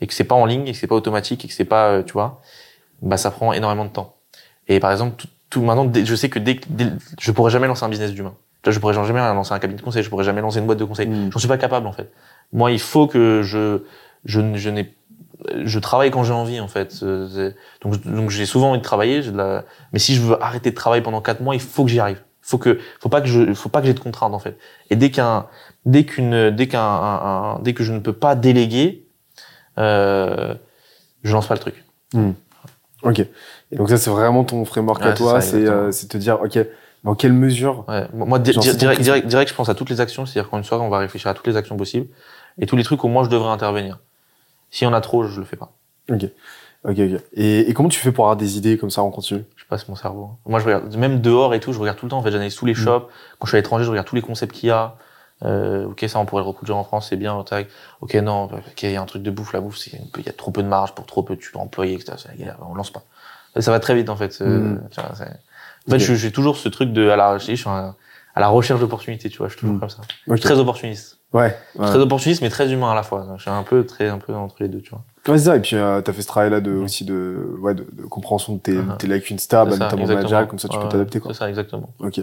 et 0.00 0.08
que 0.08 0.12
c'est 0.14 0.24
pas 0.24 0.34
en 0.34 0.44
ligne, 0.44 0.66
et 0.66 0.72
que 0.72 0.78
c'est 0.78 0.88
pas 0.88 0.96
automatique, 0.96 1.44
et 1.44 1.48
que 1.48 1.54
c'est 1.54 1.64
pas, 1.64 1.90
euh, 1.90 2.02
tu 2.02 2.12
vois, 2.14 2.40
bah, 3.02 3.16
ça 3.16 3.30
prend 3.30 3.52
énormément 3.52 3.84
de 3.84 3.90
temps. 3.90 4.14
Et 4.68 4.80
par 4.80 4.90
exemple, 4.92 5.16
tout, 5.16 5.28
tout 5.50 5.62
maintenant, 5.62 5.90
je 5.94 6.14
sais 6.14 6.28
que 6.28 6.38
dès, 6.38 6.58
dès- 6.68 6.92
je 7.20 7.32
pourrais 7.32 7.50
jamais 7.50 7.66
lancer 7.66 7.84
un 7.84 7.88
business 7.88 8.12
d'humain. 8.12 8.34
Je 8.68 8.78
pourrais 8.80 8.94
jamais 8.94 9.20
lancer 9.20 9.52
un 9.52 9.60
cabinet 9.60 9.78
de 9.78 9.84
conseil, 9.84 10.02
je 10.02 10.08
pourrais 10.10 10.24
jamais 10.24 10.40
lancer 10.40 10.58
une 10.58 10.66
boîte 10.66 10.78
de 10.78 10.84
conseil. 10.84 11.06
Mhm. 11.06 11.30
J'en 11.32 11.38
suis 11.38 11.46
pas 11.48 11.56
capable 11.58 11.86
en 11.86 11.92
fait. 11.92 12.10
Moi, 12.52 12.72
il 12.72 12.80
faut 12.80 13.06
que 13.06 13.42
je 13.42 13.82
je, 14.24 14.40
je 14.56 14.70
n'ai 14.70 14.92
je 15.64 15.78
travaille 15.78 16.10
quand 16.10 16.24
j'ai 16.24 16.32
envie 16.32 16.58
en 16.58 16.66
fait. 16.66 16.98
Euh, 17.04 17.52
Donc 17.82 18.00
donc 18.02 18.30
j'ai 18.30 18.44
souvent 18.44 18.70
envie 18.70 18.78
de 18.80 18.84
travailler, 18.84 19.22
de 19.22 19.36
la 19.36 19.64
mais 19.92 20.00
si 20.00 20.16
je 20.16 20.20
veux 20.22 20.42
arrêter 20.42 20.70
de 20.70 20.74
travailler 20.74 21.02
pendant 21.02 21.20
quatre 21.20 21.40
mois, 21.42 21.54
il 21.54 21.60
faut 21.60 21.84
que 21.84 21.90
j'y 21.90 22.00
arrive. 22.00 22.20
Faut 22.42 22.58
que 22.58 22.80
faut 22.98 23.08
pas 23.08 23.20
que 23.20 23.28
je 23.28 23.54
faut 23.54 23.68
pas 23.68 23.80
que 23.80 23.86
j'ai 23.86 23.94
de 23.94 24.00
contraintes 24.00 24.34
en 24.34 24.38
fait. 24.40 24.58
Et 24.90 24.96
dès 24.96 25.10
qu'un 25.12 25.46
dès 25.84 26.02
qu'une 26.04 26.50
dès 26.50 26.66
qu'un 26.66 26.80
un- 26.80 27.20
un- 27.54 27.58
dès 27.60 27.72
que 27.72 27.84
je 27.84 27.92
ne 27.92 28.00
peux 28.00 28.12
pas 28.14 28.34
déléguer 28.34 29.06
euh, 29.78 30.54
je 31.22 31.32
lance 31.32 31.46
pas 31.46 31.54
le 31.54 31.60
truc. 31.60 31.84
Ok. 33.02 33.20
Et 33.20 33.76
donc 33.76 33.88
ça, 33.90 33.96
c'est 33.98 34.10
vraiment 34.10 34.44
ton 34.44 34.64
framework 34.64 35.02
à 35.02 35.06
Ouais, 35.06 35.10
c'est 35.12 35.16
toi. 35.16 35.40
C'est 35.40 35.66
euh, 35.68 35.90
te 36.08 36.16
dire, 36.16 36.40
ok, 36.42 36.58
dans 37.04 37.14
quelle 37.14 37.32
mesure 37.32 37.84
Ouais. 37.88 38.06
Moi, 38.14 38.38
di- 38.38 38.52
di- 38.52 38.76
direct, 38.76 39.00
direct, 39.02 39.26
direct, 39.26 39.50
je 39.50 39.54
pense 39.54 39.68
à 39.68 39.74
toutes 39.74 39.90
les 39.90 40.00
actions. 40.00 40.26
C'est-à-dire 40.26 40.50
qu'en 40.50 40.58
une 40.58 40.64
soirée, 40.64 40.82
on 40.84 40.88
va 40.88 40.98
réfléchir 40.98 41.30
à 41.30 41.34
toutes 41.34 41.46
les 41.46 41.56
actions 41.56 41.76
possibles 41.76 42.06
et 42.58 42.66
tous 42.66 42.76
les 42.76 42.82
trucs 42.84 43.02
où 43.04 43.08
moi 43.08 43.22
je 43.24 43.28
devrais 43.28 43.50
intervenir. 43.50 43.98
S'il 44.70 44.86
y 44.86 44.88
en 44.88 44.94
a 44.94 45.00
trop, 45.00 45.24
je 45.24 45.38
le 45.40 45.46
fais 45.46 45.56
pas. 45.56 45.72
Ok. 46.10 46.24
Ok, 46.84 46.98
ok. 46.98 47.20
Et, 47.34 47.68
et 47.68 47.74
comment 47.74 47.88
tu 47.88 47.98
fais 48.00 48.12
pour 48.12 48.24
avoir 48.26 48.36
des 48.36 48.56
idées 48.56 48.78
comme 48.78 48.90
ça 48.90 49.02
en 49.02 49.10
continu? 49.10 49.44
Je 49.56 49.64
passe 49.66 49.88
mon 49.88 49.96
cerveau. 49.96 50.30
Moi, 50.46 50.60
je 50.60 50.64
regarde, 50.66 50.94
même 50.96 51.20
dehors 51.20 51.52
et 51.54 51.60
tout, 51.60 51.72
je 51.72 51.78
regarde 51.80 51.98
tout 51.98 52.06
le 52.06 52.10
temps. 52.10 52.18
En 52.18 52.22
fait, 52.22 52.30
j'analyse 52.30 52.54
tous 52.54 52.66
les 52.66 52.72
Mm. 52.72 52.76
shops. 52.76 53.06
Quand 53.38 53.46
je 53.46 53.48
suis 53.48 53.56
à 53.56 53.60
l'étranger, 53.60 53.84
je 53.84 53.90
regarde 53.90 54.06
tous 54.06 54.14
les 54.16 54.22
concepts 54.22 54.54
qu'il 54.54 54.68
y 54.68 54.72
a. 54.72 54.96
Euh, 55.44 55.86
ok, 55.86 56.04
ça, 56.08 56.18
on 56.18 56.24
pourrait 56.24 56.42
le 56.42 56.48
reproduire 56.48 56.76
en 56.76 56.84
France, 56.84 57.08
c'est 57.10 57.16
bien. 57.16 57.42
tac. 57.44 57.68
Ok, 58.00 58.14
non, 58.14 58.44
ok, 58.44 58.82
il 58.82 58.90
y 58.92 58.96
a 58.96 59.02
un 59.02 59.06
truc 59.06 59.22
de 59.22 59.30
bouffe. 59.30 59.52
La 59.52 59.60
bouffe, 59.60 59.86
il 59.86 60.00
y 60.24 60.28
a 60.28 60.32
trop 60.32 60.50
peu 60.50 60.62
de 60.62 60.68
marge 60.68 60.94
pour 60.94 61.04
trop 61.06 61.22
peu 61.22 61.34
etc. 61.34 62.12
C'est 62.16 62.28
la 62.28 62.34
galère. 62.36 62.56
On 62.68 62.74
lance 62.74 62.90
pas. 62.90 63.02
Ça 63.60 63.70
va 63.70 63.80
très 63.80 63.94
vite, 63.94 64.08
en 64.10 64.16
fait. 64.16 64.38
Mm. 64.40 64.80
tu 64.90 65.00
En 65.00 65.14
fait, 65.14 65.40
Ok. 65.88 65.98
je- 65.98 66.14
j'ai 66.14 66.32
toujours 66.32 66.56
ce 66.56 66.68
truc 66.68 66.92
de, 66.92 67.08
à 67.10 67.16
la, 67.16 67.38
je 67.38 67.52
suis 67.54 67.68
un- 67.68 67.94
à 68.34 68.40
la 68.40 68.48
recherche 68.48 68.80
d'opportunités, 68.80 69.28
tu 69.30 69.38
vois. 69.38 69.48
Je 69.48 69.52
suis 69.52 69.60
toujours 69.60 69.76
Mm. 69.76 69.80
comme 69.80 69.90
ça. 69.90 70.00
Ok. 70.28 70.40
Très 70.40 70.58
opportuniste. 70.58 71.18
Ouais. 71.32 71.56
ouais. 71.76 71.86
Très 71.86 71.98
opportuniste, 71.98 72.40
mais 72.42 72.48
très 72.50 72.70
humain 72.72 72.90
à 72.92 72.94
la 72.94 73.02
fois. 73.02 73.26
Je 73.36 73.42
suis 73.42 73.50
un 73.50 73.62
peu, 73.62 73.84
très, 73.84 74.08
un 74.08 74.18
peu 74.18 74.34
entre 74.34 74.56
les 74.60 74.68
deux, 74.68 74.80
tu 74.80 74.90
vois. 74.90 75.02
Ouais, 75.28 75.38
c'est 75.38 75.44
ça. 75.46 75.56
Et 75.56 75.60
puis, 75.60 75.76
euh, 75.76 76.00
t'as 76.00 76.12
fait 76.12 76.22
ce 76.22 76.26
travail-là 76.28 76.60
de, 76.60 76.72
aussi 76.72 77.04
de, 77.04 77.56
ouais, 77.60 77.74
de, 77.74 77.86
de 77.92 78.02
compréhension 78.04 78.54
de 78.54 78.60
tes, 78.60 78.72
Mhm. 78.72 78.96
tes 78.98 79.06
lacunes 79.06 79.38
stables, 79.38 79.72
ça, 79.72 79.78
notamment 79.78 80.02
exactement. 80.02 80.46
comme 80.46 80.58
ça 80.58 80.68
tu 80.68 80.78
peux 80.78 80.88
t'adapter, 80.88 81.20
quoi. 81.20 81.32
C'est 81.32 81.38
ça, 81.40 81.48
exactement. 81.48 81.90
Ok. 81.98 82.20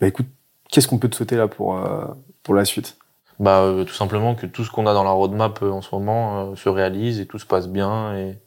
Bah 0.00 0.06
écoute, 0.06 0.26
qu'est-ce 0.70 0.88
qu'on 0.88 0.98
peut 0.98 1.08
te 1.08 1.16
souhaiter 1.16 1.36
là 1.36 1.48
pour, 1.48 1.76
euh, 1.78 2.04
pour 2.42 2.54
la 2.54 2.64
suite? 2.64 2.96
Bah, 3.40 3.60
euh, 3.62 3.84
tout 3.84 3.94
simplement 3.94 4.34
que 4.34 4.46
tout 4.46 4.64
ce 4.64 4.70
qu'on 4.70 4.86
a 4.86 4.94
dans 4.94 5.04
la 5.04 5.10
roadmap 5.10 5.60
euh, 5.62 5.70
en 5.70 5.80
ce 5.82 5.94
moment 5.94 6.52
euh, 6.52 6.56
se 6.56 6.68
réalise 6.68 7.18
et 7.20 7.26
tout 7.26 7.38
se 7.38 7.46
passe 7.46 7.66
bien 7.68 8.14
et 8.16 8.38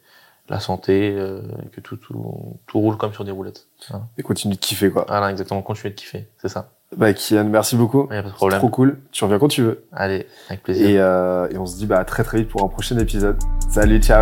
la 0.47 0.59
santé, 0.59 1.11
euh, 1.17 1.41
et 1.65 1.69
que 1.69 1.81
tout, 1.81 1.97
tout, 1.97 2.57
tout 2.67 2.79
roule 2.79 2.97
comme 2.97 3.11
sur 3.13 3.25
des 3.25 3.31
roulettes. 3.31 3.67
Voilà, 3.89 4.05
Et 4.17 4.21
continue 4.23 4.53
de 4.55 4.59
kiffer, 4.59 4.91
quoi. 4.91 5.05
Voilà, 5.07 5.31
exactement. 5.31 5.61
Continuer 5.63 5.89
de 5.89 5.95
kiffer, 5.99 6.27
c'est 6.37 6.49
ça. 6.49 6.69
Bah, 6.95 7.11
Kian, 7.13 7.45
merci 7.45 7.75
beaucoup. 7.75 8.07
Y 8.11 8.17
a 8.17 8.21
pas 8.21 8.21
de 8.21 8.27
C'est 8.29 8.35
problème. 8.35 8.59
trop 8.59 8.69
cool. 8.69 8.99
Tu 9.11 9.23
reviens 9.23 9.39
quand 9.39 9.47
tu 9.47 9.63
veux. 9.63 9.85
Allez, 9.91 10.27
avec 10.49 10.61
plaisir. 10.61 10.87
Et, 10.87 11.53
et 11.53 11.57
on 11.57 11.65
se 11.65 11.75
dit 11.77 11.87
bah, 11.87 11.97
à 11.97 12.05
très 12.05 12.23
très 12.23 12.37
vite 12.37 12.49
pour 12.49 12.63
un 12.63 12.67
prochain 12.67 12.97
épisode. 12.99 13.37
Salut, 13.69 13.99
ciao. 14.01 14.21